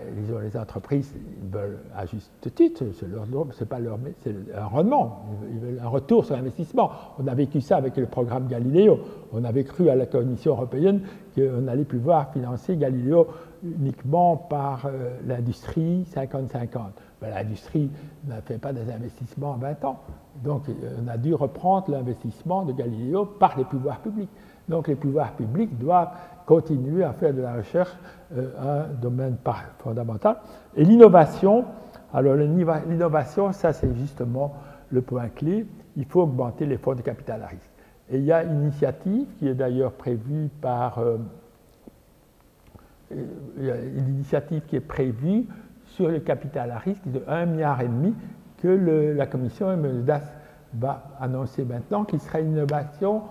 les 0.41 0.57
entreprises 0.57 1.14
veulent 1.51 1.80
à 1.95 2.05
juste 2.05 2.31
titre, 2.55 2.84
c'est 2.93 3.07
leur 3.07 3.26
c'est 3.51 3.68
pas 3.68 3.80
leur, 3.80 3.97
c'est 4.22 4.35
un 4.55 4.65
rendement, 4.65 5.26
ils 5.51 5.59
veulent 5.59 5.80
un 5.84 5.88
retour 5.88 6.26
sur 6.26 6.35
investissement. 6.35 6.91
On 7.19 7.27
a 7.27 7.34
vécu 7.34 7.61
ça 7.61 7.77
avec 7.77 7.97
le 7.97 8.05
programme 8.05 8.47
Galileo. 8.47 8.99
On 9.34 9.43
avait 9.43 9.64
cru 9.64 9.89
à 9.89 9.95
la 9.95 10.05
Commission 10.05 10.53
européenne 10.53 11.01
qu'on 11.35 11.68
allait 11.68 11.85
pouvoir 11.85 12.31
financer 12.31 12.77
Galileo 12.77 13.27
uniquement 13.64 14.38
par 14.38 14.85
euh, 14.85 15.18
l'industrie 15.26 16.05
50-50. 16.14 16.77
Ben, 17.19 17.31
l'industrie 17.31 17.89
n'a 18.27 18.41
fait 18.41 18.60
pas 18.60 18.72
des 18.72 18.91
investissements 18.91 19.52
en 19.52 19.57
20 19.57 19.85
ans. 19.85 19.99
Donc 20.44 20.64
on 21.03 21.07
a 21.07 21.18
dû 21.18 21.34
reprendre 21.34 21.89
l'investissement 21.89 22.64
de 22.64 22.73
Galileo 22.73 23.26
par 23.26 23.57
les 23.57 23.64
pouvoirs 23.64 23.99
publics. 24.02 24.30
Donc 24.69 24.88
les 24.88 24.95
pouvoirs 24.95 25.31
publics 25.31 25.76
doivent 25.80 26.11
continuer 26.45 27.03
à 27.03 27.14
faire 27.14 27.34
de 27.34 27.41
la 27.41 27.56
recherche 27.56 27.95
euh, 28.35 28.85
un 28.88 28.94
domaine 28.94 29.38
fondamental. 29.80 30.38
Et 30.76 30.84
l'innovation, 30.84 31.65
alors 32.14 32.35
l'innovation, 32.35 33.52
ça 33.52 33.73
c'est 33.73 33.95
justement 33.95 34.53
le 34.91 35.02
point 35.02 35.30
clé, 35.30 35.65
il 35.95 36.06
faut 36.06 36.22
augmenter 36.22 36.68
les 36.68 36.77
fonds 36.77 36.94
de 36.94 37.02
capital 37.02 37.41
à 37.41 37.48
risque. 37.48 37.72
Et 38.11 38.18
il 38.18 38.26
y 38.26 38.31
a 38.31 38.44
une 38.44 38.61
initiative 38.61 39.26
qui 39.39 39.48
est 39.48 39.56
d'ailleurs 39.56 39.94
prévue 39.94 40.49
par... 40.61 40.99
Euh, 40.99 41.18
une 43.10 44.10
initiative 44.10 44.64
qui 44.68 44.76
est 44.76 44.81
prévue 44.81 45.45
sur 45.88 46.09
le 46.09 46.19
capital 46.19 46.72
à 46.72 46.77
risque 46.77 47.07
de 47.07 47.19
1,5 47.19 47.45
milliard 47.47 47.80
que 48.61 48.68
la 49.15 49.26
commission 49.27 49.76
MNDAS 49.76 50.23
va 50.73 51.03
annoncer 51.19 51.64
maintenant, 51.64 52.03
qui 52.03 52.19
sera 52.19 52.39
une 52.39 52.51
innovation, 52.51 53.23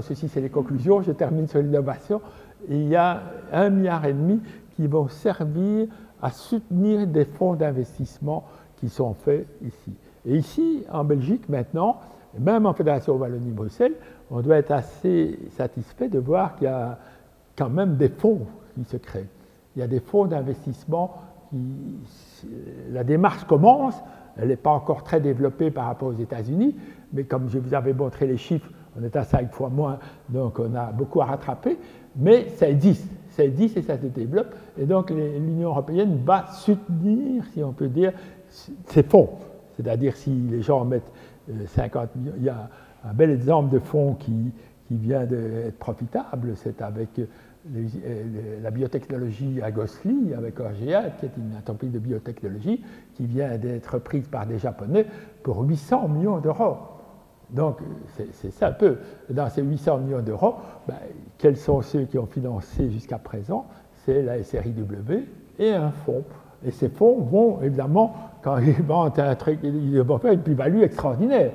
ceci 0.00 0.28
c'est 0.28 0.40
les 0.40 0.50
conclusions, 0.50 1.02
je 1.02 1.12
termine 1.12 1.48
sur 1.48 1.60
l'innovation, 1.60 2.20
il 2.68 2.88
y 2.88 2.96
a 2.96 3.22
un 3.52 3.70
milliard 3.70 4.04
et 4.04 4.12
demi 4.12 4.40
qui 4.74 4.86
vont 4.86 5.08
servir 5.08 5.88
à 6.22 6.30
soutenir 6.30 7.06
des 7.06 7.24
fonds 7.24 7.54
d'investissement 7.54 8.44
qui 8.76 8.88
sont 8.88 9.14
faits 9.14 9.46
ici. 9.64 9.92
Et 10.26 10.36
ici, 10.36 10.84
en 10.90 11.04
Belgique, 11.04 11.48
maintenant, 11.48 12.00
même 12.38 12.66
en 12.66 12.74
Fédération 12.74 13.16
Wallonie-Bruxelles, 13.16 13.94
on 14.30 14.40
doit 14.40 14.56
être 14.56 14.72
assez 14.72 15.38
satisfait 15.56 16.08
de 16.08 16.18
voir 16.18 16.56
qu'il 16.56 16.64
y 16.64 16.70
a 16.70 16.98
quand 17.56 17.70
même 17.70 17.96
des 17.96 18.08
fonds 18.08 18.40
qui 18.74 18.84
se 18.84 18.96
créent. 18.96 19.28
Il 19.74 19.80
y 19.80 19.82
a 19.82 19.86
des 19.86 20.00
fonds 20.00 20.26
d'investissement 20.26 21.14
La 22.90 23.04
démarche 23.04 23.44
commence, 23.44 23.94
elle 24.36 24.48
n'est 24.48 24.56
pas 24.56 24.70
encore 24.70 25.02
très 25.04 25.20
développée 25.20 25.70
par 25.70 25.86
rapport 25.86 26.08
aux 26.08 26.20
États-Unis, 26.20 26.76
mais 27.12 27.24
comme 27.24 27.48
je 27.48 27.58
vous 27.58 27.74
avais 27.74 27.92
montré 27.92 28.26
les 28.26 28.36
chiffres, 28.36 28.70
on 28.98 29.02
est 29.02 29.14
à 29.16 29.24
cinq 29.24 29.52
fois 29.52 29.68
moins, 29.68 29.98
donc 30.28 30.58
on 30.58 30.74
a 30.74 30.90
beaucoup 30.92 31.20
à 31.20 31.26
rattraper 31.26 31.78
mais 32.16 32.48
ça 32.50 32.68
existe, 32.68 33.08
ça 33.30 33.44
existe 33.44 33.76
et 33.76 33.82
ça 33.82 33.98
se 33.98 34.06
développe. 34.06 34.54
Et 34.78 34.86
donc 34.86 35.10
l'Union 35.10 35.68
européenne 35.68 36.18
va 36.24 36.46
soutenir, 36.46 37.44
si 37.52 37.62
on 37.62 37.72
peut 37.72 37.88
dire, 37.88 38.12
ces 38.48 39.02
fonds. 39.02 39.30
C'est-à-dire 39.76 40.16
si 40.16 40.30
les 40.30 40.62
gens 40.62 40.84
mettent 40.84 41.12
50 41.66 42.02
euh, 42.02 42.18
millions, 42.18 42.32
il 42.38 42.44
y 42.44 42.48
a 42.48 42.68
un 43.04 43.12
bel 43.12 43.30
exemple 43.30 43.72
de 43.72 43.78
fonds 43.78 44.14
qui, 44.14 44.50
qui 44.88 44.96
vient 44.96 45.24
d'être 45.24 45.78
profitable, 45.78 46.52
c'est 46.56 46.80
avec 46.80 47.20
la 48.62 48.70
biotechnologie 48.70 49.60
à 49.62 49.70
Gosselies 49.70 50.34
avec 50.36 50.58
Orgea, 50.60 51.10
qui 51.18 51.26
est 51.26 51.36
une 51.36 51.56
entreprise 51.56 51.92
de 51.92 51.98
biotechnologie 51.98 52.84
qui 53.14 53.26
vient 53.26 53.56
d'être 53.58 53.98
prise 53.98 54.28
par 54.28 54.46
des 54.46 54.58
Japonais 54.58 55.06
pour 55.42 55.62
800 55.62 56.08
millions 56.08 56.38
d'euros. 56.38 56.76
Donc, 57.50 57.78
c'est 58.32 58.50
ça 58.50 58.68
un 58.68 58.72
peu. 58.72 58.98
Dans 59.30 59.48
ces 59.48 59.62
800 59.62 59.98
millions 59.98 60.22
d'euros, 60.22 60.54
ben, 60.88 60.96
quels 61.38 61.56
sont 61.56 61.80
ceux 61.82 62.04
qui 62.04 62.18
ont 62.18 62.26
financé 62.26 62.90
jusqu'à 62.90 63.18
présent? 63.18 63.66
C'est 64.04 64.22
la 64.22 64.42
SRIW 64.42 65.26
et 65.58 65.72
un 65.72 65.90
fonds. 65.90 66.24
Et 66.64 66.70
ces 66.70 66.88
fonds 66.88 67.20
vont, 67.20 67.60
évidemment, 67.62 68.14
quand 68.42 68.58
ils 68.58 68.82
vendent 68.82 69.18
un 69.18 69.34
truc, 69.34 69.60
ils 69.62 70.00
vont 70.00 70.18
faire 70.18 70.32
une 70.32 70.42
plus-value 70.42 70.82
extraordinaire. 70.82 71.52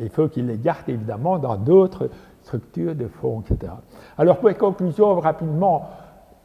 Il 0.00 0.08
faut 0.08 0.28
qu'ils 0.28 0.46
les 0.46 0.58
gardent, 0.58 0.88
évidemment, 0.88 1.38
dans 1.38 1.56
d'autres 1.56 2.10
structures 2.50 2.94
de 2.94 3.06
fonds, 3.06 3.42
etc. 3.42 3.72
Alors, 4.18 4.38
pour 4.38 4.54
conclusion, 4.56 5.20
rapidement, 5.20 5.88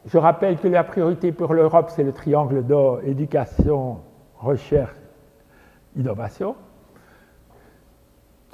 je 0.06 0.18
rappelle 0.18 0.56
que 0.58 0.68
la 0.68 0.84
priorité 0.84 1.32
pour 1.32 1.52
l'Europe, 1.52 1.90
c'est 1.90 2.04
le 2.04 2.12
triangle 2.12 2.64
d'or, 2.64 3.00
éducation, 3.04 3.98
recherche, 4.38 4.96
innovation 5.96 6.54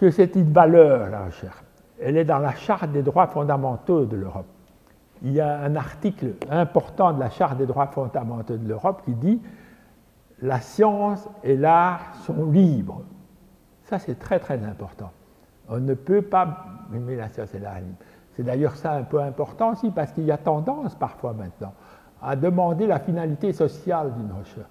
que 0.02 0.10
c'est 0.10 0.34
une 0.34 0.52
valeur, 0.52 1.10
la 1.10 1.26
recherche? 1.26 1.62
Elle 2.00 2.16
est 2.16 2.24
dans 2.24 2.40
la 2.40 2.56
charte 2.56 2.90
des 2.90 3.04
droits 3.04 3.28
fondamentaux 3.28 4.04
de 4.04 4.16
l'Europe. 4.16 4.48
Il 5.22 5.30
y 5.30 5.40
a 5.40 5.60
un 5.60 5.76
article 5.76 6.34
important 6.50 7.12
de 7.12 7.20
la 7.20 7.30
charte 7.30 7.56
des 7.56 7.66
droits 7.66 7.86
fondamentaux 7.86 8.56
de 8.56 8.66
l'Europe 8.66 9.02
qui 9.04 9.14
dit 9.14 9.40
la 10.40 10.60
science 10.60 11.28
et 11.44 11.56
l'art 11.56 12.16
sont 12.26 12.50
libres. 12.50 13.02
Ça, 13.84 14.00
c'est 14.00 14.18
très, 14.18 14.40
très 14.40 14.64
important. 14.64 15.12
On 15.68 15.78
ne 15.78 15.94
peut 15.94 16.22
pas 16.22 16.66
C'est 18.34 18.42
d'ailleurs 18.42 18.76
ça 18.76 18.92
un 18.92 19.02
peu 19.02 19.20
important 19.20 19.72
aussi, 19.72 19.90
parce 19.90 20.12
qu'il 20.12 20.24
y 20.24 20.30
a 20.30 20.38
tendance 20.38 20.94
parfois 20.94 21.32
maintenant 21.32 21.72
à 22.22 22.36
demander 22.36 22.86
la 22.86 23.00
finalité 23.00 23.52
sociale 23.52 24.12
d'une 24.14 24.30
recherche. 24.32 24.68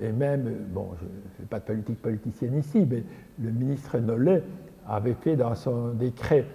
Et 0.00 0.12
même, 0.12 0.44
bon, 0.68 0.90
je 1.00 1.04
ne 1.04 1.10
fais 1.38 1.44
pas 1.44 1.60
de 1.60 1.64
politique 1.64 2.02
politicienne 2.02 2.58
ici, 2.58 2.86
mais 2.88 3.04
le 3.40 3.50
ministre 3.50 3.98
Nollet 3.98 4.42
avait 4.86 5.14
fait 5.14 5.36
dans 5.36 5.54
son 5.54 5.90
décret 5.90 6.46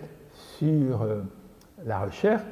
sur 0.57 1.01
euh, 1.01 1.21
la 1.85 1.99
recherche 1.99 2.43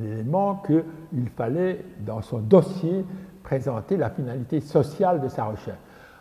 l'élément 0.00 0.62
qu'il 0.66 1.28
fallait, 1.36 1.84
dans 2.06 2.22
son 2.22 2.38
dossier, 2.38 3.04
présenter 3.42 3.96
la 3.96 4.10
finalité 4.10 4.60
sociale 4.60 5.20
de 5.20 5.28
sa 5.28 5.44
recherche. 5.44 5.78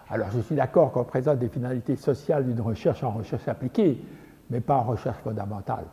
Alors 0.09 0.27
je 0.31 0.39
suis 0.39 0.55
d'accord 0.55 0.91
qu'on 0.91 1.03
présente 1.03 1.39
des 1.39 1.49
finalités 1.49 1.95
sociales 1.95 2.45
d'une 2.45 2.59
recherche 2.59 3.03
en 3.03 3.11
recherche 3.11 3.47
appliquée, 3.47 4.03
mais 4.51 4.59
pas 4.61 4.77
en 4.77 4.83
recherche 4.83 5.17
fondamentale. 5.23 5.85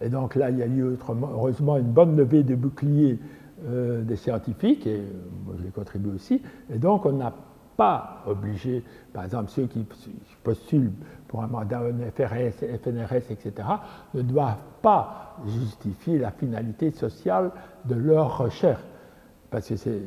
Et 0.00 0.08
donc 0.08 0.34
là, 0.34 0.50
il 0.50 0.58
y 0.58 0.62
a 0.62 0.66
eu 0.66 0.96
heureusement 1.08 1.76
une 1.76 1.92
bonne 1.92 2.16
levée 2.16 2.42
de 2.42 2.54
boucliers 2.54 3.18
euh, 3.66 4.02
des 4.02 4.16
scientifiques, 4.16 4.86
et 4.86 5.02
moi 5.44 5.54
je 5.58 5.64
les 5.64 5.70
contribue 5.70 6.10
aussi, 6.10 6.42
et 6.72 6.78
donc 6.78 7.04
on 7.06 7.12
n'a 7.12 7.32
pas 7.76 8.22
obligé, 8.26 8.84
par 9.12 9.24
exemple 9.24 9.50
ceux 9.50 9.66
qui 9.66 9.86
postulent 10.42 10.92
pour 11.28 11.42
un 11.42 11.48
mandat 11.48 11.80
FRS, 12.14 12.64
FNRS, 12.82 13.30
etc., 13.30 13.52
ne 14.14 14.22
doivent 14.22 14.62
pas 14.82 15.36
justifier 15.46 16.18
la 16.18 16.30
finalité 16.30 16.90
sociale 16.90 17.50
de 17.86 17.94
leur 17.94 18.38
recherche. 18.38 18.82
Parce 19.54 19.68
que 19.68 19.76
c'est, 19.76 20.00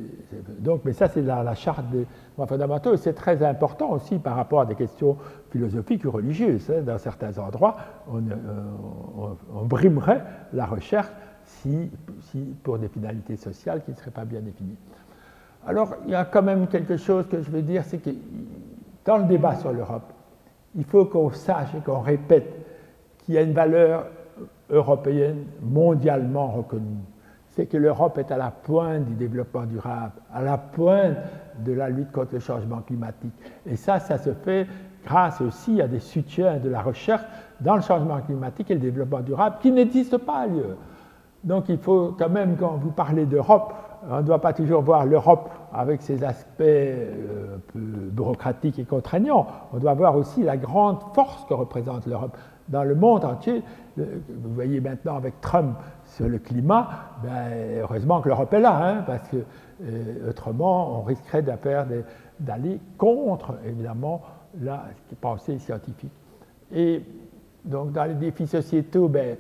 donc, 0.60 0.82
mais 0.84 0.92
ça, 0.92 1.08
c'est 1.08 1.22
la, 1.22 1.42
la, 1.42 1.56
charte 1.56 1.90
des 1.90 2.06
droits 2.34 2.48
fondamentaux, 2.48 2.94
et 2.94 2.98
c'est 2.98 3.14
très 3.14 3.42
important 3.46 3.92
aussi 3.92 4.20
par 4.20 4.36
rapport 4.36 4.60
à 4.60 4.66
des 4.66 4.76
questions 4.76 5.16
philosophiques 5.52 6.04
ou 6.04 6.12
religieuses. 6.12 6.70
Hein. 6.70 6.82
Dans 6.82 6.98
certains 6.98 7.38
endroits, 7.38 7.78
on, 8.12 8.18
euh, 8.18 8.36
on, 9.18 9.38
on 9.56 9.66
brimerait 9.66 10.22
la 10.52 10.66
recherche 10.66 11.08
si, 11.46 11.90
pour 12.62 12.78
des 12.78 12.90
finalités 12.90 13.38
sociales 13.38 13.84
qui 13.86 13.92
ne 13.92 13.96
seraient 13.96 14.12
pas 14.12 14.26
bien 14.26 14.42
définies. 14.42 14.76
Alors, 15.66 15.96
il 16.04 16.12
y 16.12 16.16
a 16.16 16.26
quand 16.26 16.44
même 16.44 16.68
quelque 16.68 16.98
chose 16.98 17.26
que 17.30 17.42
je 17.42 17.50
veux 17.50 17.62
dire, 17.62 17.86
c'est 17.86 18.00
que 18.00 18.10
dans 19.06 19.16
le 19.16 19.24
débat 19.24 19.56
sur 19.56 19.72
l'Europe, 19.72 20.12
il 20.76 20.84
faut 20.84 21.06
qu'on 21.06 21.32
sache 21.32 21.74
et 21.74 21.80
qu'on 21.80 22.02
répète 22.02 22.54
qu'il 23.20 23.36
y 23.36 23.38
a 23.38 23.44
une 23.44 23.54
valeur 23.54 24.08
européenne 24.70 25.46
mondialement 25.62 26.48
reconnue. 26.48 27.00
C'est 27.58 27.66
que 27.66 27.78
l'Europe 27.78 28.20
est 28.20 28.32
à 28.32 28.38
la 28.38 28.52
pointe 28.52 29.06
du 29.06 29.16
développement 29.16 29.66
durable, 29.66 30.12
à 30.32 30.44
la 30.44 30.60
pointe 30.60 31.18
de 31.66 31.74
la 31.74 31.90
lutte 31.90 32.12
contre 32.12 32.36
le 32.36 32.40
changement 32.40 32.82
climatique. 32.82 33.34
Et 33.66 33.76
ça, 33.76 34.00
ça 34.00 34.20
se 34.20 34.30
fait 34.32 34.68
grâce 35.04 35.42
aussi 35.42 35.82
à 35.82 35.88
des 35.88 36.00
soutiens 36.00 36.58
de 36.58 36.70
la 36.70 36.84
recherche 36.84 37.24
dans 37.60 37.76
le 37.76 37.82
changement 37.82 38.22
climatique 38.22 38.70
et 38.70 38.76
le 38.76 38.80
développement 38.80 39.22
durable 39.22 39.56
qui 39.60 39.72
n'existent 39.72 40.20
pas 40.20 40.42
ailleurs. 40.42 40.78
Donc 41.44 41.68
il 41.70 41.80
faut 41.80 42.16
quand 42.20 42.30
même, 42.30 42.58
quand 42.58 42.78
vous 42.80 42.92
parlez 42.92 43.26
d'Europe, 43.26 43.74
on 44.08 44.18
ne 44.18 44.22
doit 44.22 44.40
pas 44.40 44.54
toujours 44.54 44.84
voir 44.84 45.08
l'Europe 45.08 45.50
avec 45.74 46.04
ses 46.04 46.24
aspects 46.24 46.62
euh, 46.62 47.58
peu 47.74 47.80
bureaucratiques 47.80 48.78
et 48.78 48.86
contraignants. 48.86 49.48
On 49.74 49.80
doit 49.80 49.96
voir 49.96 50.16
aussi 50.16 50.44
la 50.44 50.58
grande 50.58 51.00
force 51.16 51.44
que 51.46 51.56
représente 51.56 52.06
l'Europe 52.06 52.38
dans 52.70 52.84
le 52.84 52.94
monde 52.94 53.26
entier. 53.26 53.64
Vous 53.98 54.54
voyez 54.54 54.80
maintenant 54.80 55.16
avec 55.16 55.42
Trump 55.42 55.76
sur 56.18 56.28
le 56.28 56.40
climat, 56.40 56.90
ben, 57.24 57.80
heureusement 57.80 58.22
que 58.22 58.30
l'Europe 58.30 58.52
est 58.52 58.60
là, 58.60 58.76
hein, 58.76 59.04
parce 59.06 59.28
que 59.30 59.38
euh, 59.84 60.30
autrement 60.30 61.00
on 61.00 61.04
risquerait 61.04 61.44
d'aller 61.44 62.80
contre, 62.98 63.54
évidemment, 63.64 64.24
la 64.60 64.86
pensée 65.22 65.60
scientifique. 65.60 66.12
Et 66.74 67.04
donc 67.66 67.92
dans 67.92 68.06
les 68.06 68.16
défis 68.16 68.48
sociétaux, 68.48 69.08
ben, 69.08 69.38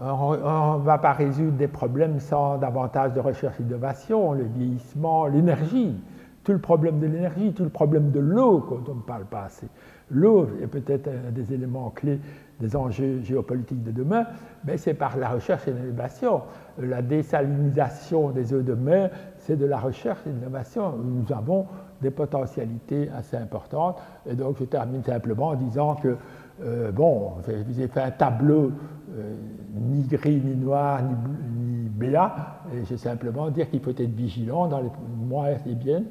on 0.00 0.78
ne 0.78 0.82
va 0.82 0.98
pas 0.98 1.12
résoudre 1.12 1.52
des 1.52 1.68
problèmes 1.68 2.18
sans 2.18 2.58
davantage 2.58 3.12
de 3.12 3.20
recherche 3.20 3.60
et 3.60 3.62
d'innovation, 3.62 4.32
le 4.32 4.44
vieillissement, 4.44 5.26
l'énergie, 5.26 5.94
tout 6.42 6.52
le 6.52 6.58
problème 6.58 6.98
de 6.98 7.06
l'énergie, 7.06 7.52
tout 7.52 7.64
le 7.64 7.70
problème 7.70 8.10
de 8.10 8.18
l'eau, 8.18 8.66
dont 8.68 8.92
on 8.92 8.96
ne 8.96 9.02
parle 9.02 9.26
pas 9.26 9.44
assez. 9.44 9.68
L'eau 10.10 10.48
est 10.60 10.66
peut-être 10.66 11.08
un 11.08 11.30
des 11.30 11.52
éléments 11.52 11.90
clés 11.90 12.18
des 12.60 12.76
enjeux 12.76 13.20
géopolitiques 13.22 13.82
de 13.82 13.90
demain, 13.90 14.26
mais 14.64 14.76
c'est 14.76 14.94
par 14.94 15.16
la 15.16 15.30
recherche 15.30 15.66
et 15.66 15.72
l'innovation. 15.72 16.42
La 16.78 17.02
désalinisation 17.02 18.30
des 18.30 18.52
eaux 18.52 18.62
de 18.62 18.74
mer, 18.74 19.10
c'est 19.38 19.56
de 19.56 19.66
la 19.66 19.78
recherche 19.78 20.20
et 20.26 20.30
de 20.30 20.34
l'innovation. 20.34 20.94
Nous 20.96 21.32
avons 21.34 21.66
des 22.02 22.10
potentialités 22.10 23.08
assez 23.16 23.36
importantes. 23.36 23.98
Et 24.26 24.34
donc, 24.34 24.56
je 24.58 24.64
termine 24.64 25.02
simplement 25.02 25.48
en 25.48 25.54
disant 25.54 25.94
que 25.96 26.16
euh, 26.62 26.92
bon, 26.92 27.32
je 27.46 27.52
vous 27.62 27.80
ai 27.80 27.88
fait 27.88 28.02
un 28.02 28.10
tableau 28.10 28.72
euh, 29.16 29.34
ni 29.74 30.02
gris, 30.02 30.42
ni 30.44 30.54
noir, 30.54 31.00
ni, 31.02 31.14
ni 31.56 31.88
béat, 31.88 32.60
et 32.74 32.84
je 32.84 32.90
vais 32.90 32.96
simplement 32.96 33.50
dire 33.50 33.70
qu'il 33.70 33.80
faut 33.80 33.90
être 33.90 34.14
vigilant 34.14 34.68
dans 34.68 34.80
les 34.80 34.90
mois 35.16 35.50
et 35.66 35.74
bien, 35.74 36.02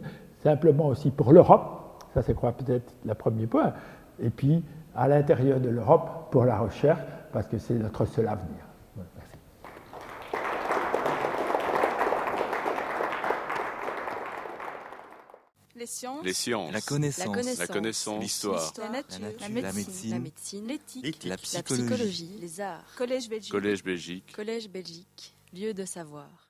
simplement 0.41 0.87
aussi 0.87 1.11
pour 1.11 1.33
l'Europe, 1.33 2.03
ça 2.13 2.23
c'est 2.23 2.33
peut-être 2.33 2.93
le 3.05 3.13
premier 3.13 3.45
point, 3.45 3.73
et 4.19 4.29
puis 4.29 4.63
à 4.99 5.07
l'intérieur 5.07 5.61
de 5.61 5.69
l'Europe 5.69 6.29
pour 6.29 6.43
la 6.43 6.59
recherche, 6.59 6.99
parce 7.31 7.47
que 7.47 7.57
c'est 7.57 7.75
notre 7.75 8.05
seul 8.05 8.27
avenir. 8.27 8.65
Les 15.75 15.85
sciences. 15.85 16.25
Les 16.25 16.33
sciences. 16.33 16.73
La 16.73 16.81
connaissance. 16.81 17.57
La 17.57 17.67
connaissance. 17.67 18.21
L'histoire. 18.21 18.73
La 18.77 18.89
nature. 18.89 19.19
La 19.39 19.47
médecine. 19.47 20.11
La 20.11 20.19
médecine. 20.19 20.67
L'éthique. 20.67 21.23
La 21.23 21.37
psychologie. 21.37 22.37
Les 22.41 22.59
arts. 22.59 22.83
Collège 22.97 23.29
Belgique. 23.29 23.51
Collège 23.53 23.81
Belgique. 23.81 24.33
Collège 24.35 24.69
Belgique. 24.69 25.37
Lieu 25.53 25.73
de 25.73 25.85
savoir. 25.85 26.48